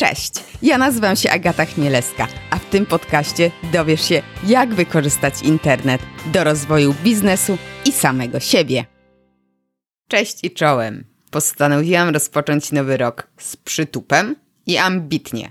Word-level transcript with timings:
Cześć, 0.00 0.32
ja 0.62 0.78
nazywam 0.78 1.16
się 1.16 1.30
Agata 1.30 1.64
Chmielewska, 1.64 2.28
a 2.50 2.58
w 2.58 2.64
tym 2.64 2.86
podcaście 2.86 3.50
dowiesz 3.72 4.08
się, 4.08 4.22
jak 4.46 4.74
wykorzystać 4.74 5.42
internet 5.42 6.02
do 6.32 6.44
rozwoju 6.44 6.94
biznesu 7.04 7.58
i 7.84 7.92
samego 7.92 8.40
siebie. 8.40 8.84
Cześć 10.08 10.44
i 10.44 10.50
czołem. 10.50 11.04
Postanowiłam 11.30 12.08
rozpocząć 12.08 12.72
nowy 12.72 12.96
rok 12.96 13.26
z 13.38 13.56
przytupem 13.56 14.36
i 14.66 14.76
ambitnie. 14.76 15.50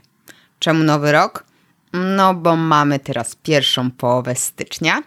Czemu 0.59 0.83
nowy 0.83 1.11
rok? 1.11 1.45
No, 1.93 2.33
bo 2.33 2.55
mamy 2.55 2.99
teraz 2.99 3.35
pierwszą 3.35 3.91
połowę 3.91 4.35
stycznia 4.35 5.03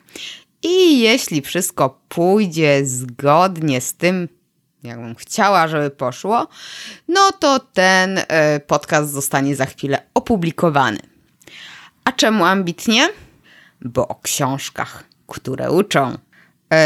i 0.62 1.00
jeśli 1.00 1.42
wszystko 1.42 2.00
pójdzie 2.08 2.86
zgodnie 2.86 3.80
z 3.80 3.94
tym, 3.94 4.28
jakbym 4.82 5.14
chciała, 5.14 5.68
żeby 5.68 5.90
poszło, 5.90 6.48
no 7.08 7.32
to 7.32 7.58
ten 7.58 8.18
y, 8.18 8.24
podcast 8.66 9.10
zostanie 9.10 9.56
za 9.56 9.66
chwilę 9.66 10.02
opublikowany. 10.14 10.98
A 12.04 12.12
czemu 12.12 12.44
ambitnie? 12.44 13.08
Bo 13.80 14.08
o 14.08 14.14
książkach, 14.14 15.04
które 15.26 15.70
uczą. 15.70 16.18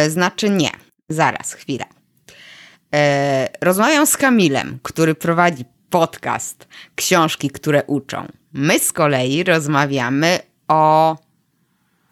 Y, 0.07 0.11
znaczy 0.11 0.51
nie, 0.51 0.71
zaraz, 1.09 1.53
chwilę. 1.53 1.85
Y, 1.85 2.99
rozmawiam 3.61 4.07
z 4.07 4.17
Kamilem, 4.17 4.79
który 4.83 5.15
prowadzi 5.15 5.65
podcast 5.91 6.69
Książki, 6.95 7.51
które 7.51 7.85
uczą. 7.87 8.27
My 8.53 8.79
z 8.79 8.93
kolei 8.93 9.45
rozmawiamy 9.45 10.39
o. 10.69 11.17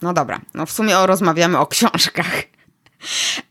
No 0.02 0.12
dobra, 0.12 0.40
no 0.54 0.66
w 0.66 0.72
sumie 0.72 0.94
rozmawiamy 1.06 1.58
o 1.58 1.66
książkach. 1.66 2.51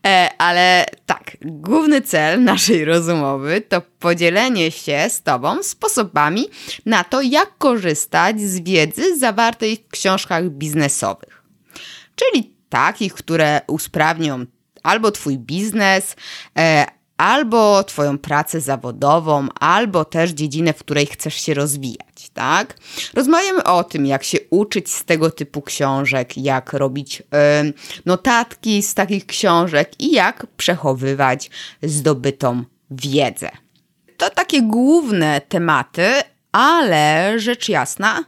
E, 0.06 0.28
ale 0.38 0.86
tak, 1.06 1.36
główny 1.42 2.00
cel 2.00 2.44
naszej 2.44 2.84
rozmowy 2.84 3.60
to 3.60 3.82
podzielenie 3.98 4.70
się 4.70 5.06
z 5.08 5.22
Tobą 5.22 5.62
sposobami 5.62 6.48
na 6.86 7.04
to, 7.04 7.22
jak 7.22 7.58
korzystać 7.58 8.40
z 8.40 8.60
wiedzy 8.60 9.18
zawartej 9.18 9.76
w 9.76 9.88
książkach 9.88 10.50
biznesowych. 10.50 11.42
Czyli 12.14 12.54
takich, 12.68 13.14
które 13.14 13.60
usprawnią 13.66 14.46
albo 14.82 15.10
Twój 15.10 15.38
biznes, 15.38 16.16
e, 16.58 16.86
albo 17.16 17.84
Twoją 17.84 18.18
pracę 18.18 18.60
zawodową, 18.60 19.48
albo 19.60 20.04
też 20.04 20.30
dziedzinę, 20.30 20.72
w 20.72 20.78
której 20.78 21.06
chcesz 21.06 21.34
się 21.34 21.54
rozwijać, 21.54 22.30
tak? 22.34 22.76
Rozmawiamy 23.14 23.64
o 23.64 23.84
tym, 23.84 24.06
jak 24.06 24.24
się 24.24 24.38
uczyć 24.50 24.90
z 24.90 25.04
tego 25.04 25.30
typu 25.30 25.62
książek, 25.62 26.36
jak 26.36 26.72
robić 26.72 27.20
y, 27.20 27.24
notatki 28.06 28.82
z 28.82 28.94
takich 28.94 29.26
książek 29.26 29.90
i 29.98 30.12
jak 30.12 30.46
przechowywać 30.56 31.50
zdobytą 31.82 32.64
wiedzę. 32.90 33.50
To 34.16 34.30
takie 34.30 34.62
główne 34.62 35.40
tematy, 35.40 36.06
ale 36.52 37.34
rzecz 37.38 37.68
jasna, 37.68 38.24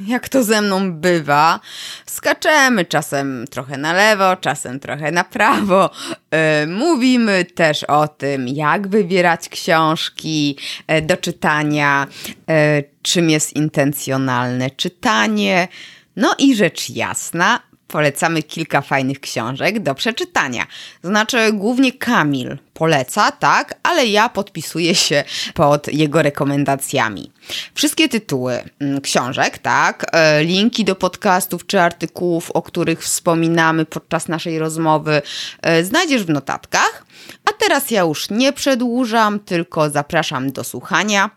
jak 0.00 0.28
to 0.28 0.44
ze 0.44 0.62
mną 0.62 0.92
bywa, 0.92 1.60
skaczemy 2.06 2.84
czasem 2.84 3.44
trochę 3.50 3.78
na 3.78 3.92
lewo, 3.92 4.36
czasem 4.36 4.80
trochę 4.80 5.12
na 5.12 5.24
prawo. 5.24 5.90
Yy, 6.10 6.66
mówimy 6.66 7.44
też 7.44 7.84
o 7.84 8.08
tym, 8.08 8.48
jak 8.48 8.88
wybierać 8.88 9.48
książki 9.48 10.56
yy, 10.88 11.02
do 11.02 11.16
czytania, 11.16 12.06
yy, 12.48 12.54
czym 13.02 13.30
jest 13.30 13.56
intencjonalne 13.56 14.70
czytanie. 14.70 15.68
No 16.16 16.34
i 16.38 16.56
rzecz 16.56 16.90
jasna, 16.90 17.60
polecamy 17.88 18.42
kilka 18.42 18.80
fajnych 18.80 19.20
książek 19.20 19.80
do 19.80 19.94
przeczytania. 19.94 20.66
Znaczy, 21.02 21.52
głównie 21.52 21.92
Kamil 21.92 22.58
poleca, 22.74 23.32
tak, 23.32 23.74
ale 23.82 24.06
ja 24.06 24.28
podpisuję 24.28 24.94
się 24.94 25.24
pod 25.54 25.88
jego 25.88 26.22
rekomendacjami. 26.22 27.32
Wszystkie 27.74 28.08
tytuły 28.08 28.62
mm, 28.80 29.00
książek, 29.00 29.58
tak, 29.58 30.06
e, 30.12 30.44
linki 30.44 30.84
do 30.84 30.94
podcastów 30.94 31.66
czy 31.66 31.80
artykułów, 31.80 32.50
o 32.50 32.62
których 32.62 33.02
wspominamy 33.02 33.84
podczas 33.84 34.28
naszej 34.28 34.58
rozmowy, 34.58 35.22
e, 35.62 35.84
znajdziesz 35.84 36.24
w 36.24 36.30
notatkach. 36.30 37.04
A 37.44 37.52
teraz 37.52 37.90
ja 37.90 38.00
już 38.00 38.30
nie 38.30 38.52
przedłużam, 38.52 39.40
tylko 39.40 39.90
zapraszam 39.90 40.52
do 40.52 40.64
słuchania, 40.64 41.30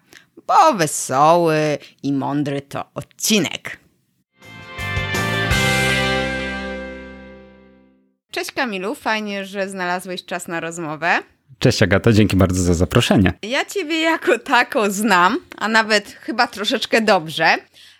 bo 0.47 0.73
wesoły 0.73 1.77
i 2.03 2.13
mądry 2.13 2.61
to 2.61 2.85
odcinek. 2.93 3.81
Cześć 8.31 8.51
Kamilu, 8.51 8.95
fajnie, 8.95 9.45
że 9.45 9.69
znalazłeś 9.69 10.25
czas 10.25 10.47
na 10.47 10.59
rozmowę. 10.59 11.19
Cześć 11.59 11.83
Agata, 11.83 12.11
dzięki 12.11 12.37
bardzo 12.37 12.63
za 12.63 12.73
zaproszenie. 12.73 13.33
Ja 13.43 13.65
Ciebie 13.65 13.99
jako 13.99 14.39
tako 14.39 14.91
znam, 14.91 15.37
a 15.57 15.67
nawet 15.67 16.17
chyba 16.21 16.47
troszeczkę 16.47 17.01
dobrze, 17.01 17.45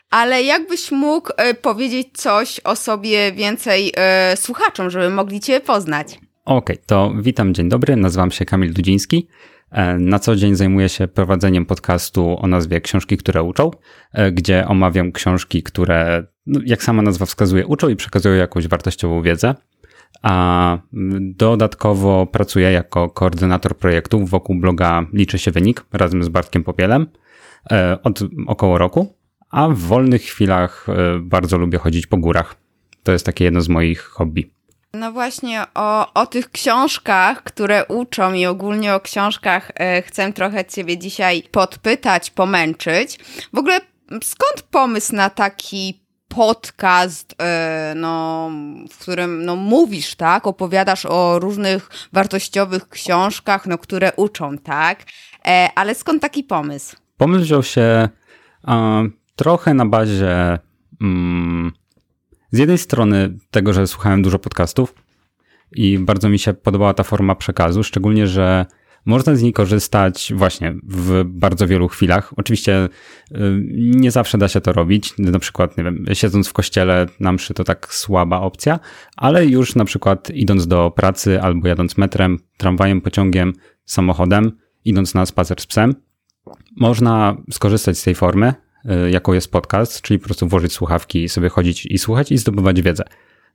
ale 0.10 0.44
jakbyś 0.44 0.92
mógł 0.92 1.32
y, 1.32 1.54
powiedzieć 1.54 2.08
coś 2.14 2.60
o 2.64 2.76
sobie 2.76 3.32
więcej 3.32 3.94
y, 4.34 4.38
słuchaczom, 4.38 4.90
żeby 4.90 5.10
mogli 5.10 5.40
Cię 5.40 5.60
poznać? 5.60 6.08
Okej, 6.46 6.76
okay, 6.76 6.78
to 6.86 7.14
witam, 7.22 7.54
dzień 7.54 7.70
dobry, 7.70 7.96
nazywam 7.96 8.32
się 8.32 8.46
Kamil 8.46 8.74
Dudziński. 8.74 9.28
E, 9.72 9.98
na 9.98 10.20
co 10.20 10.36
dzień 10.36 10.56
zajmuję 10.56 10.90
się 10.90 11.08
prowadzeniem 11.08 11.66
podcastu 11.66 12.38
o 12.40 12.48
nazwie 12.48 12.82
Książki, 12.82 13.18
które 13.18 13.44
uczą, 13.44 13.72
e, 14.14 14.32
gdzie 14.32 14.68
omawiam 14.68 15.12
książki, 15.12 15.64
które, 15.64 16.24
no, 16.46 16.60
jak 16.66 16.84
sama 16.84 17.02
nazwa 17.02 17.26
wskazuje, 17.26 17.68
uczą 17.68 17.90
i 17.90 17.96
przekazują 17.96 18.36
jakąś 18.36 18.68
wartościową 18.68 19.22
wiedzę 19.22 19.56
a 20.22 20.78
dodatkowo 21.22 22.26
pracuję 22.26 22.72
jako 22.72 23.10
koordynator 23.10 23.78
projektów 23.78 24.30
wokół 24.30 24.56
bloga 24.56 25.06
Liczy 25.14 25.40
się 25.40 25.52
wynik 25.52 25.86
razem 25.94 26.24
z 26.24 26.30
Bartkiem 26.30 26.64
Popielem 26.64 27.08
e, 27.72 27.98
od 28.04 28.20
około 28.48 28.78
roku, 28.78 29.16
a 29.50 29.68
w 29.68 29.78
wolnych 29.78 30.22
chwilach 30.22 30.88
e, 30.90 31.20
bardzo 31.20 31.58
lubię 31.58 31.78
chodzić 31.78 32.08
po 32.08 32.18
górach. 32.18 32.56
To 33.04 33.12
jest 33.12 33.26
takie 33.26 33.44
jedno 33.44 33.62
z 33.62 33.70
moich 33.70 34.02
hobby. 34.02 34.52
No 34.94 35.12
właśnie 35.12 35.64
o, 35.74 36.14
o 36.14 36.26
tych 36.26 36.52
książkach, 36.52 37.44
które 37.44 37.86
uczą 37.86 38.34
i 38.34 38.46
ogólnie 38.46 38.96
o 38.96 39.00
książkach 39.00 39.72
e, 39.76 40.02
chcę 40.02 40.34
trochę 40.34 40.66
Ciebie 40.66 40.98
dzisiaj 40.98 41.44
podpytać, 41.52 42.32
pomęczyć. 42.32 43.20
W 43.54 43.58
ogóle 43.58 43.80
skąd 44.24 44.62
pomysł 44.72 45.16
na 45.16 45.30
taki 45.30 46.01
podcast, 46.36 47.36
e, 47.42 47.94
no, 47.96 48.50
w 48.92 48.98
którym 48.98 49.46
no, 49.46 49.56
mówisz, 49.56 50.16
tak, 50.16 50.48
opowiadasz 50.48 51.06
o 51.06 51.40
różnych 51.40 51.90
wartościowych 52.14 52.90
książkach, 52.90 53.68
no, 53.68 53.78
które 53.78 54.12
uczą, 54.16 54.58
tak, 54.58 55.04
e, 55.46 55.70
ale 55.76 55.96
skąd 55.96 56.22
taki 56.22 56.44
pomysł? 56.44 56.96
Pomysł 57.18 57.44
wziął 57.44 57.64
się 57.64 58.10
trochę 59.36 59.74
na 59.74 59.86
bazie 59.86 60.60
mm, 61.02 61.72
z 62.52 62.58
jednej 62.58 62.78
strony 62.78 63.38
tego, 63.52 63.74
że 63.74 63.88
słuchałem 63.88 64.22
dużo 64.22 64.40
podcastów 64.40 64.94
i 65.72 66.00
bardzo 66.00 66.30
mi 66.30 66.40
się 66.40 66.54
podobała 66.54 66.94
ta 66.94 67.04
forma 67.04 67.36
przekazu, 67.36 67.84
szczególnie, 67.84 68.28
że 68.28 68.66
można 69.06 69.36
z 69.36 69.42
niej 69.42 69.54
korzystać 69.54 70.34
właśnie 70.36 70.76
w 70.84 71.24
bardzo 71.26 71.68
wielu 71.68 71.88
chwilach. 71.88 72.34
Oczywiście 72.38 72.90
y, 73.32 73.38
nie 73.76 74.12
zawsze 74.12 74.38
da 74.38 74.48
się 74.48 74.62
to 74.62 74.74
robić. 74.74 75.14
Na 75.18 75.40
przykład, 75.40 75.78
nie 75.78 75.84
wiem, 75.84 76.06
siedząc 76.14 76.48
w 76.48 76.54
kościele 76.54 77.06
na 77.20 77.32
mszy 77.32 77.54
to 77.54 77.64
tak 77.64 77.94
słaba 77.94 78.40
opcja, 78.40 78.80
ale 79.18 79.46
już 79.46 79.76
na 79.76 79.86
przykład 79.86 80.30
idąc 80.30 80.68
do 80.68 80.92
pracy 80.92 81.42
albo 81.42 81.68
jadąc 81.68 81.98
metrem, 81.98 82.40
tramwajem, 82.58 83.02
pociągiem, 83.02 83.54
samochodem, 83.86 84.52
idąc 84.86 85.14
na 85.14 85.26
spacer 85.26 85.62
z 85.62 85.66
psem, 85.66 85.96
można 86.78 87.38
skorzystać 87.52 87.98
z 87.98 88.04
tej 88.04 88.16
formy, 88.16 88.54
y, 88.86 89.12
jaką 89.12 89.34
jest 89.34 89.52
podcast, 89.52 90.02
czyli 90.02 90.20
po 90.20 90.26
prostu 90.26 90.48
włożyć 90.48 90.74
słuchawki 90.74 91.24
i 91.24 91.30
sobie 91.30 91.50
chodzić 91.50 91.86
i 91.86 91.98
słuchać 91.98 92.32
i 92.32 92.38
zdobywać 92.38 92.82
wiedzę. 92.82 93.04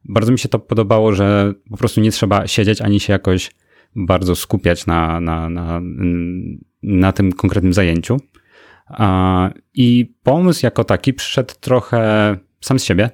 Bardzo 0.05 0.33
mi 0.33 0.39
się 0.39 0.49
to 0.49 0.59
podobało, 0.59 1.13
że 1.13 1.55
po 1.71 1.77
prostu 1.77 2.01
nie 2.01 2.11
trzeba 2.11 2.47
siedzieć 2.47 2.81
ani 2.81 3.01
się 3.01 3.13
jakoś 3.13 3.51
bardzo 3.97 4.37
skupiać 4.37 4.87
na, 4.87 5.21
na, 5.21 5.49
na, 5.49 5.81
na 6.83 7.13
tym 7.13 7.33
konkretnym 7.33 7.73
zajęciu. 7.73 8.17
I 9.75 10.15
pomysł 10.23 10.67
jako 10.67 10.85
taki 10.85 11.15
przyszedł 11.15 11.55
trochę 11.61 12.37
sam 12.61 12.79
z 12.79 12.85
siebie. 12.85 13.11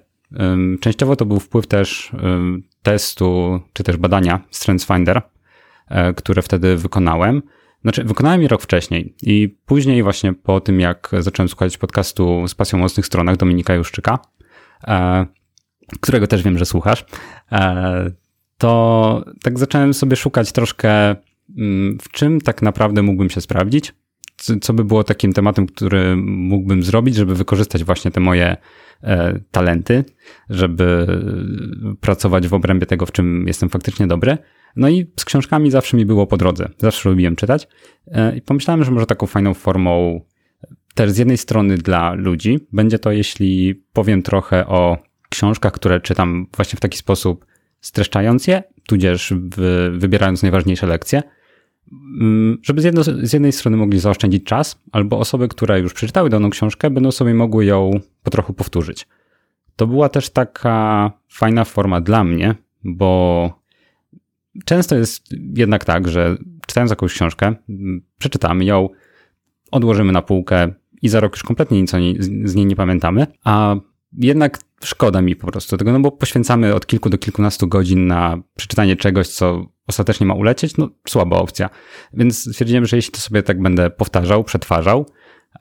Częściowo 0.80 1.16
to 1.16 1.24
był 1.24 1.40
wpływ 1.40 1.66
też 1.66 2.12
testu, 2.82 3.60
czy 3.72 3.82
też 3.84 3.96
badania 3.96 4.40
StrengthsFinder, 4.50 5.22
e, 5.88 6.14
które 6.14 6.42
wtedy 6.42 6.76
wykonałem. 6.76 7.42
Znaczy, 7.82 8.04
wykonałem 8.04 8.42
je 8.42 8.48
rok 8.48 8.62
wcześniej 8.62 9.14
i 9.22 9.56
później 9.66 10.02
właśnie 10.02 10.32
po 10.32 10.60
tym, 10.60 10.80
jak 10.80 11.10
zacząłem 11.18 11.48
słuchać 11.48 11.78
podcastu 11.78 12.48
z 12.48 12.54
pasją 12.54 12.78
mocnych 12.78 13.06
stronach 13.06 13.36
Dominika 13.36 13.74
Juszczyka, 13.74 14.18
e, 14.86 15.26
którego 16.00 16.26
też 16.26 16.42
wiem, 16.42 16.58
że 16.58 16.66
słuchasz, 16.66 17.04
e, 17.52 18.10
to 18.58 19.24
tak 19.42 19.58
zacząłem 19.58 19.94
sobie 19.94 20.16
szukać 20.16 20.52
troszkę, 20.52 21.16
mm, 21.58 21.98
w 22.02 22.08
czym 22.08 22.40
tak 22.40 22.62
naprawdę 22.62 23.02
mógłbym 23.02 23.30
się 23.30 23.40
sprawdzić, 23.40 23.94
co 24.60 24.72
by 24.72 24.84
było 24.84 25.04
takim 25.04 25.32
tematem, 25.32 25.66
który 25.66 26.16
mógłbym 26.26 26.82
zrobić, 26.82 27.14
żeby 27.14 27.34
wykorzystać 27.34 27.84
właśnie 27.84 28.10
te 28.10 28.20
moje 28.20 28.56
e, 29.02 29.40
talenty, 29.50 30.04
żeby 30.50 31.06
pracować 32.00 32.48
w 32.48 32.54
obrębie 32.54 32.86
tego, 32.86 33.06
w 33.06 33.12
czym 33.12 33.44
jestem 33.46 33.68
faktycznie 33.68 34.06
dobry. 34.06 34.38
No 34.76 34.88
i 34.88 35.06
z 35.16 35.24
książkami 35.24 35.70
zawsze 35.70 35.96
mi 35.96 36.06
było 36.06 36.26
po 36.26 36.36
drodze. 36.36 36.68
Zawsze 36.78 37.08
lubiłem 37.08 37.36
czytać. 37.36 37.68
E, 38.06 38.36
I 38.36 38.42
pomyślałem, 38.42 38.84
że 38.84 38.90
może 38.90 39.06
taką 39.06 39.26
fajną 39.26 39.54
formą 39.54 40.20
też 40.94 41.10
z 41.10 41.18
jednej 41.18 41.38
strony 41.38 41.78
dla 41.78 42.12
ludzi. 42.12 42.58
Będzie 42.72 42.98
to, 42.98 43.12
jeśli 43.12 43.74
powiem 43.92 44.22
trochę 44.22 44.66
o 44.66 44.98
książkach, 45.28 45.72
które 45.72 46.00
czytam 46.00 46.46
właśnie 46.56 46.76
w 46.76 46.80
taki 46.80 46.98
sposób 46.98 47.46
streszczając 47.82 48.46
je, 48.46 48.62
tudzież 48.86 49.34
wybierając 49.92 50.42
najważniejsze 50.42 50.86
lekcje, 50.86 51.22
mm, 52.20 52.58
żeby 52.62 52.80
z, 52.80 52.84
jedno, 52.84 53.02
z 53.02 53.32
jednej 53.32 53.52
strony 53.52 53.76
mogli 53.76 54.00
zaoszczędzić 54.00 54.44
czas, 54.44 54.82
albo 54.92 55.18
osoby, 55.18 55.48
które 55.48 55.80
już 55.80 55.94
przeczytały 55.94 56.30
daną 56.30 56.50
książkę, 56.50 56.90
będą 56.90 57.10
sobie 57.10 57.34
mogły 57.34 57.64
ją 57.64 57.90
po 58.22 58.30
trochu 58.30 58.52
powtórzyć. 58.52 59.06
To 59.76 59.86
była 59.86 60.08
też 60.08 60.30
taka 60.30 61.12
fajna 61.28 61.64
forma 61.64 62.00
dla 62.00 62.24
mnie, 62.24 62.54
bo 62.84 63.62
często 64.64 64.96
jest 64.96 65.26
jednak 65.56 65.84
tak, 65.84 66.08
że 66.08 66.36
czytając 66.66 66.90
jakąś 66.90 67.14
książkę, 67.14 67.54
przeczytamy 68.18 68.64
ją, 68.64 68.88
odłożymy 69.70 70.12
na 70.12 70.22
półkę 70.22 70.72
i 71.02 71.08
za 71.08 71.20
rok 71.20 71.32
już 71.32 71.42
kompletnie 71.42 71.80
nic 71.80 71.90
z 72.44 72.54
niej 72.54 72.66
nie 72.66 72.76
pamiętamy, 72.76 73.26
a 73.44 73.76
jednak 74.12 74.58
szkoda 74.84 75.22
mi 75.22 75.36
po 75.36 75.46
prostu 75.46 75.76
tego, 75.76 75.92
no 75.92 76.00
bo 76.00 76.12
poświęcamy 76.12 76.74
od 76.74 76.86
kilku 76.86 77.10
do 77.10 77.18
kilkunastu 77.18 77.68
godzin 77.68 78.06
na 78.06 78.42
przeczytanie 78.56 78.96
czegoś, 78.96 79.28
co 79.28 79.66
ostatecznie 79.86 80.26
ma 80.26 80.34
ulecieć, 80.34 80.76
no 80.76 80.88
słaba 81.08 81.36
opcja. 81.36 81.70
Więc 82.12 82.50
stwierdziłem, 82.52 82.86
że 82.86 82.96
jeśli 82.96 83.12
to 83.12 83.20
sobie 83.20 83.42
tak 83.42 83.62
będę 83.62 83.90
powtarzał, 83.90 84.44
przetwarzał, 84.44 85.06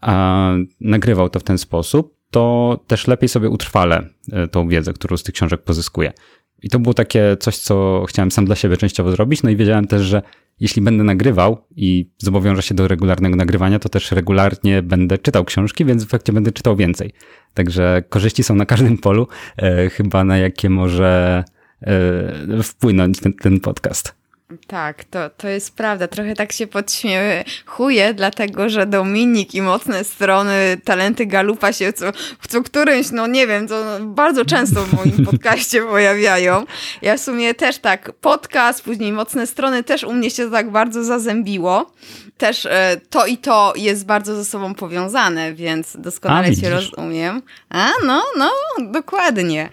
a 0.02 0.52
nagrywał 0.80 1.30
to 1.30 1.40
w 1.40 1.44
ten 1.44 1.58
sposób, 1.58 2.22
to 2.32 2.80
też 2.88 3.08
lepiej 3.08 3.30
sobie 3.30 3.50
utrwalę 3.50 4.10
e, 4.32 4.48
tą 4.48 4.68
wiedzę, 4.68 4.94
którą 4.94 5.18
z 5.18 5.24
tych 5.24 5.36
książek 5.36 5.64
pozyskuję. 5.64 6.14
I 6.64 6.70
to 6.70 6.80
było 6.80 6.94
takie 6.94 7.38
coś, 7.40 7.58
co 7.58 8.06
chciałem 8.10 8.32
sam 8.32 8.46
dla 8.46 8.56
siebie 8.56 8.78
częściowo 8.78 9.12
zrobić, 9.12 9.44
no 9.44 9.50
i 9.50 9.56
wiedziałem 9.56 9.88
też, 9.88 10.02
że 10.02 10.22
jeśli 10.60 10.82
będę 10.82 11.04
nagrywał 11.04 11.58
i 11.76 12.10
zobowiążę 12.18 12.62
się 12.62 12.76
do 12.76 12.88
regularnego 12.88 13.36
nagrywania, 13.36 13.80
to 13.80 13.90
też 13.90 14.12
regularnie 14.12 14.82
będę 14.84 15.18
czytał 15.18 15.46
książki, 15.46 15.86
więc 15.86 16.04
w 16.04 16.08
efekcie 16.08 16.34
będę 16.34 16.52
czytał 16.52 16.76
więcej. 16.76 17.14
Także 17.54 18.04
korzyści 18.10 18.44
są 18.44 18.56
na 18.56 18.66
każdym 18.66 18.98
polu, 18.98 19.28
e, 19.58 19.90
chyba 19.90 20.24
na 20.24 20.38
jakie 20.38 20.70
może 20.70 21.44
e, 21.82 22.64
wpłynąć 22.64 23.20
ten, 23.20 23.34
ten 23.34 23.60
podcast. 23.60 24.21
Tak, 24.68 25.04
to, 25.04 25.30
to 25.30 25.48
jest 25.48 25.76
prawda. 25.76 26.08
Trochę 26.08 26.36
tak 26.36 26.52
się 26.52 26.68
podśmiechuję, 26.68 28.14
dlatego 28.14 28.70
że 28.70 28.86
Dominik 28.86 29.56
i 29.56 29.62
mocne 29.62 30.04
strony 30.04 30.78
talenty 30.84 31.26
Galupa 31.26 31.74
się 31.74 31.94
co, 31.94 32.06
co 32.50 32.64
którymś, 32.64 33.12
no 33.12 33.28
nie 33.28 33.48
wiem, 33.48 33.68
to 33.68 33.84
bardzo 34.00 34.46
często 34.46 34.84
w 34.84 34.94
moim 34.94 35.26
podcaście 35.32 35.82
pojawiają. 35.82 36.66
Ja 37.02 37.18
w 37.18 37.22
sumie 37.22 37.54
też 37.54 37.78
tak, 37.78 38.12
podcast, 38.12 38.84
później 38.84 39.14
mocne 39.14 39.48
strony 39.48 39.84
też 39.84 40.04
u 40.04 40.14
mnie 40.14 40.30
się 40.30 40.46
to 40.46 40.52
tak 40.52 40.72
bardzo 40.72 41.04
zazębiło. 41.04 41.92
Też 42.38 42.66
e, 42.66 43.02
to 43.10 43.26
i 43.26 43.38
to 43.38 43.74
jest 43.76 44.06
bardzo 44.06 44.36
ze 44.36 44.46
sobą 44.46 44.76
powiązane, 44.76 45.54
więc 45.54 45.98
doskonale 46.00 46.48
A, 46.48 46.54
się 46.54 46.70
rozumiem. 46.70 47.42
A, 47.70 47.90
no, 48.06 48.24
no, 48.38 48.52
dokładnie. 48.92 49.70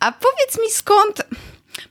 A 0.00 0.12
powiedz 0.12 0.58
mi 0.58 0.70
skąd 0.70 1.22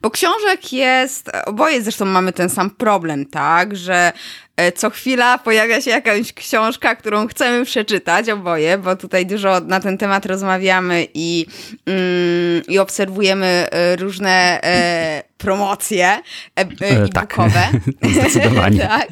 bo 0.01 0.12
książek 0.12 0.74
jest, 0.74 1.30
oboje 1.46 1.81
zresztą 1.81 2.06
mamy 2.06 2.34
ten 2.34 2.50
sam 2.50 2.69
problem, 2.69 3.25
tak, 3.25 3.75
że 3.75 4.12
e, 4.57 4.72
co 4.72 4.90
chwila 4.90 5.38
pojawia 5.38 5.81
się 5.81 5.92
jakaś 5.92 6.34
książka, 6.34 6.96
którą 6.96 7.28
chcemy 7.28 7.66
przeczytać, 7.66 8.30
oboje, 8.30 8.78
bo 8.78 8.96
tutaj 8.96 9.25
dużo 9.25 9.60
na 9.60 9.80
ten 9.80 9.98
temat 9.98 10.25
rozmawiamy 10.25 11.07
i, 11.13 11.46
mm, 11.86 12.63
i 12.68 12.80
obserwujemy 12.80 13.68
e, 13.72 13.96
różne 13.96 14.63
e, 14.63 15.24
promocje 15.38 16.07
e, 16.07 16.22
e 16.56 16.66
e-bookowe. 16.81 17.69
Tak, 18.02 18.12
zdecydowanie. 18.12 18.80
tak. 18.88 19.07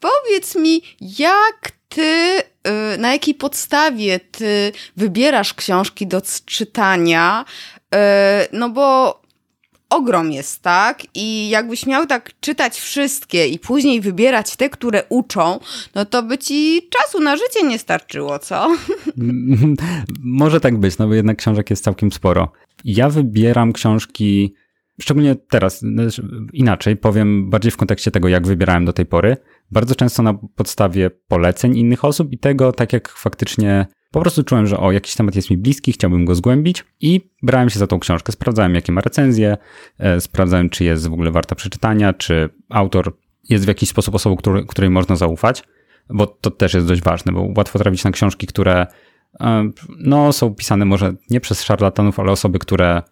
Powiedz 0.00 0.54
mi, 0.54 0.82
jak 1.00 1.72
ty, 1.88 2.42
na 2.98 3.12
jakiej 3.12 3.34
podstawie 3.34 4.20
ty 4.20 4.72
wybierasz 4.96 5.54
książki 5.54 6.06
do 6.06 6.22
czytania? 6.46 7.44
No 8.52 8.68
bo 8.68 9.20
ogrom 9.90 10.32
jest, 10.32 10.62
tak? 10.62 11.02
I 11.14 11.48
jakbyś 11.48 11.86
miał 11.86 12.06
tak 12.06 12.30
czytać 12.40 12.80
wszystkie 12.80 13.46
i 13.46 13.58
później 13.58 14.00
wybierać 14.00 14.56
te, 14.56 14.70
które 14.70 15.02
uczą, 15.08 15.60
no 15.94 16.04
to 16.04 16.22
by 16.22 16.38
ci 16.38 16.88
czasu 16.90 17.20
na 17.20 17.36
życie 17.36 17.66
nie 17.66 17.78
starczyło, 17.78 18.38
co? 18.38 18.76
Może 20.22 20.60
tak 20.60 20.78
być, 20.78 20.98
no 20.98 21.08
bo 21.08 21.14
jednak 21.14 21.38
książek 21.38 21.70
jest 21.70 21.84
całkiem 21.84 22.12
sporo. 22.12 22.52
Ja 22.84 23.08
wybieram 23.08 23.72
książki, 23.72 24.54
szczególnie 25.00 25.34
teraz, 25.34 25.84
inaczej, 26.52 26.96
powiem 26.96 27.50
bardziej 27.50 27.72
w 27.72 27.76
kontekście 27.76 28.10
tego, 28.10 28.28
jak 28.28 28.46
wybierałem 28.46 28.84
do 28.84 28.92
tej 28.92 29.06
pory. 29.06 29.36
Bardzo 29.70 29.94
często 29.94 30.22
na 30.22 30.34
podstawie 30.34 31.10
poleceń 31.10 31.76
innych 31.76 32.04
osób 32.04 32.32
i 32.32 32.38
tego, 32.38 32.72
tak 32.72 32.92
jak 32.92 33.08
faktycznie 33.08 33.86
po 34.16 34.20
prostu 34.20 34.44
czułem, 34.44 34.66
że 34.66 34.78
o, 34.78 34.92
jakiś 34.92 35.14
temat 35.14 35.36
jest 35.36 35.50
mi 35.50 35.56
bliski, 35.56 35.92
chciałbym 35.92 36.24
go 36.24 36.34
zgłębić 36.34 36.84
i 37.00 37.30
brałem 37.42 37.70
się 37.70 37.78
za 37.78 37.86
tą 37.86 38.00
książkę. 38.00 38.32
Sprawdzałem, 38.32 38.74
jakie 38.74 38.92
ma 38.92 39.00
recenzje, 39.00 39.56
e, 39.98 40.20
sprawdzałem, 40.20 40.70
czy 40.70 40.84
jest 40.84 41.08
w 41.08 41.12
ogóle 41.12 41.30
warta 41.30 41.54
przeczytania, 41.54 42.12
czy 42.12 42.48
autor 42.68 43.16
jest 43.48 43.64
w 43.64 43.68
jakiś 43.68 43.88
sposób 43.88 44.14
osobą, 44.14 44.36
który, 44.36 44.66
której 44.66 44.90
można 44.90 45.16
zaufać, 45.16 45.62
bo 46.08 46.26
to 46.26 46.50
też 46.50 46.74
jest 46.74 46.86
dość 46.86 47.02
ważne, 47.02 47.32
bo 47.32 47.48
łatwo 47.56 47.78
trafić 47.78 48.04
na 48.04 48.10
książki, 48.10 48.46
które 48.46 48.86
e, 49.40 49.70
no, 49.98 50.32
są 50.32 50.54
pisane 50.54 50.84
może 50.84 51.14
nie 51.30 51.40
przez 51.40 51.62
szarlatanów, 51.62 52.20
ale 52.20 52.32
osoby, 52.32 52.58
które 52.58 53.02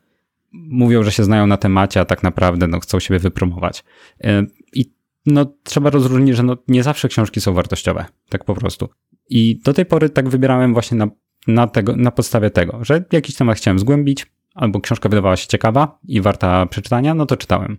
mówią, 0.53 1.03
że 1.03 1.13
się 1.13 1.25
znają 1.25 1.47
na 1.47 1.57
temacie, 1.57 2.01
a 2.01 2.05
tak 2.05 2.23
naprawdę 2.23 2.67
no, 2.67 2.81
chcą 2.81 3.01
siebie 3.01 3.19
wypromować. 3.21 3.85
E, 4.25 4.47
I 4.73 4.93
no, 5.27 5.47
trzeba 5.63 5.91
rozróżnić, 5.91 6.37
że 6.37 6.43
no, 6.43 6.57
nie 6.69 6.83
zawsze 6.83 7.09
książki 7.09 7.41
są 7.41 7.53
wartościowe, 7.53 8.05
tak 8.29 8.45
po 8.45 8.55
prostu. 8.55 8.89
I 9.31 9.61
do 9.65 9.73
tej 9.73 9.87
pory 9.87 10.11
tak 10.11 10.29
wybierałem 10.29 10.73
właśnie 10.73 10.97
na, 10.97 11.09
na, 11.47 11.67
tego, 11.67 11.97
na 11.97 12.11
podstawie 12.11 12.51
tego, 12.51 12.79
że 12.85 13.05
jakiś 13.13 13.35
temat 13.35 13.57
chciałem 13.57 13.79
zgłębić, 13.79 14.27
albo 14.55 14.81
książka 14.81 15.09
wydawała 15.09 15.37
się 15.37 15.49
ciekawa 15.49 15.99
i 16.09 16.21
warta 16.21 16.67
przeczytania, 16.67 17.15
no 17.15 17.27
to 17.27 17.37
czytałem. 17.37 17.79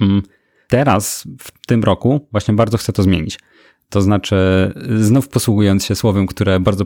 Mm, 0.00 0.22
teraz, 0.68 1.28
w 1.38 1.66
tym 1.66 1.84
roku, 1.84 2.28
właśnie 2.32 2.54
bardzo 2.54 2.78
chcę 2.78 2.92
to 2.92 3.02
zmienić. 3.02 3.38
To 3.88 4.02
znaczy, 4.02 4.36
znów 4.96 5.28
posługując 5.28 5.84
się 5.84 5.94
słowem, 5.94 6.26
które 6.26 6.60
bardzo 6.60 6.84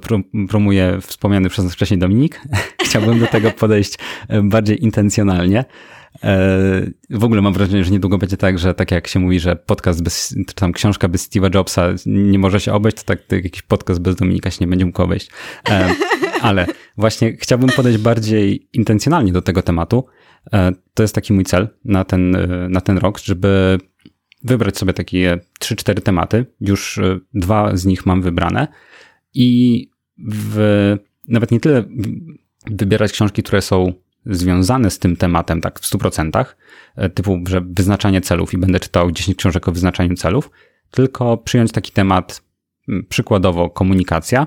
promuje 0.49 0.99
wspomniany 1.01 1.49
przez 1.49 1.65
nas 1.65 1.75
wcześniej 1.75 1.99
Dominik, 1.99 2.43
chciałbym 2.87 3.21
do 3.21 3.27
tego 3.27 3.51
podejść 3.51 3.99
bardziej 4.43 4.85
intencjonalnie. 4.85 5.65
E, 6.23 6.91
w 7.11 7.25
ogóle 7.25 7.43
mam 7.43 7.53
wrażenie, 7.53 7.85
że 7.85 7.91
niedługo 7.91 8.19
będzie 8.19 8.37
tak, 8.37 8.59
że 8.59 8.75
tak 8.75 8.91
jak 8.91 9.07
się 9.07 9.19
mówi, 9.19 9.41
że 9.41 9.57
podcast 9.57 10.03
bez, 10.03 10.35
czy 10.47 10.55
tam 10.55 10.73
książka 10.73 11.09
bez 11.09 11.31
Steve'a 11.31 11.55
Jobsa 11.55 11.89
nie 12.07 12.39
może 12.39 12.61
się 12.61 12.73
obejść, 12.73 12.97
to 12.97 13.05
tak, 13.05 13.23
tak 13.23 13.45
jakiś 13.45 13.63
podcast 13.63 14.01
bez 14.01 14.17
Dominika 14.17 14.51
się 14.51 14.59
nie 14.61 14.67
będzie 14.67 14.87
mógł 14.87 15.03
obejść. 15.03 15.31
E, 15.71 15.95
ale 16.41 16.67
właśnie 16.99 17.37
chciałbym 17.37 17.69
podejść 17.69 17.99
bardziej 17.99 18.69
intencjonalnie 18.73 19.33
do 19.33 19.43
tego 19.43 19.63
tematu. 19.63 20.05
E, 20.53 20.73
to 20.95 21.03
jest 21.03 21.15
taki 21.15 21.33
mój 21.33 21.45
cel 21.45 21.69
na 21.85 22.05
ten, 22.05 22.37
na 22.71 22.81
ten 22.81 22.99
rok, 22.99 23.19
żeby 23.19 23.79
wybrać 24.45 24.79
sobie 24.79 24.93
takie 24.93 25.39
3-4 25.61 26.01
tematy. 26.01 26.47
Już 26.61 27.01
dwa 27.35 27.77
z 27.77 27.85
nich 27.85 28.07
mam 28.07 28.23
wybrane 28.23 28.69
i 29.35 29.91
w, 30.29 30.97
nawet 31.29 31.51
nie 31.51 31.61
tyle 31.61 31.85
wybierać 32.71 33.13
książki, 33.13 33.43
które 33.43 33.63
są 33.63 33.93
związane 34.27 34.91
z 34.91 34.99
tym 34.99 35.17
tematem 35.17 35.61
tak 35.61 35.81
w 35.81 35.85
100%, 35.87 36.57
e, 36.97 37.09
typu, 37.09 37.41
że 37.49 37.61
wyznaczanie 37.61 38.21
celów 38.21 38.55
i 38.55 38.59
będę 38.59 38.81
czytał 38.81 39.11
10 39.11 39.39
książek 39.39 39.69
o 39.69 39.73
wyznaczaniu 39.73 40.15
celów, 40.15 40.51
tylko 40.91 41.37
przyjąć 41.37 41.73
taki 41.73 41.93
temat, 41.93 42.43
przykładowo 43.09 43.71
komunikacja 43.71 44.47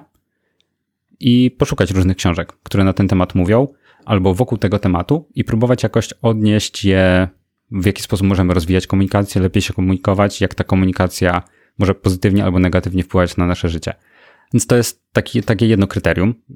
i 1.19 1.51
poszukać 1.57 1.91
różnych 1.91 2.17
książek, 2.17 2.53
które 2.63 2.83
na 2.83 2.93
ten 2.93 3.07
temat 3.07 3.35
mówią, 3.35 3.67
albo 4.05 4.33
wokół 4.33 4.57
tego 4.57 4.79
tematu 4.79 5.29
i 5.35 5.43
próbować 5.43 5.83
jakoś 5.83 6.13
odnieść 6.21 6.85
je, 6.85 7.27
w 7.71 7.85
jaki 7.85 8.01
sposób 8.01 8.27
możemy 8.27 8.53
rozwijać 8.53 8.87
komunikację, 8.87 9.41
lepiej 9.41 9.61
się 9.61 9.73
komunikować, 9.73 10.41
jak 10.41 10.55
ta 10.55 10.63
komunikacja 10.63 11.41
może 11.79 11.95
pozytywnie 11.95 12.43
albo 12.43 12.59
negatywnie 12.59 13.03
wpływać 13.03 13.37
na 13.37 13.45
nasze 13.45 13.69
życie. 13.69 13.93
Więc 14.53 14.67
to 14.67 14.75
jest 14.75 15.03
taki, 15.13 15.43
takie 15.43 15.67
jedno 15.67 15.87
kryterium, 15.87 16.29
y, 16.29 16.53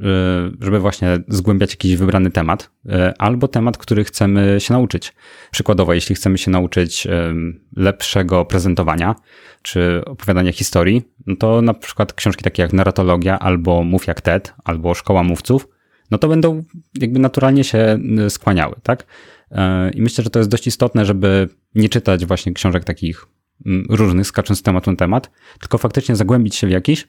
żeby 0.62 0.80
właśnie 0.80 1.18
zgłębiać 1.28 1.72
jakiś 1.72 1.96
wybrany 1.96 2.32
temat, 2.32 2.70
y, 2.86 2.90
albo 3.18 3.48
temat, 3.48 3.78
który 3.78 4.04
chcemy 4.04 4.58
się 4.60 4.74
nauczyć. 4.74 5.14
Przykładowo, 5.52 5.94
jeśli 5.94 6.16
chcemy 6.16 6.38
się 6.38 6.52
nauczyć 6.52 7.06
y, 7.06 7.10
lepszego 7.76 8.46
prezentowania, 8.46 9.16
czy 9.62 10.02
opowiadania 10.06 10.52
historii, 10.52 11.02
no 11.28 11.36
to 11.36 11.62
na 11.62 11.74
przykład 11.74 12.14
książki 12.14 12.44
takie 12.44 12.62
jak 12.62 12.74
Narratologia, 12.74 13.40
albo 13.40 13.84
Mów 13.84 14.08
jak 14.08 14.22
TED, 14.22 14.54
albo 14.64 14.94
Szkoła 14.94 15.24
Mówców, 15.24 15.68
no 16.12 16.18
to 16.18 16.28
będą 16.28 16.64
jakby 17.00 17.20
naturalnie 17.20 17.64
się 17.64 18.00
skłaniały, 18.30 18.76
tak? 18.84 19.06
I 19.94 20.02
myślę, 20.02 20.24
że 20.24 20.30
to 20.30 20.40
jest 20.40 20.50
dość 20.50 20.68
istotne, 20.68 21.06
żeby 21.06 21.50
nie 21.76 21.90
czytać 21.90 22.26
właśnie 22.26 22.54
książek 22.54 22.84
takich 22.84 23.26
mm, 23.66 23.86
różnych, 23.90 24.28
skacząc 24.28 24.60
z 24.60 24.64
tematu 24.64 24.92
na 24.92 24.98
temat, 24.98 25.32
tylko 25.60 25.78
faktycznie 25.78 26.16
zagłębić 26.16 26.56
się 26.56 26.68
w 26.68 26.70
jakiś, 26.70 27.08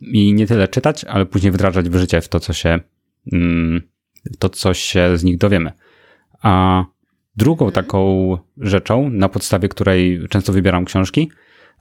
i 0.00 0.34
nie 0.34 0.46
tyle 0.46 0.68
czytać, 0.68 1.04
ale 1.04 1.26
później 1.26 1.52
wdrażać 1.52 1.88
w 1.88 1.96
życie 1.96 2.20
w 2.20 2.28
to, 2.28 2.40
co 2.40 2.52
się, 2.52 2.80
mm, 3.32 3.82
to, 4.38 4.48
co 4.48 4.74
się 4.74 5.18
z 5.18 5.24
nich 5.24 5.38
dowiemy. 5.38 5.72
A 6.42 6.84
drugą 7.36 7.66
mhm. 7.66 7.84
taką 7.84 8.38
rzeczą, 8.56 9.10
na 9.10 9.28
podstawie 9.28 9.68
której 9.68 10.20
często 10.30 10.52
wybieram 10.52 10.84
książki, 10.84 11.30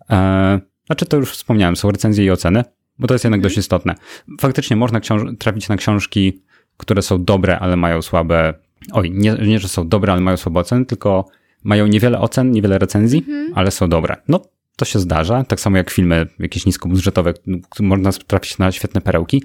e, 0.09 0.59
znaczy 0.85 1.05
to 1.05 1.17
już 1.17 1.31
wspomniałem, 1.31 1.75
są 1.75 1.91
recenzje 1.91 2.25
i 2.25 2.31
oceny. 2.31 2.63
bo 2.99 3.07
to 3.07 3.13
jest 3.13 3.25
jednak 3.25 3.41
dość 3.41 3.57
istotne. 3.57 3.95
Faktycznie 4.39 4.75
można 4.75 5.01
trafić 5.39 5.69
na 5.69 5.77
książki, 5.77 6.41
które 6.77 7.01
są 7.01 7.23
dobre, 7.23 7.59
ale 7.59 7.75
mają 7.75 8.01
słabe. 8.01 8.53
Oj, 8.91 9.11
nie, 9.11 9.33
nie 9.33 9.59
że 9.59 9.67
są 9.67 9.87
dobre, 9.87 10.13
ale 10.13 10.21
mają 10.21 10.37
słabe 10.37 10.59
oceny, 10.59 10.85
tylko 10.85 11.27
mają 11.63 11.87
niewiele 11.87 12.19
ocen, 12.19 12.51
niewiele 12.51 12.77
recenzji, 12.77 13.19
mhm. 13.19 13.51
ale 13.55 13.71
są 13.71 13.89
dobre. 13.89 14.15
No, 14.27 14.41
to 14.77 14.85
się 14.85 14.99
zdarza, 14.99 15.43
tak 15.43 15.59
samo 15.59 15.77
jak 15.77 15.89
filmy 15.89 16.27
jakieś 16.39 16.65
niskobudżetowe, 16.65 17.33
można 17.79 18.11
trafić 18.11 18.57
na 18.57 18.71
świetne 18.71 19.01
perełki, 19.01 19.43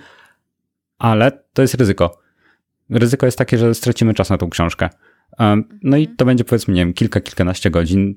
ale 0.98 1.44
to 1.52 1.62
jest 1.62 1.74
ryzyko. 1.74 2.18
Ryzyko 2.90 3.26
jest 3.26 3.38
takie, 3.38 3.58
że 3.58 3.74
stracimy 3.74 4.14
czas 4.14 4.30
na 4.30 4.38
tą 4.38 4.50
książkę. 4.50 4.88
No 5.82 5.96
i 5.96 6.08
to 6.08 6.24
będzie 6.24 6.44
powiedzmy, 6.44 6.74
nie 6.74 6.80
wiem, 6.80 6.92
kilka, 6.92 7.20
kilkanaście 7.20 7.70
godzin 7.70 8.14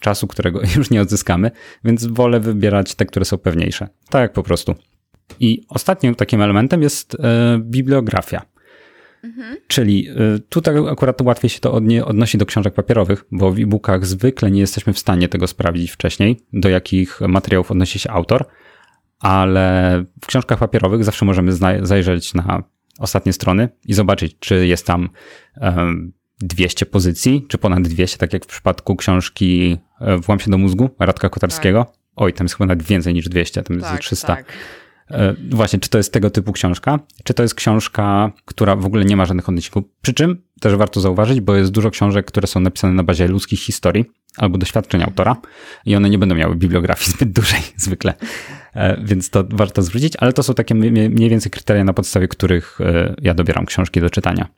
czasu, 0.00 0.26
którego 0.26 0.60
już 0.76 0.90
nie 0.90 1.02
odzyskamy, 1.02 1.50
więc 1.84 2.06
wolę 2.06 2.40
wybierać 2.40 2.94
te, 2.94 3.06
które 3.06 3.24
są 3.24 3.38
pewniejsze. 3.38 3.88
Tak 4.08 4.32
po 4.32 4.42
prostu. 4.42 4.74
I 5.40 5.66
ostatnim 5.68 6.14
takim 6.14 6.40
elementem 6.42 6.82
jest 6.82 7.14
e, 7.14 7.58
bibliografia. 7.58 8.42
Mhm. 9.22 9.56
Czyli 9.66 10.08
y, 10.36 10.40
tutaj 10.48 10.74
akurat 10.90 11.20
łatwiej 11.20 11.50
się 11.50 11.60
to 11.60 11.72
odnosi 12.04 12.38
do 12.38 12.46
książek 12.46 12.74
papierowych, 12.74 13.24
bo 13.30 13.52
w 13.52 13.58
e-bookach 13.58 14.06
zwykle 14.06 14.50
nie 14.50 14.60
jesteśmy 14.60 14.92
w 14.92 14.98
stanie 14.98 15.28
tego 15.28 15.46
sprawdzić 15.46 15.90
wcześniej, 15.90 16.40
do 16.52 16.68
jakich 16.68 17.20
materiałów 17.20 17.70
odnosi 17.70 17.98
się 17.98 18.10
autor, 18.10 18.44
ale 19.18 20.04
w 20.22 20.26
książkach 20.26 20.58
papierowych 20.58 21.04
zawsze 21.04 21.24
możemy 21.24 21.52
zajrzeć 21.82 22.34
na 22.34 22.62
ostatnie 22.98 23.32
strony 23.32 23.68
i 23.86 23.94
zobaczyć, 23.94 24.36
czy 24.38 24.66
jest 24.66 24.86
tam 24.86 25.08
200 26.42 26.86
pozycji, 26.86 27.46
czy 27.48 27.58
ponad 27.58 27.82
200, 27.82 28.18
tak 28.18 28.32
jak 28.32 28.44
w 28.44 28.46
przypadku 28.46 28.96
książki 28.96 29.78
e, 30.00 30.16
Włam 30.16 30.40
się 30.40 30.50
do 30.50 30.58
mózgu 30.58 30.90
Radka 30.98 31.28
Kotarskiego. 31.28 31.84
Tak. 31.84 31.94
Oj, 32.16 32.32
tam 32.32 32.44
jest 32.44 32.54
chyba 32.54 32.66
nawet 32.66 32.86
więcej 32.86 33.14
niż 33.14 33.28
200, 33.28 33.62
tam 33.62 33.76
jest 33.76 33.88
tak, 33.88 34.00
300. 34.00 34.36
Tak. 34.36 34.52
E, 35.12 35.34
właśnie, 35.50 35.78
czy 35.78 35.88
to 35.88 35.98
jest 35.98 36.12
tego 36.12 36.30
typu 36.30 36.52
książka, 36.52 36.98
czy 37.24 37.34
to 37.34 37.42
jest 37.42 37.54
książka, 37.54 38.32
która 38.44 38.76
w 38.76 38.86
ogóle 38.86 39.04
nie 39.04 39.16
ma 39.16 39.26
żadnych 39.26 39.48
odnośników. 39.48 39.84
Przy 40.02 40.14
czym 40.14 40.42
też 40.60 40.76
warto 40.76 41.00
zauważyć, 41.00 41.40
bo 41.40 41.54
jest 41.54 41.70
dużo 41.70 41.90
książek, 41.90 42.26
które 42.26 42.46
są 42.46 42.60
napisane 42.60 42.94
na 42.94 43.02
bazie 43.02 43.28
ludzkich 43.28 43.60
historii 43.60 44.04
albo 44.36 44.58
doświadczeń 44.58 45.02
autora 45.02 45.36
i 45.86 45.96
one 45.96 46.10
nie 46.10 46.18
będą 46.18 46.34
miały 46.34 46.56
bibliografii 46.56 47.10
zbyt 47.16 47.32
dużej 47.32 47.60
zwykle, 47.76 48.14
e, 48.74 49.04
więc 49.04 49.30
to 49.30 49.44
warto 49.50 49.82
zwrócić, 49.82 50.12
ale 50.18 50.32
to 50.32 50.42
są 50.42 50.54
takie 50.54 50.74
mniej 50.74 51.30
więcej 51.30 51.50
kryteria, 51.50 51.84
na 51.84 51.92
podstawie 51.92 52.28
których 52.28 52.80
e, 52.80 53.14
ja 53.22 53.34
dobieram 53.34 53.66
książki 53.66 54.00
do 54.00 54.10
czytania. 54.10 54.48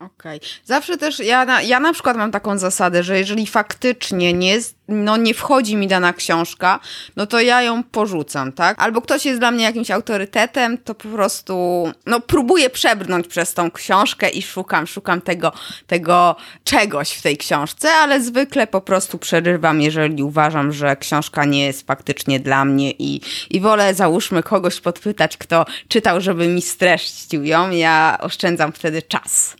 Okej. 0.00 0.36
Okay. 0.36 0.48
Zawsze 0.64 0.98
też 0.98 1.18
ja 1.18 1.44
na, 1.44 1.62
ja 1.62 1.80
na 1.80 1.92
przykład 1.92 2.16
mam 2.16 2.30
taką 2.30 2.58
zasadę, 2.58 3.02
że 3.02 3.18
jeżeli 3.18 3.46
faktycznie 3.46 4.32
nie, 4.32 4.58
no 4.90 5.16
nie 5.16 5.34
wchodzi 5.34 5.76
mi 5.76 5.88
dana 5.88 6.12
książka, 6.12 6.80
no 7.16 7.26
to 7.26 7.40
ja 7.40 7.62
ją 7.62 7.82
porzucam, 7.84 8.52
tak? 8.52 8.82
Albo 8.82 9.02
ktoś 9.02 9.26
jest 9.26 9.40
dla 9.40 9.50
mnie 9.50 9.64
jakimś 9.64 9.90
autorytetem, 9.90 10.78
to 10.78 10.94
po 10.94 11.08
prostu 11.08 11.84
no 12.06 12.20
próbuję 12.20 12.70
przebrnąć 12.70 13.26
przez 13.26 13.54
tą 13.54 13.70
książkę 13.70 14.28
i 14.28 14.42
szukam, 14.42 14.86
szukam 14.86 15.20
tego, 15.20 15.52
tego 15.86 16.36
czegoś 16.64 17.10
w 17.10 17.22
tej 17.22 17.36
książce, 17.36 17.90
ale 17.92 18.20
zwykle 18.20 18.66
po 18.66 18.80
prostu 18.80 19.18
przerywam, 19.18 19.80
jeżeli 19.80 20.22
uważam, 20.22 20.72
że 20.72 20.96
książka 20.96 21.44
nie 21.44 21.64
jest 21.64 21.86
faktycznie 21.86 22.40
dla 22.40 22.64
mnie 22.64 22.90
i, 22.90 23.20
i 23.50 23.60
wolę 23.60 23.94
załóżmy 23.94 24.42
kogoś 24.42 24.80
podpytać, 24.80 25.36
kto 25.36 25.66
czytał, 25.88 26.20
żeby 26.20 26.48
mi 26.48 26.62
streścił 26.62 27.44
ją, 27.44 27.70
ja 27.70 28.18
oszczędzam 28.20 28.72
wtedy 28.72 29.02
czas. 29.02 29.56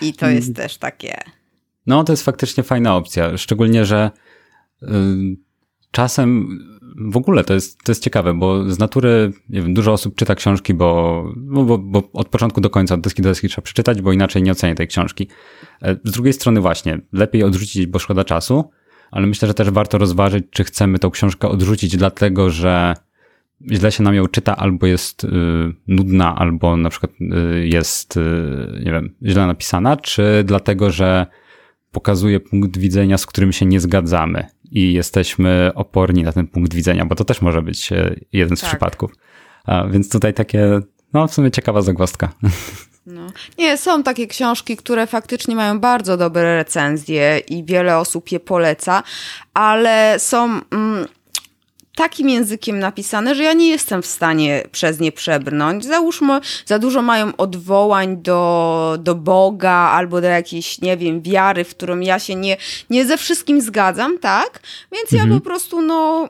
I 0.00 0.14
to 0.14 0.28
jest 0.28 0.46
hmm. 0.46 0.54
też 0.54 0.76
takie. 0.76 1.18
No, 1.86 2.04
to 2.04 2.12
jest 2.12 2.24
faktycznie 2.24 2.62
fajna 2.62 2.96
opcja. 2.96 3.36
Szczególnie, 3.36 3.84
że 3.84 4.10
czasem 5.90 6.58
w 6.96 7.16
ogóle 7.16 7.44
to 7.44 7.54
jest, 7.54 7.84
to 7.84 7.92
jest 7.92 8.04
ciekawe, 8.04 8.34
bo 8.34 8.70
z 8.70 8.78
natury 8.78 9.32
nie 9.48 9.62
wiem, 9.62 9.74
dużo 9.74 9.92
osób 9.92 10.14
czyta 10.14 10.34
książki, 10.34 10.74
bo, 10.74 11.24
bo, 11.36 11.78
bo 11.78 12.10
od 12.12 12.28
początku 12.28 12.60
do 12.60 12.70
końca, 12.70 12.94
od 12.94 13.00
deski 13.00 13.22
do 13.22 13.28
deski 13.28 13.48
trzeba 13.48 13.62
przeczytać, 13.62 14.02
bo 14.02 14.12
inaczej 14.12 14.42
nie 14.42 14.52
ocenię 14.52 14.74
tej 14.74 14.88
książki. 14.88 15.28
E, 15.82 15.96
z 16.04 16.10
drugiej 16.10 16.32
strony 16.32 16.60
właśnie, 16.60 17.00
lepiej 17.12 17.42
odrzucić, 17.42 17.86
bo 17.86 17.98
szkoda 17.98 18.24
czasu, 18.24 18.70
ale 19.10 19.26
myślę, 19.26 19.48
że 19.48 19.54
też 19.54 19.70
warto 19.70 19.98
rozważyć, 19.98 20.44
czy 20.50 20.64
chcemy 20.64 20.98
tą 20.98 21.10
książkę 21.10 21.48
odrzucić 21.48 21.96
dlatego, 21.96 22.50
że 22.50 22.94
źle 23.72 23.92
się 23.92 24.02
nam 24.02 24.14
ją 24.14 24.26
czyta, 24.26 24.56
albo 24.56 24.86
jest 24.86 25.24
y, 25.24 25.28
nudna, 25.86 26.36
albo 26.36 26.76
na 26.76 26.90
przykład 26.90 27.12
y, 27.20 27.68
jest, 27.68 28.16
y, 28.16 28.20
nie 28.84 28.92
wiem, 28.92 29.14
źle 29.22 29.46
napisana, 29.46 29.96
czy 29.96 30.42
dlatego, 30.44 30.90
że 30.90 31.26
pokazuje 31.92 32.40
punkt 32.40 32.78
widzenia, 32.78 33.18
z 33.18 33.26
którym 33.26 33.52
się 33.52 33.66
nie 33.66 33.80
zgadzamy 33.80 34.46
i 34.70 34.92
jesteśmy 34.92 35.70
oporni 35.74 36.22
na 36.22 36.32
ten 36.32 36.46
punkt 36.46 36.74
widzenia, 36.74 37.06
bo 37.06 37.14
to 37.14 37.24
też 37.24 37.42
może 37.42 37.62
być 37.62 37.92
e, 37.92 38.16
jeden 38.32 38.56
z 38.56 38.60
tak. 38.60 38.70
przypadków. 38.70 39.12
A, 39.64 39.86
więc 39.86 40.10
tutaj 40.10 40.34
takie, 40.34 40.80
no 41.12 41.28
w 41.28 41.34
sumie 41.34 41.50
ciekawa 41.50 41.82
zagwozdka. 41.82 42.28
No. 43.06 43.26
Nie, 43.58 43.78
są 43.78 44.02
takie 44.02 44.26
książki, 44.26 44.76
które 44.76 45.06
faktycznie 45.06 45.56
mają 45.56 45.80
bardzo 45.80 46.16
dobre 46.16 46.56
recenzje 46.56 47.38
i 47.48 47.64
wiele 47.64 47.98
osób 47.98 48.32
je 48.32 48.40
poleca, 48.40 49.02
ale 49.54 50.18
są. 50.18 50.60
Mm, 50.70 51.06
takim 52.00 52.28
językiem 52.28 52.78
napisane, 52.78 53.34
że 53.34 53.42
ja 53.42 53.52
nie 53.52 53.68
jestem 53.68 54.02
w 54.02 54.06
stanie 54.06 54.62
przez 54.72 55.00
nie 55.00 55.12
przebrnąć. 55.12 55.84
Załóżmy, 55.84 56.40
za 56.66 56.78
dużo 56.78 57.02
mają 57.02 57.36
odwołań 57.36 58.16
do, 58.16 58.96
do 59.00 59.14
Boga 59.14 59.70
albo 59.70 60.20
do 60.20 60.26
jakiejś, 60.26 60.80
nie 60.80 60.96
wiem, 60.96 61.22
wiary, 61.22 61.64
w 61.64 61.70
którą 61.70 62.00
ja 62.00 62.18
się 62.18 62.34
nie, 62.34 62.56
nie 62.90 63.06
ze 63.06 63.16
wszystkim 63.16 63.60
zgadzam, 63.60 64.18
tak? 64.18 64.60
Więc 64.92 65.12
mhm. 65.12 65.30
ja 65.30 65.38
po 65.38 65.44
prostu, 65.44 65.82
no, 65.82 66.28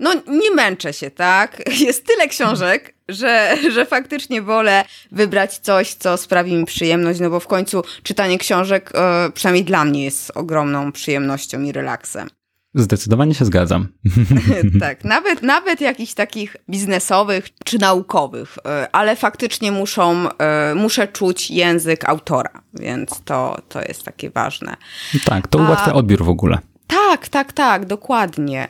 no 0.00 0.14
nie 0.26 0.50
męczę 0.50 0.92
się, 0.92 1.10
tak? 1.10 1.62
Jest 1.86 2.06
tyle 2.06 2.28
książek, 2.28 2.94
że, 3.08 3.56
że 3.72 3.86
faktycznie 3.86 4.42
wolę 4.42 4.84
wybrać 5.12 5.58
coś, 5.58 5.94
co 5.94 6.16
sprawi 6.16 6.54
mi 6.54 6.64
przyjemność, 6.64 7.20
no 7.20 7.30
bo 7.30 7.40
w 7.40 7.46
końcu 7.46 7.84
czytanie 8.02 8.38
książek, 8.38 8.90
e, 8.94 9.30
przynajmniej 9.34 9.64
dla 9.64 9.84
mnie, 9.84 10.04
jest 10.04 10.32
ogromną 10.34 10.92
przyjemnością 10.92 11.62
i 11.62 11.72
relaksem. 11.72 12.28
Zdecydowanie 12.76 13.34
się 13.34 13.44
zgadzam. 13.44 13.88
tak, 14.80 15.04
nawet, 15.04 15.42
nawet 15.42 15.80
jakichś 15.80 16.14
takich 16.14 16.56
biznesowych 16.70 17.48
czy 17.64 17.78
naukowych, 17.78 18.58
e, 18.66 18.88
ale 18.92 19.16
faktycznie 19.16 19.72
muszą, 19.72 20.28
e, 20.38 20.74
muszę 20.74 21.08
czuć 21.08 21.50
język 21.50 22.08
autora, 22.08 22.62
więc 22.74 23.20
to, 23.24 23.56
to 23.68 23.82
jest 23.82 24.02
takie 24.02 24.30
ważne. 24.30 24.76
Tak, 25.24 25.48
to 25.48 25.58
ułatwia 25.58 25.92
A, 25.92 25.94
odbiór 25.94 26.24
w 26.24 26.28
ogóle. 26.28 26.58
Tak, 26.86 27.28
tak, 27.28 27.52
tak, 27.52 27.86
dokładnie. 27.86 28.68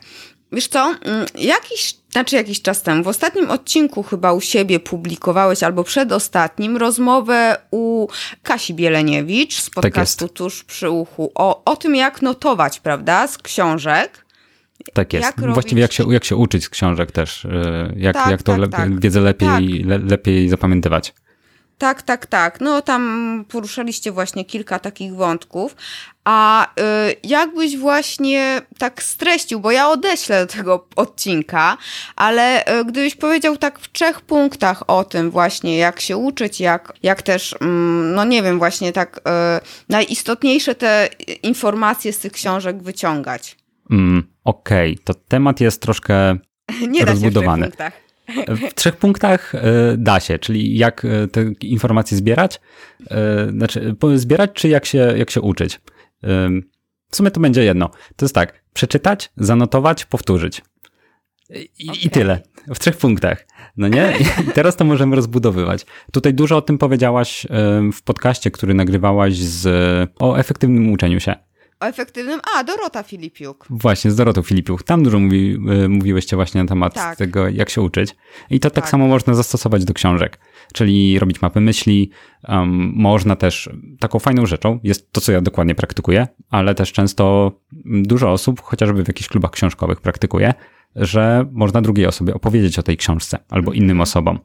Wiesz 0.57 0.69
co, 0.69 0.95
mm, 1.01 1.27
jakiś, 1.35 1.95
znaczy 2.11 2.37
jakiś 2.37 2.63
czas 2.63 2.83
temu, 2.83 3.03
w 3.03 3.09
ostatnim 3.09 3.51
odcinku 3.51 4.03
chyba 4.03 4.33
u 4.33 4.41
siebie 4.41 4.81
publikowałeś, 4.81 5.63
albo 5.63 5.85
przedostatnim, 5.85 6.77
rozmowę 6.77 7.57
u 7.71 8.07
Kasi 8.43 8.75
Bieleniewicz 8.75 9.61
z 9.61 9.65
tak 9.65 9.75
podcastu 9.75 10.29
tak 10.29 10.37
Tuż 10.37 10.65
przy 10.65 10.91
uchu 10.91 11.33
o, 11.35 11.65
o 11.65 11.77
tym, 11.77 11.95
jak 11.95 12.23
notować, 12.23 12.81
prawda, 12.81 13.27
z 13.27 13.39
książek. 13.39 14.27
Tak 14.93 15.13
jest. 15.13 15.27
Jak 15.27 15.55
Właściwie 15.55 15.83
jak 15.83 15.93
się, 15.93 16.13
jak 16.13 16.25
się 16.25 16.37
uczyć 16.37 16.65
z 16.65 16.69
książek 16.69 17.13
też, 17.13 17.45
y, 17.45 17.49
jak, 17.97 18.17
tak, 18.17 18.31
jak 18.31 18.43
to 18.43 18.53
tak, 18.53 18.61
le 18.61 18.69
tak. 18.69 19.01
wiedzę 19.01 19.21
lepiej, 19.21 19.49
tak. 19.49 19.89
le 19.89 19.99
lepiej 19.99 20.49
zapamiętywać. 20.49 21.15
Tak, 21.79 22.03
tak, 22.03 22.27
tak. 22.27 22.61
No 22.61 22.83
tam 22.83 23.45
poruszaliście 23.49 24.13
właśnie 24.13 24.45
kilka 24.45 24.79
takich 24.79 25.15
wątków. 25.15 25.77
A 26.25 26.67
y, 26.67 27.17
jakbyś 27.25 27.77
właśnie 27.77 28.63
tak 28.79 29.03
streścił, 29.03 29.61
bo 29.61 29.71
ja 29.71 29.89
odeślę 29.89 30.47
do 30.47 30.53
tego 30.53 30.87
odcinka, 30.97 31.77
ale 32.17 32.65
y, 32.81 32.85
gdybyś 32.85 33.15
powiedział 33.15 33.57
tak 33.57 33.79
w 33.79 33.93
trzech 33.93 34.21
punktach 34.21 34.83
o 34.87 35.05
tym 35.05 35.31
właśnie, 35.31 35.77
jak 35.79 36.01
się 36.01 36.17
uczyć, 36.17 36.61
jak, 36.61 36.93
jak 37.03 37.23
też, 37.23 37.55
mm, 37.61 38.15
no 38.15 38.25
nie 38.25 38.43
wiem, 38.43 38.59
właśnie 38.59 38.93
tak 38.93 39.19
y, 39.19 39.21
najistotniejsze 39.89 40.75
te 40.75 41.09
informacje 41.43 42.13
z 42.13 42.19
tych 42.19 42.33
książek 42.33 42.83
wyciągać. 42.83 43.57
Mm, 43.91 44.23
Okej, 44.45 44.93
okay. 44.93 45.05
to 45.05 45.15
temat 45.15 45.61
jest 45.61 45.83
troszkę 45.83 46.37
nie 46.89 47.05
rozbudowany. 47.05 47.61
Da 47.61 47.67
się 47.67 47.71
w 47.73 47.77
punktach. 47.77 48.06
W 48.49 48.75
trzech 48.75 48.97
punktach 48.97 49.55
e, 49.55 49.61
da 49.97 50.21
się, 50.21 50.39
czyli 50.39 50.79
jak 50.79 51.05
e, 51.05 51.29
te 51.29 51.45
informacje 51.61 52.17
zbierać, 52.17 52.61
e, 53.11 53.51
znaczy 53.51 53.97
zbierać, 54.15 54.51
czy 54.55 54.69
jak 54.69 54.87
się, 54.87 54.99
jak 54.99 55.31
się 55.31 55.41
uczyć. 55.41 55.81
W 57.11 57.17
sumie 57.17 57.31
to 57.31 57.41
będzie 57.41 57.65
jedno. 57.65 57.91
To 58.17 58.25
jest 58.25 58.35
tak, 58.35 58.63
przeczytać, 58.73 59.33
zanotować, 59.37 60.05
powtórzyć. 60.05 60.63
I, 61.51 61.89
okay. 61.89 62.01
I, 62.03 62.11
tyle. 62.11 62.41
W 62.75 62.79
trzech 62.79 62.97
punktach. 62.97 63.47
No 63.77 63.89
nie? 63.89 64.15
I 64.21 64.45
teraz 64.55 64.77
to 64.77 64.85
możemy 64.85 65.17
rozbudowywać. 65.17 65.87
Tutaj 66.13 66.35
dużo 66.35 66.57
o 66.57 66.63
tym 66.63 66.79
powiedziałaś 66.79 67.47
w 67.93 68.03
podcaście, 68.03 68.51
który 68.51 68.75
nagrywałaś 68.75 69.37
z, 69.37 69.69
o 70.19 70.37
efektywnym 70.37 70.93
uczeniu 70.93 71.21
się. 71.21 71.35
O 71.81 71.87
efektywnym? 71.87 72.41
A, 72.55 72.65
Dorota 72.65 73.03
Filipiuk. 73.03 73.67
Właśnie, 73.71 74.11
z 74.11 74.17
Dorotą 74.17 74.43
Filipiuk. 74.43 74.83
Tam 74.83 75.03
dużo 75.03 75.19
mówi, 75.19 75.59
y, 75.85 75.89
mówiłyście 75.89 76.37
właśnie 76.37 76.63
na 76.63 76.69
temat 76.69 76.95
tak. 76.95 77.19
tego, 77.19 77.49
jak 77.49 77.71
się 77.71 77.81
uczyć. 77.81 78.17
I 78.51 78.61
to 78.61 78.71
tak, 78.71 78.75
tak 78.75 78.91
samo 78.91 79.07
można 79.07 79.35
zastosować 79.35 79.85
do 79.85 79.95
książek. 79.95 80.39
Czyli 80.73 81.19
robić 81.19 81.43
mapy 81.43 81.61
myśli. 81.61 82.11
Um, 82.49 82.93
można 82.97 83.37
też, 83.37 83.71
taką 84.01 84.19
fajną 84.19 84.47
rzeczą 84.47 84.81
jest 84.83 85.13
to, 85.13 85.21
co 85.21 85.33
ja 85.33 85.41
dokładnie 85.41 85.75
praktykuję, 85.75 86.29
ale 86.51 86.75
też 86.75 86.93
często 86.93 87.53
dużo 87.85 88.33
osób, 88.33 88.61
chociażby 88.61 89.05
w 89.05 89.09
jakichś 89.09 89.29
klubach 89.29 89.51
książkowych 89.51 90.01
praktykuje, 90.01 90.55
że 90.97 91.47
można 91.53 91.83
drugiej 91.83 92.07
osobie 92.07 92.35
opowiedzieć 92.35 92.79
o 92.79 92.83
tej 92.83 92.97
książce 92.97 93.39
albo 93.49 93.73
innym 93.73 93.91
Mhm. 93.91 94.01
osobom, 94.01 94.39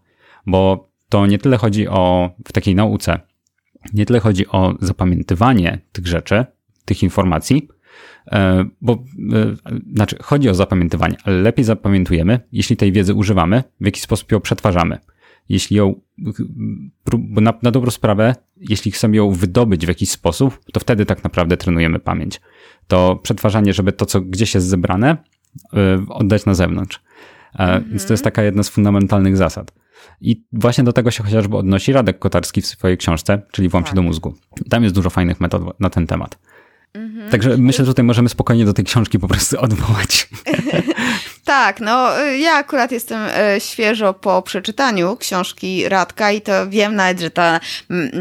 bo 0.45 0.89
to 1.09 1.25
nie 1.25 1.37
tyle 1.37 1.57
chodzi 1.57 1.87
o, 1.87 2.29
w 2.45 2.51
takiej 2.51 2.75
nauce, 2.75 3.19
nie 3.93 4.05
tyle 4.05 4.19
chodzi 4.19 4.47
o 4.47 4.75
zapamiętywanie 4.81 5.79
tych 5.91 6.07
rzeczy, 6.07 6.45
tych 6.85 7.03
informacji, 7.03 7.67
e, 8.31 8.65
bo 8.81 8.93
e, 8.93 9.55
znaczy 9.93 10.17
chodzi 10.21 10.49
o 10.49 10.53
zapamiętywanie, 10.53 11.17
ale 11.23 11.41
lepiej 11.41 11.65
zapamiętujemy, 11.65 12.39
jeśli 12.51 12.77
tej 12.77 12.91
wiedzy 12.91 13.13
używamy, 13.13 13.63
w 13.81 13.85
jaki 13.85 14.01
sposób 14.01 14.31
ją 14.31 14.39
przetwarzamy. 14.39 14.97
Jeśli 15.49 15.77
ją, 15.77 16.01
na, 17.29 17.53
na 17.61 17.71
dobrą 17.71 17.91
sprawę, 17.91 18.35
jeśli 18.57 18.91
chcemy 18.91 19.17
ją 19.17 19.31
wydobyć 19.31 19.85
w 19.85 19.87
jakiś 19.87 20.09
sposób, 20.09 20.59
to 20.73 20.79
wtedy 20.79 21.05
tak 21.05 21.23
naprawdę 21.23 21.57
trenujemy 21.57 21.99
pamięć. 21.99 22.41
To 22.87 23.19
przetwarzanie, 23.23 23.73
żeby 23.73 23.91
to, 23.91 24.05
co 24.05 24.21
gdzieś 24.21 24.53
jest 24.55 24.67
zebrane, 24.67 25.17
e, 25.73 26.05
oddać 26.09 26.45
na 26.45 26.53
zewnątrz. 26.53 27.01
E, 27.59 27.81
Więc 27.81 28.05
to 28.05 28.13
jest 28.13 28.23
taka 28.23 28.43
jedna 28.43 28.63
z 28.63 28.69
fundamentalnych 28.69 29.37
zasad. 29.37 29.73
I 30.21 30.43
właśnie 30.53 30.83
do 30.83 30.93
tego 30.93 31.11
się 31.11 31.23
chociażby 31.23 31.57
odnosi 31.57 31.93
Radek 31.93 32.19
Kotarski 32.19 32.61
w 32.61 32.65
swojej 32.65 32.97
książce, 32.97 33.41
czyli 33.51 33.69
Włam 33.69 33.83
się 33.83 33.87
Tak. 33.87 33.95
do 33.95 34.01
mózgu. 34.01 34.33
Tam 34.69 34.83
jest 34.83 34.95
dużo 34.95 35.09
fajnych 35.09 35.41
metod 35.41 35.79
na 35.79 35.89
ten 35.89 36.07
temat. 36.07 36.39
Także 37.31 37.57
myślę, 37.57 37.85
że 37.85 37.91
tutaj 37.91 38.05
możemy 38.05 38.29
spokojnie 38.29 38.65
do 38.65 38.73
tej 38.73 38.85
książki 38.85 39.19
po 39.19 39.27
prostu 39.27 39.59
odwołać. 39.61 40.27
Tak, 41.45 41.79
no 41.79 42.23
y, 42.23 42.37
ja 42.37 42.53
akurat 42.53 42.91
jestem 42.91 43.19
e, 43.35 43.59
świeżo 43.59 44.13
po 44.13 44.41
przeczytaniu 44.41 45.17
książki 45.17 45.89
Radka 45.89 46.31
i 46.31 46.41
to 46.41 46.69
wiem 46.69 46.95
nawet, 46.95 47.19
że 47.19 47.31
ta 47.31 47.59
mm, 47.89 48.11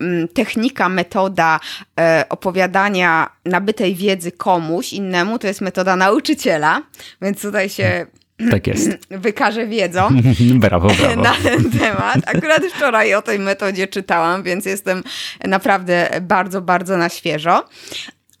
mm, 0.00 0.28
technika, 0.28 0.88
metoda 0.88 1.60
e, 2.00 2.24
opowiadania 2.28 3.30
nabytej 3.44 3.94
wiedzy 3.94 4.32
komuś 4.32 4.92
innemu 4.92 5.38
to 5.38 5.46
jest 5.46 5.60
metoda 5.60 5.96
nauczyciela, 5.96 6.82
więc 7.22 7.42
tutaj 7.42 7.68
się 7.68 8.06
Tak 8.50 8.66
jest. 8.66 8.90
wykażę 9.10 9.66
wiedzą. 9.66 10.08
Brawo, 10.54 10.88
brawo. 10.88 11.22
na 11.28 11.34
ten 11.34 11.70
temat. 11.70 12.16
Akurat 12.26 12.62
wczoraj 12.64 13.14
o 13.14 13.22
tej 13.22 13.38
metodzie 13.38 13.86
czytałam, 13.88 14.42
więc 14.42 14.66
jestem 14.66 15.02
naprawdę 15.44 16.08
bardzo, 16.22 16.62
bardzo 16.62 16.96
na 16.96 17.08
świeżo. 17.08 17.64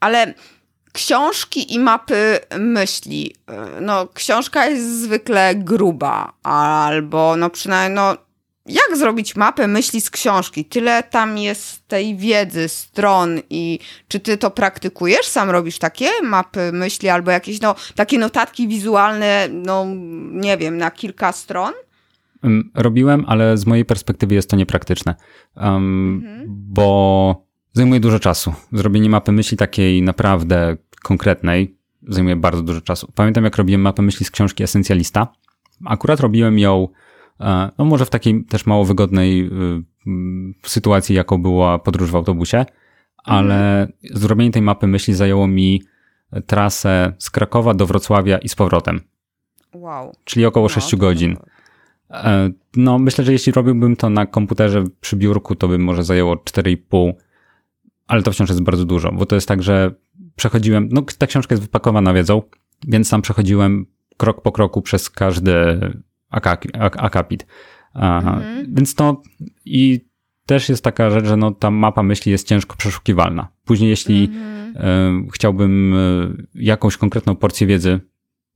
Ale 0.00 0.34
książki 0.92 1.74
i 1.74 1.78
mapy 1.78 2.38
myśli. 2.58 3.34
No, 3.80 4.08
książka 4.14 4.66
jest 4.66 5.02
zwykle 5.02 5.54
gruba, 5.54 6.32
albo 6.42 7.36
no 7.36 7.50
przynajmniej, 7.50 7.96
no, 7.96 8.16
jak 8.66 8.96
zrobić 8.96 9.36
mapę 9.36 9.68
myśli 9.68 10.00
z 10.00 10.10
książki? 10.10 10.64
Tyle 10.64 11.02
tam 11.02 11.38
jest 11.38 11.88
tej 11.88 12.16
wiedzy, 12.16 12.68
stron 12.68 13.40
i 13.50 13.78
czy 14.08 14.20
ty 14.20 14.36
to 14.38 14.50
praktykujesz? 14.50 15.26
Sam 15.26 15.50
robisz 15.50 15.78
takie 15.78 16.08
mapy 16.22 16.70
myśli 16.72 17.08
albo 17.08 17.30
jakieś, 17.30 17.60
no, 17.60 17.74
takie 17.94 18.18
notatki 18.18 18.68
wizualne, 18.68 19.48
no, 19.52 19.86
nie 20.30 20.56
wiem, 20.56 20.76
na 20.76 20.90
kilka 20.90 21.32
stron? 21.32 21.72
Robiłem, 22.74 23.24
ale 23.28 23.58
z 23.58 23.66
mojej 23.66 23.84
perspektywy 23.84 24.34
jest 24.34 24.50
to 24.50 24.56
niepraktyczne, 24.56 25.14
um, 25.56 26.24
bo 26.46 27.46
zajmuje 27.72 28.00
dużo 28.00 28.18
czasu. 28.18 28.54
Zrobienie 28.72 29.10
mapy 29.10 29.32
myśli 29.32 29.56
takiej 29.56 30.02
naprawdę 30.02 30.76
konkretnej 31.02 31.76
zajmuje 32.08 32.36
bardzo 32.36 32.62
dużo 32.62 32.80
czasu. 32.80 33.12
Pamiętam, 33.14 33.44
jak 33.44 33.56
robiłem 33.56 33.80
mapę 33.80 34.02
myśli 34.02 34.26
z 34.26 34.30
książki 34.30 34.62
Esencjalista. 34.62 35.28
Akurat 35.84 36.20
robiłem 36.20 36.58
ją, 36.58 36.88
no 37.78 37.84
może 37.84 38.06
w 38.06 38.10
takiej 38.10 38.44
też 38.44 38.66
mało 38.66 38.84
wygodnej 38.84 39.46
y, 39.46 39.82
mm, 40.06 40.54
sytuacji, 40.62 41.16
jaką 41.16 41.42
była 41.42 41.78
podróż 41.78 42.10
w 42.10 42.16
autobusie, 42.16 42.66
ale 43.24 43.88
zrobienie 44.02 44.50
tej 44.50 44.62
mapy 44.62 44.86
myśli 44.86 45.14
zajęło 45.14 45.46
mi 45.46 45.82
trasę 46.46 47.12
z 47.18 47.30
Krakowa 47.30 47.74
do 47.74 47.86
Wrocławia 47.86 48.38
i 48.38 48.48
z 48.48 48.54
powrotem, 48.54 49.00
Wow. 49.74 50.12
czyli 50.24 50.46
około 50.46 50.64
No, 50.64 50.68
6 50.68 50.90
to- 50.90 50.96
godzin. 50.96 51.36
E, 52.10 52.50
No, 52.76 52.98
myślę, 52.98 53.24
że 53.24 53.32
jeśli 53.32 53.52
robiłbym 53.52 53.96
to 53.96 54.10
na 54.10 54.26
komputerze 54.26 54.84
przy 55.00 55.16
biurku, 55.16 55.54
to 55.54 55.68
by 55.68 55.78
może 55.78 56.04
zajęło 56.04 56.36
4,5, 56.36 57.12
ale 58.06 58.22
to 58.22 58.32
wciąż 58.32 58.48
jest 58.48 58.62
bardzo 58.62 58.84
dużo, 58.84 59.12
bo 59.12 59.26
to 59.26 59.34
jest 59.34 59.48
tak, 59.48 59.62
że 59.62 59.94
przechodziłem, 60.36 60.88
no 60.92 61.02
ta 61.18 61.26
książka 61.26 61.54
jest 61.54 61.62
wypakowana 61.62 62.14
wiedzą, 62.14 62.42
więc 62.88 63.10
tam 63.10 63.22
przechodziłem 63.22 63.86
krok 64.16 64.42
po 64.42 64.52
kroku 64.52 64.82
przez 64.82 65.10
każdy 65.10 65.54
akapit. 66.98 67.46
Mhm. 67.94 68.74
Więc 68.74 68.94
to 68.94 69.22
i 69.64 70.00
też 70.46 70.68
jest 70.68 70.84
taka 70.84 71.10
rzecz, 71.10 71.26
że 71.26 71.36
no, 71.36 71.50
ta 71.50 71.70
mapa 71.70 72.02
myśli 72.02 72.32
jest 72.32 72.48
ciężko 72.48 72.76
przeszukiwalna. 72.76 73.48
Później, 73.64 73.90
jeśli 73.90 74.24
Mhm. 74.24 75.26
e, 75.26 75.30
chciałbym 75.32 75.94
e, 75.94 75.98
jakąś 76.54 76.96
konkretną 76.96 77.36
porcję 77.36 77.66
wiedzy 77.66 78.00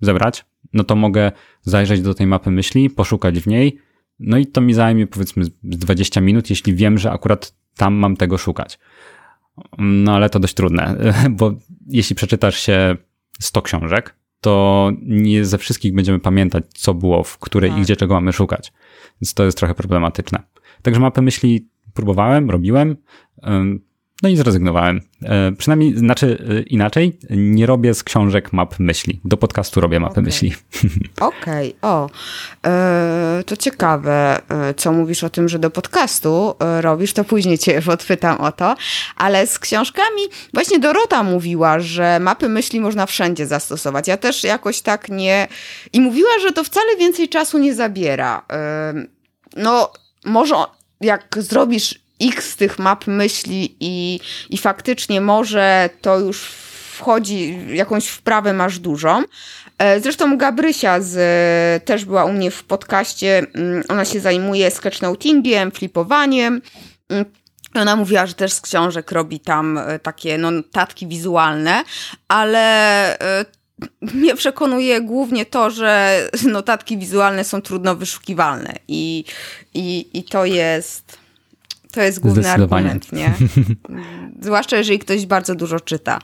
zebrać, 0.01 0.45
no 0.73 0.85
to 0.85 0.97
mogę 0.97 1.33
zajrzeć 1.63 2.03
do 2.03 2.15
tej 2.15 2.27
mapy 2.27 2.51
myśli, 2.51 2.91
poszukać 2.91 3.41
w 3.41 3.47
niej, 3.47 3.79
no 4.19 4.39
i 4.39 4.47
to 4.47 4.61
mi 4.61 4.75
zajmie 4.75 5.07
powiedzmy 5.07 5.45
z 5.45 5.51
20 5.63 6.21
minut, 6.21 6.51
jeśli 6.51 6.75
wiem, 6.75 6.99
że 6.99 7.11
akurat 7.11 7.55
tam 7.77 7.95
mam 7.95 8.17
tego 8.17 8.39
szukać. 8.39 8.79
No 9.79 10.15
ale 10.15 10.31
to 10.31 10.41
dość 10.41 10.55
trudne, 10.55 10.97
bo 11.39 11.55
jeśli 11.87 12.17
przeczytasz 12.17 12.61
się 12.61 12.97
100 13.41 13.63
książek, 13.63 14.18
to 14.41 14.91
nie 15.03 15.45
ze 15.45 15.59
wszystkich 15.59 15.95
będziemy 15.95 16.19
pamiętać, 16.19 16.65
co 16.75 16.95
było, 16.95 17.23
w 17.23 17.39
której 17.39 17.71
Tak. 17.71 17.79
i 17.79 17.83
gdzie 17.83 17.97
czego 17.97 18.15
mamy 18.15 18.33
szukać. 18.33 18.73
Więc 19.21 19.35
to 19.35 19.45
jest 19.45 19.59
trochę 19.59 19.75
problematyczne. 19.75 20.43
Także 20.83 21.01
mapy 21.01 21.23
myśli 21.23 21.69
próbowałem, 21.95 22.51
robiłem, 22.51 22.97
no 24.23 24.29
i 24.29 24.37
zrezygnowałem. 24.37 25.01
E, 25.23 25.53
Przynajmniej, 25.53 25.97
znaczy 25.97 26.45
e, 26.51 26.63
inaczej, 26.63 27.19
nie 27.31 27.67
robię 27.67 27.95
z 27.95 28.03
książek 28.05 28.53
map 28.53 28.79
myśli. 28.79 29.21
Do 29.25 29.37
podcastu 29.37 29.81
robię 29.81 30.01
mapy 30.01 30.13
Okej. 30.13 30.25
myśli. 30.25 30.55
Okej, 31.21 31.77
o. 31.83 32.11
E, 32.67 33.43
to 33.47 33.57
ciekawe, 33.57 34.41
co 34.77 34.93
mówisz 34.93 35.25
o 35.25 35.31
tym, 35.31 35.49
że 35.49 35.59
do 35.59 35.71
podcastu 35.71 36.55
robisz, 36.81 37.13
to 37.13 37.25
później 37.25 37.59
cię 37.59 37.83
podpytam 37.87 38.41
o 38.41 38.53
to. 38.53 38.77
Ale 39.17 39.47
z 39.47 39.59
książkami, 39.59 40.23
właśnie 40.55 40.79
Dorota 40.79 41.23
mówiła, 41.23 41.81
że 41.81 42.19
mapy 42.21 42.49
myśli 42.49 42.81
można 42.81 43.07
wszędzie 43.07 43.47
zastosować. 43.47 44.09
Ja 44.09 44.17
też 44.17 44.45
jakoś 44.45 44.81
tak 44.81 45.09
nie... 45.09 45.49
I 45.93 46.01
mówiła, 46.01 46.31
że 46.43 46.53
to 46.53 46.65
wcale 46.65 46.97
więcej 46.97 47.29
czasu 47.29 47.59
nie 47.59 47.75
zabiera. 47.75 48.47
No, 49.57 49.93
może 50.25 50.55
jak 51.01 51.37
zrobisz 51.39 52.08
x 52.21 52.57
tych 52.57 52.79
map 52.79 53.07
myśli 53.07 53.77
i, 53.81 54.21
i 54.51 54.59
faktycznie 54.59 55.21
może 55.21 55.91
to 56.01 56.19
już 56.19 56.41
wchodzi, 56.99 57.59
jakąś 57.73 58.07
wprawę 58.07 58.53
masz 58.53 58.79
dużą. 58.79 59.23
E, 59.79 60.01
Zresztą 60.01 60.39
Gabrysia 60.39 61.01
z, 61.01 61.85
też 61.85 62.05
była 62.05 62.25
u 62.25 62.33
mnie 62.33 62.51
w 62.51 62.65
podcaście. 62.65 63.47
mm, 63.55 63.83
Ona 63.89 64.05
się 64.05 64.21
zajmuje 64.21 64.71
sketchnotingiem, 64.71 65.71
flipowaniem. 65.71 66.63
Mm, 67.09 67.25
Ona 67.75 67.97
mówiła, 67.97 68.27
że 68.27 68.35
też 68.35 68.53
z 68.53 68.61
książek 68.61 69.13
robi 69.13 69.41
tam 69.41 69.79
e, 69.79 69.99
takie 69.99 70.39
no, 70.39 70.51
notatki 70.51 71.07
wizualne, 71.07 71.85
ale 72.29 73.19
e, 73.19 73.45
mnie 74.01 74.35
przekonuje 74.35 75.01
głównie 75.01 75.47
to, 75.47 75.71
że 75.71 76.21
notatki 76.47 76.99
wizualne 76.99 77.45
są 77.45 77.63
trudno 77.63 77.97
wyszukiwalne 77.97 78.75
i, 78.89 79.25
i, 79.75 80.09
i 80.15 80.25
to 80.25 80.45
jest 80.45 81.19
to 81.99 82.03
jest 82.03 82.21
główny 82.21 82.51
argument, 82.51 83.13
nie? 83.13 83.35
Zwłaszcza 84.41 84.77
jeżeli 84.77 84.99
ktoś 84.99 85.27
bardzo 85.27 85.55
dużo 85.55 85.81
czyta. 85.81 86.19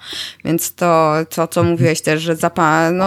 Więc 0.45 0.75
to, 0.75 1.15
to 1.31 1.49
co 1.49 1.65
mówiłeś 1.65 2.01
też, 2.01 2.23
że 2.23 2.37
zapa- 2.37 2.93
no, 2.93 3.07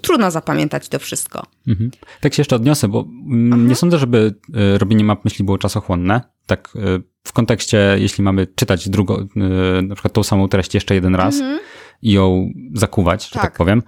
trudno 0.00 0.30
zapamiętać 0.30 0.88
to 0.88 0.98
wszystko. 0.98 1.46
Mhm. 1.68 1.90
Tak 2.20 2.34
się 2.34 2.40
jeszcze 2.40 2.56
odniosę, 2.56 2.88
bo 2.88 3.00
mm, 3.26 3.68
nie 3.68 3.74
sądzę, 3.74 3.98
żeby 3.98 4.34
e, 4.54 4.78
robienie 4.78 5.04
map 5.04 5.24
myśli 5.24 5.44
było 5.44 5.58
czasochłonne. 5.58 6.20
Tak 6.46 6.68
e, 6.76 6.80
w 7.24 7.32
kontekście, 7.32 7.96
jeśli 7.98 8.24
mamy 8.24 8.46
czytać 8.46 8.88
drugo, 8.88 9.20
e, 9.20 9.82
na 9.82 9.94
przykład 9.94 10.12
tą 10.12 10.22
samą 10.22 10.48
treść 10.48 10.74
jeszcze 10.74 10.94
jeden 10.94 11.14
raz 11.14 11.40
i 12.02 12.12
ją 12.12 12.52
zakuwać, 12.74 13.24
że 13.24 13.30
tak. 13.30 13.42
Tak. 13.42 13.56
powiem, 13.56 13.82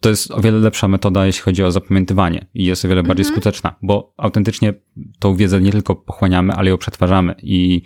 to 0.00 0.08
jest 0.08 0.30
o 0.30 0.40
wiele 0.40 0.58
lepsza 0.58 0.88
metoda, 0.88 1.26
jeśli 1.26 1.42
chodzi 1.42 1.64
o 1.64 1.70
zapamiętywanie 1.70 2.46
i 2.54 2.64
jest 2.64 2.84
o 2.84 2.88
wiele 2.88 3.02
bardziej 3.02 3.24
skuteczna, 3.24 3.74
bo 3.82 4.14
autentycznie 4.16 4.74
tą 5.18 5.36
wiedzę 5.36 5.60
nie 5.60 5.72
tylko 5.72 5.94
pochłaniamy, 5.94 6.52
ale 6.52 6.70
ją 6.70 6.78
przetwarzamy 6.78 7.34
i 7.42 7.82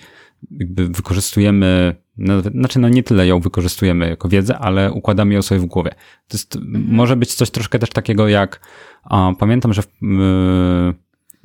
jakby 0.51 0.89
wykorzystujemy, 0.89 1.97
nawet- 2.17 2.53
znaczy 2.53 2.79
no 2.79 2.89
nie 2.89 3.03
tyle 3.03 3.27
ją 3.27 3.41
wykorzystujemy 3.41 4.09
jako 4.09 4.29
wiedzę, 4.29 4.59
ale 4.59 4.93
układamy 4.93 5.35
ją 5.35 5.43
sobie 5.43 5.61
w 5.61 5.67
głowie. 5.67 5.91
To 6.29 6.37
jest, 6.37 6.59
może 6.73 7.17
być 7.17 7.35
coś 7.35 7.51
troszkę 7.51 7.79
też 7.79 7.91
takiego 7.91 8.29
jak, 8.29 8.61
a, 9.05 9.33
pamiętam, 9.39 9.73
że 9.73 9.83
w, 9.83 9.87
y, 9.87 10.95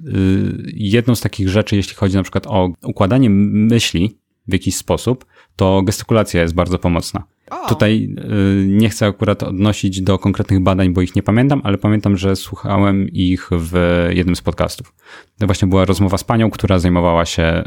y, 0.08 0.72
jedną 0.74 1.16
z 1.16 1.22
takich 1.22 1.50
rzeczy, 1.50 1.76
jeśli 1.76 1.96
chodzi 1.96 2.16
na 2.16 2.24
przykład 2.24 2.48
o 2.48 2.70
układanie 2.84 3.30
myśli 3.30 4.20
w 4.48 4.54
jakiś 4.54 4.76
sposób, 4.76 5.26
to 5.56 5.82
gestykulacja 5.82 6.42
jest 6.42 6.54
bardzo 6.54 6.80
pomocna. 6.80 7.24
O. 7.50 7.68
Tutaj 7.68 8.16
y, 8.64 8.68
nie 8.68 8.90
chcę 8.90 9.06
akurat 9.06 9.44
odnosić 9.44 10.02
do 10.02 10.20
konkretnych 10.20 10.60
badań, 10.60 10.94
bo 10.94 11.02
ich 11.02 11.16
nie 11.16 11.24
pamiętam, 11.24 11.62
ale 11.64 11.78
pamiętam, 11.78 12.18
że 12.18 12.36
słuchałem 12.36 13.10
ich 13.10 13.50
w 13.52 14.06
jednym 14.14 14.36
z 14.36 14.42
podcastów. 14.42 14.94
To 15.40 15.46
właśnie 15.46 15.68
była 15.68 15.86
rozmowa 15.86 16.18
z 16.18 16.24
panią, 16.24 16.52
która 16.52 16.80
zajmowała 16.80 17.26
się 17.26 17.64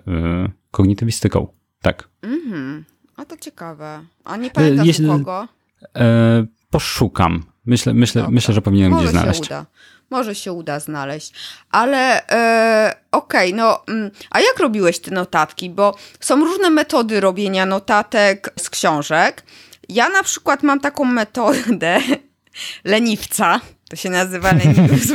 y, 0.46 0.50
kognitywistyką. 0.70 1.46
Tak. 1.82 2.08
Mhm. 2.22 2.84
A 3.16 3.24
to 3.24 3.36
ciekawe. 3.36 4.00
A 4.24 4.36
nie 4.36 4.50
pamiętasz 4.50 4.86
jeśli- 4.86 5.08
kogo? 5.08 5.48
E, 5.96 6.46
poszukam. 6.70 7.42
Myślę, 7.66 7.94
myślę, 7.94 8.26
myślę 8.30 8.54
że 8.54 8.62
powinienem 8.62 8.92
Może 8.92 9.04
gdzieś 9.04 9.20
znaleźć. 9.20 9.38
Się 9.38 9.44
uda. 9.46 9.66
Może 10.10 10.34
się 10.34 10.52
uda 10.52 10.80
znaleźć. 10.80 11.32
Ale 11.70 12.26
e, 12.28 12.96
okej, 13.12 13.52
okay, 13.52 13.62
no 13.62 13.82
mm, 13.88 14.10
a 14.30 14.40
jak 14.40 14.58
robiłeś 14.58 14.98
te 14.98 15.10
notatki? 15.10 15.70
Bo 15.70 15.96
są 16.20 16.44
różne 16.44 16.70
metody 16.70 17.20
robienia 17.20 17.66
notatek 17.66 18.52
z 18.58 18.70
książek. 18.70 19.42
Ja 19.88 20.08
na 20.08 20.22
przykład 20.22 20.62
mam 20.62 20.80
taką 20.80 21.04
metodę 21.04 22.00
leniwca. 22.84 23.60
To 23.90 23.96
się 23.96 24.10
nazywa 24.10 24.52
lenitus 24.52 25.10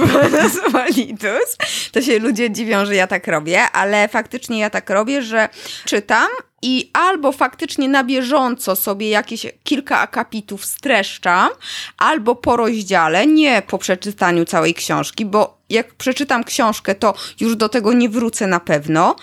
volitus. 0.71 1.57
To 1.93 2.01
się 2.01 2.19
ludzie 2.19 2.51
dziwią, 2.51 2.85
że 2.85 2.95
ja 2.95 3.07
tak 3.07 3.27
robię, 3.27 3.61
ale 3.61 4.07
faktycznie 4.07 4.59
ja 4.59 4.69
tak 4.69 4.89
robię, 4.89 5.21
że 5.21 5.49
czytam 5.85 6.27
i 6.61 6.89
albo 6.93 7.31
faktycznie 7.31 7.89
na 7.89 8.03
bieżąco 8.03 8.75
sobie 8.75 9.09
jakieś 9.09 9.45
kilka 9.63 9.99
akapitów 9.99 10.65
streszczam, 10.65 11.49
albo 11.97 12.35
po 12.35 12.57
rozdziale, 12.57 13.27
nie 13.27 13.61
po 13.61 13.77
przeczytaniu 13.77 14.45
całej 14.45 14.73
książki, 14.73 15.25
bo 15.25 15.57
jak 15.69 15.93
przeczytam 15.93 16.43
książkę, 16.43 16.95
to 16.95 17.13
już 17.39 17.55
do 17.55 17.69
tego 17.69 17.93
nie 17.93 18.09
wrócę 18.09 18.47
na 18.47 18.59
pewno. 18.59 19.15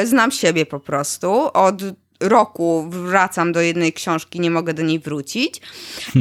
Yy, 0.00 0.06
znam 0.06 0.30
siebie 0.30 0.66
po 0.66 0.80
prostu. 0.80 1.50
Od 1.52 1.82
roku 2.20 2.86
wracam 2.90 3.52
do 3.52 3.60
jednej 3.60 3.92
książki, 3.92 4.40
nie 4.40 4.50
mogę 4.50 4.74
do 4.74 4.82
niej 4.82 4.98
wrócić. 4.98 5.60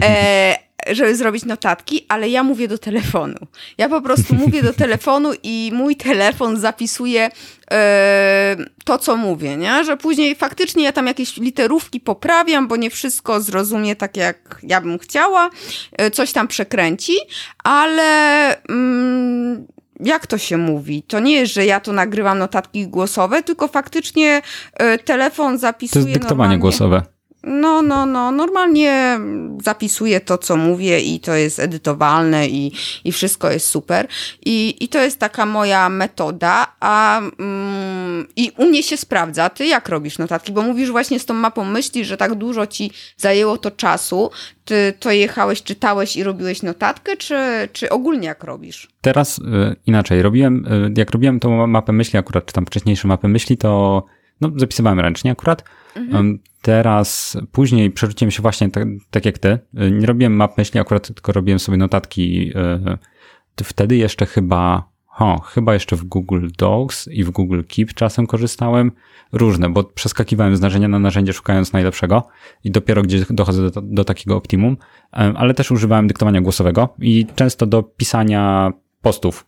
E, 0.01 0.55
żeby 0.91 1.15
zrobić 1.15 1.45
notatki, 1.45 2.05
ale 2.09 2.29
ja 2.29 2.43
mówię 2.43 2.67
do 2.67 2.77
telefonu. 2.77 3.37
Ja 3.77 3.89
po 3.89 4.01
prostu 4.01 4.35
mówię 4.45 4.63
do 4.63 4.73
telefonu 4.73 5.31
i 5.43 5.71
mój 5.73 5.95
telefon 5.95 6.59
zapisuje 6.59 7.29
e, 7.71 8.55
to, 8.85 8.97
co 8.97 9.17
mówię, 9.17 9.57
nie? 9.57 9.83
Że 9.83 9.97
później 9.97 10.35
faktycznie 10.35 10.83
ja 10.83 10.91
tam 10.91 11.07
jakieś 11.07 11.37
literówki 11.37 11.99
poprawiam, 11.99 12.67
bo 12.67 12.75
nie 12.75 12.89
wszystko 12.89 13.41
zrozumie 13.41 13.95
tak, 13.95 14.17
jak 14.17 14.59
ja 14.63 14.81
bym 14.81 14.99
chciała, 14.99 15.49
e, 15.91 16.11
coś 16.11 16.31
tam 16.31 16.47
przekręci, 16.47 17.13
ale 17.63 18.57
mm, 18.69 19.67
jak 19.99 20.27
to 20.27 20.37
się 20.37 20.57
mówi? 20.57 21.03
To 21.03 21.19
nie 21.19 21.33
jest, 21.33 21.53
że 21.53 21.65
ja 21.65 21.79
tu 21.79 21.93
nagrywam 21.93 22.39
notatki 22.39 22.87
głosowe, 22.87 23.43
tylko 23.43 23.67
faktycznie 23.67 24.41
e, 24.73 24.97
telefon 24.97 25.57
zapisuje. 25.57 26.03
To 26.03 26.09
jest 26.09 26.19
dyktowanie 26.19 26.57
głosowe. 26.57 27.01
No, 27.43 27.81
no, 27.81 28.05
no. 28.05 28.31
Normalnie 28.31 29.19
zapisuję 29.63 30.19
to, 30.19 30.37
co 30.37 30.57
mówię 30.57 30.99
i 30.99 31.19
to 31.19 31.33
jest 31.33 31.59
edytowalne 31.59 32.47
i, 32.47 32.71
i 33.03 33.11
wszystko 33.11 33.51
jest 33.51 33.67
super. 33.67 34.07
I, 34.45 34.75
I 34.79 34.87
to 34.87 35.01
jest 35.01 35.19
taka 35.19 35.45
moja 35.45 35.89
metoda, 35.89 36.67
a 36.79 37.21
mm, 37.39 38.27
i 38.35 38.51
u 38.57 38.65
mnie 38.65 38.83
się 38.83 38.97
sprawdza. 38.97 39.49
Ty 39.49 39.65
jak 39.65 39.89
robisz 39.89 40.17
notatki? 40.17 40.51
Bo 40.51 40.61
mówisz 40.61 40.91
właśnie 40.91 41.19
z 41.19 41.25
tą 41.25 41.33
mapą 41.33 41.65
myśli, 41.65 42.05
że 42.05 42.17
tak 42.17 42.35
dużo 42.35 42.67
ci 42.67 42.91
zajęło 43.17 43.57
to 43.57 43.71
czasu. 43.71 44.31
Ty 44.65 44.93
to 44.99 45.11
jechałeś, 45.11 45.63
czytałeś 45.63 46.15
i 46.15 46.23
robiłeś 46.23 46.63
notatkę, 46.63 47.17
czy, 47.17 47.35
czy 47.73 47.89
ogólnie 47.89 48.27
jak 48.27 48.43
robisz? 48.43 48.87
Teraz 49.01 49.39
y, 49.39 49.41
inaczej. 49.85 50.21
Robiłem, 50.21 50.65
y, 50.65 50.99
jak 50.99 51.11
robiłem 51.11 51.39
tą 51.39 51.67
mapę 51.67 51.91
myśli, 51.91 52.19
akurat, 52.19 52.45
czy 52.45 52.53
tam 52.53 52.65
wcześniejsze 52.65 53.07
mapy 53.07 53.27
myśli, 53.27 53.57
to 53.57 54.03
no, 54.41 54.51
zapisywałem 54.55 54.99
ręcznie 54.99 55.31
akurat. 55.31 55.63
Mhm. 55.95 56.39
Teraz, 56.61 57.37
później 57.51 57.91
przerzuciłem 57.91 58.31
się 58.31 58.41
właśnie 58.41 58.69
tak, 58.71 58.87
tak, 59.11 59.25
jak 59.25 59.37
ty. 59.37 59.59
Nie 59.73 60.05
robiłem 60.05 60.35
map 60.35 60.57
myśli, 60.57 60.79
akurat 60.79 61.07
tylko 61.07 61.31
robiłem 61.31 61.59
sobie 61.59 61.77
notatki. 61.77 62.51
E, 62.55 62.97
wtedy 63.63 63.95
jeszcze 63.95 64.25
chyba, 64.25 64.89
ho, 65.05 65.39
chyba 65.39 65.73
jeszcze 65.73 65.95
w 65.95 66.03
Google 66.03 66.47
Docs 66.57 67.07
i 67.07 67.23
w 67.23 67.31
Google 67.31 67.61
Keep 67.67 67.93
czasem 67.93 68.27
korzystałem. 68.27 68.91
Różne, 69.31 69.69
bo 69.69 69.83
przeskakiwałem 69.83 70.55
z 70.55 70.61
narzędzia 70.61 70.87
na 70.87 70.99
narzędzie 70.99 71.33
szukając 71.33 71.73
najlepszego 71.73 72.27
i 72.63 72.71
dopiero 72.71 73.01
gdzie 73.01 73.25
dochodzę 73.29 73.71
do, 73.71 73.81
do 73.81 74.03
takiego 74.03 74.35
optimum, 74.35 74.77
ale 75.11 75.53
też 75.53 75.71
używałem 75.71 76.07
dyktowania 76.07 76.41
głosowego 76.41 76.89
i 76.99 77.25
często 77.35 77.65
do 77.65 77.83
pisania 77.83 78.71
postów 79.03 79.45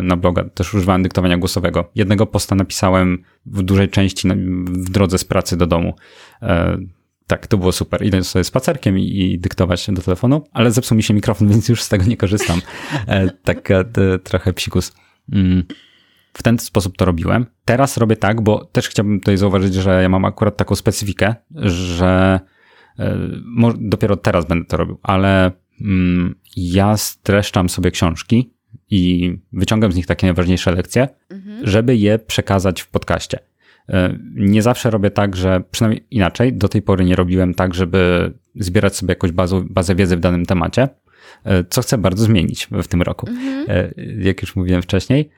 y, 0.00 0.02
na 0.02 0.16
bloga 0.16 0.44
też 0.44 0.74
używałem 0.74 1.02
dyktowania 1.02 1.38
głosowego. 1.38 1.90
Jednego 1.94 2.26
posta 2.26 2.54
napisałem 2.54 3.24
w 3.46 3.62
dużej 3.62 3.88
części 3.88 4.28
w 4.64 4.90
drodze 4.90 5.18
z 5.18 5.24
pracy 5.24 5.56
do 5.56 5.66
domu. 5.66 5.94
E, 6.42 6.78
tak, 7.26 7.46
to 7.46 7.58
było 7.58 7.72
super. 7.72 8.06
Idę 8.06 8.24
sobie 8.24 8.44
spacerkiem 8.44 8.98
i, 8.98 9.18
i 9.18 9.38
dyktować 9.38 9.86
do 9.90 10.02
telefonu, 10.02 10.44
ale 10.52 10.70
zepsuł 10.70 10.96
mi 10.96 11.02
się 11.02 11.14
mikrofon, 11.14 11.48
więc 11.52 11.68
już 11.68 11.82
z 11.82 11.88
tego 11.88 12.04
nie 12.04 12.16
korzystam. 12.16 12.60
E, 13.06 13.30
tak 13.30 13.70
e, 13.70 13.84
trochę 14.24 14.52
psikus. 14.52 14.92
Mm. 15.32 15.64
W 16.32 16.42
ten 16.42 16.58
sposób 16.58 16.96
to 16.96 17.04
robiłem. 17.04 17.46
Teraz 17.64 17.96
robię 17.96 18.16
tak, 18.16 18.40
bo 18.40 18.64
też 18.64 18.88
chciałbym 18.88 19.20
tutaj 19.20 19.36
zauważyć, 19.36 19.74
że 19.74 20.02
ja 20.02 20.08
mam 20.08 20.24
akurat 20.24 20.56
taką 20.56 20.74
specyfikę, 20.74 21.34
że 21.54 22.40
dopiero 23.78 24.16
teraz 24.16 24.46
będę 24.46 24.64
to 24.64 24.76
robił, 24.76 24.98
ale 25.02 25.52
mm, 25.80 26.34
ja 26.56 26.96
streszczam 26.96 27.68
sobie 27.68 27.90
książki 27.90 28.51
i 28.92 29.32
wyciągam 29.52 29.92
z 29.92 29.96
nich 29.96 30.06
takie 30.06 30.26
najważniejsze 30.26 30.72
lekcje, 30.72 31.08
mhm. 31.30 31.66
żeby 31.66 31.96
je 31.96 32.18
przekazać 32.18 32.80
w 32.80 32.88
podcaście. 32.88 33.38
E, 33.88 34.18
nie 34.34 34.62
zawsze 34.62 34.90
robię 34.90 35.10
tak, 35.10 35.36
że 35.36 35.62
przynajmniej 35.70 36.06
inaczej, 36.10 36.52
do 36.52 36.68
tej 36.68 36.82
pory 36.82 37.04
nie 37.04 37.16
robiłem 37.16 37.54
tak, 37.54 37.74
żeby 37.74 38.32
zbierać 38.54 38.96
sobie 38.96 39.12
jakąś 39.12 39.32
bazę, 39.32 39.64
bazę 39.70 39.94
wiedzy 39.94 40.16
w 40.16 40.20
danym 40.20 40.46
temacie, 40.46 40.88
e, 41.44 41.64
co 41.64 41.82
chcę 41.82 41.98
bardzo 41.98 42.24
zmienić 42.24 42.68
w 42.70 42.88
tym 42.88 43.02
roku, 43.02 43.28
mhm. 43.28 43.66
E, 43.68 43.92
jak 44.18 44.42
już 44.42 44.56
mówiłem 44.56 44.82
wcześniej. 44.82 45.30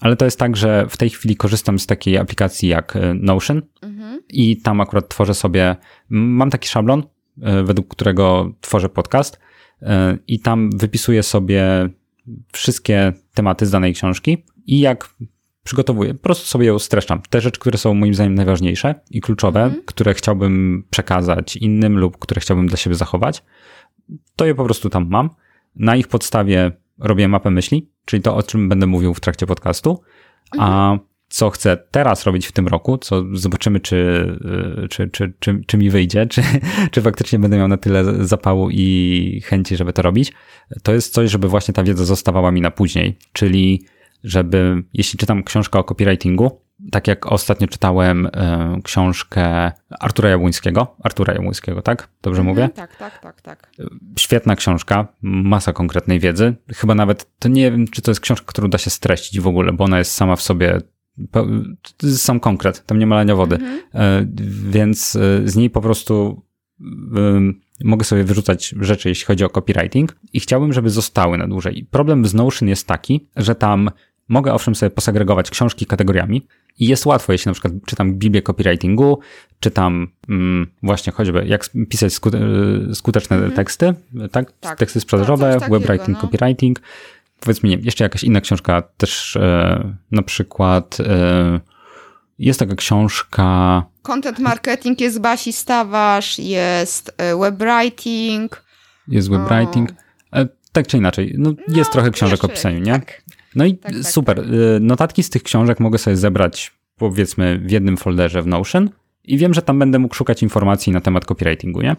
Ale 0.00 0.16
to 0.16 0.24
jest 0.24 0.38
tak, 0.38 0.56
że 0.56 0.86
w 0.88 0.96
tej 0.96 1.10
chwili 1.10 1.36
korzystam 1.36 1.78
z 1.78 1.86
takiej 1.86 2.18
aplikacji 2.18 2.68
jak 2.68 2.98
Notion 3.14 3.62
mhm. 3.82 4.20
i 4.28 4.56
tam 4.56 4.80
akurat 4.80 5.08
tworzę 5.08 5.34
sobie, 5.34 5.76
mam 6.08 6.50
taki 6.50 6.68
szablon, 6.68 7.02
według 7.64 7.88
którego 7.88 8.52
tworzę 8.60 8.88
podcast 8.88 9.40
i 10.26 10.40
tam 10.40 10.70
wypisuję 10.70 11.22
sobie 11.22 11.88
wszystkie 12.52 13.12
tematy 13.34 13.66
z 13.66 13.70
danej 13.70 13.94
książki 13.94 14.44
i 14.66 14.80
jak 14.80 15.14
przygotowuję, 15.66 16.14
po 16.14 16.22
prostu 16.22 16.46
sobie 16.46 16.66
ją 16.66 16.78
streszczam. 16.78 17.22
Te 17.30 17.40
rzeczy, 17.40 17.60
które 17.60 17.78
są 17.78 17.94
moim 17.94 18.14
zdaniem 18.14 18.34
najważniejsze 18.34 18.94
i 19.10 19.20
kluczowe, 19.20 19.62
mhm. 19.62 19.82
które 19.86 20.14
chciałbym 20.14 20.84
przekazać 20.90 21.56
innym 21.56 21.98
lub 21.98 22.18
które 22.18 22.40
chciałbym 22.40 22.66
dla 22.66 22.76
siebie 22.76 22.96
zachować, 22.96 23.42
to 24.36 24.46
je 24.46 24.54
po 24.54 24.64
prostu 24.64 24.90
tam 24.90 25.06
mam. 25.08 25.30
Na 25.76 25.96
ich 25.96 26.08
podstawie 26.08 26.72
robię 26.98 27.28
mapę 27.28 27.50
myśli, 27.50 27.90
czyli 28.04 28.22
to, 28.22 28.36
o 28.36 28.42
czym 28.42 28.68
będę 28.68 28.86
mówił 28.86 29.14
w 29.14 29.20
trakcie 29.20 29.46
podcastu, 29.46 30.02
mhm. 30.54 30.72
a 30.72 30.98
co 31.28 31.50
chcę 31.50 31.76
teraz 31.90 32.24
robić 32.24 32.46
w 32.46 32.52
tym 32.52 32.68
roku, 32.68 32.98
co 32.98 33.22
zobaczymy, 33.32 33.80
czy, 33.80 33.96
y, 34.84 34.88
czy, 34.88 35.08
czy, 35.08 35.32
czy, 35.38 35.60
czy 35.66 35.78
mi 35.78 35.90
wyjdzie, 35.90 36.26
czy, 36.26 36.42
czy 36.92 37.02
faktycznie 37.02 37.38
będę 37.38 37.56
miał 37.56 37.68
na 37.68 37.76
tyle 37.76 38.26
zapału 38.26 38.70
i 38.70 39.42
chęci, 39.44 39.76
żeby 39.76 39.92
to 39.92 40.02
robić, 40.02 40.32
to 40.82 40.92
jest 40.92 41.14
coś, 41.14 41.30
żeby 41.30 41.48
właśnie 41.48 41.74
ta 41.74 41.82
wiedza 41.82 42.04
zostawała 42.04 42.52
mi 42.52 42.60
na 42.60 42.70
później, 42.70 43.18
czyli 43.32 43.86
żeby, 44.24 44.82
jeśli 44.92 45.18
czytam 45.18 45.42
książkę 45.42 45.78
o 45.78 45.84
copywritingu, 45.84 46.66
tak 46.92 47.08
jak 47.08 47.32
ostatnio 47.32 47.68
czytałem 47.68 48.26
y, 48.26 48.30
książkę 48.82 49.72
Artura 50.00 50.30
Jabłońskiego, 50.30 50.96
Artura 51.02 51.34
Jabłońskiego, 51.34 51.82
tak? 51.82 52.08
Dobrze 52.22 52.40
mhm, 52.40 52.56
mówię? 52.56 52.68
Tak, 52.68 52.96
tak, 52.96 53.18
tak, 53.18 53.40
tak. 53.40 53.70
Świetna 54.18 54.56
książka, 54.56 55.08
masa 55.22 55.72
konkretnej 55.72 56.20
wiedzy. 56.20 56.54
Chyba 56.74 56.94
nawet, 56.94 57.38
to 57.38 57.48
nie 57.48 57.70
wiem, 57.70 57.88
czy 57.88 58.02
to 58.02 58.10
jest 58.10 58.20
książka, 58.20 58.46
którą 58.46 58.70
da 58.70 58.78
się 58.78 58.90
streścić 58.90 59.40
w 59.40 59.46
ogóle, 59.46 59.72
bo 59.72 59.84
ona 59.84 59.98
jest 59.98 60.12
sama 60.12 60.36
w 60.36 60.42
sobie 60.42 60.80
sam 62.16 62.40
konkret, 62.40 62.86
tam 62.86 62.98
nie 62.98 63.06
ma 63.06 63.16
lania 63.16 63.36
wody. 63.36 63.56
Mhm. 63.56 63.80
E, 63.94 64.26
więc 64.70 65.16
e, 65.16 65.48
z 65.48 65.56
niej 65.56 65.70
po 65.70 65.80
prostu 65.80 66.42
mogę 67.84 68.04
sobie 68.04 68.24
wyrzucać 68.24 68.74
rzeczy, 68.80 69.08
jeśli 69.08 69.26
chodzi 69.26 69.44
o 69.44 69.48
copywriting 69.48 70.16
i 70.32 70.40
chciałbym, 70.40 70.72
żeby 70.72 70.90
zostały 70.90 71.38
na 71.38 71.48
dłużej. 71.48 71.86
Problem 71.90 72.26
z 72.26 72.34
Notion 72.34 72.68
jest 72.68 72.86
taki, 72.86 73.26
że 73.36 73.54
tam 73.54 73.90
mogę 74.28 74.54
owszem 74.54 74.74
sobie 74.74 74.90
posegregować 74.90 75.50
książki 75.50 75.86
kategoriami 75.86 76.46
i 76.78 76.86
jest 76.86 77.06
łatwo, 77.06 77.32
jeśli 77.32 77.48
na 77.48 77.52
przykład 77.52 77.74
czytam 77.86 78.14
Biblię 78.14 78.42
copywritingu, 78.42 79.18
czytam 79.60 80.08
mm, 80.28 80.66
właśnie 80.82 81.12
choćby 81.12 81.46
jak 81.46 81.70
pisać 81.88 82.12
e, 82.14 82.94
skuteczne 82.94 83.36
mhm. 83.36 83.54
teksty, 83.54 83.94
tak? 84.32 84.52
tak? 84.60 84.78
Teksty 84.78 85.00
sprzedażowe, 85.00 85.58
webwriting, 85.70 86.08
no. 86.08 86.20
copywriting, 86.20 86.80
powiedz 87.40 87.62
mi, 87.62 87.78
jeszcze 87.82 88.04
jakaś 88.04 88.24
inna 88.24 88.40
książka 88.40 88.82
też 88.96 89.36
e, 89.36 89.96
na 90.10 90.22
przykład 90.22 90.98
e, 91.00 91.60
jest 92.38 92.58
taka 92.58 92.74
książka... 92.74 93.82
Content 94.02 94.38
marketing 94.38 95.00
jest 95.00 95.20
Basi 95.20 95.52
Stawasz, 95.52 96.38
jest 96.38 97.14
e, 97.18 97.36
webwriting. 97.36 98.64
Jest 99.08 99.30
webwriting. 99.30 99.90
E, 100.32 100.48
tak 100.72 100.86
czy 100.86 100.96
inaczej, 100.96 101.34
no, 101.38 101.52
no 101.68 101.76
jest 101.76 101.92
trochę 101.92 102.10
książek 102.10 102.44
o 102.44 102.48
pisaniu, 102.48 102.78
nie? 102.78 102.92
Tak. 102.92 103.22
No 103.54 103.64
i 103.64 103.78
tak, 103.78 103.92
tak, 103.92 104.06
super. 104.06 104.40
E, 104.40 104.44
notatki 104.80 105.22
z 105.22 105.30
tych 105.30 105.42
książek 105.42 105.80
mogę 105.80 105.98
sobie 105.98 106.16
zebrać 106.16 106.72
powiedzmy 106.96 107.58
w 107.58 107.70
jednym 107.70 107.96
folderze 107.96 108.42
w 108.42 108.46
Notion 108.46 108.90
i 109.24 109.38
wiem, 109.38 109.54
że 109.54 109.62
tam 109.62 109.78
będę 109.78 109.98
mógł 109.98 110.14
szukać 110.14 110.42
informacji 110.42 110.92
na 110.92 111.00
temat 111.00 111.24
copywritingu, 111.24 111.80
nie? 111.80 111.96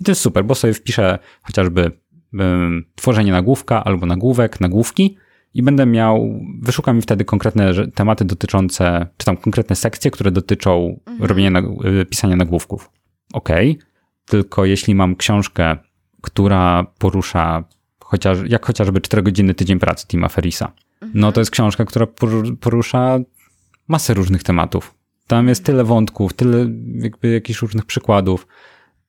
I 0.00 0.04
to 0.04 0.10
jest 0.10 0.20
super, 0.20 0.44
bo 0.44 0.54
sobie 0.54 0.74
wpiszę 0.74 1.18
chociażby 1.42 2.01
tworzenie 2.94 3.32
nagłówka 3.32 3.84
albo 3.84 4.06
nagłówek, 4.06 4.60
nagłówki 4.60 5.16
i 5.54 5.62
będę 5.62 5.86
miał, 5.86 6.40
wyszukam 6.62 6.96
mi 6.96 7.02
wtedy 7.02 7.24
konkretne 7.24 7.72
tematy 7.94 8.24
dotyczące, 8.24 9.06
czy 9.16 9.26
tam 9.26 9.36
konkretne 9.36 9.76
sekcje, 9.76 10.10
które 10.10 10.30
dotyczą 10.30 11.00
mhm. 11.06 11.28
robienia, 11.28 11.62
y, 12.00 12.06
pisania 12.06 12.36
nagłówków. 12.36 12.90
Ok, 13.32 13.48
tylko 14.26 14.64
jeśli 14.64 14.94
mam 14.94 15.16
książkę 15.16 15.76
która 16.22 16.86
porusza 16.98 17.64
chociaż, 18.00 18.38
jak 18.48 18.66
chociażby 18.66 19.00
4-godzinny 19.00 19.54
tydzień 19.54 19.78
pracy 19.78 20.06
Tima 20.06 20.28
Ferisa. 20.28 20.72
No 21.14 21.32
to 21.32 21.40
jest 21.40 21.50
książka, 21.50 21.84
która 21.84 22.06
porusza 22.60 23.18
masę 23.88 24.14
różnych 24.14 24.42
tematów. 24.42 24.94
Tam 25.26 25.48
jest 25.48 25.64
tyle 25.64 25.84
wątków, 25.84 26.32
tyle 26.32 26.66
jakby 26.94 27.28
jakichś 27.28 27.62
różnych 27.62 27.84
przykładów. 27.84 28.46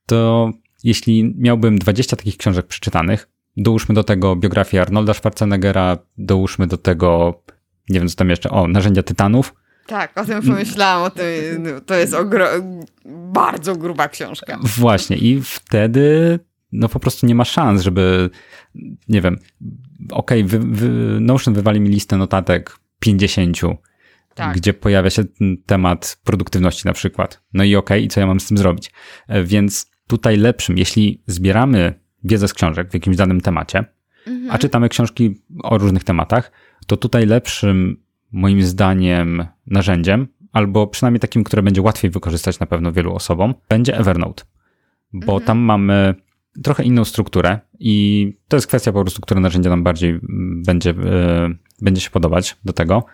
To 0.06 0.50
jeśli 0.84 1.34
miałbym 1.38 1.78
20 1.78 2.16
takich 2.16 2.36
książek 2.36 2.66
przeczytanych, 2.66 3.28
dołóżmy 3.56 3.94
do 3.94 4.04
tego 4.04 4.36
biografię 4.36 4.80
Arnolda 4.80 5.14
Schwarzeneggera, 5.14 5.98
dołóżmy 6.18 6.66
do 6.66 6.76
tego, 6.76 7.42
nie 7.88 8.00
wiem 8.00 8.08
co 8.08 8.16
tam 8.16 8.30
jeszcze, 8.30 8.50
o, 8.50 8.68
narzędzia 8.68 9.02
tytanów. 9.02 9.54
Tak, 9.86 10.18
o 10.18 10.24
tym 10.24 10.42
pomyślałam, 10.42 11.02
o 11.02 11.10
tym, 11.10 11.66
to 11.86 11.94
jest 11.94 12.14
bardzo 13.32 13.76
gruba 13.76 14.08
książka. 14.08 14.58
Właśnie 14.62 15.16
i 15.16 15.40
wtedy 15.42 16.38
no 16.74 16.88
po 16.88 17.00
prostu 17.00 17.26
nie 17.26 17.34
ma 17.34 17.44
szans, 17.44 17.82
żeby, 17.82 18.30
nie 19.08 19.20
wiem, 19.20 19.38
okej, 20.10 20.42
okay, 20.42 20.44
wy, 20.44 20.58
wy, 20.58 21.20
Notion 21.20 21.54
wywali 21.54 21.80
mi 21.80 21.88
listę 21.88 22.16
notatek 22.16 22.76
50, 22.98 23.58
tak. 24.34 24.56
gdzie 24.56 24.74
pojawia 24.74 25.10
się 25.10 25.24
temat 25.66 26.20
produktywności 26.24 26.86
na 26.86 26.92
przykład. 26.92 27.42
No 27.52 27.64
i 27.64 27.76
okej, 27.76 27.98
okay, 27.98 28.06
i 28.06 28.08
co 28.08 28.20
ja 28.20 28.26
mam 28.26 28.40
z 28.40 28.48
tym 28.48 28.58
zrobić? 28.58 28.92
E, 29.28 29.44
więc 29.44 29.93
tutaj 30.06 30.36
lepszym, 30.36 30.78
jeśli 30.78 31.22
zbieramy 31.26 31.94
wiedzę 32.24 32.48
z 32.48 32.54
książek 32.54 32.90
w 32.90 32.94
jakimś 32.94 33.16
danym 33.16 33.40
temacie, 33.40 33.84
mhm. 34.26 34.50
a 34.50 34.58
czytamy 34.58 34.88
książki 34.88 35.40
o 35.62 35.78
różnych 35.78 36.04
tematach, 36.04 36.52
to 36.86 36.96
tutaj 36.96 37.26
lepszym, 37.26 37.96
moim 38.32 38.62
zdaniem, 38.62 39.46
narzędziem, 39.66 40.26
albo 40.52 40.86
przynajmniej 40.86 41.20
takim, 41.20 41.44
które 41.44 41.62
będzie 41.62 41.82
łatwiej 41.82 42.10
wykorzystać 42.10 42.60
na 42.60 42.66
pewno 42.66 42.92
wielu 42.92 43.14
osobom, 43.14 43.54
będzie 43.68 43.98
Evernote. 43.98 44.44
Bo 45.12 45.32
mhm. 45.32 45.42
tam 45.46 45.58
mamy 45.58 46.14
trochę 46.62 46.84
inną 46.84 47.04
strukturę 47.04 47.58
i 47.78 48.36
to 48.48 48.56
jest 48.56 48.66
kwestia 48.66 48.92
po 48.92 49.00
prostu, 49.00 49.20
które 49.20 49.40
narzędzie 49.40 49.70
nam 49.70 49.82
bardziej 49.82 50.20
będzie, 50.66 50.90
yy, 50.90 51.56
będzie 51.80 52.00
się 52.00 52.10
podobać 52.10 52.56
do 52.64 52.72
tego. 52.72 53.04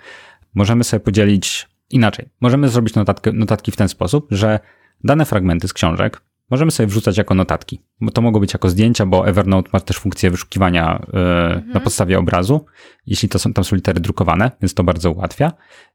Możemy 0.54 0.84
sobie 0.84 1.00
podzielić 1.00 1.68
inaczej. 1.90 2.28
Możemy 2.40 2.68
zrobić 2.68 2.94
notatkę, 2.94 3.32
notatki 3.32 3.72
w 3.72 3.76
ten 3.76 3.88
sposób, 3.88 4.26
że 4.30 4.60
dane 5.04 5.24
fragmenty 5.24 5.68
z 5.68 5.72
książek 5.72 6.22
możemy 6.50 6.70
sobie 6.70 6.86
wrzucać 6.86 7.18
jako 7.18 7.34
notatki. 7.34 7.82
Bo 8.00 8.10
to 8.10 8.22
mogą 8.22 8.40
być 8.40 8.52
jako 8.52 8.68
zdjęcia, 8.68 9.06
bo 9.06 9.28
Evernote 9.28 9.70
ma 9.72 9.80
też 9.80 9.98
funkcję 9.98 10.30
wyszukiwania 10.30 11.06
yy, 11.12 11.20
mhm. 11.20 11.72
na 11.72 11.80
podstawie 11.80 12.18
obrazu, 12.18 12.64
jeśli 13.06 13.28
to 13.28 13.38
są, 13.38 13.52
tam 13.52 13.64
są 13.64 13.76
litery 13.76 14.00
drukowane, 14.00 14.50
więc 14.62 14.74
to 14.74 14.84
bardzo 14.84 15.10
ułatwia. 15.10 15.52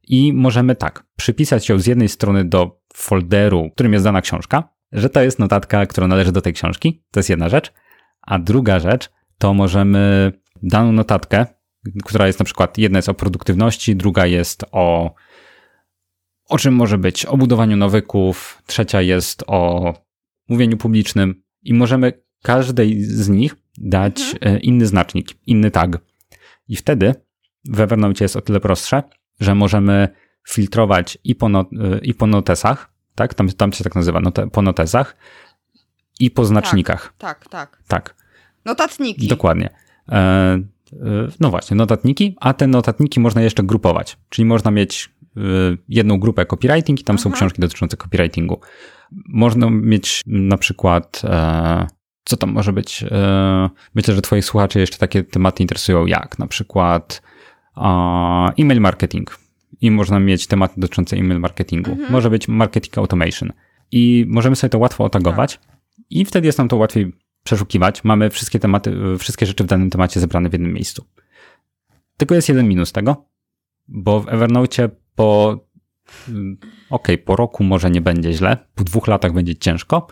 I 0.08 0.34
możemy 0.34 0.76
tak, 0.76 1.04
przypisać 1.16 1.70
ją 1.70 1.80
z 1.80 1.88
jednej 1.88 2.10
strony 2.10 2.46
do 2.46 2.80
folderu, 2.94 3.70
którym 3.74 3.94
jest 3.94 4.06
dana 4.06 4.22
książka, 4.22 4.70
że 4.92 5.10
to 5.10 5.22
jest 5.22 5.40
notatka, 5.40 5.86
która 5.86 6.08
należy 6.08 6.32
do 6.32 6.42
tej 6.42 6.54
książki. 6.54 7.04
To 7.12 7.20
jest 7.20 7.30
jedna 7.30 7.50
rzecz. 7.50 7.74
A 8.22 8.40
druga 8.40 8.80
rzecz 8.80 9.10
to 9.38 9.54
możemy 9.54 10.32
daną 10.64 10.92
notatkę, 10.92 11.46
która 12.06 12.28
jest 12.28 12.40
na 12.40 12.46
przykład, 12.46 12.78
jedna 12.78 12.98
jest 12.98 13.10
o 13.10 13.14
produktywności, 13.14 13.96
druga 13.96 14.26
jest 14.26 14.66
o 14.72 15.14
o 16.50 16.58
czym 16.58 16.74
może 16.74 16.98
być? 16.98 17.26
O 17.26 17.38
budowaniu 17.38 17.78
nawyków, 17.78 18.62
trzecia 18.66 19.02
jest 19.02 19.44
o 19.48 19.94
mówieniu 20.50 20.78
publicznym 20.78 21.44
i 21.64 21.74
możemy 21.74 22.14
każdej 22.42 23.04
z 23.04 23.30
nich 23.30 23.56
dać 23.78 24.22
mhm. 24.34 24.56
E, 24.56 24.60
inny 24.60 24.86
znacznik, 24.86 25.28
inny 25.48 25.72
tag. 25.72 25.98
I 26.68 26.76
wtedy 26.76 27.16
w 27.66 27.80
Evernote 27.80 28.24
jest 28.24 28.36
o 28.36 28.42
tyle 28.42 28.60
prostsze, 28.60 29.04
że 29.40 29.56
możemy 29.56 30.08
filtrować 30.48 31.18
i 31.24 31.36
po, 31.36 31.50
not, 31.50 31.68
e, 31.74 31.98
i 31.98 32.14
po 32.14 32.28
notesach, 32.28 32.94
tak? 33.16 33.34
Tam, 33.34 33.50
tam 33.50 33.74
się 33.74 33.84
tak 33.84 33.96
nazywa, 33.96 34.20
note, 34.20 34.50
po 34.50 34.62
notezach 34.62 35.16
i 36.20 36.32
po 36.32 36.46
znacznikach. 36.46 37.14
Tak, 37.18 37.48
tak. 37.48 37.50
Tak. 37.50 37.84
tak. 37.88 38.16
Notatniki. 38.66 39.28
Dokładnie. 39.28 39.70
E, 40.10 40.16
e, 40.18 40.60
no 41.40 41.50
właśnie, 41.50 41.78
notatniki, 41.78 42.36
a 42.40 42.54
te 42.54 42.68
notatniki 42.68 43.20
można 43.20 43.42
jeszcze 43.42 43.64
grupować, 43.64 44.18
czyli 44.30 44.46
można 44.46 44.72
mieć 44.72 45.10
jedną 45.90 46.20
grupę 46.20 46.46
copywriting 46.46 47.02
i 47.02 47.04
tam 47.04 47.16
Aha. 47.16 47.24
są 47.24 47.32
książki 47.32 47.62
dotyczące 47.62 47.98
copywritingu. 47.98 48.60
Można 49.12 49.70
mieć 49.70 50.22
na 50.26 50.58
przykład, 50.58 51.22
e, 51.24 51.88
co 52.24 52.38
tam 52.38 52.52
może 52.52 52.74
być? 52.74 53.04
E, 53.04 53.70
myślę, 53.96 54.16
że 54.16 54.22
twoich 54.22 54.46
słuchaczy 54.46 54.80
jeszcze 54.80 54.98
takie 54.98 55.24
tematy 55.24 55.64
interesują, 55.64 56.06
jak 56.06 56.40
na 56.40 56.48
przykład 56.48 57.22
e-mail 58.58 58.82
marketing 58.82 59.38
i 59.82 59.92
można 59.92 60.20
mieć 60.20 60.48
tematy 60.48 60.74
dotyczące 60.78 61.18
e-mail 61.18 61.40
marketingu. 61.40 61.92
Mhm. 61.92 62.12
Może 62.12 62.30
być 62.30 62.48
marketing 62.48 62.98
automation. 62.98 63.52
I 63.92 64.26
możemy 64.28 64.56
sobie 64.56 64.70
to 64.70 64.78
łatwo 64.78 65.04
otagować 65.04 65.58
tak. 65.58 65.76
i 66.10 66.26
wtedy 66.26 66.48
jest 66.48 66.58
nam 66.58 66.68
to 66.68 66.78
łatwiej 66.78 67.14
przeszukiwać. 67.44 68.04
Mamy 68.04 68.30
wszystkie 68.30 68.60
tematy, 68.60 68.94
wszystkie 69.20 69.46
rzeczy 69.46 69.64
w 69.64 69.68
danym 69.68 69.90
temacie 69.90 70.20
zebrane 70.20 70.50
w 70.50 70.54
jednym 70.54 70.74
miejscu. 70.74 71.06
Tylko 72.18 72.36
jest 72.36 72.50
jeden 72.50 72.68
minus 72.68 72.92
tego, 72.92 73.26
bo 73.88 74.20
w 74.20 74.30
Evernote 74.30 74.90
po 75.16 75.60
mm, 76.30 76.58
ok, 76.90 77.08
po 77.26 77.36
roku 77.36 77.64
może 77.64 77.92
nie 77.92 78.02
będzie 78.02 78.34
źle, 78.34 78.58
po 78.76 78.84
dwóch 78.84 79.08
latach 79.08 79.34
będzie 79.34 79.56
ciężko, 79.56 80.08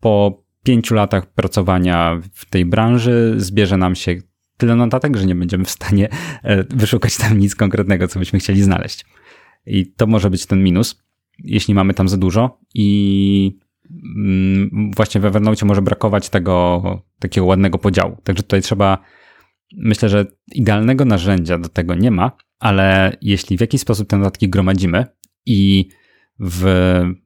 po 0.00 0.42
pięciu 0.62 0.94
latach 0.94 1.26
pracowania 1.26 2.20
w 2.32 2.44
tej 2.44 2.64
branży 2.64 3.34
zbierze 3.36 3.76
nam 3.76 3.94
się 3.94 4.16
tyle 4.56 4.76
notatek, 4.76 5.16
że 5.16 5.26
nie 5.26 5.34
będziemy 5.34 5.64
w 5.64 5.70
stanie 5.70 6.08
e, 6.42 6.64
wyszukać 6.64 7.16
tam 7.16 7.38
nic 7.38 7.54
konkretnego, 7.54 8.08
co 8.08 8.18
byśmy 8.18 8.38
chcieli 8.38 8.62
znaleźć. 8.62 9.06
I 9.66 9.86
to 9.86 10.06
może 10.06 10.30
być 10.30 10.46
ten 10.46 10.64
minus, 10.64 11.02
jeśli 11.38 11.74
mamy 11.74 11.94
tam 11.94 12.08
za 12.08 12.16
dużo 12.16 12.58
i 12.74 13.58
mm, 14.16 14.90
właśnie 14.96 15.20
w 15.20 15.24
Evernote 15.24 15.66
może 15.66 15.82
brakować 15.82 16.28
tego 16.28 16.82
takiego 17.18 17.46
ładnego 17.46 17.78
podziału. 17.78 18.16
Także 18.24 18.42
tutaj 18.42 18.62
trzeba, 18.62 18.98
myślę, 19.76 20.08
że 20.08 20.26
idealnego 20.54 21.04
narzędzia 21.04 21.58
do 21.58 21.68
tego 21.68 21.94
nie 21.94 22.10
ma, 22.10 22.32
ale 22.60 23.16
jeśli 23.22 23.56
w 23.56 23.60
jakiś 23.60 23.80
sposób 23.80 24.08
te 24.08 24.16
notatki 24.16 24.48
gromadzimy 24.48 25.04
i 25.46 25.88
w 26.38 26.64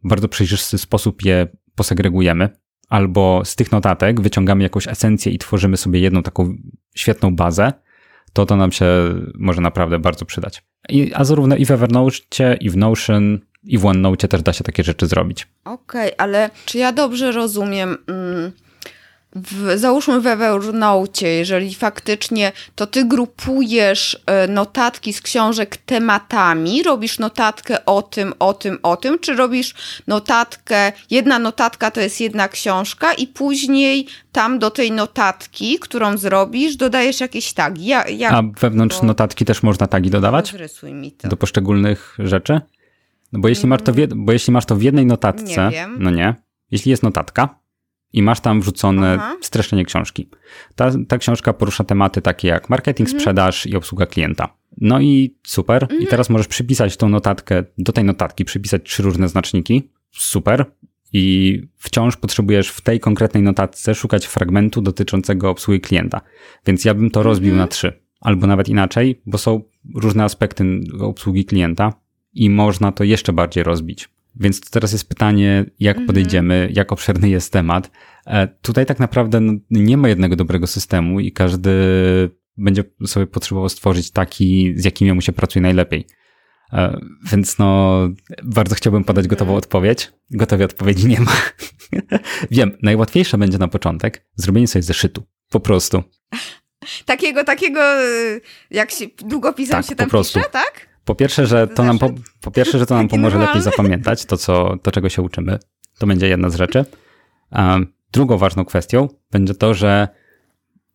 bardzo 0.05 0.29
przejrzysty 0.29 0.79
sposób 0.79 1.25
je 1.25 1.47
posegregujemy, 1.75 2.49
albo 2.89 3.43
z 3.45 3.57
tych 3.57 3.73
notatek 3.73 4.21
wyciągamy 4.21 4.63
jakąś 4.63 4.89
esencję 4.89 5.33
i 5.33 5.39
tworzymy 5.39 5.77
sobie 5.77 6.01
jedną 6.01 6.23
taką 6.23 6.57
świetną 6.95 7.37
bazę, 7.37 7.73
to 8.33 8.47
to 8.47 8.57
nam 8.57 8.73
się 8.73 8.87
może 9.35 9.61
naprawdę 9.61 9.99
bardzo 9.99 10.25
przydać. 10.25 10.63
I, 10.89 11.15
a 11.15 11.25
zarówno 11.25 11.57
i 11.57 11.65
w 11.65 11.71
Evernote, 11.71 12.57
i 12.61 12.71
w 12.71 12.77
Notion, 12.77 13.41
i 13.65 13.79
w 13.79 13.87
OneNote 13.87 14.29
też 14.29 14.43
da 14.43 14.53
się 14.53 14.65
takie 14.65 14.85
rzeczy 14.85 15.07
zrobić. 15.07 15.49
Okej, 15.65 16.15
okay, 16.15 16.19
ale 16.19 16.51
czy 16.67 16.79
ja 16.79 16.93
dobrze 16.93 17.33
rozumiem? 17.33 17.97
W, 19.35 19.79
załóżmy 19.79 20.21
w 20.21 20.27
Evernote, 20.27 21.29
jeżeli 21.29 21.75
faktycznie 21.75 22.53
to 22.75 22.87
ty 22.87 23.05
grupujesz 23.05 24.23
e, 24.27 24.49
notatki 24.49 25.13
z 25.13 25.21
książek 25.21 25.77
tematami, 25.77 26.83
robisz 26.83 27.19
notatkę 27.19 27.85
o 27.85 28.03
tym, 28.03 28.35
o 28.39 28.55
tym, 28.55 28.79
o 28.83 28.97
tym, 28.97 29.19
czy 29.19 29.35
robisz 29.35 29.75
notatkę, 30.07 30.93
jedna 31.11 31.39
notatka 31.39 31.91
to 31.91 32.01
jest 32.01 32.21
jedna 32.21 32.49
książka 32.49 33.13
i 33.13 33.27
później 33.27 34.07
tam 34.33 34.59
do 34.59 34.71
tej 34.71 34.93
notatki, 34.93 35.79
którą 35.79 36.17
zrobisz, 36.17 36.77
dodajesz 36.77 37.21
jakieś 37.21 37.53
tagi. 37.53 37.87
Ja, 37.87 38.09
ja, 38.09 38.31
A 38.31 38.43
wewnątrz 38.61 39.01
bo... 39.01 39.07
notatki 39.07 39.45
też 39.45 39.63
można 39.63 39.87
tagi 39.87 40.11
dodawać? 40.11 40.53
Rysuj 40.53 40.93
mi 40.93 41.13
to. 41.13 41.29
Do 41.29 41.37
poszczególnych 41.37 42.17
rzeczy? 42.19 42.61
No 43.33 43.41
bo 43.41 43.49
jeśli, 43.49 43.69
masz 43.69 43.83
to 43.83 43.93
w, 43.93 43.97
bo 44.15 44.33
jeśli 44.33 44.53
masz 44.53 44.67
to 44.67 44.77
w 44.77 44.83
jednej 44.83 45.07
notatce, 45.07 45.71
nie 45.71 45.89
no 45.99 46.11
nie, 46.11 46.35
jeśli 46.71 46.91
jest 46.91 47.03
notatka, 47.03 47.64
i 48.15 48.23
masz 48.23 48.41
tam 48.41 48.61
wrzucone 48.61 49.17
Aha. 49.21 49.37
streszczenie 49.41 49.85
książki. 49.85 50.29
Ta, 50.75 50.91
ta 51.09 51.19
książka 51.19 51.53
porusza 51.53 51.85
tematy 51.85 52.23
takie 52.23 52.49
jak 52.49 52.71
marketing, 52.71 53.09
mhm. 53.09 53.21
sprzedaż 53.21 53.67
i 53.67 53.77
obsługa 53.77 54.07
klienta. 54.07 54.57
No 54.81 55.01
i 55.01 55.37
super. 55.47 55.83
Mhm. 55.83 56.03
I 56.03 56.07
teraz 56.07 56.31
możesz 56.31 56.49
przypisać 56.49 56.97
tą 56.97 57.09
notatkę, 57.09 57.65
do 57.79 57.93
tej 57.93 58.05
notatki 58.05 58.45
przypisać 58.45 58.83
trzy 58.85 59.03
różne 59.03 59.29
znaczniki. 59.29 59.91
Super. 60.11 60.65
I 61.13 61.63
wciąż 61.77 62.17
potrzebujesz 62.17 62.69
w 62.69 62.81
tej 62.81 63.01
konkretnej 63.01 63.43
notatce 63.43 63.95
szukać 63.95 64.27
fragmentu 64.27 64.81
dotyczącego 64.81 65.51
obsługi 65.51 65.81
klienta. 65.81 66.21
Więc 66.67 66.85
ja 66.85 66.95
bym 66.95 67.11
to 67.11 67.23
rozbił 67.23 67.51
mhm. 67.51 67.59
na 67.59 67.69
trzy. 67.69 67.93
Albo 68.21 68.47
nawet 68.47 68.69
inaczej, 68.69 69.21
bo 69.27 69.39
są 69.39 69.63
różne 69.95 70.25
aspekty 70.25 70.81
obsługi 71.01 71.45
klienta 71.45 71.93
i 72.35 72.51
można 72.51 72.93
to 72.93 73.05
jeszcze 73.05 73.33
bardziej 73.33 73.65
rozbić. 73.65 74.09
Więc 74.37 74.71
teraz 74.71 74.93
jest 74.93 75.09
pytanie, 75.09 75.65
jak 75.81 75.97
mhm. 75.97 76.07
podejdziemy, 76.07 76.69
jak 76.73 76.93
obszerny 76.93 77.29
jest 77.29 77.53
temat. 77.53 77.91
E, 78.27 78.49
tutaj 78.49 78.87
tak 78.87 78.99
naprawdę 78.99 79.41
no, 79.41 79.53
nie 79.71 79.97
ma 79.97 80.09
jednego 80.09 80.37
dobrego 80.37 80.67
systemu 80.67 81.21
i 81.21 81.33
każdy 81.33 81.71
będzie 82.57 82.85
sobie 83.07 83.27
potrzebował 83.27 83.69
stworzyć 83.69 84.11
taki, 84.11 84.75
z 84.77 84.85
jakim 84.85 85.15
mu 85.15 85.21
się 85.21 85.33
pracuje 85.33 85.63
najlepiej. 85.63 86.07
E, 86.73 87.01
więc 87.33 87.59
no, 87.59 87.99
bardzo 88.45 88.75
chciałbym 88.75 89.05
podać 89.05 89.29
gotową 89.29 89.51
mhm. 89.51 89.59
odpowiedź. 89.59 90.13
Gotowej 90.31 90.65
odpowiedzi 90.65 91.07
nie 91.07 91.21
ma. 91.21 91.37
Wiem, 92.51 92.79
najłatwiejsze 92.83 93.39
będzie 93.39 93.59
na 93.59 93.69
początek 93.69 94.27
zrobienie 94.35 94.69
sobie 94.69 94.83
zeszytu. 94.83 95.23
Po 95.51 95.61
prostu. 95.61 96.03
Takiego, 97.05 97.45
takiego, 97.45 97.81
jak 98.71 98.91
się 98.91 99.07
długopisem 99.25 99.77
tak, 99.77 99.87
się 99.87 99.97
tam 99.97 100.07
po 100.07 100.11
prostu. 100.11 100.39
pisze, 100.39 100.51
tak? 100.51 100.94
Po 101.05 101.15
pierwsze, 101.15 101.47
że 101.47 101.69
to 101.69 101.85
nam, 101.85 101.99
po, 101.99 102.11
po 102.41 102.51
pierwsze, 102.51 102.79
że 102.79 102.87
to 102.87 102.95
nam 102.95 103.09
pomoże 103.09 103.39
lepiej 103.39 103.63
zapamiętać 103.63 104.25
to, 104.25 104.37
co, 104.37 104.77
to, 104.83 104.91
czego 104.91 105.09
się 105.09 105.23
uczymy. 105.23 105.59
To 105.99 106.07
będzie 106.07 106.29
jedna 106.29 106.51
z 106.51 106.55
rzeczy. 106.55 106.85
Drugą 108.13 108.39
ważną 108.39 108.65
kwestią 108.65 109.09
będzie 109.31 109.55
to, 109.55 109.75
że 109.75 110.09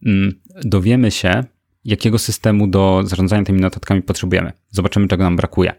mm, 0.06 0.42
dowiemy 0.64 1.12
się, 1.12 1.44
jakiego 1.86 2.20
systemu 2.20 2.68
do 2.68 3.02
zarządzania 3.06 3.44
tymi 3.44 3.62
notatkami 3.62 4.02
potrzebujemy. 4.02 4.52
Zobaczymy, 4.70 5.08
czego 5.08 5.24
nam 5.24 5.36
brakuje. 5.36 5.74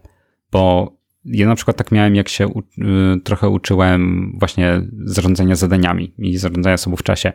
Bo 0.53 0.93
ja 1.25 1.47
na 1.47 1.55
przykład 1.55 1.77
tak 1.77 1.93
miałem, 1.93 2.14
jak 2.14 2.29
się 2.29 2.49
u, 2.49 2.59
y, 2.61 2.62
trochę 3.25 3.49
uczyłem 3.49 4.33
właśnie 4.38 4.83
zarządzania 5.05 5.57
zadaniami 5.57 6.14
i 6.19 6.37
zarządzania 6.37 6.77
sobą 6.77 6.97
w 6.97 7.03
czasie. 7.03 7.33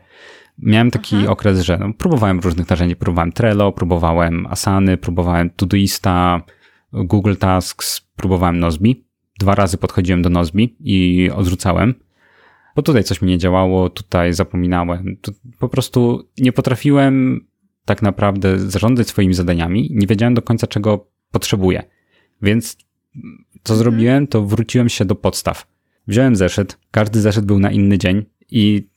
Miałem 0.58 0.92
taki 0.92 1.16
Aha. 1.16 1.30
okres, 1.30 1.62
że 1.62 1.78
no, 1.78 1.94
próbowałem 1.94 2.40
różnych 2.40 2.70
narzędzi. 2.70 2.96
Próbowałem 2.96 3.32
Trello, 3.32 3.72
próbowałem 3.72 4.48
Asany, 4.48 4.98
próbowałem 4.98 5.50
Todoista, 5.50 6.42
Google 7.04 7.36
Tasks, 7.36 8.02
próbowałem 8.16 8.60
Nozbi. 8.60 9.06
Dwa 9.40 9.56
razy 9.56 9.78
podchodziłem 9.78 10.22
do 10.22 10.30
Nozbi 10.30 10.76
i 10.80 11.30
odrzucałem, 11.36 11.94
bo 12.76 12.82
tutaj 12.82 13.04
coś 13.04 13.22
mi 13.22 13.28
nie 13.28 13.38
działało, 13.38 13.90
tutaj 13.90 14.34
zapominałem. 14.34 15.18
Po 15.60 15.70
prostu 15.70 16.30
nie 16.38 16.52
potrafiłem 16.52 17.46
tak 17.86 18.02
naprawdę 18.02 18.60
zarządzać 18.60 19.08
swoimi 19.08 19.34
zadaniami. 19.34 19.90
Nie 19.92 20.08
wiedziałem 20.08 20.34
do 20.34 20.42
końca, 20.42 20.68
czego 20.68 21.08
potrzebuję. 21.32 21.84
Więc 22.42 22.78
co 23.64 23.74
mhm. 23.74 23.78
zrobiłem, 23.78 24.28
to 24.28 24.46
wróciłem 24.46 24.90
się 24.90 25.06
do 25.06 25.16
podstaw. 25.16 25.68
Wziąłem 26.08 26.36
zeszyt, 26.36 26.78
każdy 26.92 27.22
zeszyt 27.22 27.46
był 27.46 27.60
na 27.60 27.72
inny 27.72 27.98
dzień 27.98 28.26
i 28.52 28.90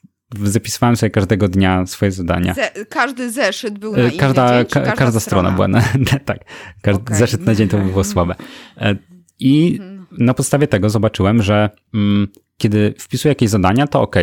zapisywałem 0.44 0.96
sobie 0.96 1.10
każdego 1.10 1.48
dnia 1.48 1.86
swoje 1.86 2.12
zadania. 2.12 2.54
Ze, 2.54 2.70
każdy 2.88 3.30
zeszyt 3.30 3.78
był 3.78 3.96
na 3.96 4.02
e, 4.02 4.10
każda, 4.10 4.58
dzień, 4.58 4.66
ka, 4.66 4.80
każda, 4.80 4.96
każda 4.96 5.20
strona? 5.20 5.50
była 5.50 5.68
na, 5.78 5.82
tak. 6.24 6.38
Każdy 6.82 7.02
okay. 7.02 7.16
zeszyt 7.16 7.46
na 7.46 7.54
dzień 7.54 7.68
to 7.68 7.78
by 7.78 7.84
było 7.84 8.04
słabe. 8.14 8.34
E, 8.76 8.96
I 9.38 9.78
mhm. 9.80 10.06
na 10.18 10.34
podstawie 10.34 10.66
tego 10.66 10.90
zobaczyłem, 10.90 11.42
że 11.42 11.70
mm, 11.94 12.28
kiedy 12.58 12.94
wpisuję 12.98 13.30
jakieś 13.30 13.50
zadania, 13.50 13.86
to 13.86 14.00
ok, 14.00 14.16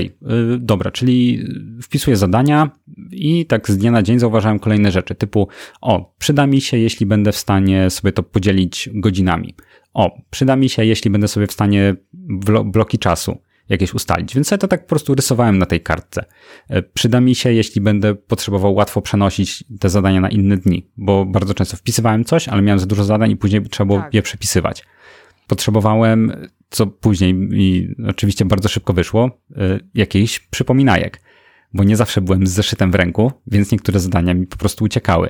dobra, 0.60 0.92
czyli 0.92 1.48
wpisuję 1.84 2.18
zadania 2.18 2.70
i 3.12 3.46
tak 3.46 3.70
z 3.70 3.78
dnia 3.78 3.92
na 3.92 4.04
dzień 4.04 4.20
zauważałem 4.20 4.60
kolejne 4.60 4.92
rzeczy, 4.92 5.16
typu 5.16 5.48
o, 5.82 6.16
przyda 6.20 6.48
mi 6.48 6.62
się, 6.62 6.78
jeśli 6.78 7.06
będę 7.06 7.32
w 7.32 7.38
stanie 7.38 7.90
sobie 7.90 8.12
to 8.12 8.24
podzielić 8.24 8.90
godzinami. 8.94 9.56
O, 9.94 10.18
przyda 10.30 10.56
mi 10.56 10.70
się, 10.70 10.86
jeśli 10.86 11.12
będę 11.12 11.28
sobie 11.28 11.48
w 11.48 11.52
stanie 11.52 11.96
bloki 12.66 13.00
czasu 13.00 13.38
jakieś 13.70 13.94
ustalić. 13.94 14.36
Więc 14.36 14.52
ja 14.52 14.58
to 14.58 14.68
tak 14.68 14.82
po 14.82 14.90
prostu 14.90 15.16
rysowałem 15.16 15.58
na 15.58 15.66
tej 15.66 15.82
kartce. 15.82 16.26
E, 16.70 16.82
przyda 16.82 17.22
mi 17.22 17.36
się, 17.36 17.54
jeśli 17.54 17.82
będę 17.82 18.16
potrzebował 18.16 18.74
łatwo 18.74 19.02
przenosić 19.02 19.64
te 19.80 19.90
zadania 19.90 20.22
na 20.22 20.30
inne 20.30 20.58
dni, 20.58 20.90
bo 20.98 21.26
bardzo 21.26 21.54
często 21.54 21.78
wpisywałem 21.78 22.26
coś, 22.26 22.48
ale 22.48 22.62
miałem 22.62 22.80
za 22.80 22.86
dużo 22.86 23.04
zadań 23.04 23.32
i 23.32 23.38
później 23.38 23.62
trzeba 23.62 23.86
było 23.86 24.00
tak. 24.00 24.14
je 24.14 24.22
przepisywać. 24.22 24.84
Potrzebowałem, 25.48 26.32
co 26.70 26.88
później 26.88 27.36
i 27.54 27.96
oczywiście 28.08 28.46
bardzo 28.46 28.70
szybko 28.70 28.94
wyszło, 28.94 29.42
e, 29.56 29.80
jakichś 29.94 30.40
przypominajek, 30.40 31.22
bo 31.74 31.84
nie 31.84 31.96
zawsze 31.96 32.22
byłem 32.22 32.48
z 32.48 32.52
zeszytem 32.52 32.92
w 32.92 32.96
ręku, 32.96 33.32
więc 33.48 33.72
niektóre 33.72 34.00
zadania 34.00 34.34
mi 34.34 34.48
po 34.48 34.58
prostu 34.58 34.84
uciekały. 34.84 35.30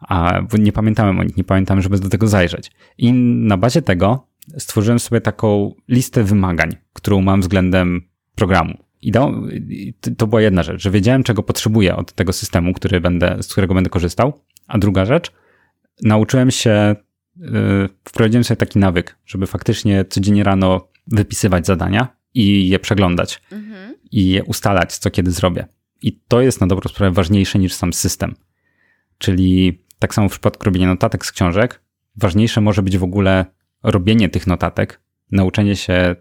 A 0.00 0.40
nie 0.58 0.72
pamiętałem 0.72 1.20
o 1.20 1.24
nich, 1.24 1.36
nie 1.36 1.44
pamiętałem, 1.44 1.82
żeby 1.82 1.98
do 1.98 2.08
tego 2.08 2.28
zajrzeć. 2.28 2.70
I 2.98 3.12
na 3.12 3.56
bazie 3.56 3.82
tego 3.82 4.29
stworzyłem 4.58 4.98
sobie 4.98 5.20
taką 5.20 5.74
listę 5.88 6.24
wymagań, 6.24 6.76
którą 6.92 7.20
mam 7.20 7.40
względem 7.40 8.08
programu. 8.34 8.84
I 9.02 9.12
to 10.18 10.26
była 10.26 10.42
jedna 10.42 10.62
rzecz, 10.62 10.82
że 10.82 10.90
wiedziałem, 10.90 11.22
czego 11.22 11.42
potrzebuję 11.42 11.96
od 11.96 12.12
tego 12.12 12.32
systemu, 12.32 12.72
który 12.72 13.00
będę, 13.00 13.36
z 13.42 13.52
którego 13.52 13.74
będę 13.74 13.90
korzystał. 13.90 14.44
A 14.66 14.78
druga 14.78 15.04
rzecz, 15.04 15.32
nauczyłem 16.02 16.50
się, 16.50 16.96
yy, 17.36 17.88
wprowadziłem 18.04 18.44
sobie 18.44 18.56
taki 18.56 18.78
nawyk, 18.78 19.18
żeby 19.26 19.46
faktycznie 19.46 20.04
codziennie 20.04 20.44
rano 20.44 20.88
wypisywać 21.06 21.66
zadania 21.66 22.16
i 22.34 22.68
je 22.68 22.78
przeglądać 22.78 23.42
mhm. 23.52 23.94
i 24.10 24.28
je 24.28 24.44
ustalać, 24.44 24.98
co 24.98 25.10
kiedy 25.10 25.30
zrobię. 25.30 25.66
I 26.02 26.20
to 26.28 26.40
jest 26.40 26.60
na 26.60 26.66
dobrą 26.66 26.88
sprawę 26.88 27.12
ważniejsze 27.12 27.58
niż 27.58 27.74
sam 27.74 27.92
system. 27.92 28.34
Czyli 29.18 29.82
tak 29.98 30.14
samo 30.14 30.28
w 30.28 30.32
przypadku 30.32 30.64
robienia 30.64 30.86
notatek 30.86 31.26
z 31.26 31.32
książek, 31.32 31.82
ważniejsze 32.16 32.60
może 32.60 32.82
być 32.82 32.98
w 32.98 33.04
ogóle 33.04 33.46
robienie 33.82 34.28
tych 34.28 34.46
notatek, 34.46 35.00
nauczenie 35.32 35.76
się, 35.76 36.16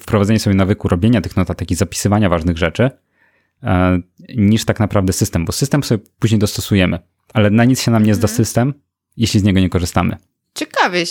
wprowadzenie 0.00 0.38
sobie 0.38 0.56
nawyku 0.56 0.88
robienia 0.88 1.20
tych 1.20 1.36
notatek 1.36 1.70
i 1.70 1.74
zapisywania 1.74 2.28
ważnych 2.28 2.58
rzeczy, 2.58 2.90
e, 3.62 4.00
niż 4.36 4.64
tak 4.64 4.80
naprawdę 4.80 5.12
system, 5.12 5.44
bo 5.44 5.52
system 5.52 5.82
sobie 5.82 6.04
później 6.18 6.38
dostosujemy, 6.38 6.98
ale 7.34 7.50
na 7.50 7.64
nic 7.64 7.82
się 7.82 7.90
nam 7.90 8.02
nie 8.02 8.14
zda 8.14 8.28
mhm. 8.28 8.36
system, 8.36 8.74
jeśli 9.16 9.40
z 9.40 9.42
niego 9.42 9.60
nie 9.60 9.70
korzystamy. 9.70 10.16
Ciekawie 10.54 11.04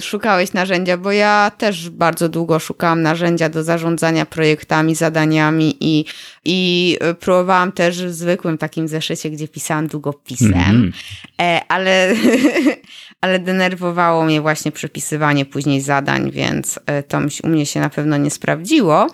szukałeś 0.00 0.52
narzędzia, 0.52 0.96
bo 0.96 1.12
ja 1.12 1.52
też 1.58 1.90
bardzo 1.90 2.28
długo 2.28 2.58
szukałam 2.58 3.02
narzędzia 3.02 3.48
do 3.48 3.64
zarządzania 3.64 4.26
projektami, 4.26 4.94
zadaniami 4.94 5.76
i, 5.80 6.04
i 6.44 6.98
próbowałam 7.20 7.72
też 7.72 8.04
w 8.04 8.12
zwykłym 8.12 8.58
takim 8.58 8.88
zeszycie, 8.88 9.30
gdzie 9.30 9.48
pisałam 9.48 9.86
długopisem, 9.86 10.54
mm 10.54 10.92
-hmm. 11.38 11.60
ale, 11.68 12.14
ale 13.24 13.38
denerwowało 13.38 14.24
mnie 14.24 14.40
właśnie 14.40 14.72
przepisywanie 14.72 15.44
później 15.44 15.80
zadań, 15.80 16.30
więc 16.30 16.80
e, 16.86 17.02
to 17.02 17.18
u 17.44 17.48
mnie 17.48 17.66
się 17.66 17.80
na 17.80 17.90
pewno 17.90 18.16
nie 18.16 18.30
sprawdziło. 18.30 19.06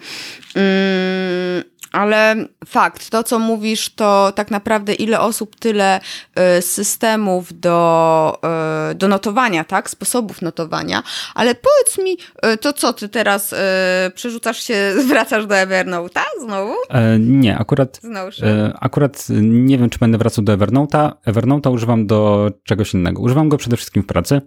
Ale 1.93 2.37
fakt, 2.67 3.11
to 3.11 3.23
co 3.23 3.39
mówisz, 3.39 3.95
to 3.95 4.33
tak 4.35 4.51
naprawdę 4.51 4.95
ile 4.95 5.21
osób, 5.21 5.57
tyle 5.57 6.01
y, 6.59 6.63
systemów 6.63 7.61
do, 7.61 8.41
y, 8.91 8.95
do 8.95 9.09
notowania, 9.09 9.65
tak? 9.65 9.91
Sposobów 9.91 10.43
notowania. 10.43 11.03
Ale 11.35 11.55
powiedz 11.55 11.99
mi, 11.99 12.13
y, 12.55 12.57
to 12.59 12.73
co 12.73 12.93
ty 12.93 13.09
teraz 13.09 13.55
przerzucasz 14.15 14.63
się, 14.63 14.93
wracasz 15.09 15.47
do 15.47 15.55
Evernote'a 15.55 16.23
znowu? 16.41 16.75
E, 16.91 17.19
nie, 17.19 17.59
akurat, 17.59 18.01
e, 18.43 18.73
akurat 18.81 19.27
nie 19.41 19.79
wiem, 19.79 19.91
czy 19.91 19.99
będę 19.99 20.19
wracał 20.19 20.45
do 20.45 20.57
Evernote'a. 20.57 21.13
Evernote'a 21.27 21.73
używam 21.73 22.07
do 22.07 22.51
czegoś 22.65 22.95
innego. 22.95 23.23
Używam 23.23 23.49
go 23.49 23.57
przede 23.57 23.77
wszystkim 23.77 24.03
w 24.03 24.07
pracy, 24.07 24.41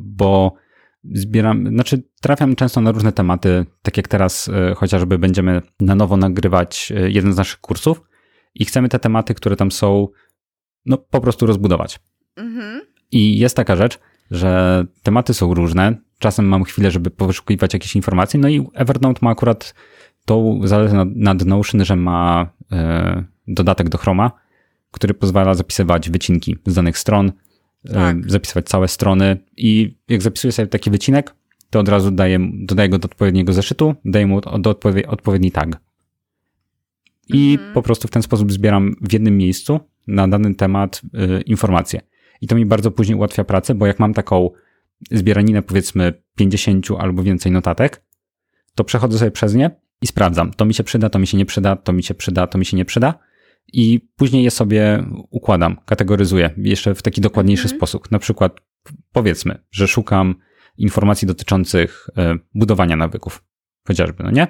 bo 0.00 0.52
zbieram, 1.04 1.68
znaczy 1.68 2.02
trafiam 2.20 2.56
często 2.56 2.80
na 2.80 2.92
różne 2.92 3.12
tematy, 3.12 3.66
tak 3.82 3.96
jak 3.96 4.08
teraz 4.08 4.48
e, 4.48 4.74
chociażby 4.74 5.18
będziemy 5.18 5.62
na 5.80 5.94
nowo 5.94 6.16
nagrywać 6.16 6.92
e, 6.96 7.10
jeden 7.10 7.32
z 7.32 7.36
naszych 7.36 7.60
kursów 7.60 8.02
i 8.54 8.64
chcemy 8.64 8.88
te 8.88 8.98
tematy, 8.98 9.34
które 9.34 9.56
tam 9.56 9.72
są, 9.72 10.08
no 10.86 10.98
po 10.98 11.20
prostu 11.20 11.46
rozbudować. 11.46 12.00
Mhm. 12.36 12.80
I 13.10 13.38
jest 13.38 13.56
taka 13.56 13.76
rzecz, 13.76 13.98
że 14.30 14.84
tematy 15.02 15.34
są 15.34 15.54
różne, 15.54 15.96
czasem 16.18 16.46
mam 16.46 16.64
chwilę, 16.64 16.90
żeby 16.90 17.10
poszukiwać 17.10 17.74
jakieś 17.74 17.96
informacje, 17.96 18.40
no 18.40 18.48
i 18.48 18.66
Evernote 18.74 19.18
ma 19.22 19.30
akurat 19.30 19.74
tą 20.24 20.60
zaletę 20.64 21.04
nad 21.14 21.44
Notion, 21.44 21.84
że 21.84 21.96
ma 21.96 22.50
e, 22.72 23.24
dodatek 23.48 23.88
do 23.88 23.98
Chroma, 23.98 24.30
który 24.90 25.14
pozwala 25.14 25.54
zapisywać 25.54 26.10
wycinki 26.10 26.56
z 26.66 26.74
danych 26.74 26.98
stron, 26.98 27.32
tak. 27.92 28.30
zapisywać 28.30 28.66
całe 28.66 28.88
strony 28.88 29.36
i 29.56 29.96
jak 30.08 30.22
zapisuję 30.22 30.52
sobie 30.52 30.68
taki 30.68 30.90
wycinek, 30.90 31.34
to 31.70 31.80
od 31.80 31.88
razu 31.88 32.10
daję, 32.10 32.50
dodaję 32.52 32.88
go 32.88 32.98
do 32.98 33.06
odpowiedniego 33.06 33.52
zeszytu, 33.52 33.94
daję 34.04 34.26
mu 34.26 34.40
do 34.40 34.76
odpowiedni 35.08 35.52
tag. 35.52 35.80
I 37.28 37.52
mhm. 37.52 37.74
po 37.74 37.82
prostu 37.82 38.08
w 38.08 38.10
ten 38.10 38.22
sposób 38.22 38.52
zbieram 38.52 38.94
w 39.00 39.12
jednym 39.12 39.36
miejscu 39.36 39.80
na 40.06 40.28
dany 40.28 40.54
temat 40.54 41.02
y, 41.04 41.42
informacje. 41.42 42.00
I 42.40 42.46
to 42.46 42.56
mi 42.56 42.66
bardzo 42.66 42.90
później 42.90 43.16
ułatwia 43.16 43.44
pracę, 43.44 43.74
bo 43.74 43.86
jak 43.86 43.98
mam 43.98 44.14
taką 44.14 44.50
zbieraninę 45.10 45.62
powiedzmy 45.62 46.12
50 46.36 46.86
albo 46.98 47.22
więcej 47.22 47.52
notatek, 47.52 48.02
to 48.74 48.84
przechodzę 48.84 49.18
sobie 49.18 49.30
przez 49.30 49.54
nie 49.54 49.70
i 50.02 50.06
sprawdzam. 50.06 50.52
To 50.52 50.64
mi 50.64 50.74
się 50.74 50.84
przyda, 50.84 51.10
to 51.10 51.18
mi 51.18 51.26
się 51.26 51.36
nie 51.36 51.46
przyda, 51.46 51.76
to 51.76 51.92
mi 51.92 52.02
się 52.02 52.14
przyda, 52.14 52.46
to 52.46 52.58
mi 52.58 52.64
się 52.64 52.76
nie 52.76 52.84
przyda 52.84 53.14
i 53.72 54.00
później 54.16 54.44
je 54.44 54.50
sobie 54.50 55.04
układam, 55.30 55.76
kategoryzuję 55.84 56.50
jeszcze 56.56 56.94
w 56.94 57.02
taki 57.02 57.20
dokładniejszy 57.20 57.64
mhm. 57.64 57.78
sposób. 57.78 58.10
Na 58.10 58.18
przykład 58.18 58.60
powiedzmy, 59.12 59.58
że 59.70 59.88
szukam 59.88 60.34
informacji 60.78 61.28
dotyczących 61.28 62.06
e, 62.16 62.38
budowania 62.54 62.96
nawyków, 62.96 63.44
chociażby, 63.86 64.24
no 64.24 64.30
nie? 64.30 64.46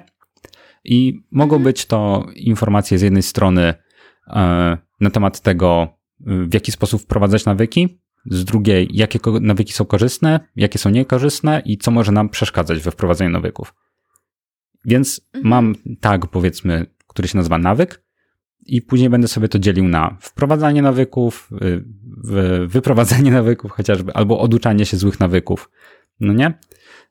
I 0.83 1.23
mogą 1.31 1.55
mhm. 1.55 1.63
być 1.63 1.85
to 1.85 2.25
informacje 2.35 2.97
z 2.97 3.01
jednej 3.01 3.23
strony 3.23 3.73
e, 4.27 4.77
na 4.99 5.09
temat 5.09 5.39
tego, 5.39 5.87
w 6.19 6.53
jaki 6.53 6.71
sposób 6.71 7.01
wprowadzać 7.01 7.45
nawyki, 7.45 7.99
z 8.25 8.45
drugiej, 8.45 8.89
jakie 8.93 9.19
nawyki 9.41 9.73
są 9.73 9.85
korzystne, 9.85 10.39
jakie 10.55 10.79
są 10.79 10.89
niekorzystne 10.89 11.61
i 11.65 11.77
co 11.77 11.91
może 11.91 12.11
nam 12.11 12.29
przeszkadzać 12.29 12.79
we 12.79 12.91
wprowadzaniu 12.91 13.31
nawyków. 13.31 13.73
Więc 14.85 15.21
mhm. 15.33 15.49
mam 15.49 15.75
tag, 15.99 16.27
powiedzmy, 16.27 16.85
który 17.07 17.27
się 17.27 17.37
nazywa 17.37 17.57
nawyk, 17.57 18.03
i 18.65 18.81
później 18.81 19.09
będę 19.09 19.27
sobie 19.27 19.47
to 19.47 19.59
dzielił 19.59 19.87
na 19.87 20.17
wprowadzanie 20.21 20.81
nawyków, 20.81 21.49
y, 21.61 22.67
wyprowadzanie 22.67 23.31
nawyków 23.41 23.71
chociażby, 23.71 24.13
albo 24.13 24.39
oduczanie 24.39 24.85
się 24.85 24.97
złych 24.97 25.19
nawyków. 25.19 25.69
No 26.19 26.33
nie? 26.33 26.53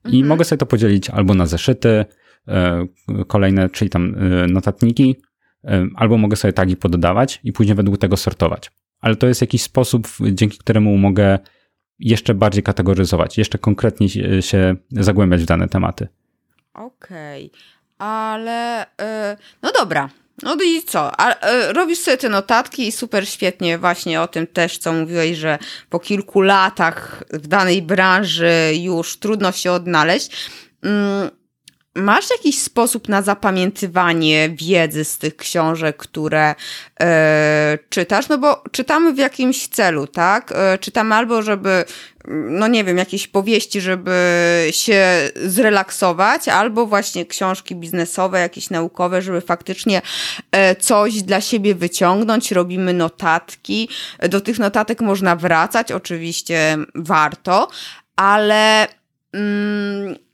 I 0.04 0.08
mhm. 0.08 0.26
mogę 0.26 0.44
sobie 0.44 0.58
to 0.58 0.66
podzielić 0.66 1.10
albo 1.10 1.34
na 1.34 1.46
zeszyty, 1.46 2.04
y, 2.48 3.24
kolejne, 3.26 3.68
czyli 3.68 3.90
tam 3.90 4.14
y, 4.14 4.46
notatniki, 4.46 5.16
albo 5.94 6.18
mogę 6.18 6.36
sobie 6.36 6.52
tagi 6.52 6.76
pododawać 6.76 7.40
i 7.44 7.52
później 7.52 7.74
według 7.74 7.98
tego 7.98 8.16
sortować. 8.16 8.70
Ale 9.00 9.16
to 9.16 9.26
jest 9.26 9.40
jakiś 9.40 9.62
sposób, 9.62 10.08
dzięki 10.32 10.58
któremu 10.58 10.98
mogę 10.98 11.38
jeszcze 11.98 12.34
bardziej 12.34 12.62
kategoryzować, 12.62 13.38
jeszcze 13.38 13.58
konkretniej 13.58 14.08
się 14.40 14.76
zagłębiać 14.90 15.42
w 15.42 15.46
dane 15.46 15.68
tematy. 15.68 16.08
Okej, 16.74 17.46
okay. 17.46 18.08
ale 18.08 18.86
no 19.62 19.72
dobra, 19.80 20.08
No 20.42 20.56
i 20.64 20.82
co? 20.82 21.20
A, 21.20 21.34
e, 21.34 21.72
robisz 21.72 21.98
sobie 21.98 22.16
te 22.16 22.28
notatki 22.28 22.88
i 22.88 22.92
super 22.92 23.28
świetnie 23.28 23.78
właśnie 23.78 24.20
o 24.20 24.28
tym 24.28 24.46
też, 24.46 24.78
co 24.78 24.92
mówiłeś, 24.92 25.36
że 25.36 25.58
po 25.90 25.98
kilku 25.98 26.40
latach 26.40 27.24
w 27.32 27.46
danej 27.46 27.82
branży 27.82 28.72
już 28.74 29.16
trudno 29.16 29.52
się 29.52 29.72
odnaleźć. 29.72 30.30
Mm, 30.82 31.30
Masz 31.94 32.30
jakiś 32.30 32.58
sposób 32.58 33.08
na 33.08 33.22
zapamiętywanie 33.22 34.50
wiedzy 34.50 35.04
z 35.04 35.18
tych 35.18 35.36
książek, 35.36 35.96
które 35.96 36.54
e, 37.00 37.78
czytasz? 37.88 38.28
No 38.28 38.38
bo 38.38 38.62
czytamy 38.72 39.12
w 39.12 39.18
jakimś 39.18 39.66
celu, 39.66 40.06
tak? 40.06 40.52
E, 40.52 40.78
czytamy 40.78 41.14
albo, 41.14 41.42
żeby, 41.42 41.84
no 42.28 42.68
nie 42.68 42.84
wiem, 42.84 42.98
jakieś 42.98 43.28
powieści, 43.28 43.80
żeby 43.80 44.12
się 44.70 45.30
zrelaksować, 45.44 46.48
albo 46.48 46.86
właśnie 46.86 47.26
książki 47.26 47.76
biznesowe, 47.76 48.40
jakieś 48.40 48.70
naukowe, 48.70 49.22
żeby 49.22 49.40
faktycznie 49.40 50.02
e, 50.52 50.76
coś 50.76 51.22
dla 51.22 51.40
siebie 51.40 51.74
wyciągnąć. 51.74 52.52
Robimy 52.52 52.92
notatki. 52.92 53.88
Do 54.28 54.40
tych 54.40 54.58
notatek 54.58 55.00
można 55.00 55.36
wracać, 55.36 55.92
oczywiście 55.92 56.76
warto, 56.94 57.68
ale. 58.16 58.88
Mm, 59.32 60.27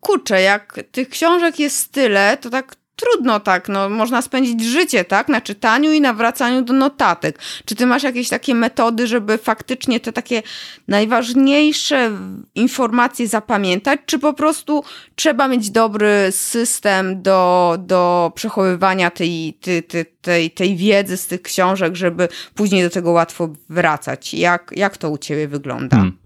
kurczę, 0.00 0.42
jak 0.42 0.80
tych 0.92 1.08
książek 1.08 1.58
jest 1.58 1.92
tyle, 1.92 2.36
to 2.40 2.50
tak 2.50 2.76
trudno 3.00 3.40
tak, 3.40 3.68
no 3.68 3.88
można 3.88 4.22
spędzić 4.22 4.64
życie, 4.64 5.04
tak, 5.04 5.28
na 5.28 5.40
czytaniu 5.40 5.92
i 5.92 6.00
na 6.00 6.14
wracaniu 6.14 6.62
do 6.62 6.72
notatek. 6.72 7.38
Czy 7.64 7.74
ty 7.74 7.86
masz 7.86 8.02
jakieś 8.02 8.28
takie 8.28 8.54
metody, 8.54 9.06
żeby 9.06 9.38
faktycznie 9.38 10.00
te 10.00 10.12
takie 10.12 10.42
najważniejsze 10.88 12.10
informacje 12.54 13.28
zapamiętać, 13.28 14.00
czy 14.06 14.18
po 14.18 14.34
prostu 14.34 14.84
trzeba 15.14 15.48
mieć 15.48 15.70
dobry 15.70 16.28
system 16.30 17.22
do, 17.22 17.76
do 17.78 18.32
przechowywania 18.34 19.10
tej, 19.10 19.54
tej, 19.54 20.06
tej, 20.20 20.50
tej 20.50 20.76
wiedzy 20.76 21.16
z 21.16 21.26
tych 21.26 21.42
książek, 21.42 21.96
żeby 21.96 22.28
później 22.54 22.82
do 22.82 22.90
tego 22.90 23.10
łatwo 23.10 23.48
wracać? 23.68 24.34
Jak, 24.34 24.72
jak 24.76 24.96
to 24.96 25.10
u 25.10 25.18
ciebie 25.18 25.48
wygląda? 25.48 25.96
Hmm. 25.96 26.18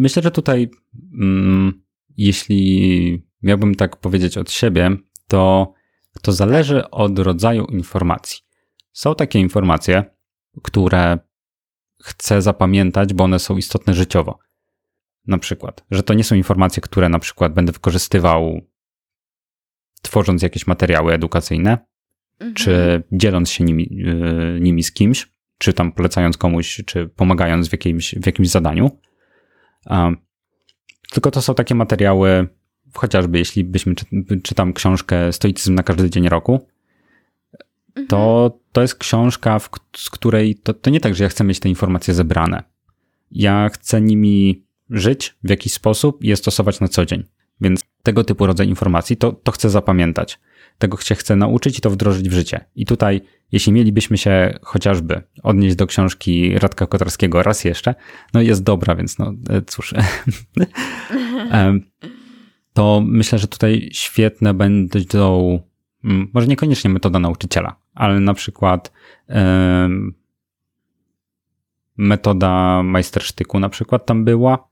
Myślę, 0.00 0.22
że 0.22 0.30
tutaj 0.30 0.70
mm, 1.20 1.85
jeśli 2.16 3.26
miałbym 3.42 3.74
tak 3.74 3.96
powiedzieć 3.96 4.38
od 4.38 4.50
siebie, 4.50 4.90
to 5.28 5.72
to 6.22 6.32
zależy 6.32 6.90
od 6.90 7.18
rodzaju 7.18 7.64
informacji. 7.64 8.38
Są 8.92 9.14
takie 9.14 9.38
informacje, 9.38 10.04
które 10.62 11.18
chcę 12.02 12.42
zapamiętać, 12.42 13.14
bo 13.14 13.24
one 13.24 13.38
są 13.38 13.56
istotne 13.56 13.94
życiowo. 13.94 14.38
Na 15.26 15.38
przykład, 15.38 15.84
że 15.90 16.02
to 16.02 16.14
nie 16.14 16.24
są 16.24 16.34
informacje, 16.34 16.80
które 16.80 17.08
na 17.08 17.18
przykład 17.18 17.54
będę 17.54 17.72
wykorzystywał 17.72 18.60
tworząc 20.02 20.42
jakieś 20.42 20.66
materiały 20.66 21.12
edukacyjne, 21.12 21.78
mhm. 22.38 22.54
czy 22.54 23.02
dzieląc 23.12 23.50
się 23.50 23.64
nimi, 23.64 23.88
yy, 23.90 24.58
nimi 24.60 24.82
z 24.82 24.92
kimś, 24.92 25.28
czy 25.58 25.72
tam 25.72 25.92
polecając 25.92 26.36
komuś, 26.36 26.82
czy 26.86 27.08
pomagając 27.08 27.68
w 27.68 27.72
jakimś, 27.72 28.14
w 28.14 28.26
jakimś 28.26 28.48
zadaniu. 28.48 29.00
Tylko 31.10 31.30
to 31.30 31.42
są 31.42 31.54
takie 31.54 31.74
materiały, 31.74 32.48
chociażby 32.94 33.38
jeśli 33.38 33.64
byśmy 33.64 33.94
czy, 33.94 34.06
czytam 34.42 34.72
książkę 34.72 35.32
Stoicyzm 35.32 35.74
na 35.74 35.82
każdy 35.82 36.10
dzień 36.10 36.28
roku, 36.28 36.66
to 38.08 38.44
mhm. 38.44 38.60
to 38.72 38.82
jest 38.82 38.94
książka, 38.94 39.58
w, 39.58 39.70
z 39.96 40.10
której 40.10 40.54
to, 40.54 40.74
to 40.74 40.90
nie 40.90 41.00
tak, 41.00 41.14
że 41.14 41.24
ja 41.24 41.30
chcę 41.30 41.44
mieć 41.44 41.60
te 41.60 41.68
informacje 41.68 42.14
zebrane. 42.14 42.62
Ja 43.30 43.68
chcę 43.68 44.00
nimi 44.00 44.62
żyć 44.90 45.36
w 45.44 45.50
jakiś 45.50 45.72
sposób 45.72 46.24
i 46.24 46.28
je 46.28 46.36
stosować 46.36 46.80
na 46.80 46.88
co 46.88 47.06
dzień. 47.06 47.24
Więc 47.60 47.84
tego 48.06 48.24
typu 48.24 48.46
rodzaj 48.46 48.68
informacji 48.68 49.16
to, 49.16 49.32
to 49.32 49.52
chcę 49.52 49.70
zapamiętać. 49.70 50.40
Tego 50.78 50.96
się 50.96 51.14
chcę 51.14 51.36
nauczyć 51.36 51.78
i 51.78 51.80
to 51.80 51.90
wdrożyć 51.90 52.28
w 52.28 52.32
życie. 52.32 52.64
I 52.74 52.86
tutaj 52.86 53.20
jeśli 53.52 53.72
mielibyśmy 53.72 54.18
się 54.18 54.58
chociażby 54.62 55.22
odnieść 55.42 55.76
do 55.76 55.86
książki 55.86 56.58
Radka 56.58 56.86
Kotarskiego 56.86 57.42
raz 57.42 57.64
jeszcze, 57.64 57.94
no 58.34 58.40
jest 58.40 58.62
dobra, 58.62 58.94
więc 58.94 59.18
no 59.18 59.32
e, 59.50 59.62
cóż. 59.62 59.94
to 62.74 63.02
myślę, 63.06 63.38
że 63.38 63.48
tutaj 63.48 63.88
świetne 63.92 64.54
będą, 64.54 65.60
mm, 66.04 66.30
może 66.34 66.46
niekoniecznie 66.46 66.90
metoda 66.90 67.18
nauczyciela, 67.18 67.76
ale 67.94 68.20
na 68.20 68.34
przykład 68.34 68.92
metoda 71.96 72.82
majstersztyku 72.82 73.60
na 73.60 73.68
przykład 73.68 74.06
tam 74.06 74.24
była, 74.24 74.68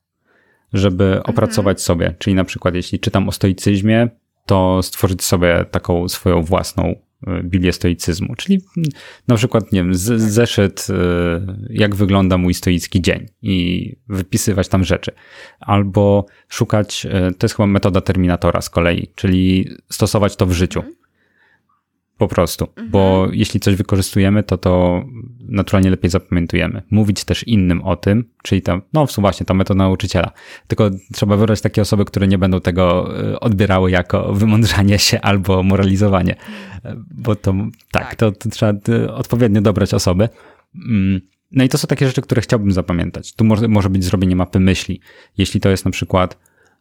żeby 0.74 1.04
mhm. 1.04 1.22
opracować 1.26 1.82
sobie, 1.82 2.14
czyli 2.18 2.36
na 2.36 2.44
przykład 2.44 2.74
jeśli 2.74 3.00
czytam 3.00 3.28
o 3.28 3.32
stoicyzmie, 3.32 4.08
to 4.46 4.82
stworzyć 4.82 5.22
sobie 5.22 5.64
taką 5.70 6.08
swoją 6.08 6.42
własną 6.42 6.94
E, 7.26 7.42
Bilię 7.42 7.72
stoicyzmu, 7.72 8.34
czyli 8.36 8.60
na 9.28 9.36
przykład, 9.36 9.72
nie 9.72 9.82
wiem, 9.82 9.94
z, 9.94 10.20
zeszyt, 10.20 10.86
e, 10.90 10.94
jak 11.70 11.94
wygląda 11.94 12.38
mój 12.38 12.54
stoicki 12.54 13.02
dzień 13.02 13.26
i 13.42 13.96
wypisywać 14.08 14.68
tam 14.68 14.84
rzeczy. 14.84 15.12
Albo 15.60 16.26
szukać, 16.48 17.06
e, 17.06 17.30
to 17.38 17.44
jest 17.44 17.56
chyba 17.56 17.66
metoda 17.66 18.00
Terminatora 18.00 18.60
z 18.60 18.70
kolei, 18.70 19.08
czyli 19.14 19.68
stosować 19.90 20.36
to 20.36 20.46
w 20.46 20.52
życiu. 20.52 20.82
Po 22.18 22.28
prostu, 22.28 22.64
mhm. 22.64 22.90
bo 22.90 23.28
jeśli 23.32 23.60
coś 23.60 23.74
wykorzystujemy, 23.74 24.42
to 24.42 24.58
to 24.58 25.04
naturalnie 25.40 25.90
lepiej 25.90 26.10
zapamiętujemy. 26.10 26.82
Mówić 26.90 27.24
też 27.24 27.42
innym 27.42 27.82
o 27.82 27.96
tym, 27.96 28.24
czyli 28.42 28.62
tam, 28.62 28.82
no 28.92 29.06
właśnie, 29.18 29.46
ta 29.46 29.54
metoda 29.54 29.78
nauczyciela. 29.78 30.30
Tylko 30.68 30.90
trzeba 31.12 31.36
wybrać 31.36 31.60
takie 31.60 31.82
osoby, 31.82 32.04
które 32.04 32.28
nie 32.28 32.38
będą 32.38 32.60
tego 32.60 33.14
e, 33.20 33.40
odbierały 33.40 33.90
jako 33.90 34.32
wymądrzanie 34.34 34.98
się 34.98 35.20
albo 35.20 35.62
moralizowanie, 35.62 36.36
bo 37.10 37.36
to 37.36 37.54
tak, 37.90 38.02
tak. 38.02 38.14
To, 38.14 38.32
to 38.32 38.50
trzeba 38.50 38.72
e, 38.88 39.14
odpowiednio 39.14 39.60
dobrać 39.60 39.94
osoby. 39.94 40.28
Mm, 40.74 41.20
no 41.52 41.64
i 41.64 41.68
to 41.68 41.78
są 41.78 41.88
takie 41.88 42.06
rzeczy, 42.06 42.22
które 42.22 42.42
chciałbym 42.42 42.72
zapamiętać. 42.72 43.32
Tu 43.32 43.44
może, 43.44 43.68
może 43.68 43.90
być 43.90 44.04
zrobienie 44.04 44.36
mapy 44.36 44.60
myśli. 44.60 45.00
Jeśli 45.38 45.60
to 45.60 45.68
jest 45.68 45.84
na 45.84 45.90
przykład, 45.90 46.38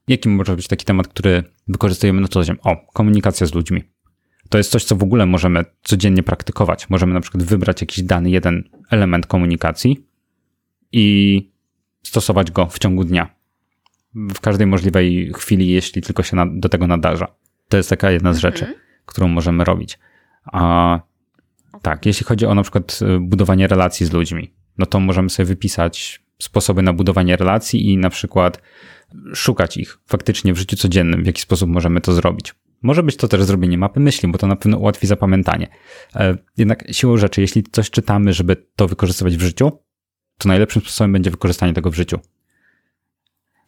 jaki 0.08 0.30
może 0.30 0.56
być 0.56 0.68
taki 0.68 0.86
temat, 0.86 1.08
który 1.08 1.44
wykorzystujemy 1.68 2.22
na 2.22 2.28
co 2.28 2.44
dzień? 2.44 2.56
O, 2.64 2.78
komunikacja 2.94 3.48
z 3.48 3.54
ludźmi 3.54 3.84
to 4.54 4.58
jest 4.58 4.72
coś, 4.72 4.84
co 4.84 4.96
w 4.96 5.04
ogóle 5.04 5.26
możemy 5.26 5.66
codziennie 5.84 6.24
praktykować. 6.24 6.90
Możemy 6.90 7.14
na 7.14 7.22
przykład 7.22 7.44
wybrać 7.44 7.82
jakiś 7.82 8.04
dany 8.04 8.30
jeden 8.30 8.64
element 8.90 9.28
komunikacji 9.28 10.06
i 10.92 11.52
stosować 12.04 12.52
go 12.52 12.66
w 12.66 12.80
ciągu 12.80 13.04
dnia. 13.04 13.36
W 14.16 14.40
każdej 14.40 14.68
możliwej 14.68 15.34
chwili, 15.34 15.68
jeśli 15.68 16.02
tylko 16.02 16.24
się 16.24 16.60
do 16.60 16.70
tego 16.70 16.88
nadarza. 16.88 17.28
To 17.70 17.78
jest 17.78 17.90
taka 17.90 18.12
jedna 18.12 18.34
z 18.34 18.38
rzeczy, 18.38 18.66
mhm. 18.66 18.82
którą 19.06 19.28
możemy 19.28 19.64
robić. 19.64 20.00
A 20.46 21.00
tak, 21.82 22.06
jeśli 22.06 22.26
chodzi 22.26 22.46
o 22.46 22.56
na 22.56 22.62
przykład 22.62 23.00
y, 23.02 23.20
budowanie 23.20 23.68
relacji 23.68 24.06
z 24.06 24.14
ludźmi, 24.14 24.54
no 24.78 24.86
to 24.86 25.00
możemy 25.00 25.30
sobie 25.30 25.46
wypisać 25.46 26.22
sposoby 26.40 26.82
na 26.82 26.94
budowanie 26.94 27.36
relacji 27.36 27.92
i 27.92 27.98
na 27.98 28.10
przykład 28.10 28.62
szukać 29.34 29.78
ich 29.78 30.00
faktycznie 30.06 30.54
w 30.54 30.58
życiu 30.58 30.76
codziennym, 30.76 31.24
w 31.24 31.26
jaki 31.26 31.42
sposób 31.42 31.70
możemy 31.70 32.02
to 32.02 32.14
zrobić. 32.14 32.56
Może 32.84 33.04
być 33.04 33.18
to 33.18 33.28
też 33.28 33.44
zrobienie 33.44 33.78
mapy 33.78 34.00
myśli, 34.00 34.32
bo 34.32 34.38
to 34.38 34.48
na 34.48 34.56
pewno 34.56 34.78
ułatwi 34.78 35.08
zapamiętanie. 35.08 35.68
E, 36.16 36.38
jednak 36.58 36.84
siłą 36.92 37.18
rzeczy, 37.18 37.42
jeśli 37.42 37.64
coś 37.72 37.90
czytamy, 37.90 38.34
żeby 38.34 38.66
to 38.76 38.88
wykorzystywać 38.88 39.38
w 39.38 39.42
życiu, 39.42 39.72
to 40.38 40.50
najlepszym 40.50 40.82
sposobem 40.82 41.14
będzie 41.14 41.32
wykorzystanie 41.32 41.74
tego 41.74 41.92
w 41.92 41.96
życiu. 41.96 42.20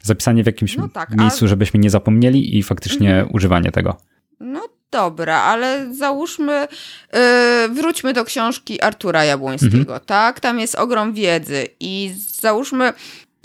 Zapisanie 0.02 0.42
w 0.42 0.46
jakimś 0.46 0.76
no 0.76 0.88
tak, 0.88 1.16
miejscu, 1.16 1.44
a... 1.44 1.48
żebyśmy 1.48 1.80
nie 1.80 1.90
zapomnieli 1.90 2.58
i 2.58 2.62
faktycznie 2.62 3.14
mhm. 3.14 3.34
używanie 3.34 3.72
tego. 3.72 3.96
No 4.40 4.68
dobra, 4.90 5.42
ale 5.42 5.94
załóżmy, 5.94 6.68
yy, 7.12 7.68
wróćmy 7.68 8.12
do 8.12 8.24
książki 8.24 8.82
Artura 8.82 9.24
Jabłońskiego, 9.24 9.78
mhm. 9.78 10.00
tak? 10.00 10.40
Tam 10.40 10.60
jest 10.60 10.74
ogrom 10.74 11.12
wiedzy 11.12 11.66
i 11.80 12.14
załóżmy, 12.40 12.92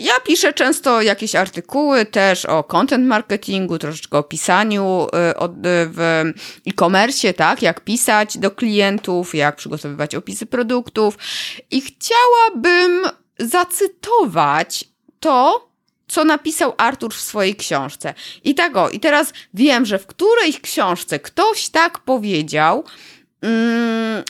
ja 0.02 0.20
piszę 0.20 0.52
często 0.52 1.02
jakieś 1.02 1.34
artykuły 1.34 2.06
też 2.06 2.44
o 2.44 2.64
content 2.64 3.06
marketingu, 3.06 3.78
troszeczkę 3.78 4.18
o 4.18 4.22
pisaniu 4.22 5.06
y, 5.06 5.08
y, 5.08 5.88
w 5.88 6.24
e-commerce, 6.66 7.34
tak? 7.34 7.62
Jak 7.62 7.80
pisać 7.80 8.38
do 8.38 8.50
klientów, 8.50 9.34
jak 9.34 9.56
przygotowywać 9.56 10.14
opisy 10.14 10.46
produktów. 10.46 11.18
I 11.70 11.80
chciałabym 11.80 13.02
zacytować 13.38 14.84
to, 15.20 15.68
co 16.08 16.24
napisał 16.24 16.74
Artur 16.78 17.14
w 17.14 17.20
swojej 17.20 17.56
książce. 17.56 18.14
I 18.44 18.54
tak 18.54 18.76
o, 18.76 18.90
i 18.90 19.00
teraz 19.00 19.32
wiem, 19.54 19.86
że 19.86 19.98
w 19.98 20.06
którejś 20.06 20.60
książce 20.60 21.18
ktoś 21.18 21.68
tak 21.68 21.98
powiedział. 21.98 22.84
Mm, 23.42 24.24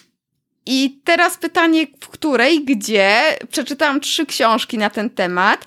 i 0.67 1.01
teraz 1.05 1.37
pytanie, 1.37 1.87
w 2.01 2.09
której, 2.09 2.65
gdzie? 2.65 3.21
Przeczytałam 3.51 4.01
trzy 4.01 4.27
książki 4.27 4.79
na 4.79 4.91
ten 4.91 5.11
temat. 5.11 5.65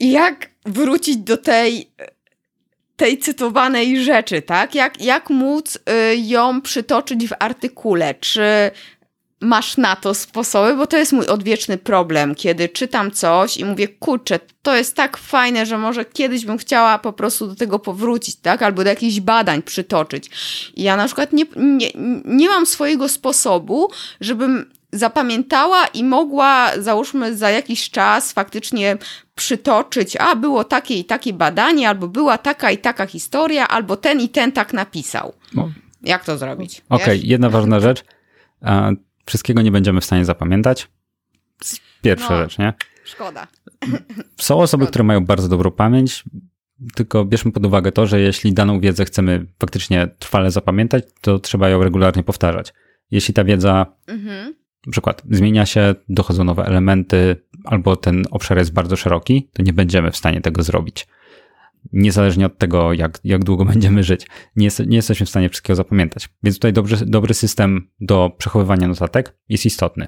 Jak 0.00 0.50
wrócić 0.66 1.16
do 1.16 1.36
tej, 1.36 1.90
tej 2.96 3.18
cytowanej 3.18 4.04
rzeczy, 4.04 4.42
tak? 4.42 4.74
Jak, 4.74 5.00
jak 5.00 5.30
móc 5.30 5.76
y, 5.76 6.16
ją 6.16 6.62
przytoczyć 6.62 7.28
w 7.28 7.32
artykule? 7.38 8.14
Czy 8.14 8.70
masz 9.40 9.76
na 9.76 9.96
to 9.96 10.14
sposoby, 10.14 10.76
bo 10.76 10.86
to 10.86 10.96
jest 10.96 11.12
mój 11.12 11.26
odwieczny 11.26 11.78
problem, 11.78 12.34
kiedy 12.34 12.68
czytam 12.68 13.10
coś 13.10 13.56
i 13.56 13.64
mówię, 13.64 13.88
kurczę, 13.88 14.40
to 14.62 14.76
jest 14.76 14.96
tak 14.96 15.16
fajne, 15.16 15.66
że 15.66 15.78
może 15.78 16.04
kiedyś 16.04 16.44
bym 16.44 16.58
chciała 16.58 16.98
po 16.98 17.12
prostu 17.12 17.46
do 17.46 17.54
tego 17.54 17.78
powrócić, 17.78 18.36
tak? 18.36 18.62
Albo 18.62 18.84
do 18.84 18.90
jakichś 18.90 19.20
badań 19.20 19.62
przytoczyć. 19.62 20.30
I 20.74 20.82
ja 20.82 20.96
na 20.96 21.06
przykład 21.06 21.32
nie, 21.32 21.44
nie, 21.56 21.88
nie 22.24 22.48
mam 22.48 22.66
swojego 22.66 23.08
sposobu, 23.08 23.90
żebym 24.20 24.70
zapamiętała 24.92 25.86
i 25.86 26.04
mogła, 26.04 26.70
załóżmy, 26.78 27.36
za 27.36 27.50
jakiś 27.50 27.90
czas 27.90 28.32
faktycznie 28.32 28.96
przytoczyć, 29.34 30.16
a 30.16 30.36
było 30.36 30.64
takie 30.64 30.94
i 30.94 31.04
takie 31.04 31.32
badanie, 31.32 31.88
albo 31.88 32.08
była 32.08 32.38
taka 32.38 32.70
i 32.70 32.78
taka 32.78 33.06
historia, 33.06 33.68
albo 33.68 33.96
ten 33.96 34.20
i 34.20 34.28
ten 34.28 34.52
tak 34.52 34.72
napisał. 34.72 35.32
No. 35.54 35.70
Jak 36.02 36.24
to 36.24 36.38
zrobić? 36.38 36.82
Okej, 36.88 37.04
okay, 37.04 37.16
jedna 37.16 37.50
ważna 37.50 37.80
rzecz. 37.80 38.04
Wszystkiego 39.28 39.62
nie 39.62 39.70
będziemy 39.70 40.00
w 40.00 40.04
stanie 40.04 40.24
zapamiętać. 40.24 40.88
Pierwsza 42.02 42.30
no, 42.30 42.38
rzecz, 42.38 42.58
nie? 42.58 42.72
Szkoda. 43.04 43.46
Są 44.36 44.60
osoby, 44.60 44.82
szkoda. 44.82 44.90
które 44.90 45.04
mają 45.04 45.24
bardzo 45.24 45.48
dobrą 45.48 45.70
pamięć, 45.70 46.24
tylko 46.94 47.24
bierzmy 47.24 47.52
pod 47.52 47.66
uwagę 47.66 47.92
to, 47.92 48.06
że 48.06 48.20
jeśli 48.20 48.52
daną 48.52 48.80
wiedzę 48.80 49.04
chcemy 49.04 49.46
faktycznie 49.58 50.08
trwale 50.18 50.50
zapamiętać, 50.50 51.04
to 51.20 51.38
trzeba 51.38 51.68
ją 51.68 51.82
regularnie 51.82 52.22
powtarzać. 52.22 52.74
Jeśli 53.10 53.34
ta 53.34 53.44
wiedza 53.44 53.86
mhm 54.06 54.54
na 54.86 54.92
przykład 54.92 55.22
zmienia 55.30 55.66
się, 55.66 55.94
dochodzą 56.08 56.44
nowe 56.44 56.64
elementy, 56.64 57.36
albo 57.64 57.96
ten 57.96 58.24
obszar 58.30 58.58
jest 58.58 58.72
bardzo 58.72 58.96
szeroki, 58.96 59.48
to 59.52 59.62
nie 59.62 59.72
będziemy 59.72 60.10
w 60.10 60.16
stanie 60.16 60.40
tego 60.40 60.62
zrobić. 60.62 61.06
Niezależnie 61.92 62.46
od 62.46 62.58
tego, 62.58 62.92
jak, 62.92 63.20
jak 63.24 63.44
długo 63.44 63.64
będziemy 63.72 64.02
żyć, 64.02 64.26
nie, 64.56 64.68
nie 64.86 64.96
jesteśmy 64.96 65.26
w 65.26 65.30
stanie 65.30 65.48
wszystkiego 65.48 65.76
zapamiętać. 65.76 66.28
Więc 66.42 66.56
tutaj 66.56 66.72
dobry, 66.72 66.96
dobry 67.06 67.34
system 67.34 67.90
do 68.00 68.30
przechowywania 68.38 68.88
notatek 68.88 69.38
jest 69.48 69.66
istotny. 69.66 70.06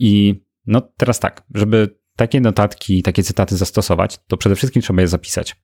I 0.00 0.42
no 0.66 0.80
teraz 0.96 1.20
tak, 1.20 1.42
żeby 1.54 2.00
takie 2.16 2.40
notatki, 2.40 3.02
takie 3.02 3.22
cytaty 3.22 3.56
zastosować, 3.56 4.18
to 4.26 4.36
przede 4.36 4.56
wszystkim 4.56 4.82
trzeba 4.82 5.00
je 5.00 5.08
zapisać. 5.08 5.56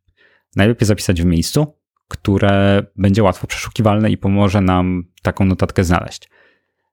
Najlepiej 0.57 0.86
zapisać 0.86 1.22
w 1.22 1.24
miejscu, 1.24 1.76
które 2.09 2.86
będzie 2.96 3.22
łatwo 3.22 3.46
przeszukiwalne 3.46 4.11
i 4.11 4.16
pomoże 4.16 4.61
nam 4.61 5.04
taką 5.22 5.44
notatkę 5.44 5.84
znaleźć. 5.84 6.28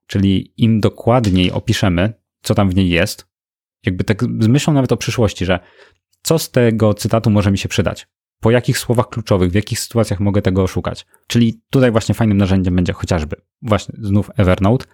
Czyli 0.06 0.54
im 0.56 0.80
dokładniej 0.80 1.52
opiszemy, 1.52 2.12
co 2.42 2.54
tam 2.54 2.70
w 2.70 2.74
niej 2.74 2.88
jest, 2.88 3.26
jakby 3.86 4.04
tak 4.04 4.22
z 4.22 4.46
myślą 4.46 4.74
nawet 4.74 4.92
o 4.92 4.96
przyszłości, 4.96 5.44
że 5.44 5.60
co 6.22 6.38
z 6.38 6.50
tego 6.50 6.94
cytatu 6.94 7.30
może 7.30 7.50
mi 7.50 7.58
się 7.58 7.68
przydać, 7.68 8.08
po 8.44 8.50
jakich 8.50 8.78
słowach 8.78 9.08
kluczowych, 9.08 9.50
w 9.50 9.54
jakich 9.54 9.80
sytuacjach 9.80 10.20
mogę 10.20 10.42
tego 10.42 10.66
szukać. 10.66 11.06
Czyli 11.26 11.62
tutaj 11.70 11.90
właśnie 11.90 12.14
fajnym 12.14 12.38
narzędziem 12.38 12.76
będzie 12.76 12.92
chociażby 12.92 13.36
właśnie 13.62 13.94
znów 13.98 14.30
Evernote, 14.36 14.86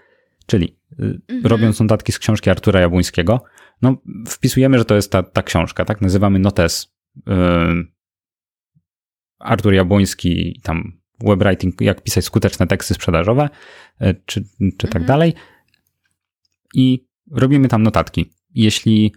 czyli 0.47 0.79
y, 0.93 1.21
mhm. 1.29 1.47
robiąc 1.47 1.81
notatki 1.81 2.13
z 2.13 2.19
książki 2.19 2.51
Artura 2.51 2.81
Jabłońskiego, 2.81 3.43
no 3.83 3.97
wpisujemy, 4.29 4.79
że 4.79 4.85
to 4.85 4.95
jest 4.95 5.13
ta, 5.13 5.23
ta 5.23 5.43
książka, 5.43 5.85
tak? 5.85 6.01
Nazywamy 6.01 6.39
notes 6.39 6.95
yy, 7.27 7.35
Artur 9.39 9.75
Jabłoński, 9.75 10.61
tam 10.63 11.01
webwriting, 11.21 11.81
jak 11.81 12.03
pisać 12.03 12.25
skuteczne 12.25 12.67
teksty 12.67 12.95
sprzedażowe, 12.95 13.49
e, 14.01 14.15
czy, 14.15 14.45
czy 14.79 14.89
tak 14.89 14.97
mhm. 14.97 15.07
dalej. 15.07 15.35
I 16.75 17.07
robimy 17.31 17.69
tam 17.69 17.83
notatki. 17.83 18.33
Jeśli 18.55 19.15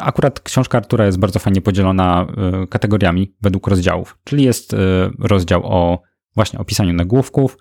akurat 0.00 0.40
książka 0.40 0.78
Artura 0.78 1.06
jest 1.06 1.18
bardzo 1.18 1.38
fajnie 1.38 1.60
podzielona 1.60 2.26
e, 2.62 2.66
kategoriami 2.66 3.34
według 3.42 3.68
rozdziałów, 3.68 4.18
czyli 4.24 4.44
jest 4.44 4.76
rozdział 5.18 5.62
o 5.64 6.02
właśnie 6.34 6.58
opisaniu 6.58 6.92
nagłówków, 6.92 7.58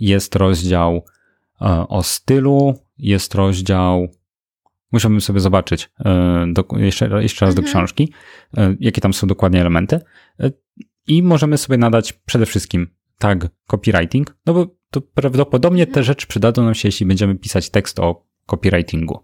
jest 0.00 0.36
rozdział 0.36 1.04
o 1.88 2.02
stylu, 2.02 2.74
jest 2.98 3.34
rozdział 3.34 4.08
Musiałbym 4.92 5.20
sobie 5.20 5.40
zobaczyć 5.40 5.90
do, 6.52 6.64
jeszcze, 6.76 7.22
jeszcze 7.22 7.46
raz 7.46 7.54
mhm. 7.54 7.54
do 7.54 7.62
książki, 7.62 8.12
jakie 8.80 9.00
tam 9.00 9.14
są 9.14 9.26
dokładnie 9.26 9.60
elementy. 9.60 10.00
I 11.06 11.22
możemy 11.22 11.58
sobie 11.58 11.78
nadać 11.78 12.12
przede 12.12 12.46
wszystkim 12.46 12.94
tag 13.18 13.48
copywriting, 13.66 14.36
no 14.46 14.54
bo 14.54 14.66
to 14.90 15.00
prawdopodobnie 15.00 15.86
te 15.86 16.04
rzeczy 16.04 16.26
przydadzą 16.26 16.64
nam 16.64 16.74
się, 16.74 16.88
jeśli 16.88 17.06
będziemy 17.06 17.34
pisać 17.34 17.70
tekst 17.70 18.00
o 18.00 18.26
copywritingu. 18.46 19.18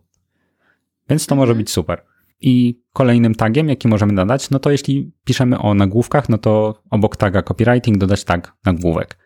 Więc 1.08 1.26
to 1.26 1.34
może 1.34 1.50
mhm. 1.50 1.58
być 1.58 1.70
super. 1.70 2.04
I 2.46 2.80
kolejnym 2.92 3.34
tagiem, 3.34 3.68
jaki 3.68 3.88
możemy 3.88 4.14
dodać, 4.14 4.50
no 4.50 4.58
to 4.58 4.70
jeśli 4.70 5.12
piszemy 5.24 5.58
o 5.58 5.74
nagłówkach, 5.74 6.28
no 6.28 6.38
to 6.38 6.82
obok 6.90 7.16
taga 7.16 7.42
copywriting 7.42 7.98
dodać 7.98 8.24
tag 8.24 8.56
nagłówek. 8.64 9.18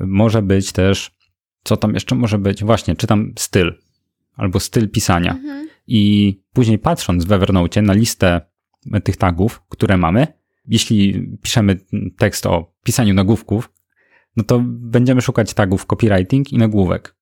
Może 0.00 0.42
być 0.42 0.72
też, 0.72 1.16
co 1.64 1.76
tam 1.76 1.94
jeszcze 1.94 2.14
może 2.14 2.38
być? 2.38 2.64
Właśnie, 2.64 2.96
czytam 2.96 3.32
styl 3.38 3.74
albo 4.36 4.60
styl 4.60 4.88
pisania. 4.88 5.32
Mhm. 5.32 5.68
I 5.86 6.34
później 6.52 6.78
patrząc 6.78 7.24
w 7.24 7.32
Evernote 7.32 7.82
na 7.82 7.92
listę 7.92 8.40
tych 9.04 9.16
tagów, 9.16 9.62
które 9.68 9.96
mamy, 9.96 10.26
jeśli 10.66 11.28
piszemy 11.42 11.80
tekst 12.18 12.46
o 12.46 12.74
pisaniu 12.82 13.14
nagłówków, 13.14 13.72
no 14.36 14.44
to 14.44 14.62
będziemy 14.66 15.20
szukać 15.22 15.54
tagów 15.54 15.86
copywriting 15.86 16.52
i 16.52 16.58
nagłówek. 16.58 17.16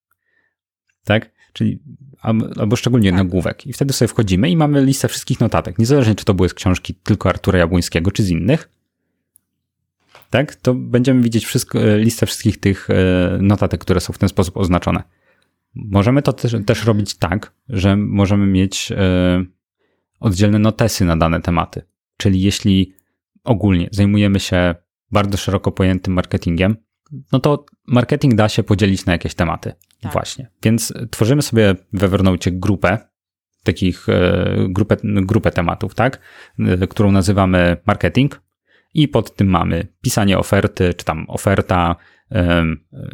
Tak? 1.04 1.30
Czyli 1.52 1.82
albo 2.24 2.76
szczególnie 2.76 3.10
tak. 3.10 3.18
nagłówek. 3.18 3.66
I 3.66 3.72
wtedy 3.72 3.92
sobie 3.92 4.08
wchodzimy 4.08 4.50
i 4.50 4.56
mamy 4.56 4.84
listę 4.84 5.08
wszystkich 5.08 5.40
notatek. 5.40 5.78
Niezależnie, 5.78 6.14
czy 6.14 6.24
to 6.24 6.34
były 6.34 6.48
z 6.48 6.54
książki 6.54 6.94
tylko 6.94 7.28
Artura 7.28 7.58
Jabłońskiego, 7.58 8.10
czy 8.10 8.22
z 8.22 8.30
innych. 8.30 8.68
Tak? 10.30 10.54
To 10.54 10.74
będziemy 10.74 11.22
widzieć 11.22 11.44
wszystko, 11.44 11.82
e, 11.82 11.98
listę 11.98 12.26
wszystkich 12.26 12.60
tych 12.60 12.90
e, 12.90 12.94
notatek, 13.40 13.80
które 13.80 14.00
są 14.00 14.12
w 14.12 14.18
ten 14.18 14.28
sposób 14.28 14.56
oznaczone. 14.56 15.02
Możemy 15.74 16.22
to 16.22 16.32
też, 16.32 16.56
też 16.66 16.84
robić 16.84 17.14
tak, 17.14 17.52
że 17.68 17.96
możemy 17.96 18.46
mieć 18.46 18.92
e, 18.92 19.44
oddzielne 20.20 20.58
notesy 20.58 21.04
na 21.04 21.16
dane 21.16 21.40
tematy. 21.40 21.82
Czyli 22.16 22.40
jeśli 22.42 22.94
ogólnie 23.44 23.88
zajmujemy 23.92 24.40
się 24.40 24.74
bardzo 25.10 25.36
szeroko 25.36 25.72
pojętym 25.72 26.14
marketingiem, 26.14 26.76
no 27.32 27.40
to 27.40 27.64
marketing 27.86 28.34
da 28.34 28.48
się 28.48 28.62
podzielić 28.62 29.06
na 29.06 29.12
jakieś 29.12 29.34
tematy. 29.34 29.72
Tak. 30.04 30.12
Właśnie. 30.12 30.50
Więc 30.62 30.92
tworzymy 31.10 31.42
sobie 31.42 31.74
w 31.92 32.04
Evernote 32.04 32.50
grupę 32.52 32.98
takich, 33.64 34.08
e, 34.08 34.56
grupę, 34.68 34.96
grupę 35.04 35.50
tematów, 35.50 35.94
tak? 35.94 36.20
E, 36.58 36.86
którą 36.86 37.12
nazywamy 37.12 37.76
marketing 37.86 38.40
i 38.94 39.08
pod 39.08 39.36
tym 39.36 39.48
mamy 39.48 39.86
pisanie 40.00 40.38
oferty, 40.38 40.94
czy 40.94 41.04
tam 41.04 41.24
oferta, 41.28 41.96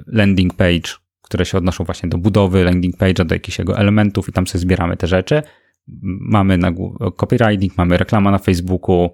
landing 0.07 0.55
page, 0.55 0.93
które 1.23 1.47
się 1.47 1.59
odnoszą 1.59 1.85
właśnie 1.85 2.09
do 2.09 2.19
budowy 2.19 2.65
landing 2.65 2.97
page'a, 2.97 3.25
do 3.25 3.35
jakichś 3.35 3.59
jego 3.59 3.79
elementów 3.79 4.29
i 4.29 4.33
tam 4.33 4.47
sobie 4.47 4.61
zbieramy 4.61 4.97
te 4.97 5.07
rzeczy. 5.07 5.43
Mamy 6.21 6.59
na 6.59 6.73
copywriting, 7.17 7.77
mamy 7.77 7.97
reklama 7.97 8.31
na 8.31 8.39
Facebooku, 8.39 9.13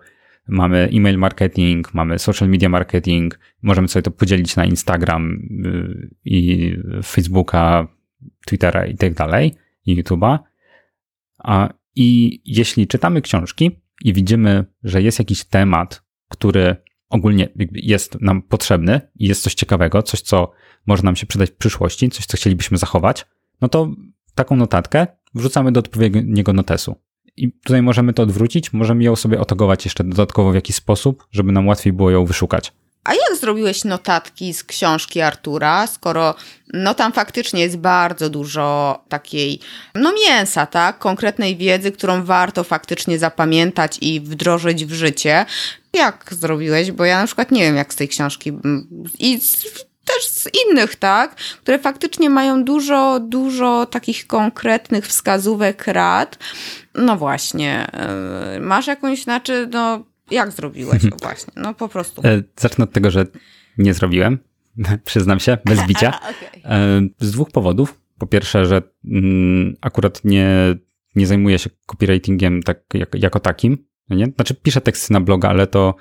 mamy 0.48 0.88
e-mail 0.92 1.18
marketing, 1.18 1.94
mamy 1.94 2.18
social 2.18 2.48
media 2.48 2.68
marketing, 2.68 3.38
możemy 3.62 3.88
sobie 3.88 4.02
to 4.02 4.10
podzielić 4.10 4.56
na 4.56 4.64
Instagram 4.64 5.32
y, 5.66 6.10
i 6.24 6.72
Facebooka, 7.04 7.88
Twittera 8.46 8.86
i 8.86 8.96
tak 8.96 9.14
dalej, 9.14 9.54
i 9.86 10.02
YouTube'a. 10.02 10.38
I 11.96 12.40
jeśli 12.44 12.86
czytamy 12.86 13.22
książki 13.22 13.80
i 14.04 14.12
widzimy, 14.12 14.64
że 14.82 15.02
jest 15.02 15.18
jakiś 15.18 15.44
temat, 15.44 16.04
który 16.28 16.76
ogólnie 17.08 17.48
jest 17.72 18.20
nam 18.20 18.42
potrzebny 18.42 19.00
i 19.14 19.28
jest 19.28 19.42
coś 19.42 19.54
ciekawego, 19.54 20.02
coś, 20.02 20.20
co 20.20 20.52
może 20.86 21.02
nam 21.02 21.16
się 21.16 21.26
przydać 21.26 21.50
w 21.50 21.56
przyszłości, 21.56 22.10
coś, 22.10 22.26
co 22.26 22.36
chcielibyśmy 22.36 22.78
zachować, 22.78 23.26
no 23.60 23.68
to 23.68 23.90
taką 24.34 24.56
notatkę 24.56 25.06
wrzucamy 25.34 25.72
do 25.72 25.80
odpowiedniego 25.80 26.52
notesu. 26.52 26.96
I 27.36 27.52
tutaj 27.52 27.82
możemy 27.82 28.12
to 28.12 28.22
odwrócić, 28.22 28.72
możemy 28.72 29.04
ją 29.04 29.16
sobie 29.16 29.40
otagować 29.40 29.84
jeszcze 29.84 30.04
dodatkowo 30.04 30.52
w 30.52 30.54
jakiś 30.54 30.76
sposób, 30.76 31.26
żeby 31.32 31.52
nam 31.52 31.66
łatwiej 31.68 31.92
było 31.92 32.10
ją 32.10 32.24
wyszukać. 32.24 32.72
A 33.06 33.14
jak 33.14 33.36
zrobiłeś 33.40 33.84
notatki 33.84 34.54
z 34.54 34.64
książki 34.64 35.20
Artura, 35.20 35.86
skoro 35.86 36.34
no 36.72 36.94
tam 36.94 37.12
faktycznie 37.12 37.62
jest 37.62 37.76
bardzo 37.76 38.30
dużo 38.30 38.98
takiej 39.08 39.60
no 39.94 40.12
mięsa, 40.12 40.66
tak, 40.66 40.98
konkretnej 40.98 41.56
wiedzy, 41.56 41.92
którą 41.92 42.24
warto 42.24 42.64
faktycznie 42.64 43.18
zapamiętać 43.18 43.98
i 44.00 44.20
wdrożyć 44.20 44.84
w 44.84 44.92
życie. 44.92 45.46
Jak 45.92 46.34
zrobiłeś? 46.40 46.92
Bo 46.92 47.04
ja 47.04 47.20
na 47.20 47.26
przykład 47.26 47.50
nie 47.50 47.62
wiem 47.62 47.76
jak 47.76 47.92
z 47.92 47.96
tej 47.96 48.08
książki 48.08 48.52
i 49.18 49.40
też 50.16 50.28
z 50.28 50.48
innych, 50.66 50.96
tak, 50.96 51.34
które 51.34 51.78
faktycznie 51.78 52.30
mają 52.30 52.64
dużo, 52.64 53.20
dużo 53.20 53.86
takich 53.86 54.26
konkretnych 54.26 55.06
wskazówek, 55.06 55.86
rad. 55.86 56.38
No 56.94 57.16
właśnie, 57.16 57.86
yy, 58.52 58.60
masz 58.60 58.86
jakąś, 58.86 59.22
znaczy, 59.22 59.68
no, 59.72 60.04
jak 60.30 60.52
zrobiłeś? 60.52 61.02
No 61.02 61.16
właśnie, 61.22 61.52
no 61.56 61.74
po 61.74 61.88
prostu. 61.88 62.22
E, 62.24 62.42
zacznę 62.56 62.84
od 62.84 62.92
tego, 62.92 63.10
że 63.10 63.26
nie 63.78 63.94
zrobiłem, 63.94 64.38
przyznam 65.04 65.40
się, 65.40 65.58
bez 65.64 65.86
bicia. 65.86 66.20
okay. 66.20 66.72
E, 66.72 67.08
z 67.20 67.30
dwóch 67.30 67.50
powodów. 67.50 68.00
Po 68.18 68.26
pierwsze, 68.26 68.66
że 68.66 68.82
mm, 69.04 69.76
akurat 69.80 70.24
nie, 70.24 70.48
nie 71.14 71.26
zajmuję 71.26 71.58
się 71.58 71.70
copywritingiem 71.86 72.62
tak, 72.62 72.80
jak, 72.94 73.14
jako 73.14 73.40
takim. 73.40 73.85
No 74.08 74.16
nie? 74.16 74.26
Znaczy 74.26 74.54
piszę 74.54 74.80
teksty 74.80 75.12
na 75.12 75.20
bloga, 75.20 75.48
ale 75.48 75.66
to 75.66 75.94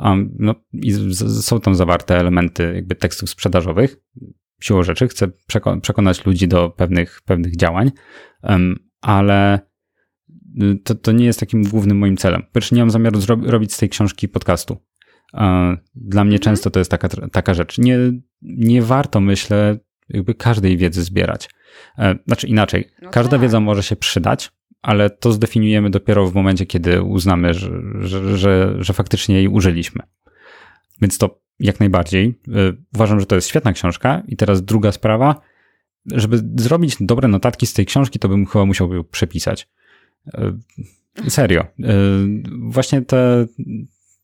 um, 0.00 0.36
no, 0.38 0.54
z, 0.88 1.14
z, 1.14 1.44
są 1.44 1.60
tam 1.60 1.74
zawarte 1.74 2.18
elementy 2.18 2.72
jakby 2.74 2.94
tekstów 2.94 3.30
sprzedażowych. 3.30 3.96
siłą 4.60 4.82
rzeczy, 4.82 5.08
chcę 5.08 5.28
przeko 5.46 5.80
przekonać 5.80 6.26
ludzi 6.26 6.48
do 6.48 6.70
pewnych, 6.70 7.20
pewnych 7.24 7.56
działań, 7.56 7.90
ale 9.00 9.60
to, 10.84 10.94
to 10.94 11.12
nie 11.12 11.24
jest 11.24 11.40
takim 11.40 11.62
głównym 11.62 11.98
moim 11.98 12.16
celem. 12.16 12.42
Pierwszy 12.52 12.74
nie 12.74 12.80
mam 12.80 12.90
zamiaru 12.90 13.20
robić 13.42 13.72
z 13.72 13.78
tej 13.78 13.88
książki 13.88 14.28
podcastu. 14.28 14.76
Dla 15.94 16.24
mnie 16.24 16.36
mhm. 16.36 16.40
często 16.40 16.70
to 16.70 16.78
jest 16.78 16.90
taka, 16.90 17.08
taka 17.08 17.54
rzecz. 17.54 17.78
Nie, 17.78 17.98
nie 18.42 18.82
warto, 18.82 19.20
myślę, 19.20 19.78
jakby 20.08 20.34
każdej 20.34 20.76
wiedzy 20.76 21.02
zbierać. 21.02 21.50
E, 21.98 22.18
znaczy 22.26 22.46
inaczej, 22.46 22.90
no 23.02 23.10
każda 23.10 23.30
tak. 23.30 23.40
wiedza 23.40 23.60
może 23.60 23.82
się 23.82 23.96
przydać, 23.96 24.50
ale 24.82 25.10
to 25.10 25.32
zdefiniujemy 25.32 25.90
dopiero 25.90 26.26
w 26.26 26.34
momencie, 26.34 26.66
kiedy 26.66 27.02
uznamy, 27.02 27.54
że, 27.54 27.70
że, 28.00 28.38
że, 28.38 28.76
że 28.78 28.92
faktycznie 28.92 29.34
jej 29.34 29.48
użyliśmy. 29.48 30.02
Więc 31.00 31.18
to 31.18 31.40
jak 31.60 31.80
najbardziej. 31.80 32.40
E, 32.48 32.72
uważam, 32.94 33.20
że 33.20 33.26
to 33.26 33.34
jest 33.34 33.48
świetna 33.48 33.72
książka. 33.72 34.22
I 34.28 34.36
teraz 34.36 34.64
druga 34.64 34.92
sprawa. 34.92 35.40
Żeby 36.06 36.42
zrobić 36.56 36.96
dobre 37.00 37.28
notatki 37.28 37.66
z 37.66 37.72
tej 37.72 37.86
książki, 37.86 38.18
to 38.18 38.28
bym 38.28 38.46
chyba 38.46 38.64
musiał 38.64 38.94
ją 38.94 39.04
przepisać. 39.04 39.68
E, 40.34 40.52
serio. 41.30 41.66
Właśnie 42.60 43.02
te, 43.02 43.46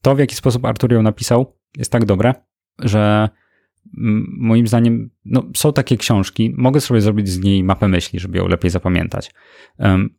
to, 0.03 0.15
w 0.15 0.19
jaki 0.19 0.35
sposób 0.35 0.65
Artur 0.65 0.93
ją 0.93 1.03
napisał, 1.03 1.57
jest 1.77 1.93
tak 1.93 2.05
dobre, 2.05 2.35
że 2.79 3.29
moim 4.39 4.67
zdaniem 4.67 5.11
no, 5.25 5.43
są 5.57 5.73
takie 5.73 5.97
książki, 5.97 6.55
mogę 6.57 6.81
sobie 6.81 7.01
zrobić 7.01 7.29
z 7.29 7.41
niej 7.41 7.65
mapę 7.65 7.89
myśli, 7.89 8.21
żeby 8.21 8.39
ją 8.39 8.49
lepiej 8.49 8.71
zapamiętać, 8.71 9.31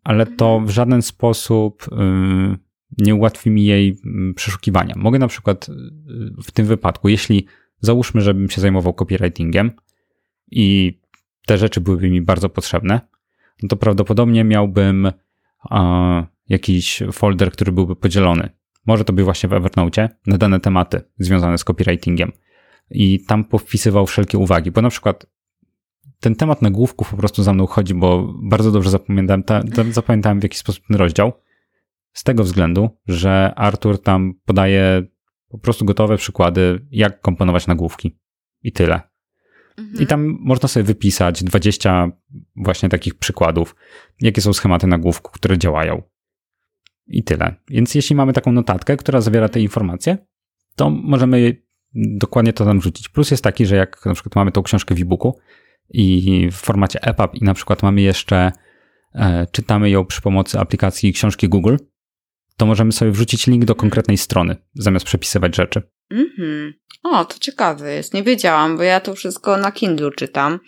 ale 0.03 0.25
to 0.25 0.49
mhm. 0.49 0.67
w 0.67 0.69
żaden 0.69 1.01
sposób 1.01 1.89
nie 2.97 3.15
ułatwi 3.15 3.49
mi 3.49 3.65
jej 3.65 3.97
przeszukiwania. 4.35 4.93
Mogę 4.97 5.19
na 5.19 5.27
przykład 5.27 5.69
y, 5.69 5.73
w 6.43 6.51
tym 6.51 6.65
wypadku, 6.65 7.09
jeśli 7.09 7.45
załóżmy, 7.79 8.21
żebym 8.21 8.49
się 8.49 8.61
zajmował 8.61 8.93
copywritingiem 8.93 9.71
i 10.51 10.99
te 11.45 11.57
rzeczy 11.57 11.81
byłyby 11.81 12.09
mi 12.09 12.21
bardzo 12.21 12.49
potrzebne, 12.49 13.01
no 13.63 13.69
to 13.69 13.75
prawdopodobnie 13.75 14.43
miałbym 14.43 15.11
jakiś 16.49 17.03
folder, 17.11 17.51
który 17.51 17.71
byłby 17.71 17.95
podzielony. 17.95 18.49
Może 18.85 19.03
to 19.03 19.13
by 19.13 19.23
właśnie 19.23 19.49
w 19.49 19.53
Evernote 19.53 20.09
na 20.27 20.37
dane 20.37 20.59
tematy 20.59 21.01
związane 21.19 21.57
z 21.57 21.63
copywritingiem 21.63 22.31
i 22.89 23.25
tam 23.25 23.45
powpisywał 23.45 24.05
wszelkie 24.05 24.37
uwagi, 24.37 24.71
bo 24.71 24.81
na 24.81 24.89
przykład 24.89 25.25
ten 26.19 26.35
temat 26.35 26.61
nagłówków 26.61 27.09
po 27.09 27.17
prostu 27.17 27.43
za 27.43 27.53
mną 27.53 27.65
chodzi, 27.65 27.93
bo 27.93 28.33
bardzo 28.43 28.71
dobrze 28.71 28.89
zapamiętałem, 28.89 29.43
ta, 29.43 29.63
ta, 29.63 29.83
zapamiętałem 29.91 30.39
w 30.39 30.43
jaki 30.43 30.57
sposób 30.57 30.83
ten 30.87 30.97
rozdział. 30.97 31.31
Z 32.13 32.23
tego 32.23 32.43
względu, 32.43 32.89
że 33.07 33.53
Artur 33.55 34.01
tam 34.01 34.33
podaje 34.45 35.03
po 35.49 35.57
prostu 35.57 35.85
gotowe 35.85 36.17
przykłady, 36.17 36.87
jak 36.91 37.21
komponować 37.21 37.67
nagłówki. 37.67 38.19
I 38.61 38.71
tyle. 38.71 39.01
Mhm. 39.77 40.03
I 40.03 40.07
tam 40.07 40.37
można 40.39 40.67
sobie 40.67 40.83
wypisać 40.83 41.43
20 41.43 42.11
właśnie 42.55 42.89
takich 42.89 43.15
przykładów, 43.15 43.75
jakie 44.21 44.41
są 44.41 44.53
schematy 44.53 44.87
nagłówków, 44.87 45.31
które 45.31 45.57
działają. 45.57 46.01
I 47.07 47.23
tyle. 47.23 47.55
Więc 47.69 47.95
jeśli 47.95 48.15
mamy 48.15 48.33
taką 48.33 48.51
notatkę, 48.51 48.97
która 48.97 49.21
zawiera 49.21 49.49
te 49.49 49.61
informacje, 49.61 50.17
to 50.75 50.89
możemy 50.89 51.66
dokładnie 51.95 52.53
to 52.53 52.65
tam 52.65 52.81
rzucić. 52.81 53.09
Plus 53.09 53.31
jest 53.31 53.43
taki, 53.43 53.65
że 53.65 53.75
jak 53.75 54.05
na 54.05 54.13
przykład 54.13 54.35
mamy 54.35 54.51
tą 54.51 54.63
książkę 54.63 54.95
w 54.95 55.01
e-booku 55.01 55.39
i 55.89 56.49
w 56.51 56.55
formacie 56.55 57.03
EPUB 57.03 57.35
i 57.35 57.43
na 57.43 57.53
przykład 57.53 57.83
mamy 57.83 58.01
jeszcze, 58.01 58.51
e, 59.15 59.47
czytamy 59.51 59.89
ją 59.89 60.05
przy 60.05 60.21
pomocy 60.21 60.59
aplikacji 60.59 61.13
książki 61.13 61.49
Google, 61.49 61.75
to 62.57 62.65
możemy 62.65 62.91
sobie 62.91 63.11
wrzucić 63.11 63.47
link 63.47 63.65
do 63.65 63.75
konkretnej 63.75 64.17
strony, 64.17 64.55
zamiast 64.73 65.05
przepisywać 65.05 65.55
rzeczy. 65.55 65.81
Mhm. 66.11 66.73
O, 67.03 67.25
to 67.25 67.39
ciekawe 67.39 67.93
jest. 67.93 68.13
Nie 68.13 68.23
wiedziałam, 68.23 68.77
bo 68.77 68.83
ja 68.83 68.99
to 68.99 69.15
wszystko 69.15 69.57
na 69.57 69.71
Kindle 69.71 70.11
czytam 70.11 70.59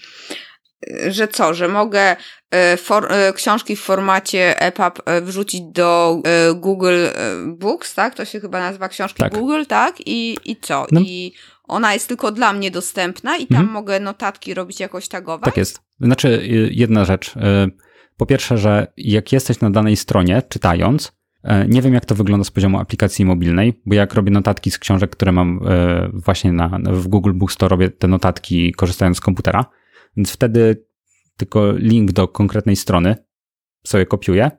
że 1.08 1.28
co, 1.28 1.54
że 1.54 1.68
mogę 1.68 2.16
e, 2.52 2.78
for, 2.78 3.12
e, 3.12 3.34
książki 3.34 3.76
w 3.76 3.82
formacie 3.82 4.62
EPUB 4.62 5.02
e, 5.06 5.22
wrzucić 5.22 5.62
do 5.62 6.22
Google 6.56 7.06
Books, 7.48 7.96
tak? 7.96 8.16
To 8.16 8.26
się 8.26 8.40
chyba 8.40 8.60
nazywa 8.60 8.90
książki 8.90 9.24
tak. 9.24 9.34
Google, 9.34 9.64
tak? 9.68 9.96
I, 10.06 10.38
i 10.46 10.56
co? 10.62 10.86
No. 10.92 11.02
I 11.02 11.34
ona 11.64 11.94
jest 11.94 12.08
tylko 12.08 12.32
dla 12.32 12.54
mnie 12.54 12.72
dostępna 12.72 13.38
i 13.38 13.48
tam 13.48 13.58
mhm. 13.58 13.74
mogę 13.74 14.00
notatki 14.00 14.54
robić 14.54 14.80
jakoś 14.80 15.08
tagowe? 15.08 15.46
Tak 15.46 15.58
jest. 15.58 15.82
Znaczy, 16.00 16.48
jedna 16.72 17.06
rzecz. 17.06 17.34
Po 18.18 18.26
pierwsze, 18.26 18.58
że 18.58 18.88
jak 18.98 19.32
jesteś 19.32 19.60
na 19.60 19.70
danej 19.70 19.96
stronie, 19.96 20.42
czytając, 20.50 21.12
nie 21.68 21.82
wiem, 21.82 21.94
jak 21.94 22.06
to 22.06 22.16
wygląda 22.16 22.44
z 22.44 22.52
poziomu 22.52 22.80
aplikacji 22.80 23.26
mobilnej, 23.26 23.82
bo 23.86 23.96
jak 23.96 24.14
robię 24.14 24.32
notatki 24.32 24.72
z 24.72 24.80
książek, 24.80 25.12
które 25.12 25.32
mam 25.32 25.60
właśnie 26.14 26.52
na, 26.52 26.80
w 26.84 27.08
Google 27.08 27.34
Books, 27.34 27.58
to 27.58 27.68
robię 27.68 27.90
te 27.90 28.08
notatki 28.08 28.74
korzystając 28.74 29.18
z 29.18 29.22
komputera. 29.22 29.66
Więc 30.18 30.32
wtedy 30.32 30.86
tylko 31.38 31.72
link 31.72 32.12
do 32.12 32.28
konkretnej 32.28 32.76
strony 32.76 33.16
sobie 33.88 34.06
kopiuję 34.06 34.52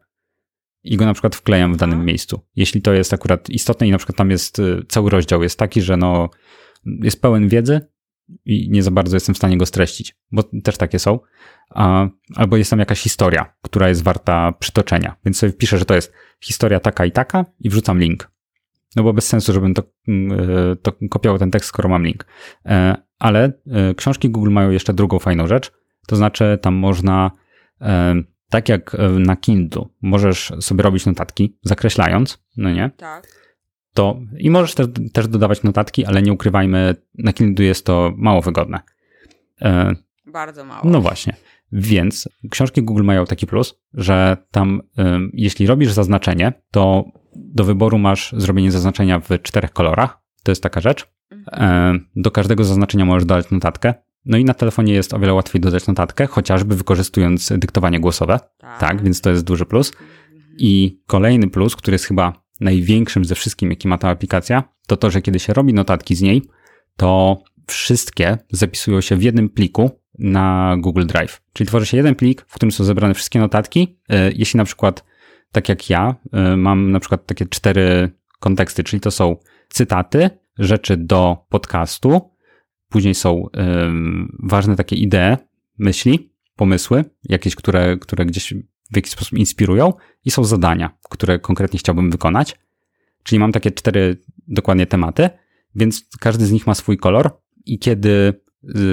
i 0.84 0.96
go 0.96 1.04
na 1.04 1.12
przykład 1.12 1.36
wklejam 1.36 1.74
w 1.74 1.76
danym 1.76 2.04
miejscu. 2.04 2.40
Jeśli 2.56 2.82
to 2.82 2.92
jest 2.92 3.14
akurat 3.14 3.50
istotne 3.50 3.88
i 3.88 3.90
na 3.90 3.98
przykład 3.98 4.16
tam 4.16 4.30
jest 4.30 4.58
y, 4.58 4.82
cały 4.88 5.10
rozdział 5.10 5.42
jest 5.42 5.58
taki, 5.58 5.82
że 5.82 5.96
no 5.96 6.30
jest 6.84 7.22
pełen 7.22 7.48
wiedzy 7.48 7.80
i 8.44 8.70
nie 8.70 8.82
za 8.82 8.90
bardzo 8.90 9.16
jestem 9.16 9.34
w 9.34 9.38
stanie 9.38 9.58
go 9.58 9.66
streścić, 9.66 10.16
bo 10.32 10.42
też 10.42 10.76
takie 10.76 10.98
są. 10.98 11.18
Albo 12.36 12.56
jest 12.56 12.70
tam 12.70 12.78
jakaś 12.78 13.00
historia, 13.00 13.54
która 13.62 13.88
jest 13.88 14.02
warta 14.02 14.52
przytoczenia. 14.52 15.16
Więc 15.24 15.38
sobie 15.38 15.52
wpiszę, 15.52 15.78
że 15.78 15.84
to 15.84 15.94
jest 15.94 16.12
historia 16.40 16.80
taka 16.80 17.06
i 17.06 17.12
taka 17.12 17.44
i 17.60 17.70
wrzucam 17.70 17.98
link. 17.98 18.30
No 18.96 19.02
bo 19.02 19.12
bez 19.12 19.26
sensu, 19.26 19.52
żebym 19.52 19.74
to, 19.74 19.82
y, 19.82 20.76
to 20.82 20.92
kopiował 21.10 21.38
ten 21.38 21.50
tekst, 21.50 21.68
skoro 21.68 21.88
mam 21.88 22.04
link. 22.04 22.26
E, 23.20 23.24
ale 23.24 23.52
e, 23.66 23.94
książki 23.94 24.30
Google 24.30 24.50
mają 24.50 24.70
jeszcze 24.70 24.94
drugą 24.94 25.18
fajną 25.18 25.46
rzecz, 25.46 25.72
to 26.06 26.16
znaczy 26.16 26.58
tam 26.62 26.74
można, 26.74 27.30
e, 27.80 28.14
tak 28.48 28.68
jak 28.68 28.96
na 29.18 29.36
Kindle, 29.36 29.84
możesz 30.02 30.52
sobie 30.60 30.82
robić 30.82 31.06
notatki, 31.06 31.58
zakreślając, 31.62 32.44
no 32.56 32.70
nie? 32.70 32.90
Tak. 32.96 33.40
To, 33.94 34.20
I 34.38 34.50
możesz 34.50 34.74
też, 34.74 34.86
też 35.12 35.28
dodawać 35.28 35.62
notatki, 35.62 36.04
ale 36.04 36.22
nie 36.22 36.32
ukrywajmy, 36.32 36.94
na 37.18 37.32
Kindle 37.32 37.64
jest 37.64 37.86
to 37.86 38.12
mało 38.16 38.42
wygodne. 38.42 38.80
E, 39.62 39.94
Bardzo 40.26 40.64
mało. 40.64 40.80
No 40.84 41.00
właśnie. 41.00 41.36
Więc 41.72 42.28
książki 42.50 42.82
Google 42.82 43.04
mają 43.04 43.26
taki 43.26 43.46
plus, 43.46 43.80
że 43.94 44.36
tam, 44.50 44.82
jeśli 45.32 45.66
robisz 45.66 45.92
zaznaczenie, 45.92 46.52
to 46.70 47.04
do 47.36 47.64
wyboru 47.64 47.98
masz 47.98 48.34
zrobienie 48.36 48.72
zaznaczenia 48.72 49.20
w 49.20 49.42
czterech 49.42 49.72
kolorach. 49.72 50.18
To 50.42 50.50
jest 50.50 50.62
taka 50.62 50.80
rzecz. 50.80 51.06
E, 51.52 51.98
do 52.16 52.30
każdego 52.30 52.64
zaznaczenia 52.64 53.04
możesz 53.04 53.24
dodać 53.24 53.50
notatkę. 53.50 53.94
No 54.24 54.38
i 54.38 54.44
na 54.44 54.54
telefonie 54.54 54.92
jest 54.92 55.14
o 55.14 55.18
wiele 55.18 55.34
łatwiej 55.34 55.60
dodać 55.60 55.86
notatkę, 55.86 56.26
chociażby 56.26 56.76
wykorzystując 56.76 57.52
dyktowanie 57.56 58.00
głosowe. 58.00 58.40
Tak, 58.58 58.80
tak 58.80 59.02
więc 59.02 59.20
to 59.20 59.30
jest 59.30 59.44
duży 59.44 59.66
plus. 59.66 59.92
I 60.58 61.00
kolejny 61.06 61.50
plus, 61.50 61.76
który 61.76 61.94
jest 61.94 62.04
chyba 62.04 62.42
największym 62.60 63.24
ze 63.24 63.34
wszystkim, 63.34 63.70
jaki 63.70 63.88
ma 63.88 63.98
ta 63.98 64.08
aplikacja, 64.08 64.64
to 64.86 64.96
to, 64.96 65.10
że 65.10 65.22
kiedy 65.22 65.38
się 65.38 65.52
robi 65.52 65.74
notatki 65.74 66.14
z 66.14 66.22
niej, 66.22 66.42
to 66.96 67.42
wszystkie 67.66 68.38
zapisują 68.50 69.00
się 69.00 69.16
w 69.16 69.22
jednym 69.22 69.48
pliku 69.48 69.90
na 70.18 70.76
Google 70.78 71.06
Drive. 71.06 71.42
Czyli 71.52 71.68
tworzy 71.68 71.86
się 71.86 71.96
jeden 71.96 72.14
plik, 72.14 72.44
w 72.48 72.54
którym 72.54 72.72
są 72.72 72.84
zebrane 72.84 73.14
wszystkie 73.14 73.38
notatki. 73.38 73.98
E, 74.08 74.32
jeśli 74.32 74.58
na 74.58 74.64
przykład, 74.64 75.04
tak 75.52 75.68
jak 75.68 75.90
ja, 75.90 76.14
e, 76.32 76.56
mam 76.56 76.92
na 76.92 77.00
przykład 77.00 77.26
takie 77.26 77.46
cztery 77.46 78.10
konteksty, 78.40 78.84
czyli 78.84 79.00
to 79.00 79.10
są 79.10 79.36
cytaty, 79.68 80.30
rzeczy 80.60 80.96
do 80.96 81.46
podcastu. 81.48 82.30
Później 82.88 83.14
są 83.14 83.46
ważne 84.38 84.76
takie 84.76 84.96
idee, 84.96 85.36
myśli, 85.78 86.32
pomysły, 86.56 87.04
jakieś, 87.24 87.54
które, 87.54 87.96
które 87.96 88.26
gdzieś 88.26 88.54
w 88.92 88.96
jakiś 88.96 89.12
sposób 89.12 89.38
inspirują 89.38 89.92
i 90.24 90.30
są 90.30 90.44
zadania, 90.44 90.98
które 91.10 91.38
konkretnie 91.38 91.78
chciałbym 91.78 92.10
wykonać. 92.10 92.56
Czyli 93.22 93.38
mam 93.38 93.52
takie 93.52 93.70
cztery 93.70 94.16
dokładnie 94.48 94.86
tematy, 94.86 95.30
więc 95.74 96.08
każdy 96.20 96.46
z 96.46 96.52
nich 96.52 96.66
ma 96.66 96.74
swój 96.74 96.96
kolor 96.96 97.40
i 97.66 97.78
kiedy 97.78 98.34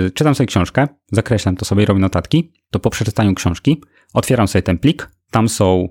y, 0.07 0.11
czytam 0.11 0.35
sobie 0.35 0.47
książkę, 0.47 0.87
zakreślam 1.11 1.55
to 1.55 1.65
sobie 1.65 1.85
robię 1.85 1.99
notatki, 1.99 2.51
to 2.71 2.79
po 2.79 2.89
przeczytaniu 2.89 3.33
książki 3.33 3.83
otwieram 4.13 4.47
sobie 4.47 4.63
ten 4.63 4.77
plik, 4.77 5.11
tam 5.31 5.49
są 5.49 5.89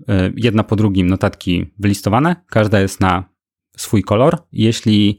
y, 0.00 0.04
jedna 0.36 0.64
po 0.64 0.76
drugim 0.76 1.06
notatki 1.06 1.74
wylistowane, 1.78 2.36
każda 2.46 2.80
jest 2.80 3.00
na 3.00 3.24
swój 3.80 4.02
kolor. 4.02 4.38
Jeśli 4.52 5.18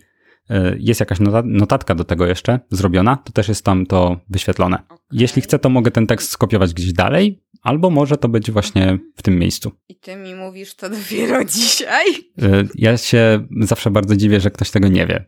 e, 0.49 0.76
jest 0.80 0.99
jakaś 0.99 1.18
notatka 1.43 1.95
do 1.95 2.03
tego 2.03 2.26
jeszcze 2.26 2.60
zrobiona, 2.70 3.18
to 3.18 3.32
też 3.32 3.47
jest 3.47 3.66
tam 3.66 3.86
to 3.86 4.20
wyświetlone. 4.30 4.78
Okay. 4.86 4.97
Jeśli 5.12 5.41
chcę, 5.41 5.60
to 5.60 5.70
mogę 5.70 5.91
ten 5.91 6.07
tekst 6.07 6.30
skopiować 6.30 6.74
gdzieś 6.74 6.93
dalej, 6.93 7.43
albo 7.62 7.89
może 7.89 8.18
to 8.18 8.28
być 8.30 8.51
właśnie 8.51 8.99
w 9.16 9.22
tym 9.22 9.39
miejscu. 9.39 9.72
I 9.89 9.95
ty 9.95 10.16
mi 10.16 10.36
mówisz 10.36 10.76
to 10.76 10.89
dopiero 10.89 11.45
dzisiaj? 11.55 12.05
Ja 12.76 12.97
się 12.97 13.47
zawsze 13.62 13.91
bardzo 13.91 14.16
dziwię, 14.16 14.39
że 14.39 14.51
ktoś 14.51 14.72
tego 14.72 14.88
nie 14.88 15.07
wie. 15.07 15.26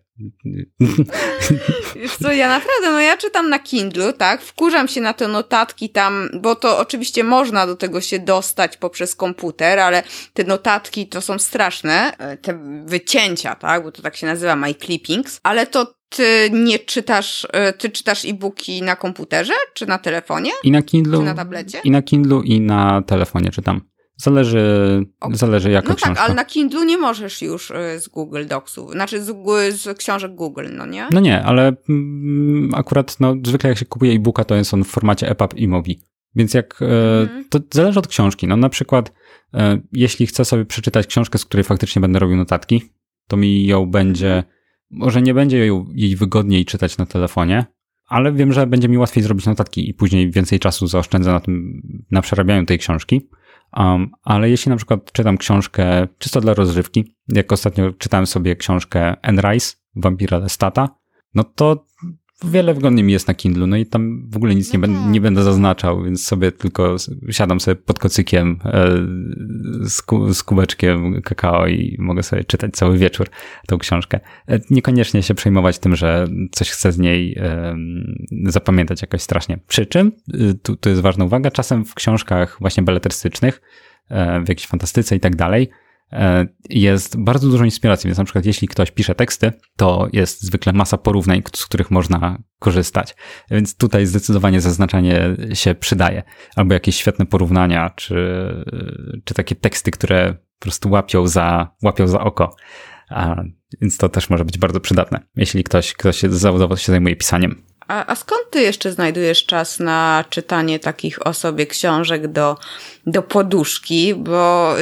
Wiesz 1.96 2.18
co, 2.22 2.32
ja 2.32 2.48
naprawdę, 2.48 2.92
no 2.92 3.00
ja 3.00 3.18
czytam 3.18 3.50
na 3.50 3.60
Kindle, 3.60 4.14
tak, 4.14 4.42
wkurzam 4.42 4.88
się 4.88 5.02
na 5.02 5.14
te 5.14 5.28
notatki 5.28 5.90
tam, 5.90 6.30
bo 6.42 6.56
to 6.56 6.80
oczywiście 6.80 7.24
można 7.24 7.68
do 7.68 7.76
tego 7.76 8.02
się 8.02 8.20
dostać 8.20 8.78
poprzez 8.78 9.16
komputer, 9.16 9.80
ale 9.80 10.04
te 10.34 10.44
notatki 10.44 11.08
to 11.08 11.22
są 11.22 11.40
straszne, 11.40 12.18
e, 12.18 12.38
te 12.38 12.60
wycięcia, 12.86 13.56
tak, 13.56 13.84
bo 13.84 13.92
to 13.92 14.02
tak 14.02 14.16
się 14.16 14.28
nazywa 14.28 14.56
my 14.56 14.76
clippings, 14.76 15.40
ale 15.44 15.68
to 15.68 16.01
ty 16.16 16.50
nie 16.54 16.80
czytasz, 16.80 17.48
e, 17.54 17.74
ty 17.74 17.90
czytasz 17.90 18.26
e-booki 18.26 18.82
na 18.82 18.96
komputerze, 18.96 19.54
czy 19.74 19.86
na 19.86 19.98
telefonie? 19.98 20.52
I 20.64 20.72
na 20.72 20.82
Kindle. 20.82 21.18
Czy 21.18 21.24
na 21.24 21.34
tablecie? 21.34 21.80
I 21.84 21.92
na 21.92 22.02
Kindle, 22.02 22.42
i 22.46 22.62
na 22.62 23.02
telefonie 23.02 23.52
czytam. 23.52 23.82
Zależy, 24.18 24.62
okay. 25.20 25.38
zależy 25.38 25.72
jaka 25.72 25.90
no 25.90 25.96
książka. 25.96 26.10
No 26.10 26.16
tak, 26.16 26.26
ale 26.26 26.34
na 26.34 26.46
Kindle 26.46 26.86
nie 26.86 26.98
możesz 26.98 27.42
już 27.42 27.72
e, 27.72 28.00
z 28.00 28.08
Google 28.08 28.46
Docsów, 28.48 28.92
znaczy 28.92 29.24
z, 29.24 29.36
z 29.82 29.98
książek 29.98 30.36
Google, 30.36 30.68
no 30.72 30.86
nie? 30.86 31.08
No 31.12 31.20
nie, 31.20 31.44
ale 31.44 31.74
mm, 31.90 32.72
akurat 32.76 33.20
no, 33.20 33.36
zwykle 33.46 33.70
jak 33.70 33.80
się 33.80 33.86
kupuje 33.86 34.14
e-booka, 34.14 34.44
to 34.44 34.56
jest 34.56 34.74
on 34.74 34.84
w 34.84 34.88
formacie 34.88 35.30
EPUB 35.30 35.54
i 35.58 35.68
MOBI. 35.68 36.02
Więc 36.36 36.54
jak, 36.54 36.82
mm. 36.82 37.46
to 37.50 37.60
zależy 37.74 38.00
od 38.00 38.08
książki. 38.08 38.48
No 38.48 38.58
na 38.58 38.70
przykład, 38.70 39.12
jeśli 39.92 40.28
chcę 40.28 40.46
sobie 40.46 40.66
przeczytać 40.66 41.08
książkę, 41.08 41.38
z 41.38 41.46
której 41.46 41.64
faktycznie 41.64 42.02
będę 42.02 42.20
robił 42.20 42.38
notatki, 42.38 42.84
to 43.28 43.38
mi 43.38 43.66
ją 43.66 43.86
będzie. 43.86 44.44
Może 44.92 45.22
nie 45.22 45.34
będzie 45.34 45.68
jej 45.94 46.16
wygodniej 46.16 46.66
czytać 46.66 46.98
na 46.98 47.06
telefonie, 47.06 47.66
ale 48.08 48.32
wiem, 48.32 48.54
że 48.54 48.68
będzie 48.68 48.90
mi 48.90 48.98
łatwiej 48.98 49.24
zrobić 49.24 49.46
notatki 49.46 49.90
i 49.90 49.94
później 49.94 50.32
więcej 50.32 50.60
czasu 50.60 50.88
zaoszczędzę 50.88 51.32
na 51.32 51.40
tym, 51.40 51.82
na 52.12 52.22
przerabianiu 52.22 52.66
tej 52.66 52.80
książki. 52.80 53.30
Um, 53.78 54.12
ale 54.24 54.50
jeśli 54.50 54.70
na 54.70 54.76
przykład 54.76 55.12
czytam 55.12 55.38
książkę 55.38 56.08
czysto 56.18 56.42
dla 56.42 56.54
rozrywki, 56.54 57.16
jak 57.28 57.52
ostatnio 57.52 57.92
czytałem 57.92 58.28
sobie 58.28 58.56
książkę 58.56 59.16
Anne 59.22 59.42
Rice, 59.42 59.76
Vampira 59.96 60.38
Lestata, 60.38 60.90
no 61.34 61.44
to 61.44 61.86
wiele 62.44 62.74
wygodniej 62.74 63.04
mi 63.04 63.14
jest 63.14 63.28
na 63.28 63.34
Kindle, 63.34 63.68
no 63.68 63.78
i 63.78 63.86
tam 63.86 64.30
w 64.30 64.38
ogóle 64.38 64.56
nic 64.56 64.74
nie, 64.74 64.80
ben, 64.80 65.12
nie 65.12 65.22
będę 65.22 65.44
zaznaczał, 65.44 66.04
więc 66.04 66.26
sobie 66.26 66.52
tylko 66.52 66.96
siadam 67.30 67.60
sobie 67.60 67.76
pod 67.76 68.00
kocykiem 68.00 68.60
e, 68.66 68.88
z, 69.90 70.02
ku, 70.02 70.34
z 70.34 70.44
kubeczkiem 70.44 71.22
kakao 71.22 71.68
i 71.68 71.96
mogę 72.00 72.24
sobie 72.24 72.44
czytać 72.44 72.72
cały 72.74 72.98
wieczór 72.98 73.30
tą 73.68 73.78
książkę. 73.78 74.20
E, 74.48 74.60
niekoniecznie 74.70 75.24
się 75.24 75.34
przejmować 75.34 75.80
tym, 75.80 75.96
że 75.96 76.28
coś 76.52 76.70
chcę 76.70 76.92
z 76.92 76.98
niej 76.98 77.38
e, 77.40 77.76
zapamiętać 78.46 79.02
jakoś 79.02 79.22
strasznie. 79.22 79.60
Przy 79.68 79.86
czym, 79.86 80.12
tu, 80.64 80.76
tu 80.76 80.90
jest 80.90 81.02
ważna 81.02 81.26
uwaga, 81.26 81.52
czasem 81.52 81.86
w 81.86 81.94
książkach 81.94 82.58
właśnie 82.60 82.84
beletrystycznych, 82.84 83.62
w 84.46 84.50
jakiejś 84.50 84.68
fantastyce 84.68 85.16
i 85.16 85.20
tak 85.20 85.36
dalej, 85.36 85.70
E, 85.70 85.81
jest 86.70 87.20
bardzo 87.20 87.48
dużo 87.50 87.66
inspiracji, 87.66 88.08
więc 88.08 88.18
na 88.18 88.24
przykład 88.24 88.46
jeśli 88.46 88.68
ktoś 88.68 88.92
pisze 88.92 89.16
teksty, 89.16 89.52
to 89.78 90.08
jest 90.14 90.42
zwykle 90.42 90.74
masa 90.74 90.98
porównań, 90.98 91.42
z 91.56 91.66
których 91.66 91.92
można 91.92 92.38
korzystać. 92.60 93.16
Więc 93.52 93.78
tutaj 93.78 94.06
zdecydowanie 94.06 94.62
zaznaczanie 94.62 95.36
się 95.54 95.76
przydaje. 95.76 96.24
Albo 96.56 96.74
jakieś 96.74 96.96
świetne 96.96 97.26
porównania, 97.26 97.90
czy, 97.96 98.16
czy 99.26 99.34
takie 99.34 99.56
teksty, 99.56 99.92
które 99.92 100.34
po 100.34 100.64
prostu 100.64 100.90
łapią 100.90 101.28
za, 101.28 101.76
łapią 101.84 102.08
za 102.08 102.20
oko. 102.20 102.56
A, 103.10 103.36
więc 103.82 103.98
to 103.98 104.10
też 104.10 104.30
może 104.30 104.46
być 104.46 104.58
bardzo 104.58 104.80
przydatne, 104.80 105.20
jeśli 105.36 105.64
ktoś, 105.64 105.94
ktoś 105.94 106.22
zawodowo 106.22 106.78
się 106.78 106.92
zajmuje 106.92 107.16
pisaniem. 107.16 107.64
A, 107.88 108.12
a, 108.12 108.16
skąd 108.16 108.42
ty 108.52 108.62
jeszcze 108.62 108.92
znajdujesz 108.92 109.46
czas 109.46 109.80
na 109.80 110.26
czytanie 110.30 110.80
takich 110.80 111.28
o 111.28 111.34
sobie 111.34 111.68
książek 111.68 112.28
do, 112.28 112.58
do 113.08 113.22
poduszki? 113.22 114.16
Bo 114.16 114.76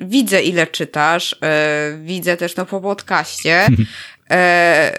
widzę 0.00 0.42
ile 0.42 0.66
czytasz, 0.66 1.36
e, 1.42 1.98
widzę 2.02 2.36
też 2.36 2.56
no 2.56 2.66
po 2.66 2.80
podcaście. 2.80 3.66
E, 4.32 4.96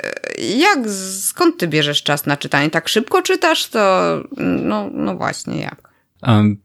jak, 0.57 0.79
skąd 1.19 1.57
ty 1.57 1.67
bierzesz 1.67 2.03
czas 2.03 2.25
na 2.25 2.37
czytanie? 2.37 2.69
Tak 2.69 2.89
szybko 2.89 3.21
czytasz, 3.21 3.67
to 3.67 4.23
no, 4.37 4.89
no 4.93 5.15
właśnie 5.15 5.61
jak? 5.61 5.89
Um, 6.27 6.61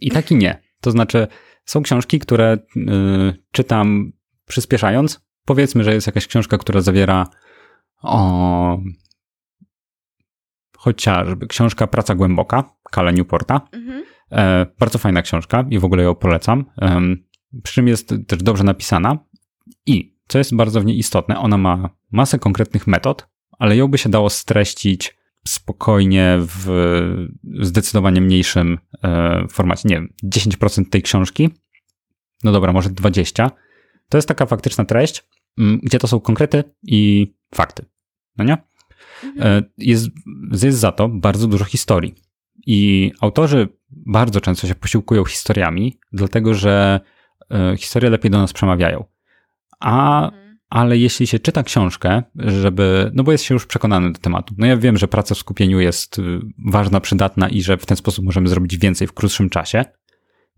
I 0.00 0.10
tak 0.10 0.30
i 0.30 0.36
nie. 0.36 0.62
To 0.80 0.90
znaczy, 0.90 1.26
są 1.64 1.82
książki, 1.82 2.18
które 2.18 2.58
y, 2.76 2.80
czytam 3.52 4.12
przyspieszając. 4.46 5.20
Powiedzmy, 5.44 5.84
że 5.84 5.94
jest 5.94 6.06
jakaś 6.06 6.26
książka, 6.26 6.58
która 6.58 6.80
zawiera 6.80 7.26
o, 8.02 8.78
chociażby 10.76 11.46
książka 11.46 11.86
Praca 11.86 12.14
Głęboka, 12.14 12.64
Kala 12.90 13.10
Newporta. 13.10 13.60
E, 14.32 14.66
bardzo 14.78 14.98
fajna 14.98 15.22
książka 15.22 15.64
i 15.70 15.78
w 15.78 15.84
ogóle 15.84 16.02
ją 16.02 16.14
polecam. 16.14 16.64
Przy 17.62 17.74
czym 17.74 17.88
jest 17.88 18.14
też 18.26 18.42
dobrze 18.42 18.64
napisana 18.64 19.18
i 19.86 20.16
co 20.28 20.38
jest 20.38 20.56
bardzo 20.56 20.80
w 20.80 20.84
niej 20.84 20.98
istotne, 20.98 21.38
ona 21.38 21.58
ma 21.58 21.90
masę 22.12 22.38
konkretnych 22.38 22.86
metod, 22.86 23.28
ale 23.58 23.76
ją 23.76 23.88
by 23.88 23.98
się 23.98 24.08
dało 24.08 24.30
streścić 24.30 25.16
spokojnie 25.46 26.38
w 26.38 26.68
zdecydowanie 27.60 28.20
mniejszym 28.20 28.78
e, 29.02 29.44
formacie. 29.48 29.88
Nie 29.88 29.94
wiem, 29.94 30.12
10% 30.24 30.88
tej 30.88 31.02
książki, 31.02 31.50
no 32.44 32.52
dobra, 32.52 32.72
może 32.72 32.90
20%. 32.90 33.50
To 34.08 34.18
jest 34.18 34.28
taka 34.28 34.46
faktyczna 34.46 34.84
treść, 34.84 35.24
gdzie 35.82 35.98
to 35.98 36.06
są 36.06 36.20
konkrety 36.20 36.64
i 36.82 37.32
fakty. 37.54 37.84
No 38.36 38.44
nie? 38.44 38.56
Mhm. 39.24 39.64
E, 39.64 39.70
jest, 39.78 40.08
jest 40.62 40.78
za 40.78 40.92
to 40.92 41.08
bardzo 41.08 41.46
dużo 41.46 41.64
historii. 41.64 42.14
I 42.66 43.12
autorzy 43.20 43.68
bardzo 43.92 44.40
często 44.40 44.66
się 44.66 44.74
posiłkują 44.74 45.24
historiami, 45.24 45.98
dlatego 46.12 46.54
że 46.54 47.00
e, 47.50 47.76
historie 47.76 48.10
lepiej 48.10 48.30
do 48.30 48.38
nas 48.38 48.52
przemawiają. 48.52 49.04
A, 49.80 50.24
mhm. 50.24 50.58
ale 50.70 50.98
jeśli 50.98 51.26
się 51.26 51.38
czyta 51.38 51.62
książkę, 51.62 52.22
żeby, 52.36 53.10
no 53.14 53.22
bo 53.22 53.32
jest 53.32 53.44
się 53.44 53.54
już 53.54 53.66
przekonany 53.66 54.12
do 54.12 54.18
tematu. 54.18 54.54
No 54.58 54.66
ja 54.66 54.76
wiem, 54.76 54.98
że 54.98 55.08
praca 55.08 55.34
w 55.34 55.38
skupieniu 55.38 55.80
jest 55.80 56.18
y, 56.18 56.22
ważna, 56.66 57.00
przydatna 57.00 57.48
i 57.48 57.62
że 57.62 57.76
w 57.76 57.86
ten 57.86 57.96
sposób 57.96 58.24
możemy 58.24 58.48
zrobić 58.48 58.78
więcej 58.78 59.06
w 59.06 59.12
krótszym 59.12 59.50
czasie, 59.50 59.84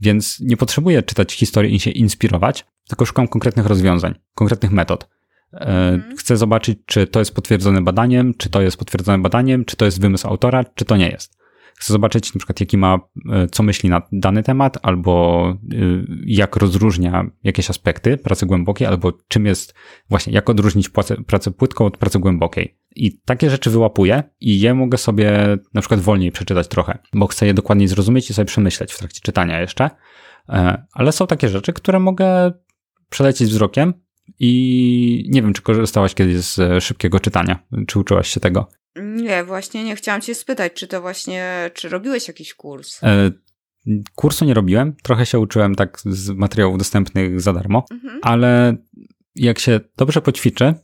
więc 0.00 0.40
nie 0.40 0.56
potrzebuję 0.56 1.02
czytać 1.02 1.32
historii 1.32 1.74
i 1.74 1.80
się 1.80 1.90
inspirować, 1.90 2.66
tylko 2.88 3.04
szukam 3.04 3.28
konkretnych 3.28 3.66
rozwiązań, 3.66 4.14
konkretnych 4.34 4.72
metod. 4.72 5.08
E, 5.52 5.88
mhm. 5.92 6.16
Chcę 6.16 6.36
zobaczyć, 6.36 6.78
czy 6.86 7.06
to 7.06 7.18
jest 7.18 7.34
potwierdzone 7.34 7.82
badaniem, 7.82 8.34
czy 8.34 8.50
to 8.50 8.62
jest 8.62 8.76
potwierdzone 8.76 9.18
badaniem, 9.18 9.64
czy 9.64 9.76
to 9.76 9.84
jest 9.84 10.00
wymysł 10.00 10.28
autora, 10.28 10.64
czy 10.64 10.84
to 10.84 10.96
nie 10.96 11.08
jest 11.08 11.43
chcę 11.78 11.92
zobaczyć 11.92 12.34
na 12.34 12.38
przykład 12.38 12.60
jaki 12.60 12.78
ma, 12.78 12.98
e, 13.32 13.46
co 13.48 13.62
myśli 13.62 13.88
na 13.88 14.02
dany 14.12 14.42
temat, 14.42 14.78
albo 14.82 15.44
e, 15.50 15.76
jak 16.26 16.56
rozróżnia 16.56 17.30
jakieś 17.44 17.70
aspekty 17.70 18.16
pracy 18.16 18.46
głębokiej, 18.46 18.86
albo 18.86 19.12
czym 19.28 19.46
jest 19.46 19.74
właśnie, 20.10 20.32
jak 20.32 20.50
odróżnić 20.50 20.88
pracę, 20.88 21.16
pracę 21.26 21.50
płytką 21.50 21.86
od 21.86 21.96
pracy 21.96 22.18
głębokiej. 22.18 22.78
I 22.96 23.20
takie 23.20 23.50
rzeczy 23.50 23.70
wyłapuję 23.70 24.22
i 24.40 24.60
je 24.60 24.74
mogę 24.74 24.98
sobie 24.98 25.58
na 25.74 25.80
przykład 25.80 26.00
wolniej 26.00 26.32
przeczytać 26.32 26.68
trochę, 26.68 26.98
bo 27.12 27.26
chcę 27.26 27.46
je 27.46 27.54
dokładniej 27.54 27.88
zrozumieć 27.88 28.30
i 28.30 28.34
sobie 28.34 28.46
przemyśleć 28.46 28.92
w 28.92 28.98
trakcie 28.98 29.20
czytania 29.20 29.60
jeszcze. 29.60 29.90
E, 30.48 30.84
ale 30.92 31.12
są 31.12 31.26
takie 31.26 31.48
rzeczy, 31.48 31.72
które 31.72 32.00
mogę 32.00 32.52
przelecieć 33.08 33.50
wzrokiem 33.50 34.03
i 34.38 35.28
nie 35.30 35.42
wiem, 35.42 35.52
czy 35.52 35.62
korzystałaś 35.62 36.14
kiedyś 36.14 36.36
z 36.36 36.84
szybkiego 36.84 37.20
czytania, 37.20 37.58
czy 37.86 37.98
uczyłaś 37.98 38.28
się 38.28 38.40
tego. 38.40 38.68
Nie, 38.96 39.44
właśnie 39.44 39.84
nie 39.84 39.96
chciałam 39.96 40.20
cię 40.20 40.34
spytać, 40.34 40.72
czy 40.72 40.86
to 40.86 41.00
właśnie, 41.00 41.70
czy 41.74 41.88
robiłeś 41.88 42.28
jakiś 42.28 42.54
kurs? 42.54 43.00
E, 43.02 43.30
kursu 44.14 44.44
nie 44.44 44.54
robiłem, 44.54 44.96
trochę 45.02 45.26
się 45.26 45.38
uczyłem 45.38 45.74
tak 45.74 46.00
z 46.04 46.30
materiałów 46.30 46.78
dostępnych 46.78 47.40
za 47.40 47.52
darmo, 47.52 47.84
mhm. 47.90 48.20
ale 48.22 48.76
jak 49.34 49.58
się 49.58 49.80
dobrze 49.96 50.22
poćwiczy, 50.22 50.74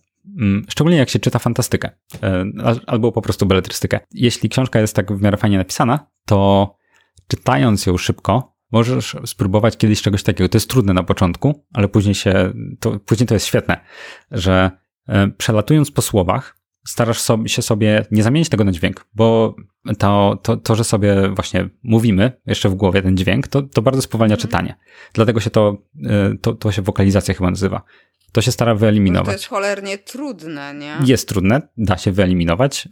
mm, 0.41 0.67
szczególnie 0.69 0.99
jak 0.99 1.11
się 1.11 1.19
czyta 1.19 1.39
fantastykę 1.39 1.91
e, 2.23 2.45
albo 2.87 3.13
po 3.13 3.23
prostu 3.23 3.47
beletrystykę. 3.47 4.01
Jeśli 4.13 4.49
książka 4.49 4.81
jest 4.81 4.97
tak 4.97 5.13
w 5.13 5.23
miarę 5.23 5.37
fajnie 5.37 5.59
napisana, 5.59 6.07
to 6.27 6.71
czytając 7.29 7.87
ją 7.87 7.97
szybko, 7.97 8.57
możesz 8.73 9.17
spróbować 9.27 9.77
kiedyś 9.77 10.03
czegoś 10.03 10.23
takiego. 10.23 10.49
To 10.49 10.57
jest 10.57 10.71
trudne 10.71 10.93
na 10.95 11.03
początku, 11.03 11.67
ale 11.73 11.89
później 11.89 12.15
się, 12.15 12.53
to, 12.81 12.99
później 12.99 13.27
to 13.27 13.35
jest 13.35 13.47
świetne, 13.47 13.81
że 14.31 14.71
e, 15.09 15.29
przelatując 15.29 15.91
po 15.91 16.03
słowach, 16.03 16.61
starasz 16.87 17.21
sobie, 17.21 17.49
się 17.49 17.63
sobie 17.63 18.05
nie 18.11 18.23
zamienić 18.23 18.49
tego 18.49 18.65
na 18.65 18.73
dźwięk, 18.73 19.07
bo 19.15 19.57
to, 19.99 20.41
to, 20.43 20.57
to, 20.57 20.75
że 20.75 20.85
sobie 20.85 21.29
właśnie 21.29 21.69
mówimy 21.83 22.33
jeszcze 22.47 22.69
w 22.69 22.75
głowie 22.75 23.03
ten 23.03 23.17
dźwięk, 23.17 23.49
to, 23.49 23.63
to 23.63 23.83
bardzo 23.83 24.03
spowalnia 24.03 24.35
mm. 24.35 24.41
czytanie. 24.41 24.77
Dlatego 25.13 25.41
się 25.41 25.51
to, 25.51 25.77
e, 26.07 26.37
to, 26.41 26.55
to 26.55 26.73
się 26.73 26.83
wokalizacja 26.83 27.35
chyba 27.35 27.51
nazywa. 27.51 27.83
To 28.33 28.41
się 28.41 28.53
stara 28.53 28.75
wyeliminować. 28.75 29.27
To 29.27 29.33
jest 29.33 29.47
cholernie 29.47 29.99
trudne, 29.99 30.75
nie? 30.75 30.97
Jest 31.05 31.29
trudne, 31.29 31.69
da 31.77 31.99
się 31.99 32.13
wyeliminować. 32.13 32.89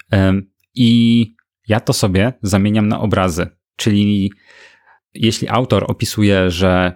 I 0.74 1.35
ja 1.68 1.81
to 1.81 1.93
sobie 1.93 2.33
zamieniam 2.43 2.89
na 2.89 3.01
obrazy. 3.01 3.47
Czyli 3.76 4.33
jeśli 5.18 5.48
autor 5.48 5.84
opisuje, 5.88 6.50
że 6.50 6.92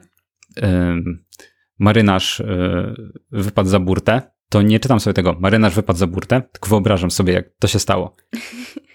marynarz 1.79 2.41
e, 2.41 2.95
wypadł 3.31 3.69
za 3.69 3.81
burtę, 3.81 4.23
to 4.49 4.63
nie 4.63 4.81
czytam 4.81 5.01
sobie 5.01 5.15
tego, 5.15 5.37
marynarz 5.41 5.75
wypadł 5.75 5.99
za 5.99 6.07
burtę, 6.07 6.43
tylko 6.53 6.69
wyobrażam 6.69 7.11
sobie, 7.11 7.33
jak 7.33 7.49
to 7.59 7.69
się 7.69 7.79
stało. 7.79 8.17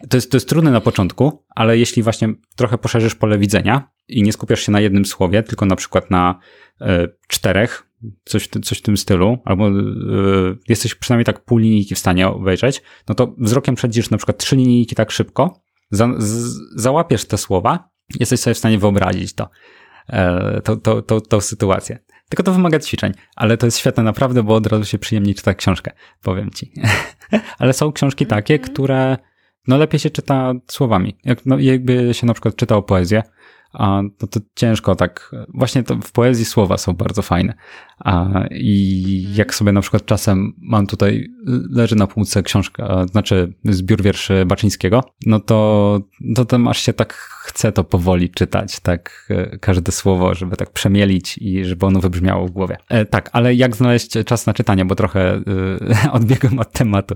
To 0.09 0.17
jest, 0.17 0.31
to 0.31 0.37
jest 0.37 0.49
trudne 0.49 0.71
na 0.71 0.81
początku, 0.81 1.45
ale 1.49 1.77
jeśli 1.77 2.03
właśnie 2.03 2.33
trochę 2.55 2.77
poszerzysz 2.77 3.15
pole 3.15 3.37
widzenia 3.37 3.91
i 4.07 4.23
nie 4.23 4.33
skupiasz 4.33 4.61
się 4.61 4.71
na 4.71 4.79
jednym 4.79 5.05
słowie, 5.05 5.43
tylko 5.43 5.65
na 5.65 5.75
przykład 5.75 6.11
na 6.11 6.39
y, 6.81 6.85
czterech, 7.27 7.87
coś, 8.25 8.47
coś 8.47 8.77
w 8.77 8.81
tym 8.81 8.97
stylu, 8.97 9.37
albo 9.45 9.69
y, 9.69 9.73
jesteś 10.69 10.95
przynajmniej 10.95 11.25
tak 11.25 11.45
pół 11.45 11.57
linijki 11.57 11.95
w 11.95 11.99
stanie 11.99 12.27
obejrzeć, 12.27 12.81
no 13.09 13.15
to 13.15 13.35
wzrokiem 13.37 13.75
przejdziesz 13.75 14.09
na 14.09 14.17
przykład 14.17 14.37
trzy 14.37 14.55
linijki 14.55 14.95
tak 14.95 15.11
szybko, 15.11 15.61
za, 15.91 16.09
z, 16.17 16.57
załapiesz 16.75 17.25
te 17.25 17.37
słowa, 17.37 17.89
jesteś 18.19 18.39
sobie 18.39 18.53
w 18.53 18.57
stanie 18.57 18.77
wyobrazić 18.77 19.33
to, 19.33 19.49
y, 20.09 20.61
to, 20.61 20.75
to, 20.75 21.01
to, 21.01 21.21
tą 21.21 21.41
sytuację. 21.41 21.99
Tylko 22.29 22.43
to 22.43 22.51
wymaga 22.51 22.79
ćwiczeń, 22.79 23.13
ale 23.35 23.57
to 23.57 23.67
jest 23.67 23.77
świetne 23.77 24.03
naprawdę, 24.03 24.43
bo 24.43 24.55
od 24.55 24.67
razu 24.67 24.85
się 24.85 24.99
przyjemniej 24.99 25.35
czyta 25.35 25.53
książkę, 25.53 25.91
powiem 26.21 26.51
ci. 26.51 26.71
ale 27.59 27.73
są 27.73 27.91
książki 27.91 28.25
takie, 28.25 28.53
mm 28.53 28.65
-hmm. 28.65 28.71
które 28.71 29.17
no 29.67 29.77
lepiej 29.77 29.99
się 29.99 30.09
czyta 30.09 30.53
słowami. 30.67 31.17
Jak, 31.25 31.45
no, 31.45 31.59
jakby 31.59 32.13
się 32.13 32.27
na 32.27 32.33
przykład 32.33 32.55
czytał 32.55 32.83
poezję, 32.83 33.23
a 33.73 34.01
no 34.21 34.27
to 34.27 34.39
ciężko 34.55 34.95
tak, 34.95 35.31
właśnie 35.53 35.83
to 35.83 35.95
w 35.95 36.11
poezji 36.11 36.45
słowa 36.45 36.77
są 36.77 36.93
bardzo 36.93 37.21
fajne. 37.21 37.53
A, 37.99 38.43
I 38.51 39.15
mhm. 39.19 39.37
jak 39.37 39.55
sobie 39.55 39.71
na 39.71 39.81
przykład 39.81 40.05
czasem 40.05 40.53
mam 40.57 40.87
tutaj, 40.87 41.27
leży 41.69 41.95
na 41.95 42.07
półce 42.07 42.43
książka, 42.43 43.05
znaczy 43.11 43.53
zbiór 43.63 44.01
wierszy 44.01 44.45
Baczyńskiego, 44.45 45.03
no 45.25 45.39
to, 45.39 45.99
to 46.35 46.45
tam 46.45 46.67
aż 46.67 46.79
się 46.79 46.93
tak 46.93 47.13
chce 47.47 47.71
to 47.71 47.83
powoli 47.83 48.29
czytać, 48.29 48.79
tak 48.79 49.27
e, 49.29 49.57
każde 49.57 49.91
słowo, 49.91 50.35
żeby 50.35 50.55
tak 50.55 50.71
przemielić 50.71 51.37
i 51.37 51.65
żeby 51.65 51.85
ono 51.85 51.99
wybrzmiało 51.99 52.47
w 52.47 52.51
głowie. 52.51 52.77
E, 52.89 53.05
tak, 53.05 53.29
ale 53.33 53.55
jak 53.55 53.75
znaleźć 53.75 54.11
czas 54.25 54.47
na 54.47 54.53
czytanie, 54.53 54.85
bo 54.85 54.95
trochę 54.95 55.41
e, 56.05 56.11
odbiegam 56.17 56.59
od 56.59 56.71
tematu. 56.71 57.15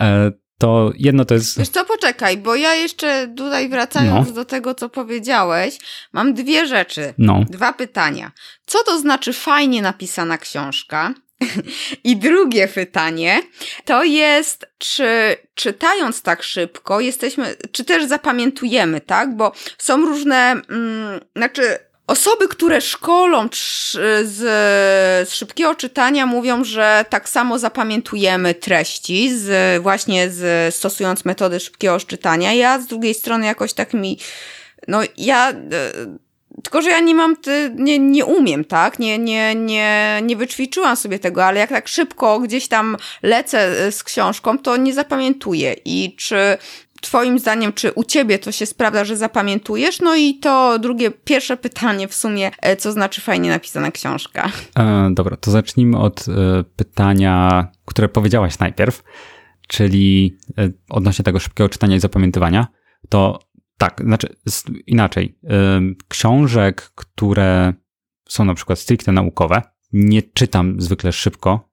E, 0.00 0.32
to 0.58 0.92
jedno 0.94 1.24
to 1.24 1.34
jest. 1.34 1.58
Wiesz 1.58 1.68
co, 1.68 1.84
poczekaj, 1.84 2.36
bo 2.36 2.56
ja 2.56 2.74
jeszcze 2.74 3.34
tutaj 3.36 3.68
wracając 3.68 4.28
no. 4.28 4.34
do 4.34 4.44
tego, 4.44 4.74
co 4.74 4.88
powiedziałeś, 4.88 5.78
mam 6.12 6.34
dwie 6.34 6.66
rzeczy. 6.66 7.14
No. 7.18 7.44
Dwa 7.48 7.72
pytania. 7.72 8.32
Co 8.66 8.84
to 8.84 8.98
znaczy 8.98 9.32
fajnie 9.32 9.82
napisana 9.82 10.38
książka? 10.38 11.14
I 12.04 12.16
drugie 12.16 12.68
pytanie 12.68 13.42
to 13.84 14.04
jest, 14.04 14.66
czy 14.78 15.36
czytając 15.54 16.22
tak 16.22 16.42
szybko 16.42 17.00
jesteśmy, 17.00 17.56
czy 17.72 17.84
też 17.84 18.04
zapamiętujemy, 18.04 19.00
tak? 19.00 19.36
Bo 19.36 19.52
są 19.78 20.06
różne, 20.06 20.36
mm, 20.68 21.20
znaczy 21.36 21.78
Osoby, 22.06 22.48
które 22.48 22.80
szkolą 22.80 23.48
z, 23.52 23.92
z 25.28 25.32
szybkiego 25.32 25.74
czytania 25.74 26.26
mówią, 26.26 26.64
że 26.64 27.04
tak 27.10 27.28
samo 27.28 27.58
zapamiętujemy 27.58 28.54
treści, 28.54 29.38
z, 29.38 29.82
właśnie 29.82 30.30
z, 30.30 30.74
stosując 30.74 31.24
metody 31.24 31.60
szybkiego 31.60 32.00
czytania. 32.00 32.52
Ja 32.52 32.80
z 32.80 32.86
drugiej 32.86 33.14
strony 33.14 33.46
jakoś 33.46 33.72
tak 33.72 33.94
mi, 33.94 34.18
no 34.88 35.00
ja, 35.16 35.50
e, 35.50 35.54
tylko 36.62 36.82
że 36.82 36.90
ja 36.90 37.00
nie 37.00 37.14
mam, 37.14 37.36
nie, 37.74 37.98
nie 37.98 38.24
umiem, 38.24 38.64
tak? 38.64 38.98
Nie, 38.98 39.18
nie, 39.18 39.54
nie, 39.54 40.20
nie 40.22 40.36
wyćwiczyłam 40.36 40.96
sobie 40.96 41.18
tego, 41.18 41.44
ale 41.44 41.60
jak 41.60 41.70
tak 41.70 41.88
szybko 41.88 42.40
gdzieś 42.40 42.68
tam 42.68 42.96
lecę 43.22 43.92
z 43.92 44.04
książką, 44.04 44.58
to 44.58 44.76
nie 44.76 44.94
zapamiętuję. 44.94 45.76
I 45.84 46.16
czy 46.18 46.58
Twoim 47.00 47.38
zdaniem, 47.38 47.72
czy 47.72 47.92
u 47.92 48.04
ciebie 48.04 48.38
to 48.38 48.52
się 48.52 48.66
sprawdza, 48.66 49.04
że 49.04 49.16
zapamiętujesz? 49.16 50.00
No 50.00 50.16
i 50.16 50.38
to 50.38 50.78
drugie, 50.78 51.10
pierwsze 51.10 51.56
pytanie 51.56 52.08
w 52.08 52.14
sumie, 52.14 52.50
e, 52.62 52.76
co 52.76 52.92
znaczy 52.92 53.20
fajnie 53.20 53.50
napisana 53.50 53.90
książka? 53.90 54.50
E, 54.78 55.10
dobra, 55.12 55.36
to 55.36 55.50
zacznijmy 55.50 55.98
od 55.98 56.28
e, 56.28 56.64
pytania, 56.76 57.66
które 57.84 58.08
powiedziałaś 58.08 58.58
najpierw, 58.58 59.02
czyli 59.68 60.36
e, 60.58 60.70
odnośnie 60.88 61.24
tego 61.24 61.38
szybkiego 61.38 61.68
czytania 61.68 61.96
i 61.96 62.00
zapamiętywania. 62.00 62.66
To 63.08 63.38
tak, 63.78 64.02
znaczy 64.04 64.36
inaczej. 64.86 65.38
E, 65.44 65.80
książek, 66.08 66.90
które 66.94 67.72
są 68.28 68.44
na 68.44 68.54
przykład 68.54 68.78
stricte 68.78 69.12
naukowe, 69.12 69.62
nie 69.92 70.22
czytam 70.22 70.80
zwykle 70.80 71.12
szybko, 71.12 71.65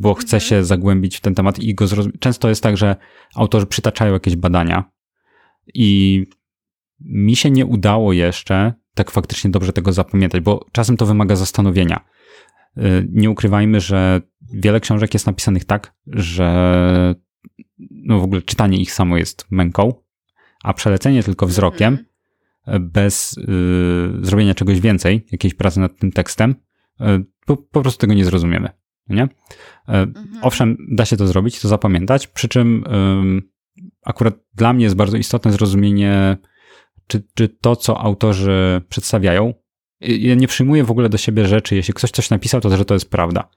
bo 0.00 0.14
chce 0.14 0.36
mhm. 0.36 0.48
się 0.48 0.64
zagłębić 0.64 1.16
w 1.16 1.20
ten 1.20 1.34
temat 1.34 1.58
i 1.58 1.74
go 1.74 1.86
zrozumieć. 1.86 2.20
Często 2.20 2.48
jest 2.48 2.62
tak, 2.62 2.76
że 2.76 2.96
autorzy 3.34 3.66
przytaczają 3.66 4.12
jakieś 4.12 4.36
badania 4.36 4.90
i 5.74 6.26
mi 7.00 7.36
się 7.36 7.50
nie 7.50 7.66
udało 7.66 8.12
jeszcze 8.12 8.72
tak 8.94 9.10
faktycznie 9.10 9.50
dobrze 9.50 9.72
tego 9.72 9.92
zapamiętać, 9.92 10.42
bo 10.42 10.66
czasem 10.72 10.96
to 10.96 11.06
wymaga 11.06 11.36
zastanowienia. 11.36 12.04
Y, 12.78 13.08
nie 13.12 13.30
ukrywajmy, 13.30 13.80
że 13.80 14.20
wiele 14.52 14.80
książek 14.80 15.14
jest 15.14 15.26
napisanych 15.26 15.64
tak, 15.64 15.94
że 16.06 17.14
no 17.78 18.20
w 18.20 18.22
ogóle 18.22 18.42
czytanie 18.42 18.78
ich 18.78 18.92
samo 18.92 19.16
jest 19.16 19.46
męką, 19.50 19.94
a 20.64 20.74
przelecenie 20.74 21.22
tylko 21.22 21.46
wzrokiem, 21.46 21.98
mhm. 22.66 22.90
bez 22.90 23.38
y, 23.38 23.46
zrobienia 24.22 24.54
czegoś 24.54 24.80
więcej, 24.80 25.26
jakiejś 25.32 25.54
pracy 25.54 25.80
nad 25.80 25.98
tym 25.98 26.12
tekstem, 26.12 26.54
y, 27.00 27.04
po, 27.46 27.56
po 27.56 27.82
prostu 27.82 28.00
tego 28.00 28.14
nie 28.14 28.24
zrozumiemy 28.24 28.79
nie? 29.08 29.22
E, 29.22 29.28
mhm. 29.88 30.28
Owszem, 30.42 30.76
da 30.90 31.04
się 31.04 31.16
to 31.16 31.26
zrobić, 31.26 31.60
to 31.60 31.68
zapamiętać, 31.68 32.26
przy 32.26 32.48
czym 32.48 32.84
akurat 34.04 34.34
dla 34.54 34.72
mnie 34.72 34.84
jest 34.84 34.96
bardzo 34.96 35.16
istotne 35.16 35.52
zrozumienie, 35.52 36.36
czy, 37.06 37.22
czy 37.34 37.48
to, 37.48 37.76
co 37.76 38.00
autorzy 38.00 38.80
przedstawiają, 38.88 39.54
ja 40.00 40.34
nie 40.34 40.48
przyjmuję 40.48 40.84
w 40.84 40.90
ogóle 40.90 41.08
do 41.08 41.18
siebie 41.18 41.46
rzeczy, 41.46 41.76
jeśli 41.76 41.94
ktoś 41.94 42.10
coś 42.10 42.30
napisał, 42.30 42.60
to 42.60 42.76
że 42.76 42.84
to 42.84 42.94
jest 42.94 43.10
prawda. 43.10 43.48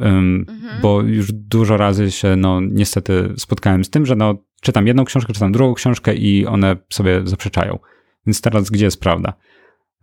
Um, 0.00 0.46
mhm. 0.48 0.82
Bo 0.82 1.02
już 1.02 1.32
dużo 1.32 1.76
razy 1.76 2.10
się, 2.10 2.36
no, 2.36 2.60
niestety 2.60 3.34
spotkałem 3.36 3.84
z 3.84 3.90
tym, 3.90 4.06
że 4.06 4.16
no, 4.16 4.34
czytam 4.60 4.86
jedną 4.86 5.04
książkę, 5.04 5.32
czytam 5.32 5.52
drugą 5.52 5.74
książkę 5.74 6.14
i 6.14 6.46
one 6.46 6.76
sobie 6.92 7.22
zaprzeczają. 7.24 7.78
Więc 8.26 8.40
teraz 8.40 8.70
gdzie 8.70 8.84
jest 8.84 9.00
prawda? 9.00 9.32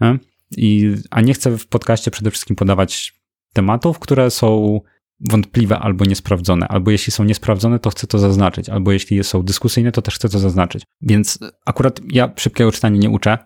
E? 0.02 0.18
I, 0.58 0.96
a 1.12 1.22
nie 1.22 1.34
chcę 1.34 1.58
w 1.58 1.68
podcaście 1.68 2.12
przede 2.12 2.32
wszystkim 2.32 2.56
podawać 2.56 3.23
tematów, 3.54 4.00
które 4.00 4.32
są 4.32 4.80
wątpliwe 5.20 5.80
albo 5.80 6.06
niesprawdzone, 6.06 6.68
albo 6.68 6.92
jeśli 6.92 7.12
są 7.12 7.24
niesprawdzone, 7.24 7.80
to 7.80 7.90
chcę 7.90 8.08
to 8.08 8.20
zaznaczyć, 8.20 8.70
albo 8.70 8.92
jeśli 8.92 9.24
są 9.24 9.44
dyskusyjne, 9.44 9.92
to 9.92 10.02
też 10.02 10.16
chcę 10.16 10.30
to 10.30 10.40
zaznaczyć. 10.40 10.84
Więc 11.02 11.40
akurat 11.66 12.02
ja 12.12 12.34
szybkiego 12.36 12.72
czytania 12.72 12.98
nie 12.98 13.10
uczę, 13.10 13.38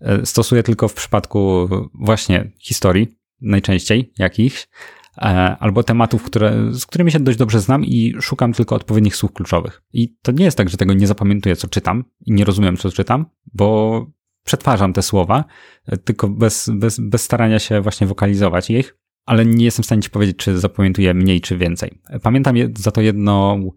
e, 0.00 0.26
stosuję 0.26 0.62
tylko 0.62 0.88
w 0.88 0.94
przypadku 0.94 1.68
właśnie 1.94 2.52
historii, 2.58 3.18
najczęściej 3.40 4.12
jakichś, 4.18 4.68
e, 5.18 5.22
albo 5.60 5.82
tematów, 5.82 6.22
które, 6.22 6.72
z 6.72 6.86
którymi 6.86 7.12
się 7.12 7.20
dość 7.20 7.38
dobrze 7.38 7.60
znam 7.60 7.84
i 7.84 8.14
szukam 8.20 8.52
tylko 8.52 8.74
odpowiednich 8.74 9.16
słów 9.16 9.32
kluczowych. 9.32 9.82
I 9.92 10.16
to 10.22 10.32
nie 10.32 10.44
jest 10.44 10.56
tak, 10.56 10.68
że 10.68 10.76
tego 10.76 10.94
nie 10.94 11.06
zapamiętuję, 11.06 11.56
co 11.56 11.68
czytam 11.68 12.04
i 12.26 12.32
nie 12.32 12.44
rozumiem, 12.44 12.76
co 12.76 12.90
czytam, 12.90 13.26
bo 13.54 14.06
przetwarzam 14.44 14.92
te 14.92 15.02
słowa, 15.02 15.44
e, 15.86 15.96
tylko 15.96 16.28
bez, 16.28 16.70
bez, 16.74 17.00
bez 17.00 17.22
starania 17.22 17.58
się 17.58 17.80
właśnie 17.80 18.06
wokalizować 18.06 18.70
ich 18.70 19.01
ale 19.24 19.46
nie 19.46 19.64
jestem 19.64 19.82
w 19.82 19.86
stanie 19.86 20.02
ci 20.02 20.10
powiedzieć, 20.10 20.36
czy 20.36 20.58
zapamiętuję 20.58 21.14
mniej, 21.14 21.40
czy 21.40 21.56
więcej. 21.56 22.00
Pamiętam 22.22 22.56
za 22.76 22.90
to 22.90 23.00
jedną 23.00 23.70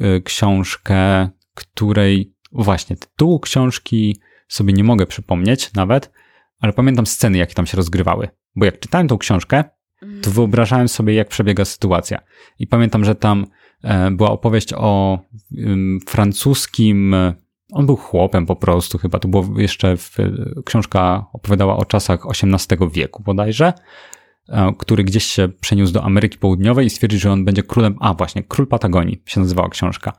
e, 0.00 0.20
książkę, 0.20 1.28
której 1.54 2.34
właśnie 2.52 2.96
tytułu 2.96 3.40
książki 3.40 4.20
sobie 4.48 4.72
nie 4.72 4.84
mogę 4.84 5.06
przypomnieć 5.06 5.72
nawet, 5.72 6.12
ale 6.60 6.72
pamiętam 6.72 7.06
sceny, 7.06 7.38
jakie 7.38 7.54
tam 7.54 7.66
się 7.66 7.76
rozgrywały. 7.76 8.28
Bo 8.56 8.64
jak 8.64 8.80
czytałem 8.80 9.08
tą 9.08 9.18
książkę, 9.18 9.64
to 10.00 10.06
mhm. 10.06 10.34
wyobrażałem 10.34 10.88
sobie, 10.88 11.14
jak 11.14 11.28
przebiega 11.28 11.64
sytuacja. 11.64 12.18
I 12.58 12.66
pamiętam, 12.66 13.04
że 13.04 13.14
tam 13.14 13.46
e, 13.84 14.10
była 14.10 14.30
opowieść 14.30 14.72
o 14.76 15.18
francuskim. 16.06 17.16
On 17.72 17.86
był 17.86 17.96
chłopem 17.96 18.46
po 18.46 18.56
prostu, 18.56 18.98
chyba 18.98 19.18
to 19.18 19.28
było 19.28 19.48
jeszcze. 19.56 19.96
W, 19.96 20.16
książka 20.64 21.26
opowiadała 21.32 21.76
o 21.76 21.84
czasach 21.84 22.20
XVIII 22.26 22.90
wieku 22.92 23.22
bodajże. 23.22 23.72
E, 24.48 24.72
który 24.78 25.04
gdzieś 25.04 25.24
się 25.24 25.48
przeniósł 25.60 25.92
do 25.92 26.04
Ameryki 26.04 26.38
Południowej 26.38 26.86
i 26.86 26.90
stwierdził, 26.90 27.20
że 27.20 27.32
on 27.32 27.44
będzie 27.44 27.62
królem, 27.62 27.96
a 28.00 28.14
właśnie, 28.14 28.42
Król 28.42 28.66
Patagonii 28.66 29.22
się 29.26 29.40
nazywała 29.40 29.68
książka. 29.68 30.12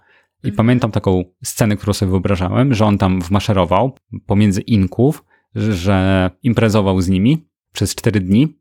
I 0.43 0.47
mhm. 0.47 0.55
pamiętam 0.55 0.91
taką 0.91 1.24
scenę, 1.43 1.78
którą 1.78 1.93
sobie 1.93 2.09
wyobrażałem, 2.09 2.74
że 2.74 2.86
on 2.86 2.97
tam 2.97 3.21
wmaszerował 3.21 3.97
pomiędzy 4.26 4.61
Inków, 4.61 5.24
że 5.55 6.30
imprezował 6.43 7.01
z 7.01 7.09
nimi 7.09 7.47
przez 7.74 7.95
cztery 7.95 8.19
dni, 8.19 8.59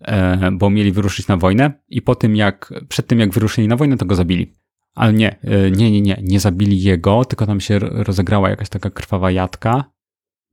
e, 0.00 0.50
bo 0.52 0.70
mieli 0.70 0.92
wyruszyć 0.92 1.28
na 1.28 1.36
wojnę 1.36 1.72
i 1.88 2.02
po 2.02 2.14
tym 2.14 2.36
jak, 2.36 2.72
przed 2.88 3.06
tym 3.06 3.20
jak 3.20 3.32
wyruszyli 3.32 3.68
na 3.68 3.76
wojnę, 3.76 3.96
to 3.96 4.06
go 4.06 4.14
zabili. 4.14 4.54
Ale 4.94 5.12
nie, 5.12 5.40
e, 5.40 5.70
nie, 5.70 5.90
nie, 5.90 6.00
nie, 6.00 6.20
nie 6.22 6.40
zabili 6.40 6.82
jego, 6.82 7.24
tylko 7.24 7.46
tam 7.46 7.60
się 7.60 7.78
rozegrała 7.78 8.50
jakaś 8.50 8.68
taka 8.68 8.90
krwawa 8.90 9.30
jadka. 9.30 9.84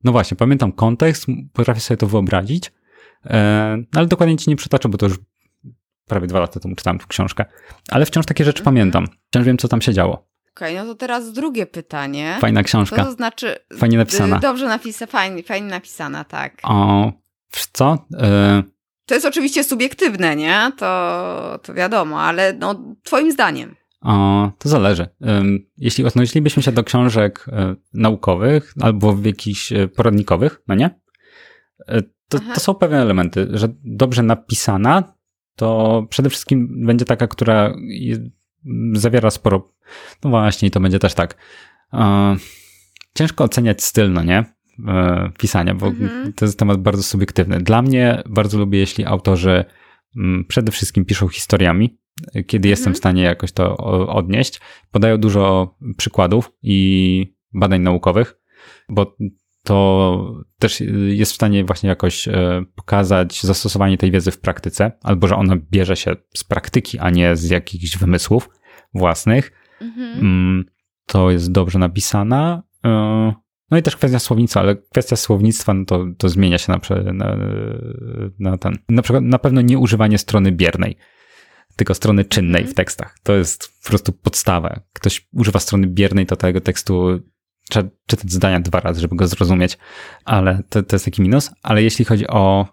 No 0.03 0.11
właśnie, 0.11 0.37
pamiętam 0.37 0.71
kontekst, 0.71 1.27
potrafię 1.53 1.79
sobie 1.79 1.97
to 1.97 2.07
wyobrazić, 2.07 2.71
ale 3.95 4.07
dokładnie 4.07 4.37
ci 4.37 4.49
nie 4.49 4.55
przytoczę, 4.55 4.89
bo 4.89 4.97
to 4.97 5.05
już 5.05 5.19
prawie 6.07 6.27
dwa 6.27 6.39
lata 6.39 6.59
temu 6.59 6.75
czytałem 6.75 6.99
tę 6.99 7.05
książkę. 7.07 7.45
Ale 7.89 8.05
wciąż 8.05 8.25
takie 8.25 8.45
rzeczy 8.45 8.59
mhm. 8.59 8.75
pamiętam. 8.75 9.07
Wciąż 9.27 9.45
wiem, 9.45 9.57
co 9.57 9.67
tam 9.67 9.81
się 9.81 9.93
działo. 9.93 10.27
Okej, 10.55 10.73
okay, 10.75 10.87
no 10.87 10.93
to 10.93 10.95
teraz 10.95 11.33
drugie 11.33 11.65
pytanie. 11.65 12.37
Fajna 12.41 12.63
książka. 12.63 12.95
Co 12.95 13.03
to 13.03 13.11
znaczy... 13.11 13.55
Fajnie 13.77 13.97
napisana. 13.97 14.39
Dobrze 14.39 14.67
napisana, 14.67 15.11
fajnie, 15.11 15.43
fajnie 15.43 15.67
napisana, 15.67 16.23
tak. 16.23 16.57
O, 16.63 17.11
co? 17.71 18.05
Y 18.13 18.73
to 19.05 19.13
jest 19.13 19.25
oczywiście 19.25 19.63
subiektywne, 19.63 20.35
nie? 20.35 20.71
To, 20.77 21.59
to 21.63 21.73
wiadomo, 21.73 22.21
ale 22.21 22.53
no, 22.53 22.95
twoim 23.03 23.31
zdaniem. 23.31 23.75
O, 24.01 24.51
to 24.57 24.69
zależy. 24.69 25.07
Jeśli 25.77 26.05
odnosilibyśmy 26.05 26.63
się 26.63 26.71
do 26.71 26.83
książek 26.83 27.45
e, 27.47 27.75
naukowych 27.93 28.73
albo 28.81 29.17
jakichś 29.23 29.71
e, 29.71 29.87
poradnikowych, 29.87 30.61
no 30.67 30.75
nie? 30.75 30.99
To, 32.39 32.53
to 32.53 32.59
są 32.59 32.73
pewne 32.73 33.01
elementy, 33.01 33.47
że 33.53 33.67
dobrze 33.83 34.23
napisana, 34.23 35.13
to 35.55 36.05
przede 36.09 36.29
wszystkim 36.29 36.85
będzie 36.85 37.05
taka, 37.05 37.27
która 37.27 37.73
zawiera 38.93 39.31
sporo. 39.31 39.73
No 40.23 40.29
właśnie, 40.29 40.71
to 40.71 40.79
będzie 40.79 40.99
też 40.99 41.13
tak. 41.13 41.37
ciężko 43.15 43.43
oceniać 43.43 43.83
styl, 43.83 44.11
no 44.11 44.23
nie? 44.23 44.43
e, 44.87 45.31
pisania, 45.37 45.75
bo 45.75 45.87
mhm. 45.87 46.33
to 46.33 46.45
jest 46.45 46.59
temat 46.59 46.81
bardzo 46.81 47.03
subiektywny. 47.03 47.59
Dla 47.61 47.81
mnie 47.81 48.23
bardzo 48.29 48.57
lubię, 48.57 48.79
jeśli 48.79 49.05
autorzy 49.05 49.65
m, 50.17 50.45
przede 50.47 50.71
wszystkim 50.71 51.05
piszą 51.05 51.27
historiami, 51.27 51.97
kiedy 52.33 52.67
mhm. 52.67 52.69
jestem 52.69 52.93
w 52.93 52.97
stanie 52.97 53.23
jakoś 53.23 53.51
to 53.51 53.77
odnieść. 54.07 54.61
Podają 54.91 55.17
dużo 55.17 55.75
przykładów 55.97 56.51
i 56.61 57.35
badań 57.53 57.81
naukowych, 57.81 58.35
bo 58.89 59.17
to 59.63 60.43
też 60.59 60.83
jest 61.07 61.31
w 61.31 61.35
stanie 61.35 61.65
właśnie 61.65 61.89
jakoś 61.89 62.27
e, 62.27 62.63
pokazać 62.75 63.41
zastosowanie 63.41 63.97
tej 63.97 64.11
wiedzy 64.11 64.31
w 64.31 64.39
praktyce, 64.39 64.91
albo 65.01 65.27
że 65.27 65.35
ona 65.35 65.55
bierze 65.71 65.95
się 65.95 66.15
z 66.33 66.43
praktyki, 66.43 66.99
a 66.99 67.09
nie 67.09 67.35
z 67.35 67.49
jakichś 67.49 67.97
wymysłów 67.97 68.49
własnych. 68.93 69.51
Mhm. 69.81 70.19
Mm, 70.19 70.65
to 71.05 71.31
jest 71.31 71.51
dobrze 71.51 71.79
napisana. 71.79 72.63
E, 72.85 73.33
no 73.71 73.77
i 73.77 73.81
też 73.81 73.95
kwestia 73.95 74.19
słownictwa, 74.19 74.59
ale 74.59 74.75
kwestia 74.75 75.15
słownictwa 75.15 75.73
no 75.73 75.85
to, 75.85 76.05
to 76.17 76.29
zmienia 76.29 76.57
się 76.57 76.71
na, 76.71 76.79
na, 77.13 77.37
na 78.39 78.57
ten. 78.57 78.77
Na 78.89 79.01
przykład 79.01 79.23
na 79.23 79.39
pewno 79.39 79.61
nie 79.61 79.79
używanie 79.79 80.17
strony 80.17 80.51
biernej, 80.51 80.97
tylko 81.75 81.93
strony 81.93 82.25
czynnej 82.25 82.61
mhm. 82.61 82.71
w 82.71 82.75
tekstach. 82.75 83.15
To 83.23 83.33
jest 83.33 83.73
po 83.83 83.89
prostu 83.89 84.11
podstawa. 84.11 84.79
Ktoś 84.93 85.27
używa 85.33 85.59
strony 85.59 85.87
biernej, 85.87 86.25
to 86.25 86.35
tego 86.35 86.61
tekstu 86.61 87.19
trzeba 87.69 87.89
czytać 88.07 88.31
zdania 88.31 88.59
dwa 88.59 88.79
razy, 88.79 89.01
żeby 89.01 89.15
go 89.15 89.27
zrozumieć, 89.27 89.77
ale 90.25 90.63
to, 90.69 90.83
to 90.83 90.95
jest 90.95 91.05
taki 91.05 91.21
minus. 91.21 91.51
Ale 91.63 91.83
jeśli 91.83 92.05
chodzi 92.05 92.27
o 92.27 92.67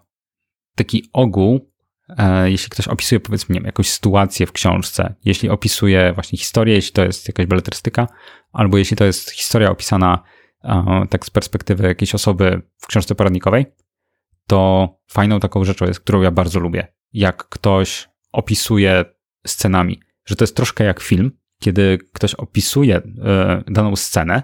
taki 0.75 1.09
ogół, 1.13 1.71
e, 2.17 2.51
jeśli 2.51 2.69
ktoś 2.69 2.87
opisuje 2.87 3.19
powiedzmy 3.19 3.53
nie 3.53 3.59
wiem, 3.59 3.65
jakąś 3.65 3.89
sytuację 3.89 4.47
w 4.47 4.51
książce, 4.51 5.15
jeśli 5.25 5.49
opisuje 5.49 6.13
właśnie 6.13 6.39
historię, 6.39 6.75
jeśli 6.75 6.93
to 6.93 7.03
jest 7.03 7.27
jakaś 7.27 7.45
beletrystyka, 7.45 8.07
albo 8.51 8.77
jeśli 8.77 8.97
to 8.97 9.05
jest 9.05 9.31
historia 9.31 9.71
opisana 9.71 10.23
e, 10.63 11.05
tak 11.09 11.25
z 11.25 11.29
perspektywy 11.29 11.87
jakiejś 11.87 12.15
osoby 12.15 12.61
w 12.77 12.87
książce 12.87 13.15
poradnikowej, 13.15 13.65
to 14.47 14.89
fajną 15.07 15.39
taką 15.39 15.63
rzeczą 15.63 15.85
jest, 15.85 15.99
którą 15.99 16.21
ja 16.21 16.31
bardzo 16.31 16.59
lubię, 16.59 16.87
jak 17.13 17.49
ktoś 17.49 18.09
opisuje 18.31 19.05
scenami, 19.47 19.99
że 20.25 20.35
to 20.35 20.43
jest 20.43 20.55
troszkę 20.55 20.83
jak 20.83 20.99
film, 20.99 21.31
kiedy 21.59 21.99
ktoś 22.13 22.35
opisuje 22.35 22.95
e, 22.95 23.63
daną 23.67 23.95
scenę, 23.95 24.43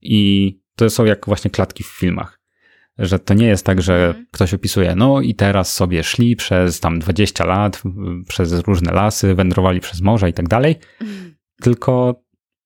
i 0.00 0.60
to 0.76 0.90
są 0.90 1.04
jak 1.04 1.26
właśnie 1.26 1.50
klatki 1.50 1.84
w 1.84 1.86
filmach. 1.86 2.40
Że 2.98 3.18
to 3.18 3.34
nie 3.34 3.46
jest 3.46 3.66
tak, 3.66 3.82
że 3.82 4.06
mhm. 4.06 4.26
ktoś 4.32 4.54
opisuje, 4.54 4.94
no 4.94 5.20
i 5.20 5.34
teraz 5.34 5.74
sobie 5.74 6.04
szli 6.04 6.36
przez 6.36 6.80
tam 6.80 6.98
20 6.98 7.44
lat, 7.44 7.82
przez 8.28 8.52
różne 8.52 8.92
lasy, 8.92 9.34
wędrowali 9.34 9.80
przez 9.80 10.00
morza 10.00 10.28
i 10.28 10.32
tak 10.32 10.48
dalej. 10.48 10.76
Mhm. 11.00 11.34
Tylko 11.62 12.22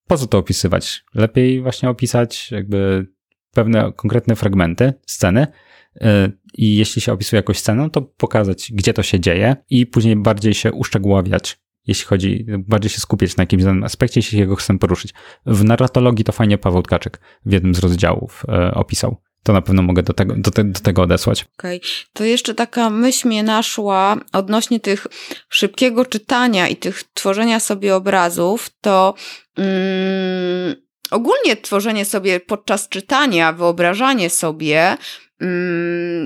po 0.07 0.17
co 0.17 0.27
to 0.27 0.37
opisywać? 0.37 1.03
Lepiej 1.13 1.61
właśnie 1.61 1.89
opisać 1.89 2.51
jakby 2.51 3.07
pewne 3.53 3.93
konkretne 3.95 4.35
fragmenty 4.35 4.93
sceny. 5.05 5.47
Y, 5.95 6.01
I 6.53 6.75
jeśli 6.75 7.01
się 7.01 7.13
opisuje 7.13 7.37
jakąś 7.37 7.59
scenę, 7.59 7.89
to 7.89 8.01
pokazać, 8.01 8.71
gdzie 8.73 8.93
to 8.93 9.03
się 9.03 9.19
dzieje, 9.19 9.55
i 9.69 9.85
później 9.85 10.15
bardziej 10.15 10.53
się 10.53 10.71
uszczegóławiać 10.71 11.62
jeśli 11.87 12.05
chodzi, 12.05 12.45
bardziej 12.47 12.89
się 12.89 12.99
skupić 12.99 13.37
na 13.37 13.41
jakimś 13.41 13.63
danym 13.63 13.83
aspekcie, 13.83 14.19
jeśli 14.19 14.47
go 14.47 14.55
chcę 14.55 14.79
poruszyć. 14.79 15.13
W 15.45 15.63
narratologii 15.63 16.25
to 16.25 16.31
fajnie 16.31 16.57
Paweł 16.57 16.81
Tkaczyk 16.81 17.19
w 17.45 17.51
jednym 17.51 17.75
z 17.75 17.79
rozdziałów 17.79 18.43
e, 18.49 18.73
opisał. 18.73 19.21
To 19.43 19.53
na 19.53 19.61
pewno 19.61 19.81
mogę 19.81 20.03
do 20.03 20.13
tego, 20.13 20.35
do, 20.37 20.51
te, 20.51 20.63
do 20.63 20.79
tego 20.79 21.01
odesłać. 21.01 21.45
Okej. 21.59 21.77
Okay. 21.77 21.89
To 22.13 22.23
jeszcze 22.23 22.53
taka 22.53 22.89
myśl 22.89 23.27
mnie 23.27 23.43
naszła 23.43 24.17
odnośnie 24.33 24.79
tych 24.79 25.07
szybkiego 25.49 26.05
czytania 26.05 26.67
i 26.67 26.75
tych 26.75 27.03
tworzenia 27.13 27.59
sobie 27.59 27.95
obrazów, 27.95 28.69
to 28.81 29.13
mm, 29.57 30.75
ogólnie 31.11 31.57
tworzenie 31.57 32.05
sobie 32.05 32.39
podczas 32.39 32.89
czytania, 32.89 33.53
wyobrażanie 33.53 34.29
sobie 34.29 34.97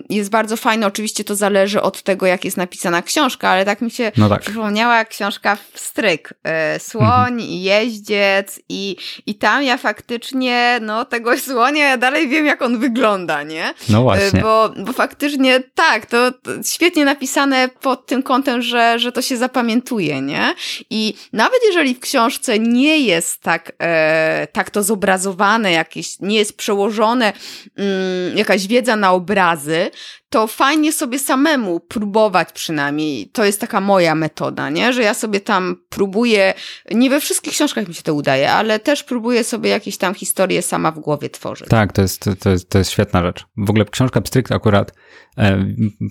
jest 0.10 0.30
bardzo 0.30 0.58
fajne. 0.58 0.88
Oczywiście 0.88 1.24
to 1.24 1.36
zależy 1.36 1.82
od 1.82 2.04
tego, 2.04 2.26
jak 2.26 2.46
jest 2.46 2.58
napisana 2.58 3.02
książka, 3.02 3.50
ale 3.50 3.66
tak 3.66 3.82
mi 3.82 3.92
się 3.92 4.12
no 4.18 4.30
tak. 4.30 4.42
przypomniała 4.42 5.06
książka 5.06 5.58
Stryk. 5.74 6.34
E, 6.44 6.80
słoń 6.80 7.34
mhm. 7.34 7.40
i 7.40 7.62
jeździec 7.62 8.60
i, 8.70 8.96
i 9.26 9.36
tam 9.36 9.64
ja 9.64 9.78
faktycznie, 9.78 10.80
no 10.82 11.06
tego 11.06 11.38
słonia 11.38 11.90
ja 11.90 11.98
dalej 11.98 12.28
wiem, 12.28 12.46
jak 12.46 12.62
on 12.62 12.80
wygląda, 12.80 13.44
nie? 13.44 13.74
No 13.90 14.02
właśnie. 14.02 14.40
E, 14.40 14.42
bo, 14.42 14.70
bo 14.78 14.94
faktycznie 14.94 15.64
tak, 15.76 16.06
to, 16.06 16.32
to 16.32 16.52
świetnie 16.66 17.06
napisane 17.06 17.70
pod 17.82 18.06
tym 18.06 18.24
kątem, 18.24 18.62
że, 18.62 19.00
że 19.00 19.12
to 19.12 19.22
się 19.22 19.38
zapamiętuje, 19.38 20.22
nie? 20.22 20.56
I 20.90 21.14
nawet 21.34 21.60
jeżeli 21.66 21.96
w 21.96 22.00
książce 22.00 22.60
nie 22.60 23.00
jest 23.00 23.42
tak, 23.42 23.72
e, 23.80 24.48
tak 24.52 24.70
to 24.70 24.84
zobrazowane, 24.84 25.72
jakieś, 25.72 26.20
nie 26.20 26.38
jest 26.38 26.58
przełożone 26.58 27.34
mm, 27.78 28.38
jakaś 28.38 28.68
wiedza 28.68 28.96
na 28.96 29.07
obrazy, 29.12 29.92
to 30.30 30.48
fajnie 30.48 30.92
sobie 30.92 31.20
samemu 31.20 31.80
próbować 31.80 32.52
przynajmniej. 32.52 33.30
To 33.30 33.46
jest 33.46 33.62
taka 33.62 33.82
moja 33.82 34.16
metoda, 34.16 34.70
nie? 34.70 34.94
Że 34.94 35.02
ja 35.02 35.14
sobie 35.14 35.40
tam 35.40 35.76
próbuję, 35.90 36.54
nie 36.92 37.10
we 37.10 37.22
wszystkich 37.22 37.54
książkach 37.54 37.88
mi 37.88 37.94
się 37.94 38.04
to 38.04 38.14
udaje, 38.14 38.52
ale 38.52 38.80
też 38.80 39.04
próbuję 39.04 39.44
sobie 39.44 39.70
jakieś 39.70 39.98
tam 39.98 40.14
historie 40.14 40.62
sama 40.62 40.92
w 40.92 41.00
głowie 41.00 41.30
tworzyć. 41.30 41.68
Tak, 41.70 41.94
to 41.94 42.02
jest, 42.02 42.26
to 42.40 42.50
jest, 42.50 42.70
to 42.70 42.78
jest 42.78 42.92
świetna 42.92 43.22
rzecz. 43.22 43.46
W 43.58 43.70
ogóle 43.70 43.86
książka 43.86 44.22
Pstrykt 44.22 44.52
akurat, 44.52 44.94
e, 45.38 45.66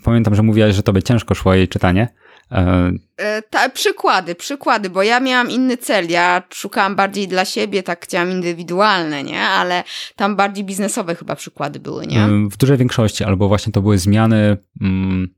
pamiętam, 0.04 0.34
że 0.34 0.42
mówiłaś, 0.42 0.74
że 0.74 0.82
tobie 0.82 1.02
ciężko 1.02 1.34
szło 1.34 1.54
jej 1.54 1.68
czytanie. 1.68 2.08
E, 2.52 2.92
e, 3.16 3.42
ta, 3.42 3.68
przykłady, 3.68 4.34
przykłady, 4.34 4.90
bo 4.90 5.02
ja 5.02 5.20
miałam 5.20 5.50
inny 5.50 5.76
cel. 5.76 6.08
Ja 6.08 6.42
szukałam 6.54 6.96
bardziej 6.96 7.28
dla 7.28 7.44
siebie, 7.44 7.82
tak 7.82 8.04
chciałam 8.04 8.30
indywidualne, 8.30 9.22
nie? 9.22 9.40
Ale 9.40 9.84
tam 10.16 10.36
bardziej 10.36 10.64
biznesowe 10.64 11.14
chyba 11.14 11.36
przykłady 11.36 11.80
były, 11.80 12.06
nie? 12.06 12.28
W 12.50 12.56
dużej 12.56 12.76
większości, 12.76 13.24
albo 13.24 13.48
właśnie 13.48 13.72
to 13.72 13.82
były 13.82 13.98
zmiany, 13.98 14.56
mm, 14.80 15.34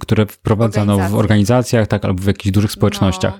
które 0.00 0.26
wprowadzano 0.26 1.08
w 1.08 1.14
organizacjach, 1.14 1.86
tak, 1.86 2.04
albo 2.04 2.22
w 2.22 2.26
jakichś 2.26 2.54
dużych 2.54 2.72
społecznościach. 2.72 3.34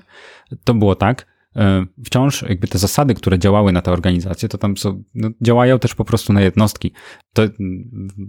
No. 0.51 0.57
To 0.63 0.73
było 0.73 0.95
tak. 0.95 1.25
E, 1.55 1.85
wciąż 2.05 2.41
jakby 2.41 2.67
te 2.67 2.77
zasady, 2.77 3.13
które 3.13 3.39
działały 3.39 3.71
na 3.71 3.81
te 3.81 3.91
organizacje, 3.91 4.49
to 4.49 4.57
tam 4.57 4.77
są, 4.77 5.03
no, 5.15 5.29
działają 5.41 5.79
też 5.79 5.95
po 5.95 6.05
prostu 6.05 6.33
na 6.33 6.41
jednostki. 6.41 6.91
To, 7.33 7.41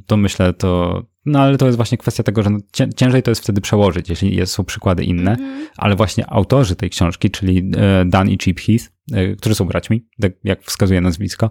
to 0.07 0.17
myślę, 0.17 0.53
to, 0.53 1.03
no 1.25 1.41
ale 1.41 1.59
to 1.59 1.67
jest 1.67 1.77
właśnie 1.77 1.99
kwestia 1.99 2.23
tego, 2.23 2.43
że 2.43 2.51
no, 2.51 2.59
ciężej 2.97 3.23
to 3.23 3.31
jest 3.31 3.43
wtedy 3.43 3.61
przełożyć, 3.61 4.09
jeśli 4.09 4.47
są 4.47 4.65
przykłady 4.65 5.05
inne, 5.05 5.35
mm 5.35 5.65
-hmm. 5.65 5.69
ale 5.77 5.97
właśnie 5.97 6.31
autorzy 6.31 6.77
tej 6.77 6.91
książki, 6.91 7.31
czyli 7.31 7.71
e, 7.77 8.05
Dan 8.05 8.31
i 8.31 8.39
Chip 8.39 8.61
Heath, 8.61 8.85
e, 9.13 9.37
którzy 9.37 9.55
są 9.55 9.65
braćmi, 9.65 10.07
tak 10.21 10.33
jak 10.45 10.63
wskazuje 10.63 11.01
nazwisko, 11.01 11.51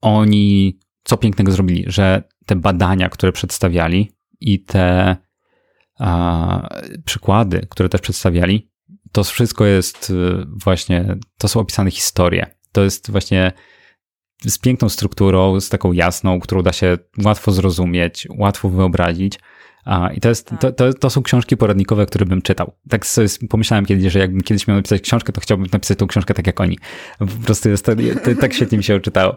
oni 0.00 0.78
co 1.04 1.16
pięknego 1.16 1.52
zrobili, 1.52 1.84
że 1.86 2.22
te 2.46 2.56
badania, 2.56 3.08
które 3.08 3.32
przedstawiali 3.32 4.12
i 4.40 4.64
te 4.64 5.16
przykłady, 7.04 7.66
które 7.70 7.88
też 7.88 8.00
przedstawiali, 8.00 8.70
to 9.12 9.24
wszystko 9.24 9.64
jest 9.64 10.10
y, 10.10 10.14
właśnie, 10.64 11.16
to 11.38 11.48
są 11.48 11.60
opisane 11.60 11.90
historie. 11.90 12.46
To 12.72 12.84
jest 12.84 13.10
właśnie 13.10 13.52
z 14.46 14.58
piękną 14.58 14.88
strukturą, 14.88 15.60
z 15.60 15.68
taką 15.68 15.92
jasną, 15.92 16.40
którą 16.40 16.62
da 16.62 16.72
się 16.72 16.98
łatwo 17.24 17.52
zrozumieć, 17.52 18.28
łatwo 18.38 18.68
wyobrazić. 18.68 19.38
I 20.14 20.20
to, 20.20 20.28
jest, 20.28 20.50
to, 20.60 20.72
to, 20.72 20.94
to, 20.94 21.10
są 21.10 21.22
książki 21.22 21.56
poradnikowe, 21.56 22.06
które 22.06 22.26
bym 22.26 22.42
czytał. 22.42 22.72
Tak 22.88 23.06
sobie 23.06 23.28
pomyślałem 23.50 23.86
kiedyś, 23.86 24.12
że 24.12 24.18
jakbym 24.18 24.40
kiedyś 24.40 24.66
miał 24.66 24.76
napisać 24.76 25.02
książkę, 25.02 25.32
to 25.32 25.40
chciałbym 25.40 25.66
napisać 25.72 25.98
tą 25.98 26.06
książkę 26.06 26.34
tak 26.34 26.46
jak 26.46 26.60
oni. 26.60 26.78
Po 27.18 27.26
prostu 27.26 27.68
jest 27.68 27.84
to, 27.84 27.92
to 28.24 28.40
tak 28.40 28.54
świetnie 28.54 28.78
mi 28.78 28.84
się 28.84 29.00
czytało. 29.00 29.36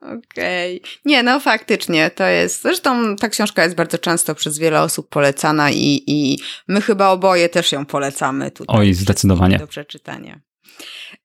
Okej. 0.00 0.80
Okay. 0.80 0.90
Nie, 1.04 1.22
no 1.22 1.40
faktycznie 1.40 2.10
to 2.10 2.24
jest. 2.24 2.62
Zresztą 2.62 3.16
ta 3.16 3.28
książka 3.28 3.64
jest 3.64 3.76
bardzo 3.76 3.98
często 3.98 4.34
przez 4.34 4.58
wiele 4.58 4.82
osób 4.82 5.08
polecana 5.08 5.70
i, 5.70 6.02
i 6.06 6.38
my 6.68 6.80
chyba 6.80 7.08
oboje 7.08 7.48
też 7.48 7.72
ją 7.72 7.86
polecamy 7.86 8.50
tutaj. 8.50 8.76
Oj, 8.78 8.94
zdecydowanie. 8.94 9.58
Do 9.58 9.66
przeczytania. 9.66 10.40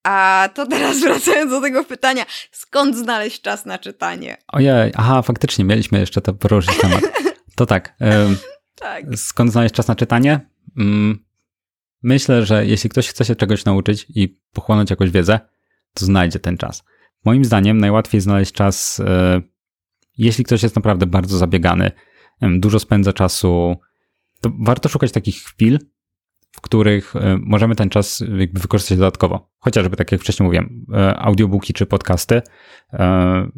A 0.04 0.50
to 0.54 0.68
teraz 0.68 1.00
wracając 1.04 1.52
do 1.52 1.62
tego 1.62 1.84
pytania, 1.84 2.26
skąd 2.52 2.98
znaleźć 2.98 3.42
czas 3.42 3.66
na 3.66 3.78
czytanie? 3.78 4.38
Ojej, 4.48 4.92
aha, 4.96 5.22
faktycznie 5.22 5.66
mieliśmy 5.66 6.00
jeszcze 6.00 6.22
to 6.22 6.34
poruszyć 6.34 6.78
temat. 6.78 7.02
To 7.56 7.66
tak. 7.66 7.96
tak. 8.76 9.06
Skąd 9.16 9.52
znaleźć 9.52 9.76
czas 9.76 9.88
na 9.88 9.96
czytanie? 9.96 10.50
Mm, 10.78 11.26
myślę, 12.04 12.46
że 12.46 12.66
jeśli 12.66 12.90
ktoś 12.90 13.08
chce 13.08 13.26
się 13.26 13.36
czegoś 13.36 13.66
nauczyć 13.66 14.06
i 14.10 14.40
pochłonąć 14.54 14.90
jakąś 14.90 15.10
wiedzę, 15.10 15.40
to 15.94 16.06
znajdzie 16.06 16.40
ten 16.40 16.58
czas. 16.58 16.84
Moim 17.26 17.46
zdaniem 17.46 17.78
najłatwiej 17.78 18.22
znaleźć 18.22 18.52
czas, 18.52 19.00
e, 19.00 19.42
jeśli 20.18 20.44
ktoś 20.44 20.64
jest 20.64 20.76
naprawdę 20.76 21.06
bardzo 21.06 21.38
zabiegany, 21.38 21.92
dużo 22.42 22.80
spędza 22.80 23.14
czasu, 23.14 23.76
to 24.42 24.52
warto 24.60 24.90
szukać 24.90 25.12
takich 25.12 25.36
chwil, 25.36 25.80
w 26.52 26.62
których 26.62 27.16
e, 27.16 27.38
możemy 27.42 27.76
ten 27.76 27.90
czas 27.90 28.24
jakby 28.38 28.60
wykorzystać 28.60 28.98
dodatkowo. 28.98 29.50
Chociażby, 29.60 29.96
tak 29.96 30.12
jak 30.12 30.22
wcześniej 30.22 30.46
mówiłem, 30.46 30.86
e, 30.94 31.16
audiobooki 31.16 31.74
czy 31.74 31.86
podcasty. 31.86 32.42
Mhm. 32.94 33.52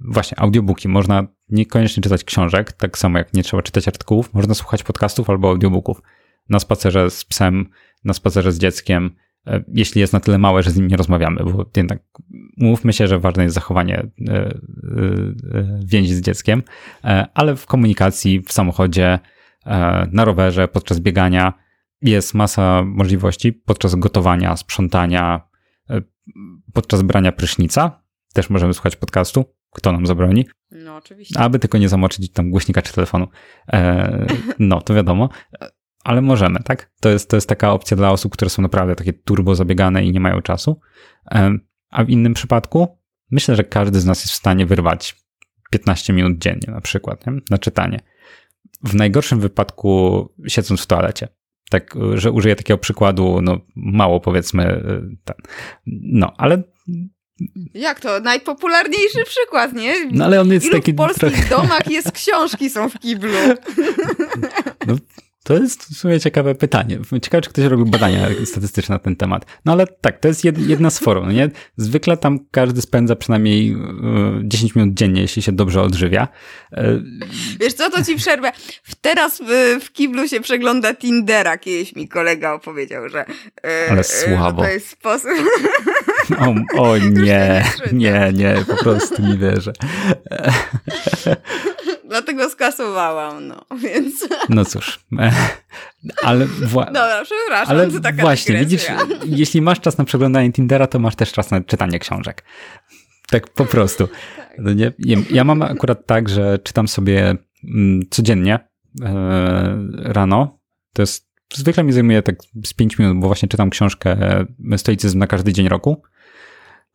Właśnie, 0.00 0.40
audiobooki. 0.40 0.88
Można 0.88 1.26
niekoniecznie 1.48 2.02
czytać 2.02 2.24
książek, 2.24 2.72
tak 2.72 2.98
samo 2.98 3.18
jak 3.18 3.34
nie 3.34 3.42
trzeba 3.42 3.62
czytać 3.62 3.88
artykułów. 3.88 4.34
Można 4.34 4.54
słuchać 4.54 4.82
podcastów 4.82 5.30
albo 5.30 5.48
audiobooków 5.48 6.02
na 6.48 6.58
spacerze 6.58 7.10
z 7.10 7.24
psem, 7.24 7.66
na 8.04 8.12
spacerze 8.12 8.52
z 8.52 8.58
dzieckiem, 8.58 9.10
e, 9.46 9.64
jeśli 9.74 10.00
jest 10.00 10.12
na 10.12 10.20
tyle 10.20 10.38
małe, 10.38 10.62
że 10.62 10.70
z 10.70 10.76
nim 10.76 10.88
nie 10.88 10.96
rozmawiamy, 10.96 11.44
bo 11.44 11.66
jednak 11.76 11.98
mówmy 12.56 12.92
się, 12.92 13.06
że 13.06 13.18
ważne 13.18 13.42
jest 13.42 13.54
zachowanie 13.54 13.98
e, 13.98 14.34
e, 14.34 14.54
więzi 15.84 16.14
z 16.14 16.20
dzieckiem, 16.20 16.62
ale 17.34 17.56
w 17.56 17.66
komunikacji, 17.66 18.40
w 18.40 18.52
samochodzie, 18.52 19.18
na 20.12 20.24
rowerze, 20.24 20.68
podczas 20.68 21.00
biegania 21.00 21.52
jest 22.02 22.34
masa 22.34 22.82
możliwości 22.86 23.52
podczas 23.52 23.94
gotowania, 23.94 24.56
sprzątania, 24.56 25.48
podczas 26.72 27.02
brania 27.02 27.32
prysznica. 27.32 28.02
Też 28.34 28.50
możemy 28.50 28.74
słuchać 28.74 28.96
podcastu. 28.96 29.44
Kto 29.70 29.92
nam 29.92 30.06
zabroni? 30.06 30.46
No, 30.70 30.96
oczywiście. 30.96 31.40
Aby 31.40 31.58
tylko 31.58 31.78
nie 31.78 31.88
zamoczyć 31.88 32.32
tam 32.32 32.50
głośnika 32.50 32.82
czy 32.82 32.92
telefonu. 32.92 33.28
no, 34.58 34.80
to 34.80 34.94
wiadomo 34.94 35.28
ale 36.08 36.22
możemy, 36.22 36.60
tak? 36.64 36.90
To 37.00 37.08
jest, 37.08 37.30
to 37.30 37.36
jest 37.36 37.48
taka 37.48 37.72
opcja 37.72 37.96
dla 37.96 38.10
osób, 38.10 38.32
które 38.32 38.50
są 38.50 38.62
naprawdę 38.62 38.94
takie 38.96 39.12
turbo 39.12 39.54
zabiegane 39.54 40.04
i 40.04 40.12
nie 40.12 40.20
mają 40.20 40.42
czasu. 40.42 40.80
A 41.90 42.04
w 42.04 42.10
innym 42.10 42.34
przypadku 42.34 42.98
myślę, 43.30 43.56
że 43.56 43.64
każdy 43.64 44.00
z 44.00 44.04
nas 44.04 44.20
jest 44.20 44.32
w 44.32 44.36
stanie 44.36 44.66
wyrwać 44.66 45.16
15 45.70 46.12
minut 46.12 46.38
dziennie 46.38 46.68
na 46.68 46.80
przykład 46.80 47.26
nie? 47.26 47.32
na 47.50 47.58
czytanie. 47.58 48.00
W 48.84 48.94
najgorszym 48.94 49.40
wypadku 49.40 50.28
siedząc 50.46 50.82
w 50.82 50.86
toalecie. 50.86 51.28
Tak, 51.70 51.94
że 52.14 52.32
użyję 52.32 52.56
takiego 52.56 52.78
przykładu, 52.78 53.40
no 53.42 53.60
mało 53.76 54.20
powiedzmy, 54.20 54.64
y, 54.64 55.16
ten. 55.24 55.36
no, 55.86 56.32
ale 56.36 56.62
jak 57.74 58.00
to? 58.00 58.20
Najpopularniejszy 58.20 59.24
przykład, 59.24 59.72
nie? 59.72 59.94
No 60.12 60.24
ale 60.24 60.40
on 60.40 60.52
jest 60.52 60.66
Ilu 60.66 60.74
taki 60.74 60.92
w 60.92 60.96
polskich 60.96 61.46
trochę... 61.46 61.48
domach 61.48 61.90
jest 61.90 62.12
książki 62.12 62.70
są 62.70 62.88
w 62.88 62.98
kiblu? 62.98 63.30
No, 64.86 64.96
to 65.48 65.54
jest 65.54 65.84
w 65.84 65.98
sumie 65.98 66.20
ciekawe 66.20 66.54
pytanie. 66.54 66.98
Ciekawe, 67.22 67.42
czy 67.42 67.50
ktoś 67.50 67.64
robił 67.64 67.86
badania 67.86 68.28
statystyczne 68.44 68.94
na 68.94 68.98
ten 68.98 69.16
temat. 69.16 69.46
No 69.64 69.72
ale 69.72 69.86
tak, 69.86 70.20
to 70.20 70.28
jest 70.28 70.44
jedna 70.44 70.90
z 70.90 70.98
form, 70.98 71.26
no 71.26 71.32
nie? 71.32 71.50
Zwykle 71.76 72.16
tam 72.16 72.38
każdy 72.50 72.82
spędza 72.82 73.16
przynajmniej 73.16 73.76
10 74.42 74.76
e, 74.76 74.80
minut 74.80 74.94
dziennie, 74.94 75.22
jeśli 75.22 75.42
się 75.42 75.52
dobrze 75.52 75.82
odżywia. 75.82 76.28
E, 76.72 77.00
Wiesz 77.60 77.74
co, 77.74 77.90
to 77.90 78.04
ci 78.04 78.16
przerwę. 78.16 78.52
Teraz 79.00 79.42
w 79.80 79.92
kiblu 79.92 80.28
się 80.28 80.40
przegląda 80.40 80.94
Tindera. 80.94 81.58
Kiedyś 81.58 81.96
mi 81.96 82.08
kolega 82.08 82.52
opowiedział, 82.52 83.08
że 83.08 83.24
e, 83.64 83.90
ale 83.90 84.04
słabo. 84.04 84.62
to 84.62 84.68
jest 84.68 84.88
sposób... 84.88 85.30
O, 86.38 86.54
o 86.82 86.98
nie, 87.26 87.64
nie, 87.92 88.32
nie, 88.34 88.64
po 88.66 88.76
prostu 88.76 89.22
nie 89.22 89.38
wierzę. 89.38 89.72
Dlatego 92.18 92.50
skasowałam, 92.50 93.46
no, 93.46 93.64
więc... 93.84 94.28
No 94.48 94.64
cóż, 94.64 95.00
ale... 96.22 96.46
Wła... 96.46 96.84
Dobra, 96.84 97.22
przepraszam, 97.24 97.76
ale 97.76 97.90
to 97.90 98.00
taka 98.00 98.22
właśnie, 98.22 98.58
widzisz, 98.58 98.86
jeśli 99.26 99.62
masz 99.62 99.80
czas 99.80 99.98
na 99.98 100.04
przeglądanie 100.04 100.52
Tindera, 100.52 100.86
to 100.86 100.98
masz 100.98 101.16
też 101.16 101.32
czas 101.32 101.50
na 101.50 101.60
czytanie 101.60 101.98
książek. 101.98 102.44
Tak 103.30 103.50
po 103.50 103.64
prostu. 103.64 104.06
tak. 104.36 104.48
No 104.58 104.72
nie? 104.72 104.92
Ja 105.30 105.44
mam 105.44 105.62
akurat 105.62 106.06
tak, 106.06 106.28
że 106.28 106.58
czytam 106.58 106.88
sobie 106.88 107.36
mm, 107.64 108.02
codziennie 108.10 108.58
e, 109.02 109.78
rano. 109.94 110.58
To 110.92 111.02
jest, 111.02 111.28
zwykle 111.54 111.84
mi 111.84 111.92
zajmuje 111.92 112.22
tak 112.22 112.36
z 112.64 112.74
5 112.74 112.98
minut, 112.98 113.20
bo 113.20 113.26
właśnie 113.26 113.48
czytam 113.48 113.70
książkę 113.70 114.10
e, 114.70 114.78
Stoicyzm 114.78 115.18
na 115.18 115.26
każdy 115.26 115.52
dzień 115.52 115.68
roku. 115.68 116.02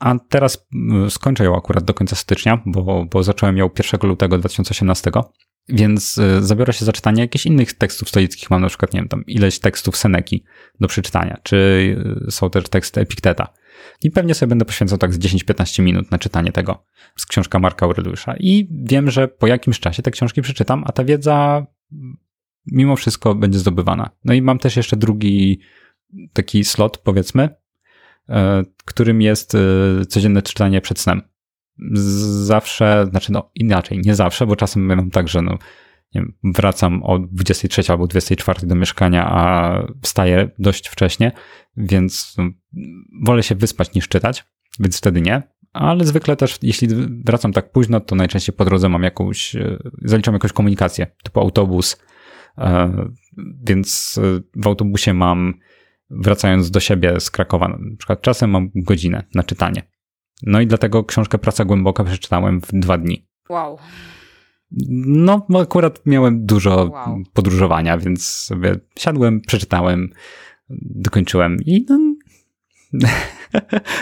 A 0.03 0.15
teraz 0.29 0.67
mm, 0.73 1.11
skończę 1.11 1.43
ją 1.43 1.57
akurat 1.57 1.83
do 1.83 1.93
końca 1.93 2.15
stycznia, 2.15 2.61
bo, 2.65 3.05
bo 3.05 3.23
zacząłem 3.23 3.57
ją 3.57 3.69
1 3.93 4.09
lutego 4.09 4.37
2018. 4.37 5.11
Więc 5.69 6.17
y, 6.17 6.43
zabiorę 6.43 6.73
się 6.73 6.85
za 6.85 6.91
czytanie 6.91 7.21
jakichś 7.21 7.45
innych 7.45 7.73
tekstów 7.73 8.09
stoickich. 8.09 8.49
Mam 8.49 8.61
na 8.61 8.67
przykład, 8.67 8.93
nie 8.93 8.99
wiem, 8.99 9.09
tam 9.09 9.25
ileś 9.25 9.59
tekstów 9.59 9.97
Seneki 9.97 10.43
do 10.79 10.87
przeczytania, 10.87 11.37
czy 11.43 11.55
y, 12.27 12.31
są 12.31 12.49
też 12.49 12.69
teksty 12.69 13.01
Epikteta. 13.01 13.47
I 14.01 14.11
pewnie 14.11 14.33
sobie 14.33 14.49
będę 14.49 14.65
poświęcał 14.65 14.97
tak 14.97 15.13
z 15.13 15.19
10-15 15.19 15.83
minut 15.83 16.11
na 16.11 16.19
czytanie 16.19 16.51
tego 16.51 16.85
z 17.15 17.25
książka 17.25 17.59
Marka 17.59 17.85
Aureliusza. 17.85 18.35
I 18.39 18.67
wiem, 18.71 19.11
że 19.11 19.27
po 19.27 19.47
jakimś 19.47 19.79
czasie 19.79 20.03
te 20.03 20.11
książki 20.11 20.41
przeczytam, 20.41 20.83
a 20.87 20.91
ta 20.91 21.03
wiedza 21.03 21.65
mimo 22.65 22.95
wszystko 22.95 23.35
będzie 23.35 23.59
zdobywana. 23.59 24.09
No 24.25 24.33
i 24.33 24.41
mam 24.41 24.59
też 24.59 24.77
jeszcze 24.77 24.97
drugi 24.97 25.59
taki 26.33 26.63
slot, 26.63 26.97
powiedzmy, 26.97 27.49
którym 28.85 29.21
jest 29.21 29.55
e, 29.55 29.59
codzienne 30.05 30.41
czytanie 30.41 30.81
przed 30.81 30.99
snem. 30.99 31.21
Zawsze, 32.43 33.05
znaczy 33.09 33.31
no 33.31 33.51
inaczej, 33.55 34.01
nie 34.05 34.15
zawsze, 34.15 34.47
bo 34.47 34.55
czasem 34.55 34.85
mam 34.85 35.11
tak, 35.11 35.27
że 35.27 35.41
no, 35.41 35.57
wiem, 36.15 36.33
wracam 36.43 37.03
o 37.03 37.19
23 37.19 37.83
albo 37.87 38.07
24 38.07 38.67
do 38.67 38.75
mieszkania, 38.75 39.25
a 39.25 39.73
wstaję 40.01 40.49
dość 40.59 40.87
wcześnie, 40.87 41.31
więc 41.77 42.35
no, 42.37 42.49
wolę 43.25 43.43
się 43.43 43.55
wyspać 43.55 43.93
niż 43.93 44.07
czytać, 44.07 44.45
więc 44.79 44.97
wtedy 44.97 45.21
nie. 45.21 45.43
Ale 45.73 46.05
zwykle 46.05 46.35
też, 46.35 46.59
jeśli 46.61 46.87
wracam 47.25 47.53
tak 47.53 47.71
późno, 47.71 47.99
to 47.99 48.15
najczęściej 48.15 48.55
po 48.55 48.65
drodze 48.65 48.89
mam 48.89 49.03
jakąś, 49.03 49.55
e, 49.55 49.77
zaliczam 50.01 50.33
jakąś 50.33 50.53
komunikację, 50.53 51.07
typu 51.23 51.39
autobus, 51.39 51.97
więc 53.63 54.19
w 54.55 54.67
autobusie 54.67 55.13
mam 55.13 55.53
wracając 56.21 56.71
do 56.71 56.79
siebie 56.79 57.19
z 57.19 57.31
Krakowa, 57.31 57.67
na 57.67 57.77
przykład 57.97 58.21
czasem 58.21 58.49
mam 58.49 58.69
godzinę 58.75 59.23
na 59.35 59.43
czytanie. 59.43 59.83
No 60.43 60.61
i 60.61 60.67
dlatego 60.67 61.03
książkę 61.03 61.37
Praca 61.37 61.65
Głęboka 61.65 62.03
przeczytałem 62.03 62.61
w 62.61 62.67
dwa 62.71 62.97
dni. 62.97 63.27
Wow. 63.49 63.77
No, 65.05 65.47
akurat 65.61 66.01
miałem 66.05 66.45
dużo 66.45 66.89
wow. 66.91 67.23
podróżowania, 67.33 67.97
więc 67.97 68.25
sobie 68.25 68.75
siadłem, 68.99 69.41
przeczytałem, 69.41 70.09
dokończyłem 70.81 71.57
i 71.65 71.85
no, 71.89 71.99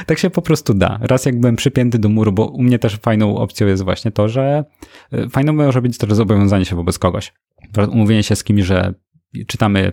tak 0.07 0.18
się 0.18 0.30
po 0.30 0.41
prostu 0.41 0.74
da. 0.74 0.99
Raz 1.01 1.26
jak 1.26 1.39
byłem 1.39 1.55
przypięty 1.55 1.99
do 1.99 2.09
muru, 2.09 2.32
bo 2.32 2.47
u 2.47 2.64
mnie 2.64 2.80
też 2.80 2.95
fajną 2.95 3.38
opcją 3.38 3.68
jest 3.68 3.84
właśnie 3.84 4.12
to, 4.12 4.30
że 4.30 4.66
e, 5.12 5.30
fajną 5.30 5.53
może 5.53 5.82
być 5.82 5.97
też 5.97 6.14
zobowiązanie 6.14 6.66
się 6.66 6.76
wobec 6.76 6.99
kogoś. 6.99 7.34
Umówienie 7.91 8.24
się 8.24 8.36
z 8.36 8.43
kimś, 8.43 8.62
że 8.62 8.93
czytamy 9.47 9.91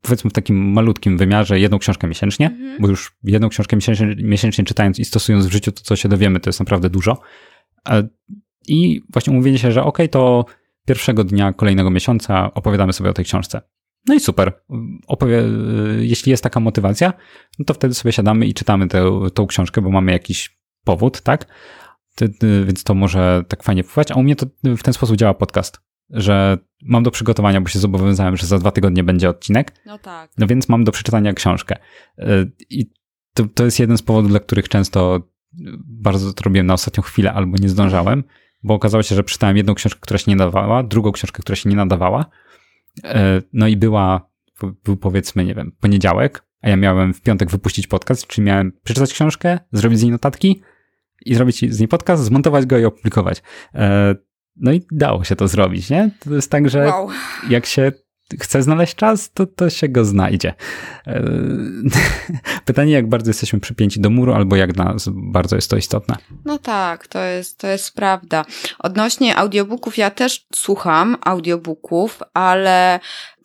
powiedzmy 0.00 0.30
w 0.30 0.32
takim 0.32 0.72
malutkim 0.72 1.18
wymiarze 1.18 1.60
jedną 1.60 1.78
książkę 1.78 2.08
miesięcznie, 2.08 2.46
mhm. 2.46 2.76
bo 2.80 2.88
już 2.88 3.16
jedną 3.24 3.48
książkę 3.48 3.76
miesięcznie, 3.76 4.16
miesięcznie 4.22 4.64
czytając 4.64 4.98
i 4.98 5.04
stosując 5.04 5.46
w 5.46 5.52
życiu 5.52 5.72
to, 5.72 5.82
co 5.82 5.96
się 5.96 6.08
dowiemy, 6.08 6.40
to 6.40 6.48
jest 6.48 6.60
naprawdę 6.60 6.90
dużo. 6.90 7.20
I 8.68 9.02
właśnie 9.12 9.32
umówienie 9.32 9.58
się, 9.58 9.72
że 9.72 9.84
ok, 9.84 9.98
to 10.10 10.44
pierwszego 10.86 11.24
dnia 11.24 11.52
kolejnego 11.52 11.90
miesiąca 11.90 12.54
opowiadamy 12.54 12.92
sobie 12.92 13.10
o 13.10 13.12
tej 13.12 13.24
książce. 13.24 13.62
No 14.06 14.14
i 14.14 14.20
super. 14.20 14.52
Opowie, 15.06 15.42
jeśli 16.00 16.30
jest 16.30 16.42
taka 16.42 16.60
motywacja, 16.60 17.12
no 17.58 17.64
to 17.64 17.74
wtedy 17.74 17.94
sobie 17.94 18.12
siadamy 18.12 18.46
i 18.46 18.54
czytamy 18.54 18.88
tę, 18.88 19.10
tą 19.34 19.46
książkę, 19.46 19.80
bo 19.82 19.90
mamy 19.90 20.12
jakiś 20.12 20.58
powód, 20.84 21.20
tak? 21.20 21.46
Więc 22.66 22.84
to 22.84 22.94
może 22.94 23.44
tak 23.48 23.62
fajnie 23.62 23.82
wpływać. 23.82 24.10
A 24.10 24.14
u 24.14 24.22
mnie 24.22 24.36
to 24.36 24.46
w 24.64 24.82
ten 24.82 24.94
sposób 24.94 25.16
działa 25.16 25.34
podcast 25.34 25.80
że 26.12 26.58
mam 26.82 27.02
do 27.02 27.10
przygotowania, 27.10 27.60
bo 27.60 27.68
się 27.68 27.78
zobowiązałem, 27.78 28.36
że 28.36 28.46
za 28.46 28.58
dwa 28.58 28.70
tygodnie 28.70 29.04
będzie 29.04 29.30
odcinek. 29.30 29.72
No 29.86 29.98
tak. 29.98 30.30
No 30.38 30.46
więc 30.46 30.68
mam 30.68 30.84
do 30.84 30.92
przeczytania 30.92 31.32
książkę. 31.32 31.76
Y, 32.18 32.52
I 32.70 32.90
to, 33.34 33.44
to 33.54 33.64
jest 33.64 33.80
jeden 33.80 33.98
z 33.98 34.02
powodów, 34.02 34.30
dla 34.30 34.40
których 34.40 34.68
często 34.68 35.28
bardzo 35.84 36.32
to 36.32 36.44
robiłem 36.44 36.66
na 36.66 36.74
ostatnią 36.74 37.02
chwilę 37.02 37.32
albo 37.32 37.56
nie 37.60 37.68
zdążałem, 37.68 38.24
bo 38.62 38.74
okazało 38.74 39.02
się, 39.02 39.14
że 39.14 39.24
przeczytałem 39.24 39.56
jedną 39.56 39.74
książkę, 39.74 40.00
która 40.02 40.18
się 40.18 40.30
nie 40.30 40.36
nadawała, 40.36 40.82
drugą 40.82 41.12
książkę, 41.12 41.42
która 41.42 41.56
się 41.56 41.70
nie 41.70 41.76
nadawała. 41.76 42.26
Y, 42.98 43.02
no 43.52 43.68
i 43.68 43.76
była, 43.76 44.30
był 44.84 44.96
powiedzmy, 44.96 45.44
nie 45.44 45.54
wiem, 45.54 45.72
poniedziałek, 45.80 46.44
a 46.62 46.68
ja 46.68 46.76
miałem 46.76 47.14
w 47.14 47.20
piątek 47.20 47.50
wypuścić 47.50 47.86
podcast, 47.86 48.26
czyli 48.26 48.46
miałem 48.46 48.72
przeczytać 48.84 49.12
książkę, 49.12 49.58
zrobić 49.72 49.98
z 49.98 50.02
niej 50.02 50.12
notatki 50.12 50.62
i 51.26 51.34
zrobić 51.34 51.74
z 51.74 51.80
niej 51.80 51.88
podcast, 51.88 52.24
zmontować 52.24 52.66
go 52.66 52.78
i 52.78 52.84
opublikować. 52.84 53.42
No 54.56 54.72
i 54.72 54.82
dało 54.90 55.24
się 55.24 55.36
to 55.36 55.48
zrobić, 55.48 55.90
nie? 55.90 56.10
To 56.24 56.34
jest 56.34 56.50
tak, 56.50 56.70
że 56.70 56.86
wow. 56.86 57.08
jak 57.48 57.66
się 57.66 57.92
chce 58.40 58.62
znaleźć 58.62 58.94
czas, 58.94 59.32
to, 59.32 59.46
to 59.46 59.70
się 59.70 59.88
go 59.88 60.04
znajdzie. 60.04 60.54
E, 61.06 61.22
pytanie, 62.64 62.92
jak 62.92 63.08
bardzo 63.08 63.30
jesteśmy 63.30 63.60
przypięci 63.60 64.00
do 64.00 64.10
muru, 64.10 64.32
albo 64.32 64.56
jak 64.56 64.72
dla 64.72 64.84
nas 64.84 65.08
bardzo 65.12 65.56
jest 65.56 65.70
to 65.70 65.76
istotne. 65.76 66.16
No 66.44 66.58
tak, 66.58 67.06
to 67.06 67.22
jest, 67.22 67.58
to 67.58 67.66
jest 67.66 67.94
prawda. 67.94 68.44
Odnośnie 68.78 69.36
audiobooków, 69.36 69.98
ja 69.98 70.10
też 70.10 70.46
słucham 70.54 71.16
audiobooków, 71.24 72.22
ale 72.34 73.00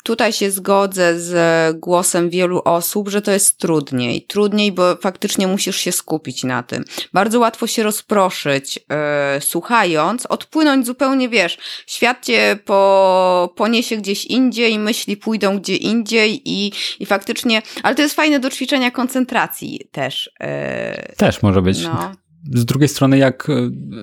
tutaj 0.08 0.34
się 0.34 0.52
zgodzę 0.52 1.20
z 1.20 1.80
głosem 1.80 2.30
wielu 2.30 2.62
osób, 2.66 3.10
że 3.10 3.22
to 3.22 3.32
jest 3.32 3.58
trudniej. 3.58 4.22
Trudniej, 4.22 4.72
bo 4.72 4.96
faktycznie 4.96 5.48
musisz 5.48 5.78
się 5.78 5.92
skupić 5.92 6.44
na 6.44 6.64
tym. 6.64 6.84
Bardzo 7.14 7.40
łatwo 7.40 7.68
się 7.68 7.84
rozproszyć, 7.84 8.76
yy, 8.76 9.42
słuchając, 9.42 10.26
odpłynąć 10.26 10.86
zupełnie, 10.86 11.30
wiesz, 11.30 11.58
świat 11.88 12.26
cię 12.26 12.60
po, 12.66 13.54
poniesie 13.56 13.98
gdzieś 13.98 14.26
indziej, 14.26 14.80
myśli 14.80 15.18
pójdą 15.18 15.60
gdzie 15.60 15.76
indziej 15.76 16.42
i, 16.46 16.72
i 17.00 17.06
faktycznie, 17.06 17.62
ale 17.84 17.96
to 17.96 18.02
jest 18.02 18.16
fajne 18.16 18.40
do 18.40 18.50
ćwiczenia 18.50 18.92
koncentracji 18.92 19.90
też. 19.92 20.30
Yy, 20.40 21.16
też 21.18 21.42
może 21.42 21.62
być. 21.62 21.84
No. 21.84 22.27
Z 22.54 22.66
drugiej 22.66 22.90
strony, 22.90 23.18
jak 23.18 23.50
e, 23.50 23.54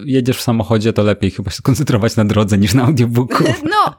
jedziesz 0.04 0.36
w 0.36 0.42
samochodzie, 0.42 0.92
to 0.92 1.02
lepiej 1.02 1.30
chyba 1.30 1.50
się 1.50 1.56
skoncentrować 1.56 2.16
na 2.16 2.24
drodze 2.24 2.58
niż 2.58 2.74
na 2.74 2.84
audiobooku. 2.84 3.44
No, 3.64 3.94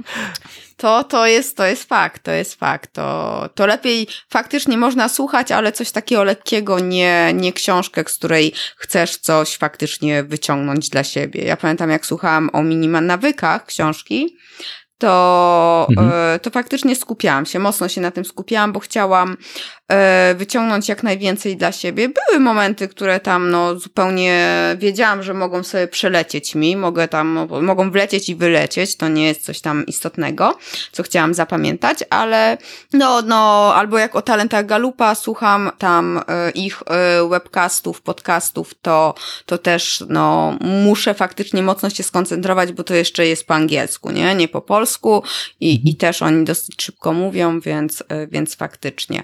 to, 0.77 1.03
to, 1.03 1.27
jest, 1.27 1.57
to 1.57 1.65
jest 1.65 1.84
fakt, 1.84 2.23
to 2.23 2.31
jest 2.31 2.55
fakt. 2.55 2.93
To, 2.93 3.49
to 3.55 3.65
lepiej 3.65 4.07
faktycznie 4.30 4.77
można 4.77 5.09
słuchać, 5.09 5.51
ale 5.51 5.72
coś 5.72 5.91
takiego 5.91 6.23
lekkiego, 6.23 6.80
nie, 6.80 7.34
nie 7.34 7.53
książkę, 7.53 8.03
z 8.07 8.17
której 8.17 8.53
chcesz 8.77 9.17
coś 9.17 9.55
faktycznie 9.57 10.23
wyciągnąć 10.23 10.89
dla 10.89 11.03
siebie. 11.03 11.43
Ja 11.43 11.57
pamiętam, 11.57 11.89
jak 11.89 12.05
słuchałam 12.05 12.49
o 12.53 12.63
minimal 12.63 13.05
nawykach 13.05 13.65
książki, 13.65 14.38
to, 14.97 15.88
mhm. 15.89 16.11
E, 16.13 16.39
to 16.39 16.49
faktycznie 16.49 16.95
skupiałam 16.95 17.45
się, 17.45 17.59
mocno 17.59 17.88
się 17.88 18.01
na 18.01 18.11
tym 18.11 18.26
skupiałam, 18.26 18.73
bo 18.73 18.80
chciałam 18.80 19.38
wyciągnąć 20.36 20.90
jak 20.90 21.03
najwięcej 21.03 21.57
dla 21.57 21.72
siebie. 21.72 22.10
Były 22.10 22.40
momenty, 22.40 22.88
które 22.88 23.20
tam 23.20 23.52
no, 23.52 23.80
zupełnie 23.80 24.49
wiedziałam, 24.78 25.24
że 25.24 25.34
mogą 25.34 25.64
sobie 25.64 25.88
przelecieć 25.88 26.56
mi, 26.56 26.78
mogę 26.78 27.07
tam, 27.07 27.48
mogą 27.62 27.91
wlecieć 27.91 28.30
i 28.30 28.36
wylecieć, 28.36 28.98
to 28.98 29.07
nie 29.07 29.28
jest 29.28 29.45
coś 29.45 29.62
tam 29.62 29.86
istotnego, 29.86 30.57
co 30.91 31.03
chciałam 31.03 31.34
zapamiętać, 31.34 32.03
ale 32.10 32.57
no, 32.94 33.22
no 33.22 33.72
albo 33.76 33.98
jak 33.98 34.16
o 34.16 34.22
talentach 34.22 34.66
Galupa 34.66 35.16
słucham 35.16 35.72
tam 35.78 36.22
e, 36.28 36.52
ich 36.52 36.84
webcastów, 37.30 38.02
podcastów, 38.02 38.74
to, 38.82 39.16
to 39.45 39.57
też 39.57 40.03
no, 40.10 40.57
muszę 40.62 41.14
faktycznie 41.14 41.64
mocno 41.64 41.90
się 41.90 42.03
skoncentrować, 42.03 42.72
bo 42.72 42.84
to 42.84 42.94
jeszcze 42.94 43.28
jest 43.28 43.48
po 43.48 43.53
angielsku, 43.53 44.12
nie, 44.12 44.36
nie 44.36 44.48
po 44.48 44.62
polsku 44.62 44.76
polsku 44.76 45.24
i, 45.60 45.72
mhm. 45.72 45.88
i 45.88 45.95
też 45.95 46.22
oni 46.22 46.45
dosyć 46.45 46.84
szybko 46.84 47.14
mówią, 47.14 47.60
więc, 47.60 48.03
e, 48.10 48.28
więc 48.28 48.56
faktycznie. 48.56 49.24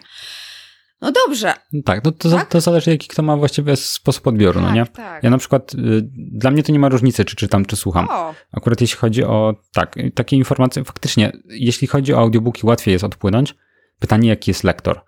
No 1.02 1.11
dobrze. 1.11 1.53
Tak, 1.86 2.03
no 2.03 2.11
to, 2.11 2.30
tak? 2.30 2.49
to 2.49 2.61
zależy, 2.61 2.91
jaki 2.91 3.07
kto 3.07 3.23
ma 3.23 3.38
właściwie 3.38 3.76
sposób 3.76 4.28
odbioru, 4.28 4.61
no 4.61 4.68
tak, 4.68 4.76
no 4.76 4.82
nie? 4.82 4.86
Tak. 4.86 5.23
Ja 5.23 5.30
na 5.30 5.38
przykład, 5.38 5.73
y, 5.73 5.78
dla 6.14 6.52
mnie 6.52 6.64
to 6.64 6.72
nie 6.72 6.80
ma 6.80 6.90
różnicy, 6.90 7.26
czy 7.26 7.36
czytam, 7.36 7.65
czy 7.65 7.76
słucham. 7.76 8.07
O. 8.10 8.34
Akurat 8.52 8.82
jeśli 8.82 8.98
chodzi 8.98 9.23
o, 9.23 9.56
tak, 9.73 9.95
takie 10.15 10.36
informacje, 10.36 10.84
faktycznie, 10.84 11.32
jeśli 11.49 11.88
chodzi 11.88 12.14
o 12.14 12.19
audiobooki, 12.19 12.65
łatwiej 12.65 12.91
jest 12.91 13.03
odpłynąć. 13.03 13.56
Pytanie, 13.99 14.30
jaki 14.30 14.52
jest 14.52 14.64
lektor. 14.64 15.02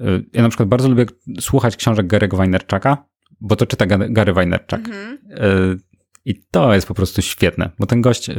Y, 0.00 0.24
ja 0.32 0.42
na 0.42 0.48
przykład 0.48 0.68
bardzo 0.68 0.88
lubię 0.88 1.06
słuchać 1.40 1.76
książek 1.76 2.06
Gary'ego 2.06 2.36
Weinerczaka, 2.36 3.04
bo 3.40 3.56
to 3.56 3.66
czyta 3.66 3.86
Gary 3.86 4.32
Weinerczak. 4.32 4.80
Mhm. 4.80 5.18
Y, 5.44 5.78
i 6.24 6.42
to 6.50 6.74
jest 6.74 6.88
po 6.88 6.94
prostu 6.94 7.22
świetne, 7.22 7.70
bo 7.78 7.86
ten 7.86 8.02
gość 8.02 8.28
y, 8.28 8.34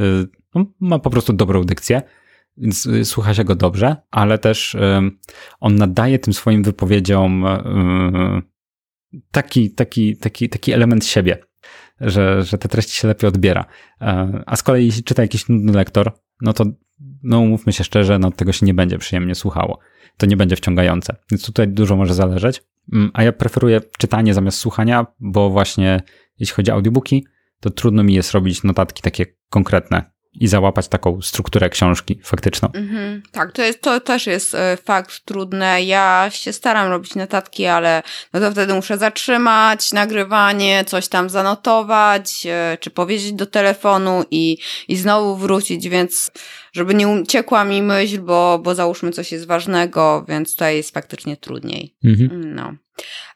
no, 0.54 0.66
ma 0.80 0.98
po 0.98 1.10
prostu 1.10 1.32
dobrą 1.32 1.64
dykcję, 1.64 2.02
więc 2.58 2.86
y, 2.86 3.04
słucha 3.04 3.34
się 3.34 3.44
go 3.44 3.54
dobrze, 3.54 3.96
ale 4.10 4.38
też 4.38 4.74
y, 4.74 4.80
on 5.60 5.76
nadaje 5.76 6.18
tym 6.18 6.34
swoim 6.34 6.62
wypowiedziom 6.62 7.44
taki, 9.30 9.70
taki, 9.70 10.16
taki, 10.16 10.48
taki 10.48 10.72
element 10.72 11.06
siebie, 11.06 11.38
że, 12.00 12.42
że 12.42 12.58
te 12.58 12.68
treści 12.68 12.92
się 12.92 13.08
lepiej 13.08 13.28
odbiera. 13.28 13.64
A 14.46 14.56
z 14.56 14.62
kolei 14.62 14.86
jeśli 14.86 15.02
czyta 15.02 15.22
jakiś 15.22 15.48
nudny 15.48 15.72
lektor, 15.72 16.12
no 16.40 16.52
to 16.52 16.64
no 17.22 17.40
mówmy 17.40 17.72
się 17.72 17.84
szczerze, 17.84 18.18
no 18.18 18.30
tego 18.30 18.52
się 18.52 18.66
nie 18.66 18.74
będzie 18.74 18.98
przyjemnie 18.98 19.34
słuchało. 19.34 19.78
To 20.16 20.26
nie 20.26 20.36
będzie 20.36 20.56
wciągające. 20.56 21.16
Więc 21.30 21.46
tutaj 21.46 21.68
dużo 21.68 21.96
może 21.96 22.14
zależeć. 22.14 22.62
Mm, 22.92 23.10
a 23.14 23.22
ja 23.22 23.32
preferuję 23.32 23.80
czytanie 23.98 24.34
zamiast 24.34 24.58
słuchania, 24.58 25.06
bo 25.20 25.50
właśnie 25.50 26.02
jeśli 26.38 26.54
chodzi 26.54 26.70
o 26.70 26.74
audiobooki, 26.74 27.26
to 27.60 27.70
trudno 27.70 28.02
mi 28.02 28.14
jest 28.14 28.32
robić 28.32 28.62
notatki 28.62 29.02
takie 29.02 29.26
konkretne 29.50 30.10
i 30.40 30.48
załapać 30.48 30.88
taką 30.88 31.22
strukturę 31.22 31.70
książki 31.70 32.20
faktyczną. 32.22 32.68
Mhm, 32.74 33.22
tak, 33.32 33.52
to, 33.52 33.62
jest, 33.62 33.80
to 33.80 34.00
też 34.00 34.26
jest 34.26 34.54
e, 34.54 34.76
fakt 34.84 35.24
trudne. 35.24 35.82
Ja 35.82 36.30
się 36.30 36.52
staram 36.52 36.90
robić 36.90 37.14
notatki, 37.14 37.66
ale 37.66 38.02
no 38.32 38.40
to 38.40 38.50
wtedy 38.50 38.74
muszę 38.74 38.98
zatrzymać 38.98 39.92
nagrywanie, 39.92 40.84
coś 40.84 41.08
tam 41.08 41.30
zanotować, 41.30 42.46
e, 42.46 42.78
czy 42.80 42.90
powiedzieć 42.90 43.32
do 43.32 43.46
telefonu 43.46 44.24
i, 44.30 44.58
i 44.88 44.96
znowu 44.96 45.36
wrócić, 45.36 45.88
więc 45.88 46.30
żeby 46.72 46.94
nie 46.94 47.08
uciekła 47.08 47.64
mi 47.64 47.82
myśl, 47.82 48.18
bo, 48.20 48.60
bo 48.62 48.74
załóżmy 48.74 49.12
coś 49.12 49.32
jest 49.32 49.46
ważnego, 49.46 50.24
więc 50.28 50.52
tutaj 50.52 50.76
jest 50.76 50.94
faktycznie 50.94 51.36
trudniej. 51.36 51.94
Mhm. 52.04 52.54
No. 52.54 52.74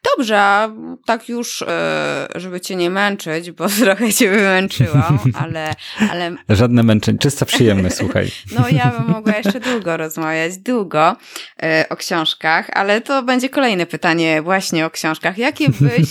Dobrze, 0.03 0.69
tak 1.05 1.29
już, 1.29 1.61
e, 1.61 2.27
żeby 2.35 2.61
cię 2.61 2.75
nie 2.75 2.89
męczyć, 2.89 3.51
bo 3.51 3.67
trochę 3.83 4.13
cię 4.13 4.29
wymęczyłam, 4.29 5.19
ale... 5.33 5.73
ale... 6.11 6.35
Żadne 6.49 6.83
męczenie, 6.83 7.17
czysto 7.19 7.45
przyjemne, 7.45 7.91
słuchaj. 7.91 8.31
No 8.59 8.69
ja 8.69 8.91
bym 8.91 9.07
mogła 9.07 9.33
jeszcze 9.33 9.59
długo 9.59 9.97
rozmawiać, 9.97 10.57
długo 10.57 11.15
e, 11.63 11.85
o 11.89 11.95
książkach, 11.95 12.69
ale 12.73 13.01
to 13.01 13.23
będzie 13.23 13.49
kolejne 13.49 13.85
pytanie 13.85 14.41
właśnie 14.41 14.85
o 14.85 14.89
książkach. 14.89 15.37
Jakie 15.37 15.69
byś 15.69 16.09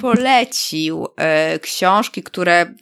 polecił 0.00 1.08
e, 1.16 1.58
książki, 1.58 2.22
które 2.22 2.74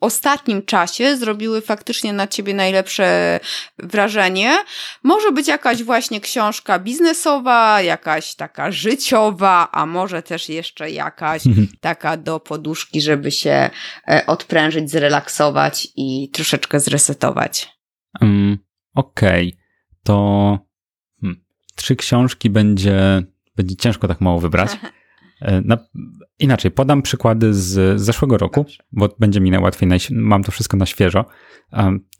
ostatnim 0.00 0.62
czasie 0.62 1.16
zrobiły 1.16 1.60
faktycznie 1.60 2.12
na 2.12 2.26
ciebie 2.26 2.54
najlepsze 2.54 3.40
wrażenie? 3.78 4.56
Może 5.02 5.32
być 5.32 5.48
jakaś 5.48 5.82
właśnie 5.82 6.20
książka 6.20 6.78
biznesowa, 6.78 7.82
jakaś 7.82 8.34
taka 8.34 8.72
życiowa, 8.72 9.68
a 9.72 9.86
może 9.86 10.22
też 10.22 10.48
jeszcze 10.48 10.90
jakaś 10.90 11.42
taka 11.80 12.16
do 12.16 12.40
poduszki, 12.40 13.00
żeby 13.00 13.30
się 13.30 13.70
e, 14.08 14.26
odprężyć, 14.26 14.90
zrelaksować 14.90 15.88
i 15.96 16.30
troszeczkę 16.32 16.80
zresetować. 16.80 17.68
Um, 18.20 18.58
Okej, 18.94 19.48
okay. 19.48 19.60
to 20.02 20.58
hmm, 21.20 21.44
trzy 21.76 21.96
książki 21.96 22.50
będzie, 22.50 23.22
będzie 23.56 23.76
ciężko 23.76 24.08
tak 24.08 24.20
mało 24.20 24.40
wybrać. 24.40 24.70
E, 25.44 25.60
na, 25.60 25.78
inaczej, 26.38 26.70
podam 26.70 27.02
przykłady 27.02 27.54
z 27.54 28.00
zeszłego 28.00 28.38
roku, 28.38 28.66
bo 28.92 29.08
będzie 29.18 29.40
mi 29.40 29.50
najłatwiej, 29.50 29.88
mam 30.10 30.44
to 30.44 30.52
wszystko 30.52 30.76
na 30.76 30.86
świeżo. 30.86 31.24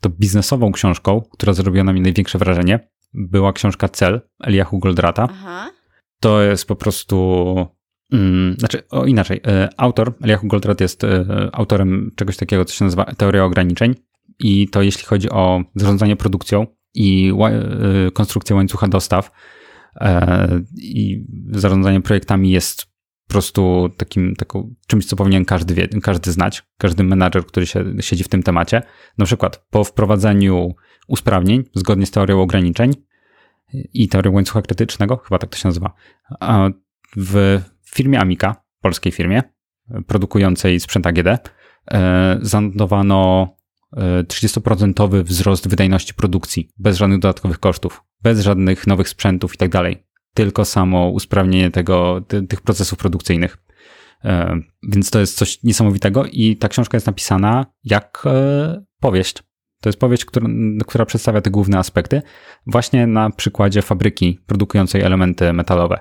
To 0.01 0.09
biznesową 0.09 0.71
książką, 0.71 1.21
która 1.31 1.53
zrobiła 1.53 1.83
na 1.83 1.93
mnie 1.93 2.01
największe 2.01 2.37
wrażenie, 2.37 2.89
była 3.13 3.53
książka 3.53 3.89
Cel 3.89 4.21
Eliahu 4.39 4.79
Goldrata. 4.79 5.27
Aha 5.31 5.71
to 6.25 6.41
jest 6.41 6.67
po 6.67 6.75
prostu. 6.75 7.55
Mm, 8.11 8.55
znaczy, 8.59 8.87
o 8.89 9.05
inaczej. 9.05 9.41
E, 9.47 9.69
autor, 9.77 10.13
Eliahu 10.23 10.47
Goldratt 10.47 10.81
jest 10.81 11.03
e, 11.03 11.25
autorem 11.53 12.11
czegoś 12.15 12.37
takiego, 12.37 12.65
co 12.65 12.73
się 12.73 12.85
nazywa 12.85 13.05
teoria 13.05 13.45
ograniczeń. 13.45 13.95
I 14.39 14.69
to 14.69 14.81
jeśli 14.81 15.05
chodzi 15.05 15.29
o 15.29 15.63
zarządzanie 15.75 16.15
produkcją 16.15 16.67
i 16.93 17.33
konstrukcję 18.13 18.55
łańcucha 18.55 18.87
dostaw 18.87 19.31
i 20.77 21.25
zarządzanie 21.51 22.01
projektami 22.01 22.51
jest 22.51 22.94
po 23.27 23.31
prostu 23.31 23.89
takim, 23.97 24.35
taką, 24.35 24.75
czymś, 24.87 25.05
co 25.05 25.15
powinien 25.15 25.45
każdy, 25.45 25.73
wie, 25.73 25.87
każdy 25.87 26.31
znać, 26.31 26.63
każdy 26.77 27.03
menadżer, 27.03 27.45
który 27.45 27.65
się, 27.65 27.85
siedzi 27.99 28.23
w 28.23 28.27
tym 28.27 28.43
temacie. 28.43 28.81
Na 29.17 29.25
przykład 29.25 29.65
po 29.69 29.83
wprowadzeniu 29.83 30.75
usprawnień 31.07 31.63
zgodnie 31.73 32.05
z 32.05 32.11
teorią 32.11 32.41
ograniczeń, 32.41 32.93
i 33.93 34.09
teorią 34.09 34.31
łańcucha 34.31 34.61
krytycznego, 34.61 35.17
chyba 35.17 35.37
tak 35.37 35.49
to 35.49 35.57
się 35.57 35.67
nazywa, 35.67 35.93
w 37.17 37.61
firmie 37.85 38.19
Amica, 38.19 38.55
polskiej 38.81 39.11
firmie, 39.11 39.43
produkującej 40.07 40.79
sprzęt 40.79 41.07
AGD, 41.07 41.27
e, 41.91 42.39
zanotowano 42.41 43.47
30% 44.27 45.19
e, 45.19 45.23
wzrost 45.23 45.67
wydajności 45.67 46.13
produkcji, 46.13 46.69
bez 46.77 46.97
żadnych 46.97 47.19
dodatkowych 47.19 47.59
kosztów, 47.59 48.03
bez 48.23 48.39
żadnych 48.39 48.87
nowych 48.87 49.09
sprzętów 49.09 49.53
i 49.53 49.57
tak 49.57 49.69
dalej. 49.69 50.05
Tylko 50.35 50.65
samo 50.65 51.09
usprawnienie 51.09 51.71
tego, 51.71 52.21
tych 52.49 52.61
procesów 52.61 52.99
produkcyjnych. 52.99 53.57
E, 54.23 54.59
więc 54.83 55.09
to 55.09 55.19
jest 55.19 55.37
coś 55.37 55.63
niesamowitego 55.63 56.25
i 56.25 56.57
ta 56.57 56.69
książka 56.69 56.97
jest 56.97 57.07
napisana 57.07 57.65
jak 57.83 58.23
powieść. 58.99 59.43
To 59.81 59.89
jest 59.89 59.99
powieść, 59.99 60.25
która, 60.25 60.47
która 60.87 61.05
przedstawia 61.05 61.41
te 61.41 61.51
główne 61.51 61.77
aspekty, 61.77 62.21
właśnie 62.67 63.07
na 63.07 63.29
przykładzie 63.29 63.81
fabryki 63.81 64.39
produkującej 64.45 65.01
elementy 65.01 65.53
metalowe. 65.53 65.99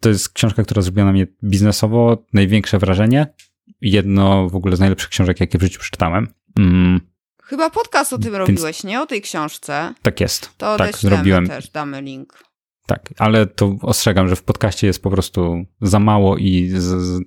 To 0.00 0.08
jest 0.08 0.28
książka, 0.28 0.62
która 0.62 0.82
zrobiła 0.82 1.06
na 1.06 1.12
mnie 1.12 1.26
biznesowo 1.44 2.26
największe 2.32 2.78
wrażenie. 2.78 3.34
Jedno 3.80 4.48
w 4.48 4.56
ogóle 4.56 4.76
z 4.76 4.80
najlepszych 4.80 5.10
książek, 5.10 5.40
jakie 5.40 5.58
w 5.58 5.62
życiu 5.62 5.80
przeczytałem. 5.80 6.28
Mm. 6.58 7.00
Chyba 7.42 7.70
podcast 7.70 8.12
o 8.12 8.18
tym 8.18 8.32
Więc... 8.32 8.48
robiłeś, 8.48 8.84
nie? 8.84 9.00
O 9.00 9.06
tej 9.06 9.22
książce. 9.22 9.94
Tak 10.02 10.20
jest. 10.20 10.58
To 10.58 10.76
tak, 10.76 10.96
zrobiłem. 10.96 11.46
też, 11.46 11.70
damy 11.70 12.02
link. 12.02 12.44
Tak, 12.86 13.14
ale 13.18 13.46
to 13.46 13.76
ostrzegam, 13.82 14.28
że 14.28 14.36
w 14.36 14.42
podcaście 14.42 14.86
jest 14.86 15.02
po 15.02 15.10
prostu 15.10 15.64
za 15.80 15.98
mało 15.98 16.36
i 16.36 16.68
z, 16.68 16.82
z, 16.82 17.20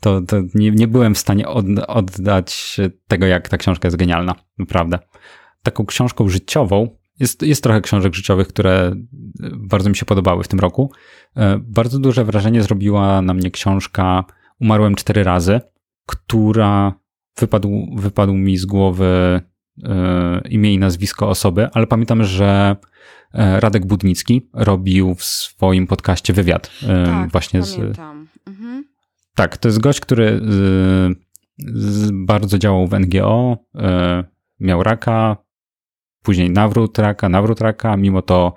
to, 0.00 0.20
to 0.20 0.36
nie, 0.54 0.70
nie 0.70 0.88
byłem 0.88 1.14
w 1.14 1.18
stanie 1.18 1.48
od, 1.48 1.66
oddać 1.88 2.80
tego, 3.08 3.26
jak 3.26 3.48
ta 3.48 3.56
książka 3.56 3.86
jest 3.86 3.96
genialna. 3.96 4.34
Naprawdę 4.58 4.98
taką 5.64 5.86
książką 5.86 6.28
życiową. 6.28 6.96
Jest, 7.20 7.42
jest 7.42 7.62
trochę 7.62 7.80
książek 7.80 8.14
życiowych, 8.14 8.48
które 8.48 8.92
bardzo 9.56 9.90
mi 9.90 9.96
się 9.96 10.06
podobały 10.06 10.44
w 10.44 10.48
tym 10.48 10.60
roku. 10.60 10.92
E, 11.36 11.58
bardzo 11.58 11.98
duże 11.98 12.24
wrażenie 12.24 12.62
zrobiła 12.62 13.22
na 13.22 13.34
mnie 13.34 13.50
książka 13.50 14.24
Umarłem 14.60 14.94
cztery 14.94 15.24
razy, 15.24 15.60
która 16.06 16.92
wypadł, 17.38 17.86
wypadł 17.96 18.32
mi 18.32 18.56
z 18.56 18.66
głowy 18.66 19.40
e, 19.84 20.40
imię 20.48 20.74
i 20.74 20.78
nazwisko 20.78 21.28
osoby, 21.28 21.68
ale 21.72 21.86
pamiętam, 21.86 22.24
że 22.24 22.76
Radek 23.34 23.86
Budnicki 23.86 24.50
robił 24.52 25.14
w 25.14 25.24
swoim 25.24 25.86
podcaście 25.86 26.32
wywiad 26.32 26.70
tak, 27.06 27.32
właśnie 27.32 27.60
pamiętam. 27.60 28.28
z. 28.44 28.48
Mhm. 28.48 28.84
Tak, 29.34 29.56
to 29.56 29.68
jest 29.68 29.80
gość, 29.80 30.00
który 30.00 30.40
bardzo 32.12 32.58
działał 32.58 32.86
w 32.86 33.00
NGO, 33.00 33.58
miał 34.60 34.82
raka, 34.82 35.36
później 36.22 36.50
nawrót 36.50 36.98
raka, 36.98 37.28
nawrót 37.28 37.60
raka, 37.60 37.96
mimo 37.96 38.22
to 38.22 38.54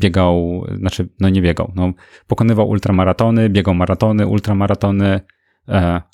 biegał, 0.00 0.64
znaczy, 0.76 1.08
no 1.20 1.28
nie 1.28 1.42
biegał, 1.42 1.72
no, 1.74 1.92
pokonywał 2.26 2.68
ultramaratony, 2.68 3.48
biegał 3.48 3.74
maratony, 3.74 4.26
ultramaratony, 4.26 5.20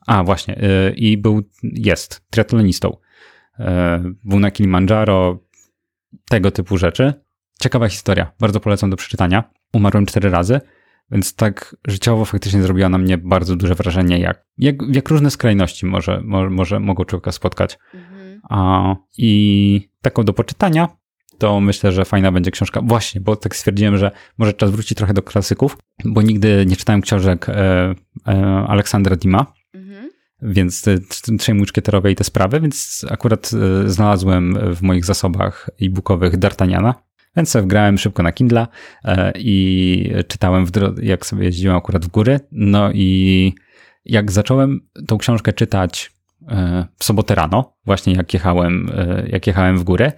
a 0.06 0.24
właśnie, 0.24 0.60
i 0.96 1.18
był, 1.18 1.42
jest 1.62 2.30
triatlonistą. 2.30 2.96
Był 4.24 4.40
na 4.40 4.50
Kilimandżaro, 4.50 5.38
tego 6.28 6.50
typu 6.50 6.78
rzeczy. 6.78 7.26
Ciekawa 7.61 7.89
historia, 7.89 8.33
bardzo 8.41 8.61
polecam 8.61 8.91
do 8.91 8.97
przeczytania. 8.97 9.45
Umarłem 9.73 10.07
cztery 10.07 10.31
razy, 10.31 10.61
więc 11.11 11.35
tak 11.35 11.77
życiowo 11.89 12.24
faktycznie 12.24 12.62
zrobiła 12.62 12.89
na 12.89 12.99
mnie 12.99 13.19
bardzo 13.19 13.57
duże 13.57 13.74
wrażenie, 13.74 14.19
jak, 14.19 14.45
jak, 14.59 14.77
jak 14.89 15.09
różne 15.09 15.31
skrajności 15.31 15.87
może, 15.87 16.20
może, 16.24 16.51
może 16.51 16.81
mogą 16.81 17.05
człowieka 17.05 17.33
spotkać. 17.33 17.78
Mhm. 17.95 18.41
A, 18.51 18.97
I 19.19 19.91
taką 20.03 20.23
do 20.23 20.33
poczytania 20.33 20.89
to 21.39 21.61
myślę, 21.61 21.93
że 21.93 22.05
fajna 22.05 22.33
będzie 22.33 22.51
książka. 22.51 22.81
Właśnie, 22.85 23.20
bo 23.20 23.37
tak 23.37 23.57
stwierdziłem, 23.57 23.97
że 23.97 24.11
może 24.39 24.53
czas 24.53 24.70
wrócić 24.70 24.99
trochę 24.99 25.15
do 25.15 25.23
klasyków, 25.23 25.78
bo 26.05 26.23
nigdy 26.23 26.65
nie 26.66 26.77
czytałem 26.77 27.01
książek 27.01 27.49
e, 27.49 27.55
e, 28.27 28.35
Aleksandra 28.69 29.16
Dima, 29.16 29.47
mhm. 29.74 30.11
więc 30.43 30.85
trzej 31.39 31.55
muszkieterowe 31.55 32.12
i 32.12 32.15
te 32.15 32.24
sprawy, 32.24 32.61
więc 32.61 33.07
akurat 33.11 33.51
e, 33.85 33.89
znalazłem 33.89 34.59
w 34.74 34.83
moich 34.83 35.05
zasobach 35.05 35.70
e-bookowych 35.83 36.39
D'Artagnana, 36.39 36.95
więc 37.36 37.50
sobie 37.50 37.62
wgrałem 37.62 37.98
szybko 37.98 38.22
na 38.22 38.32
Kindle 38.32 38.66
e, 39.04 39.32
i 39.38 40.12
czytałem, 40.28 40.66
jak 41.02 41.26
sobie 41.26 41.44
jeździłem 41.44 41.76
akurat 41.76 42.04
w 42.04 42.08
góry. 42.08 42.40
No 42.52 42.92
i 42.92 43.52
jak 44.04 44.32
zacząłem 44.32 44.80
tą 45.06 45.18
książkę 45.18 45.52
czytać 45.52 46.12
e, 46.48 46.86
w 46.98 47.04
sobotę 47.04 47.34
rano, 47.34 47.76
właśnie 47.86 48.14
jak 48.14 48.34
jechałem, 48.34 48.90
e, 48.94 49.28
jak 49.28 49.46
jechałem 49.46 49.78
w 49.78 49.84
górę, 49.84 50.12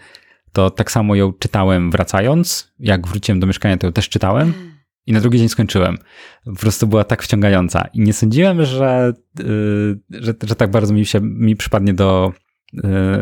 to 0.53 0.71
tak 0.71 0.91
samo 0.91 1.15
ją 1.15 1.33
czytałem 1.33 1.91
wracając. 1.91 2.73
Jak 2.79 3.09
wróciłem 3.09 3.41
do 3.41 3.47
mieszkania, 3.47 3.77
to 3.77 3.87
ją 3.87 3.93
też 3.93 4.09
czytałem. 4.09 4.53
I 5.07 5.13
na 5.13 5.21
drugi 5.21 5.39
dzień 5.39 5.49
skończyłem. 5.49 5.99
Po 6.45 6.57
prostu 6.57 6.87
była 6.87 7.05
tak 7.05 7.23
wciągająca. 7.23 7.89
I 7.93 8.01
nie 8.01 8.13
sądziłem, 8.13 8.65
że, 8.65 9.13
że, 10.11 10.35
że 10.43 10.55
tak 10.57 10.71
bardzo 10.71 10.95
mi 10.95 11.07
się 11.07 11.21
mi 11.21 11.57
przypadnie 11.57 11.95
do, 11.95 12.33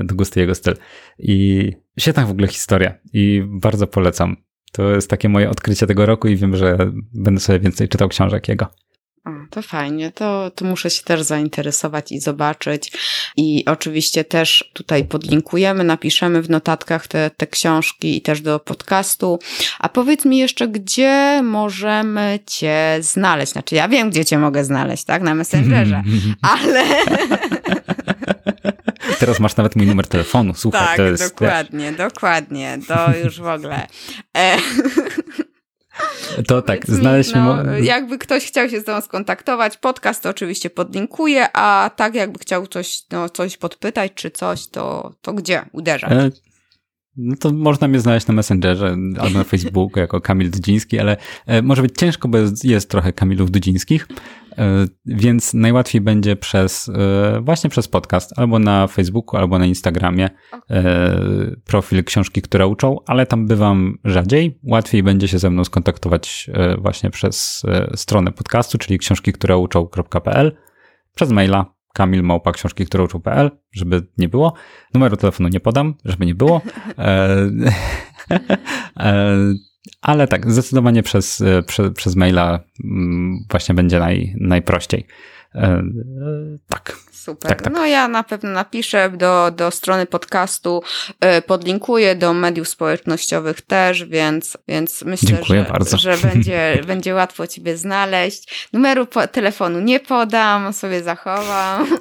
do 0.05 0.15
gustu 0.15 0.41
jego 0.41 0.55
styl. 0.55 0.75
I 1.19 1.73
świetna 1.99 2.27
w 2.27 2.31
ogóle 2.31 2.49
historia 2.49 2.95
i 3.13 3.43
bardzo 3.47 3.87
polecam. 3.87 4.37
To 4.73 4.91
jest 4.91 5.11
takie 5.11 5.29
moje 5.29 5.51
odkrycie 5.51 5.87
tego 5.87 6.07
roku 6.07 6.29
i 6.29 6.37
wiem, 6.37 6.57
że 6.57 6.93
będę 7.15 7.41
sobie 7.41 7.59
więcej 7.59 7.89
czytał 7.89 8.09
książek 8.09 8.49
jego. 8.49 8.67
O, 9.27 9.31
to 9.51 9.63
fajnie, 9.63 10.13
to, 10.13 10.51
to 10.51 10.65
muszę 10.65 10.91
się 10.91 11.03
też 11.03 11.23
zainteresować 11.23 12.13
i 12.13 12.21
zobaczyć. 12.21 12.93
I 13.37 13.65
oczywiście 13.67 14.25
też 14.25 14.71
tutaj 14.73 15.05
podlinkujemy, 15.05 15.85
napiszemy 15.85 16.43
w 16.43 16.51
notatkach 16.51 17.09
te, 17.09 17.31
te 17.37 17.47
książki 17.47 18.17
i 18.17 18.23
też 18.23 18.41
do 18.41 18.61
podcastu. 18.61 19.39
A 19.79 19.89
powiedz 19.89 20.25
mi 20.25 20.39
jeszcze, 20.39 20.69
gdzie 20.69 21.41
możemy 21.43 22.39
Cię 22.47 22.99
znaleźć? 23.01 23.53
Znaczy, 23.53 23.75
ja 23.75 23.89
wiem, 23.89 24.11
gdzie 24.11 24.25
Cię 24.25 24.39
mogę 24.39 24.65
znaleźć, 24.65 25.05
tak? 25.05 25.23
Na 25.23 25.35
Messengerze, 25.35 26.03
ale. 26.63 26.85
Teraz 29.19 29.41
masz 29.41 29.57
nawet 29.57 29.77
mój 29.77 29.87
numer 29.87 30.09
telefonu, 30.09 30.55
słuchaj. 30.55 30.87
Tak, 30.87 30.97
to 30.97 31.03
jest, 31.03 31.29
dokładnie, 31.29 31.89
wiesz. 31.89 31.97
dokładnie. 31.97 32.79
To 32.89 33.17
już 33.25 33.41
w 33.41 33.47
ogóle. 33.47 33.87
E 34.37 34.57
to 36.49 36.63
tak, 36.63 36.87
znaleźliśmy. 36.87 37.41
No, 37.41 37.79
jakby 37.79 38.19
ktoś 38.19 38.47
chciał 38.47 38.69
się 38.69 38.81
z 38.81 38.87
nami 38.87 39.03
skontaktować, 39.03 39.77
podcast 39.77 40.23
to 40.23 40.31
oczywiście 40.31 40.71
podlinkuję, 40.71 41.49
a 41.53 41.91
tak 41.97 42.15
jakby 42.15 42.39
chciał 42.39 42.67
coś, 42.67 43.03
no, 43.11 43.29
coś 43.29 43.57
podpytać 43.57 44.13
czy 44.15 44.31
coś, 44.31 44.67
to, 44.67 45.13
to 45.23 45.33
gdzie 45.33 45.63
uderzać? 45.73 46.13
No 47.17 47.37
to 47.37 47.53
można 47.53 47.89
mnie 47.89 48.01
znaleźć 48.01 48.27
na 48.27 48.35
Messengerze 48.35 48.97
albo 49.19 49.39
na 49.39 49.45
Facebooku 49.45 50.01
jako 50.01 50.21
Kamil 50.21 50.51
Dudziński, 50.51 50.99
ale 50.99 51.17
e, 51.47 51.63
może 51.63 51.83
być 51.83 51.99
ciężko, 51.99 52.29
bo 52.29 52.39
jest 52.65 52.91
trochę 52.91 53.13
Kamilów 53.13 53.51
Dudzińskich, 53.51 54.09
e, 54.59 54.87
więc 55.07 55.55
najłatwiej 55.55 56.01
będzie 56.01 56.37
przez 56.37 56.89
e, 56.89 57.41
właśnie 57.41 57.71
przez 57.71 57.89
podcast, 57.89 58.39
albo 58.39 58.59
na 58.59 58.87
Facebooku, 58.87 59.37
albo 59.37 59.59
na 59.59 59.67
Instagramie 59.67 60.31
profil 61.65 62.05
książki, 62.05 62.43
które 62.43 62.67
uczą, 62.67 62.97
ale 63.07 63.27
tam 63.27 63.47
bywam 63.47 63.99
rzadziej. 64.05 64.59
Łatwiej 64.63 65.03
będzie 65.03 65.29
się 65.29 65.39
ze 65.39 65.51
mną 65.51 65.65
skontaktować 65.65 66.51
właśnie 66.79 67.11
przez 67.11 67.63
stronę 67.95 68.33
podcastu, 68.33 68.79
czyli 68.79 68.99
książki, 68.99 69.33
które 69.33 69.57
uczą.pl, 69.57 70.57
przez 71.15 71.31
maila 71.31 71.76
Kamil 71.97 72.23
Małpa 72.23 72.53
książki, 72.53 72.87
które 72.87 73.05
uczył.pl, 73.05 73.51
żeby 73.73 74.07
nie 74.19 74.29
było. 74.29 74.55
Numeru 74.95 75.17
telefonu 75.17 75.49
nie 75.49 75.61
podam, 75.61 75.95
żeby 76.05 76.27
nie 76.27 76.35
było. 76.35 76.61
E, 76.99 78.39
e, 78.97 79.37
ale 80.03 80.29
tak, 80.29 80.53
zdecydowanie 80.53 81.03
przez, 81.03 81.43
przez, 81.67 81.93
przez 81.95 82.17
maila 82.17 82.61
mm, 82.85 83.39
właśnie 83.51 83.75
będzie 83.75 83.99
naj, 83.99 84.35
najprościej. 84.41 85.07
E, 85.57 85.83
tak. 86.69 86.97
Super. 87.27 87.51
Tak, 87.51 87.63
tak. 87.63 87.73
No 87.73 87.87
ja 87.87 88.09
na 88.09 88.23
pewno 88.23 88.51
napiszę 88.51 89.11
do, 89.11 89.51
do 89.51 89.71
strony 89.71 90.07
podcastu, 90.07 90.83
e, 91.21 91.43
podlinkuję 91.43 92.15
do 92.15 92.33
mediów 92.33 92.69
społecznościowych 92.69 93.61
też, 93.61 94.05
więc, 94.05 94.57
więc 94.69 95.03
myślę, 95.03 95.39
że, 95.45 95.99
że 95.99 96.19
będzie, 96.19 96.79
będzie 96.87 97.15
łatwo 97.15 97.47
Ciebie 97.47 97.77
znaleźć. 97.77 98.69
Numeru 98.73 99.07
telefonu 99.33 99.81
nie 99.81 100.01
podam, 100.01 100.73
sobie 100.73 101.03
zachowam. 101.03 101.87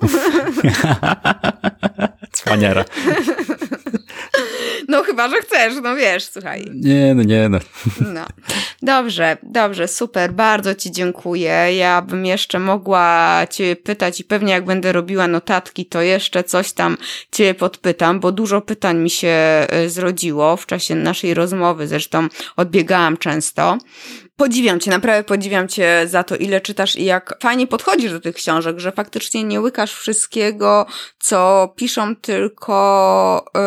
Cwaniara. 2.31 2.85
No 4.87 5.03
chyba, 5.03 5.29
że 5.29 5.35
chcesz, 5.35 5.73
no 5.83 5.95
wiesz, 5.95 6.25
słuchaj. 6.25 6.65
Nie, 6.73 7.15
no 7.15 7.23
nie, 7.23 7.49
no. 7.49 7.59
no. 8.13 8.25
Dobrze, 8.81 9.37
dobrze, 9.43 9.87
super, 9.87 10.33
bardzo 10.33 10.75
Ci 10.75 10.91
dziękuję. 10.91 11.75
Ja 11.77 12.01
bym 12.01 12.25
jeszcze 12.25 12.59
mogła 12.59 13.41
Cię 13.49 13.75
pytać 13.75 14.19
i 14.19 14.23
pewnie 14.23 14.53
jak 14.53 14.65
będę 14.65 14.91
robiła 14.91 15.27
notatki, 15.27 15.85
to 15.85 16.01
jeszcze 16.01 16.43
coś 16.43 16.73
tam 16.73 16.97
Cię 17.31 17.53
podpytam, 17.53 18.19
bo 18.19 18.31
dużo 18.31 18.61
pytań 18.61 18.97
mi 18.97 19.09
się 19.09 19.27
e, 19.27 19.89
zrodziło 19.89 20.57
w 20.57 20.65
czasie 20.65 20.95
naszej 20.95 21.33
rozmowy, 21.33 21.87
zresztą 21.87 22.27
odbiegałam 22.55 23.17
często 23.17 23.77
podziwiam 24.37 24.79
cię, 24.79 24.91
naprawdę 24.91 25.23
podziwiam 25.23 25.67
cię 25.67 26.03
za 26.07 26.23
to, 26.23 26.35
ile 26.35 26.61
czytasz 26.61 26.95
i 26.95 27.05
jak 27.05 27.37
fajnie 27.41 27.67
podchodzisz 27.67 28.11
do 28.11 28.19
tych 28.19 28.35
książek, 28.35 28.79
że 28.79 28.91
faktycznie 28.91 29.43
nie 29.43 29.61
łykasz 29.61 29.93
wszystkiego, 29.93 30.85
co 31.19 31.73
piszą, 31.75 32.15
tylko 32.15 33.45
yy, 33.55 33.61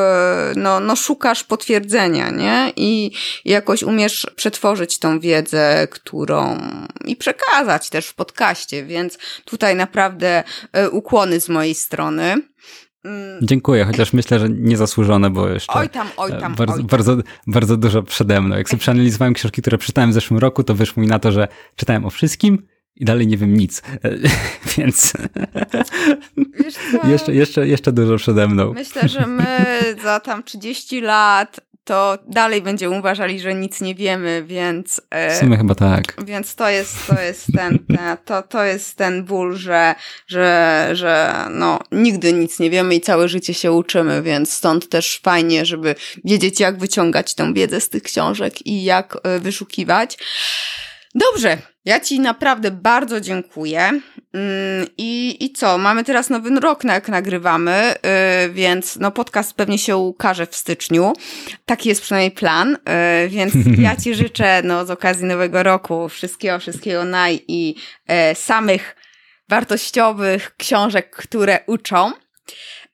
no, 0.56 0.80
no 0.88 0.96
szukasz 0.96 1.44
potwierdzenia, 1.44 2.30
nie? 2.30 2.72
I 2.76 3.10
jakoś 3.44 3.82
umiesz 3.82 4.26
przetworzyć 4.36 4.98
tą 4.98 5.20
wiedzę, 5.20 5.88
którą 5.90 6.58
i 7.04 7.16
przekazać 7.16 7.90
też 7.90 8.06
w 8.06 8.14
podcaście, 8.14 8.84
więc 8.84 9.18
tutaj 9.44 9.76
naprawdę 9.76 10.44
yy, 10.74 10.90
ukłony 10.90 11.40
z 11.40 11.48
mojej 11.48 11.74
strony. 11.74 12.36
Mm. 13.04 13.38
Dziękuję, 13.42 13.84
chociaż 13.84 14.12
myślę, 14.12 14.38
że 14.38 14.48
niezasłużone, 14.48 15.30
bo 15.30 15.48
jeszcze 15.48 15.72
oj 15.72 15.88
tam, 15.88 16.08
oj 16.16 16.30
tam, 16.30 16.54
bardzo, 16.54 16.74
oj 16.74 16.78
tam. 16.78 16.86
bardzo, 16.86 17.16
bardzo 17.46 17.76
dużo 17.76 18.02
przede 18.02 18.40
mną. 18.40 18.56
Jak 18.56 18.68
sobie 18.68 18.80
przeanalizowałem 18.80 19.34
książki, 19.34 19.62
które 19.62 19.78
przeczytałem 19.78 20.10
w 20.10 20.14
zeszłym 20.14 20.38
roku, 20.38 20.64
to 20.64 20.74
wyszło 20.74 21.00
mi 21.00 21.06
na 21.06 21.18
to, 21.18 21.32
że 21.32 21.48
czytałem 21.76 22.04
o 22.04 22.10
wszystkim 22.10 22.66
i 22.98 23.04
dalej 23.04 23.26
nie 23.26 23.36
wiem 23.36 23.56
nic. 23.56 23.82
Więc 24.76 25.12
jeszcze, 27.04 27.34
jeszcze, 27.34 27.68
jeszcze 27.68 27.92
dużo 27.92 28.16
przede 28.16 28.48
mną. 28.48 28.72
Myślę, 28.72 29.08
że 29.08 29.26
my 29.26 29.66
za 30.04 30.20
tam 30.20 30.42
30 30.42 31.00
lat 31.00 31.60
to 31.88 32.18
dalej 32.26 32.62
będziemy 32.62 32.98
uważali, 32.98 33.40
że 33.40 33.54
nic 33.54 33.80
nie 33.80 33.94
wiemy, 33.94 34.44
więc... 34.46 35.00
E, 35.10 35.34
w 35.34 35.38
sumie 35.38 35.56
chyba 35.56 35.74
tak. 35.74 36.24
Więc 36.24 36.54
to 36.54 36.68
jest, 36.68 37.06
to 37.06 37.20
jest 37.20 37.46
ten, 37.56 37.78
to, 38.24 38.42
to 38.42 38.64
jest 38.64 38.96
ten 38.96 39.24
ból, 39.24 39.56
że, 39.56 39.94
że, 40.26 40.88
że 40.92 41.34
no, 41.50 41.78
nigdy 41.92 42.32
nic 42.32 42.58
nie 42.58 42.70
wiemy 42.70 42.94
i 42.94 43.00
całe 43.00 43.28
życie 43.28 43.54
się 43.54 43.72
uczymy, 43.72 44.22
więc 44.22 44.52
stąd 44.52 44.88
też 44.88 45.20
fajnie, 45.22 45.66
żeby 45.66 45.94
wiedzieć, 46.24 46.60
jak 46.60 46.78
wyciągać 46.78 47.34
tą 47.34 47.54
wiedzę 47.54 47.80
z 47.80 47.88
tych 47.88 48.02
książek 48.02 48.66
i 48.66 48.84
jak 48.84 49.18
e, 49.22 49.40
wyszukiwać. 49.40 50.18
Dobrze, 51.14 51.58
ja 51.84 52.00
Ci 52.00 52.20
naprawdę 52.20 52.70
bardzo 52.70 53.20
dziękuję. 53.20 54.00
Mm, 54.32 54.86
I, 54.98 55.36
I 55.44 55.52
co? 55.52 55.78
Mamy 55.78 56.04
teraz 56.04 56.30
nowy 56.30 56.60
rok, 56.60 56.84
jak 56.84 57.08
nagrywamy, 57.08 57.94
y, 58.46 58.50
więc 58.50 58.96
no 58.96 59.10
podcast 59.10 59.54
pewnie 59.54 59.78
się 59.78 59.96
ukaże 59.96 60.46
w 60.46 60.56
styczniu. 60.56 61.12
Taki 61.66 61.88
jest 61.88 62.02
przynajmniej 62.02 62.30
plan, 62.30 62.74
y, 63.24 63.28
więc 63.28 63.54
ja 63.84 63.96
Ci 63.96 64.14
życzę 64.14 64.62
no, 64.64 64.86
z 64.86 64.90
okazji 64.90 65.24
nowego 65.24 65.62
roku 65.62 66.08
wszystkiego, 66.08 66.58
wszystkiego 66.58 67.04
naj 67.04 67.44
i 67.48 67.74
e, 68.06 68.34
samych 68.34 68.96
wartościowych 69.48 70.56
książek, 70.56 71.16
które 71.16 71.58
uczą. 71.66 72.12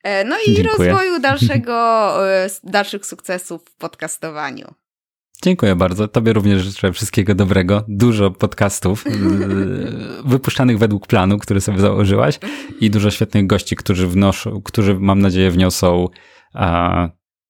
E, 0.03 0.25
no 0.25 0.37
i 0.47 0.55
Dziękuję. 0.55 0.91
rozwoju 0.91 1.19
dalszego, 1.29 2.17
e, 2.31 2.49
dalszych 2.65 3.07
sukcesów 3.07 3.65
w 3.65 3.77
podcastowaniu. 3.77 4.75
Dziękuję 5.43 5.77
bardzo. 5.77 6.09
Tobie 6.09 6.33
również 6.33 6.63
życzę 6.63 6.93
wszystkiego 6.93 7.35
dobrego. 7.35 7.85
Dużo 7.89 8.31
podcastów 8.31 9.05
wypuszczanych 10.25 10.79
według 10.79 11.07
planu, 11.07 11.39
który 11.39 11.61
sobie 11.61 11.81
założyłaś 11.81 12.39
i 12.81 12.91
dużo 12.91 13.11
świetnych 13.11 13.47
gości, 13.47 13.77
którzy 13.77 14.07
wnoszą, 14.07 14.63
którzy 14.63 14.95
mam 14.95 15.21
nadzieję 15.21 15.51
wniosą 15.51 16.09
a, 16.55 17.09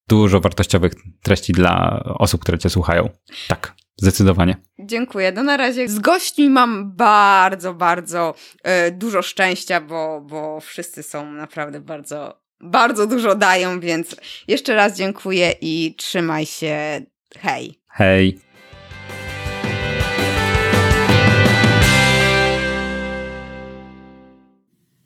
dużo 0.08 0.40
wartościowych 0.40 0.92
treści 1.22 1.52
dla 1.52 2.02
osób, 2.04 2.42
które 2.42 2.58
cię 2.58 2.70
słuchają. 2.70 3.08
Tak. 3.48 3.74
Zdecydowanie. 3.96 4.56
Dziękuję. 4.78 5.32
No 5.32 5.42
na 5.42 5.56
razie 5.56 5.88
z 5.88 5.98
gośćmi 5.98 6.50
mam 6.50 6.96
bardzo, 6.96 7.74
bardzo 7.74 8.34
e, 8.62 8.90
dużo 8.90 9.22
szczęścia, 9.22 9.80
bo, 9.80 10.20
bo 10.20 10.60
wszyscy 10.60 11.02
są 11.02 11.32
naprawdę 11.32 11.80
bardzo, 11.80 12.40
bardzo 12.60 13.06
dużo 13.06 13.34
dają, 13.34 13.80
więc 13.80 14.16
jeszcze 14.48 14.74
raz 14.74 14.96
dziękuję 14.96 15.54
i 15.60 15.94
trzymaj 15.98 16.46
się. 16.46 17.02
Hej. 17.38 17.78
Hej. 17.88 18.38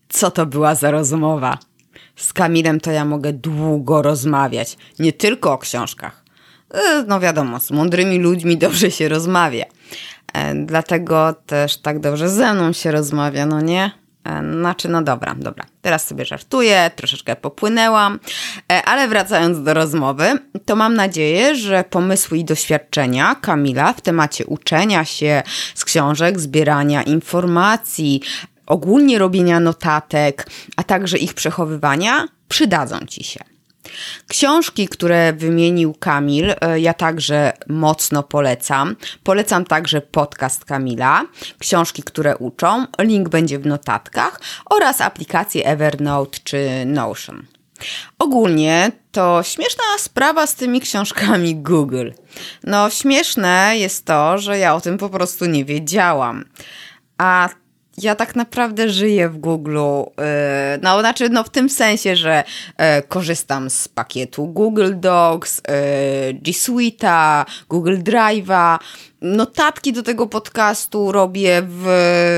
Co 0.08 0.30
to 0.30 0.46
była 0.46 0.74
za 0.74 0.90
rozmowa? 0.90 1.58
Z 2.16 2.32
Kamilem 2.32 2.80
to 2.80 2.90
ja 2.90 3.04
mogę 3.04 3.32
długo 3.32 4.02
rozmawiać, 4.02 4.76
nie 4.98 5.12
tylko 5.12 5.52
o 5.52 5.58
książkach. 5.58 6.24
E, 6.74 7.04
no 7.08 7.20
wiadomo, 7.20 7.60
z 7.60 7.70
mądrymi 7.70 8.18
ludźmi 8.18 8.58
dobrze 8.58 8.90
się 8.90 9.08
rozmawia. 9.08 9.64
E, 10.34 10.54
dlatego 10.54 11.34
też 11.46 11.76
tak 11.76 12.00
dobrze 12.00 12.28
ze 12.28 12.54
mną 12.54 12.72
się 12.72 12.90
rozmawia, 12.90 13.46
no 13.46 13.60
nie? 13.60 13.90
E, 14.24 14.52
znaczy, 14.52 14.88
no 14.88 15.02
dobra, 15.02 15.34
dobra. 15.38 15.64
Teraz 15.82 16.06
sobie 16.06 16.24
żartuję, 16.24 16.90
troszeczkę 16.96 17.36
popłynęłam, 17.36 18.18
ale 18.84 19.08
wracając 19.08 19.62
do 19.62 19.74
rozmowy, 19.74 20.38
to 20.64 20.76
mam 20.76 20.94
nadzieję, 20.94 21.54
że 21.54 21.84
pomysły 21.90 22.38
i 22.38 22.44
doświadczenia 22.44 23.34
Kamila 23.34 23.92
w 23.92 24.00
temacie 24.00 24.46
uczenia 24.46 25.04
się 25.04 25.42
z 25.74 25.84
książek, 25.84 26.40
zbierania 26.40 27.02
informacji, 27.02 28.22
ogólnie 28.66 29.18
robienia 29.18 29.60
notatek, 29.60 30.46
a 30.76 30.82
także 30.82 31.18
ich 31.18 31.34
przechowywania 31.34 32.28
przydadzą 32.48 32.98
Ci 32.98 33.24
się. 33.24 33.57
Książki, 34.28 34.88
które 34.88 35.32
wymienił 35.32 35.94
Kamil, 35.94 36.54
e, 36.60 36.80
ja 36.80 36.94
także 36.94 37.52
mocno 37.68 38.22
polecam. 38.22 38.96
Polecam 39.22 39.64
także 39.64 40.00
podcast 40.00 40.64
Kamila, 40.64 41.24
książki, 41.58 42.02
które 42.02 42.36
uczą. 42.36 42.86
Link 42.98 43.28
będzie 43.28 43.58
w 43.58 43.66
notatkach 43.66 44.40
oraz 44.70 45.00
aplikacje 45.00 45.66
Evernote 45.66 46.38
czy 46.44 46.68
Notion. 46.86 47.46
Ogólnie 48.18 48.92
to 49.12 49.42
śmieszna 49.42 49.84
sprawa 49.98 50.46
z 50.46 50.54
tymi 50.54 50.80
książkami 50.80 51.56
Google. 51.56 52.10
No, 52.64 52.90
śmieszne 52.90 53.72
jest 53.76 54.04
to, 54.04 54.38
że 54.38 54.58
ja 54.58 54.74
o 54.74 54.80
tym 54.80 54.98
po 54.98 55.08
prostu 55.08 55.46
nie 55.46 55.64
wiedziałam. 55.64 56.44
A 57.18 57.48
ja 58.02 58.14
tak 58.14 58.36
naprawdę 58.36 58.90
żyję 58.90 59.28
w 59.28 59.38
Google. 59.38 59.78
Y, 59.78 60.04
no, 60.82 61.00
znaczy, 61.00 61.28
no 61.28 61.44
w 61.44 61.50
tym 61.50 61.70
sensie, 61.70 62.16
że 62.16 62.44
y, 62.44 63.02
korzystam 63.02 63.70
z 63.70 63.88
pakietu 63.88 64.46
Google 64.46 64.92
Docs, 64.94 65.58
y, 65.58 65.62
G 66.34 66.52
Suite'a, 66.52 67.44
Google 67.68 67.96
Drive'a. 67.96 68.78
Notatki 69.22 69.92
do 69.92 70.02
tego 70.02 70.26
podcastu 70.26 71.12
robię 71.12 71.62
w 71.66 71.86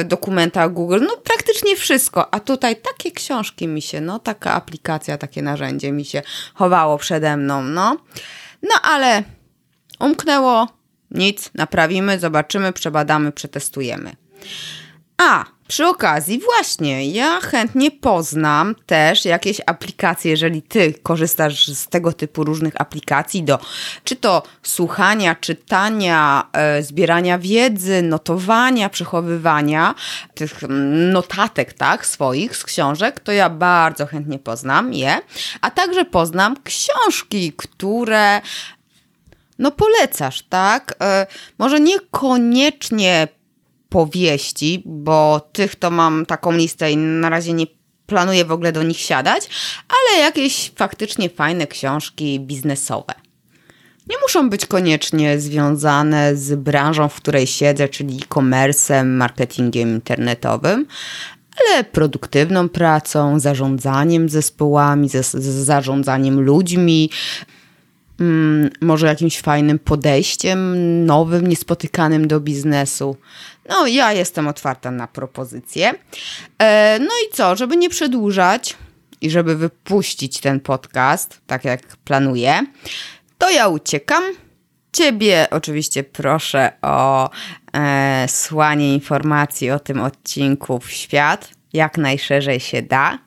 dokumentach 0.05 0.73
Google, 0.73 1.01
no 1.01 1.17
praktycznie 1.25 1.77
wszystko. 1.77 2.35
A 2.35 2.41
tutaj 2.41 2.77
takie 2.77 3.13
książki 3.13 3.69
mi 3.69 3.83
się, 3.83 4.01
no 4.01 4.19
taka 4.19 4.53
aplikacja, 4.53 5.19
takie 5.19 5.43
narzędzie 5.43 5.93
mi 5.93 6.05
się 6.05 6.23
chowało 6.55 6.99
przede 6.99 7.37
mną, 7.37 7.63
no. 7.63 7.97
No 8.63 8.75
ale 8.83 9.23
umknęło, 10.01 10.69
nic, 11.11 11.51
naprawimy, 11.55 12.19
zobaczymy, 12.19 12.73
przebadamy, 12.73 13.33
przetestujemy. 13.33 14.13
A, 15.23 15.45
przy 15.69 15.87
okazji, 15.87 16.41
właśnie, 16.41 17.11
ja 17.11 17.41
chętnie 17.41 17.91
poznam 17.91 18.75
też 18.87 19.25
jakieś 19.25 19.61
aplikacje, 19.67 20.31
jeżeli 20.31 20.63
ty 20.63 20.95
korzystasz 21.03 21.69
z 21.69 21.89
tego 21.89 22.13
typu 22.13 22.45
różnych 22.45 22.81
aplikacji 22.81 23.43
do 23.43 23.59
czy 24.05 24.17
to 24.17 24.43
słuchania, 24.63 25.35
czytania, 25.35 26.49
e, 26.53 26.83
zbierania 26.83 27.39
wiedzy, 27.39 28.03
notowania, 28.03 28.89
przechowywania 28.89 29.95
tych 30.35 30.65
mm, 30.65 31.13
notatek, 31.13 31.73
tak, 31.73 32.07
swoich 32.07 32.57
z 32.57 32.65
książek, 32.65 33.21
to 33.21 33.33
ja 33.33 33.51
bardzo 33.51 34.07
chętnie 34.07 34.39
poznam 34.39 34.93
je, 34.93 35.19
a 35.61 35.71
także 35.71 36.05
poznam 36.05 36.57
książki, 36.65 37.53
które 37.57 38.41
no 39.59 39.71
polecasz, 39.71 40.43
tak? 40.43 40.95
E, 41.03 41.27
może 41.59 41.81
niekoniecznie 41.81 43.29
powieści, 43.91 44.83
bo 44.87 45.49
tych 45.53 45.77
to 45.77 45.91
mam 45.91 46.27
taką 46.27 46.53
listę 46.53 46.93
i 46.93 46.97
na 46.97 47.29
razie 47.29 47.53
nie 47.53 47.67
planuję 48.07 48.45
w 48.45 48.53
ogóle 48.53 48.73
do 48.73 48.83
nich 48.83 48.99
siadać, 48.99 49.49
ale 49.89 50.21
jakieś 50.21 50.73
faktycznie 50.77 51.31
fajne 51.31 51.67
książki 51.67 52.41
biznesowe. 52.41 53.15
Nie 54.09 54.17
muszą 54.23 54.51
być 54.51 54.67
koniecznie 54.67 55.41
związane 55.41 56.37
z 56.37 56.55
branżą, 56.55 57.09
w 57.09 57.15
której 57.15 57.47
siedzę, 57.47 57.89
czyli 57.89 58.17
e-commerce, 58.17 59.05
marketingiem 59.05 59.89
internetowym, 59.89 60.87
ale 61.61 61.85
produktywną 61.85 62.69
pracą, 62.69 63.41
zarządzaniem 63.41 64.29
zespołami, 64.29 65.09
z, 65.09 65.13
z 65.31 65.65
zarządzaniem 65.65 66.41
ludźmi, 66.41 67.11
mm, 68.21 68.71
może 68.81 69.07
jakimś 69.07 69.41
fajnym 69.41 69.79
podejściem, 69.79 70.77
nowym, 71.07 71.47
niespotykanym 71.47 72.29
do 72.29 72.41
biznesu. 72.41 73.17
No, 73.69 73.87
ja 73.87 74.13
jestem 74.13 74.49
otwarta 74.49 74.91
na 74.91 75.07
propozycje. 75.07 75.95
E, 76.59 76.99
no 76.99 77.11
i 77.27 77.33
co, 77.33 77.57
żeby 77.57 77.77
nie 77.77 77.91
przedłużać 77.91 78.77
i 79.21 79.31
żeby 79.31 79.57
wypuścić 79.57 80.41
ten 80.41 80.61
podcast, 80.61 81.41
tak 81.47 81.65
jak 81.65 81.81
planuję, 82.05 82.67
to 83.39 83.51
ja 83.51 83.69
uciekam. 83.69 84.23
Ciebie 84.93 85.47
oczywiście 85.51 86.05
proszę 86.05 86.73
o 86.83 87.31
e, 87.73 88.27
słanie 88.29 88.95
informacji 88.95 89.71
o 89.71 89.79
tym 89.79 90.01
odcinku 90.01 90.79
w 90.79 90.91
świat, 90.91 91.51
jak 91.73 91.99
najszerzej 91.99 92.61
się 92.61 92.83
da. 92.83 93.19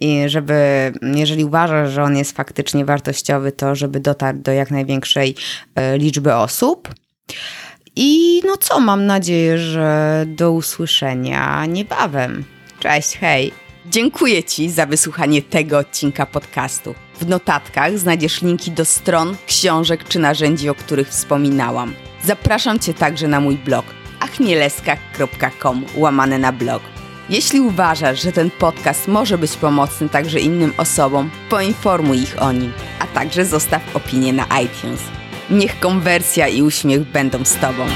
I 0.00 0.28
żeby, 0.28 0.92
jeżeli 1.02 1.44
uważasz, 1.44 1.90
że 1.90 2.02
on 2.02 2.16
jest 2.16 2.36
faktycznie 2.36 2.84
wartościowy, 2.84 3.52
to 3.52 3.74
żeby 3.74 4.00
dotarł 4.00 4.38
do 4.38 4.52
jak 4.52 4.70
największej 4.70 5.34
e, 5.74 5.98
liczby 5.98 6.34
osób. 6.34 6.88
I 8.00 8.42
no 8.46 8.56
co, 8.56 8.80
mam 8.80 9.06
nadzieję, 9.06 9.58
że 9.58 10.24
do 10.26 10.52
usłyszenia 10.52 11.66
niebawem. 11.66 12.44
Cześć, 12.80 13.16
hej. 13.16 13.52
Dziękuję 13.86 14.44
Ci 14.44 14.70
za 14.70 14.86
wysłuchanie 14.86 15.42
tego 15.42 15.78
odcinka 15.78 16.26
podcastu. 16.26 16.94
W 17.20 17.26
notatkach 17.26 17.98
znajdziesz 17.98 18.42
linki 18.42 18.70
do 18.70 18.84
stron, 18.84 19.36
książek 19.46 20.04
czy 20.04 20.18
narzędzi, 20.18 20.68
o 20.68 20.74
których 20.74 21.08
wspominałam. 21.08 21.94
Zapraszam 22.24 22.78
Cię 22.78 22.94
także 22.94 23.28
na 23.28 23.40
mój 23.40 23.56
blog 23.56 23.84
achmieleska.com 24.20 25.84
łamane 25.96 26.38
na 26.38 26.52
blog. 26.52 26.82
Jeśli 27.30 27.60
uważasz, 27.60 28.22
że 28.22 28.32
ten 28.32 28.50
podcast 28.50 29.08
może 29.08 29.38
być 29.38 29.56
pomocny 29.56 30.08
także 30.08 30.40
innym 30.40 30.72
osobom, 30.76 31.30
poinformuj 31.50 32.18
ich 32.18 32.42
o 32.42 32.52
nim, 32.52 32.72
a 33.00 33.06
także 33.06 33.44
zostaw 33.44 33.96
opinię 33.96 34.32
na 34.32 34.44
iTunes. 34.44 35.17
Niech 35.50 35.80
konwersja 35.80 36.48
i 36.48 36.62
uśmiech 36.62 37.04
będą 37.04 37.44
z 37.44 37.56
Tobą. 37.56 37.86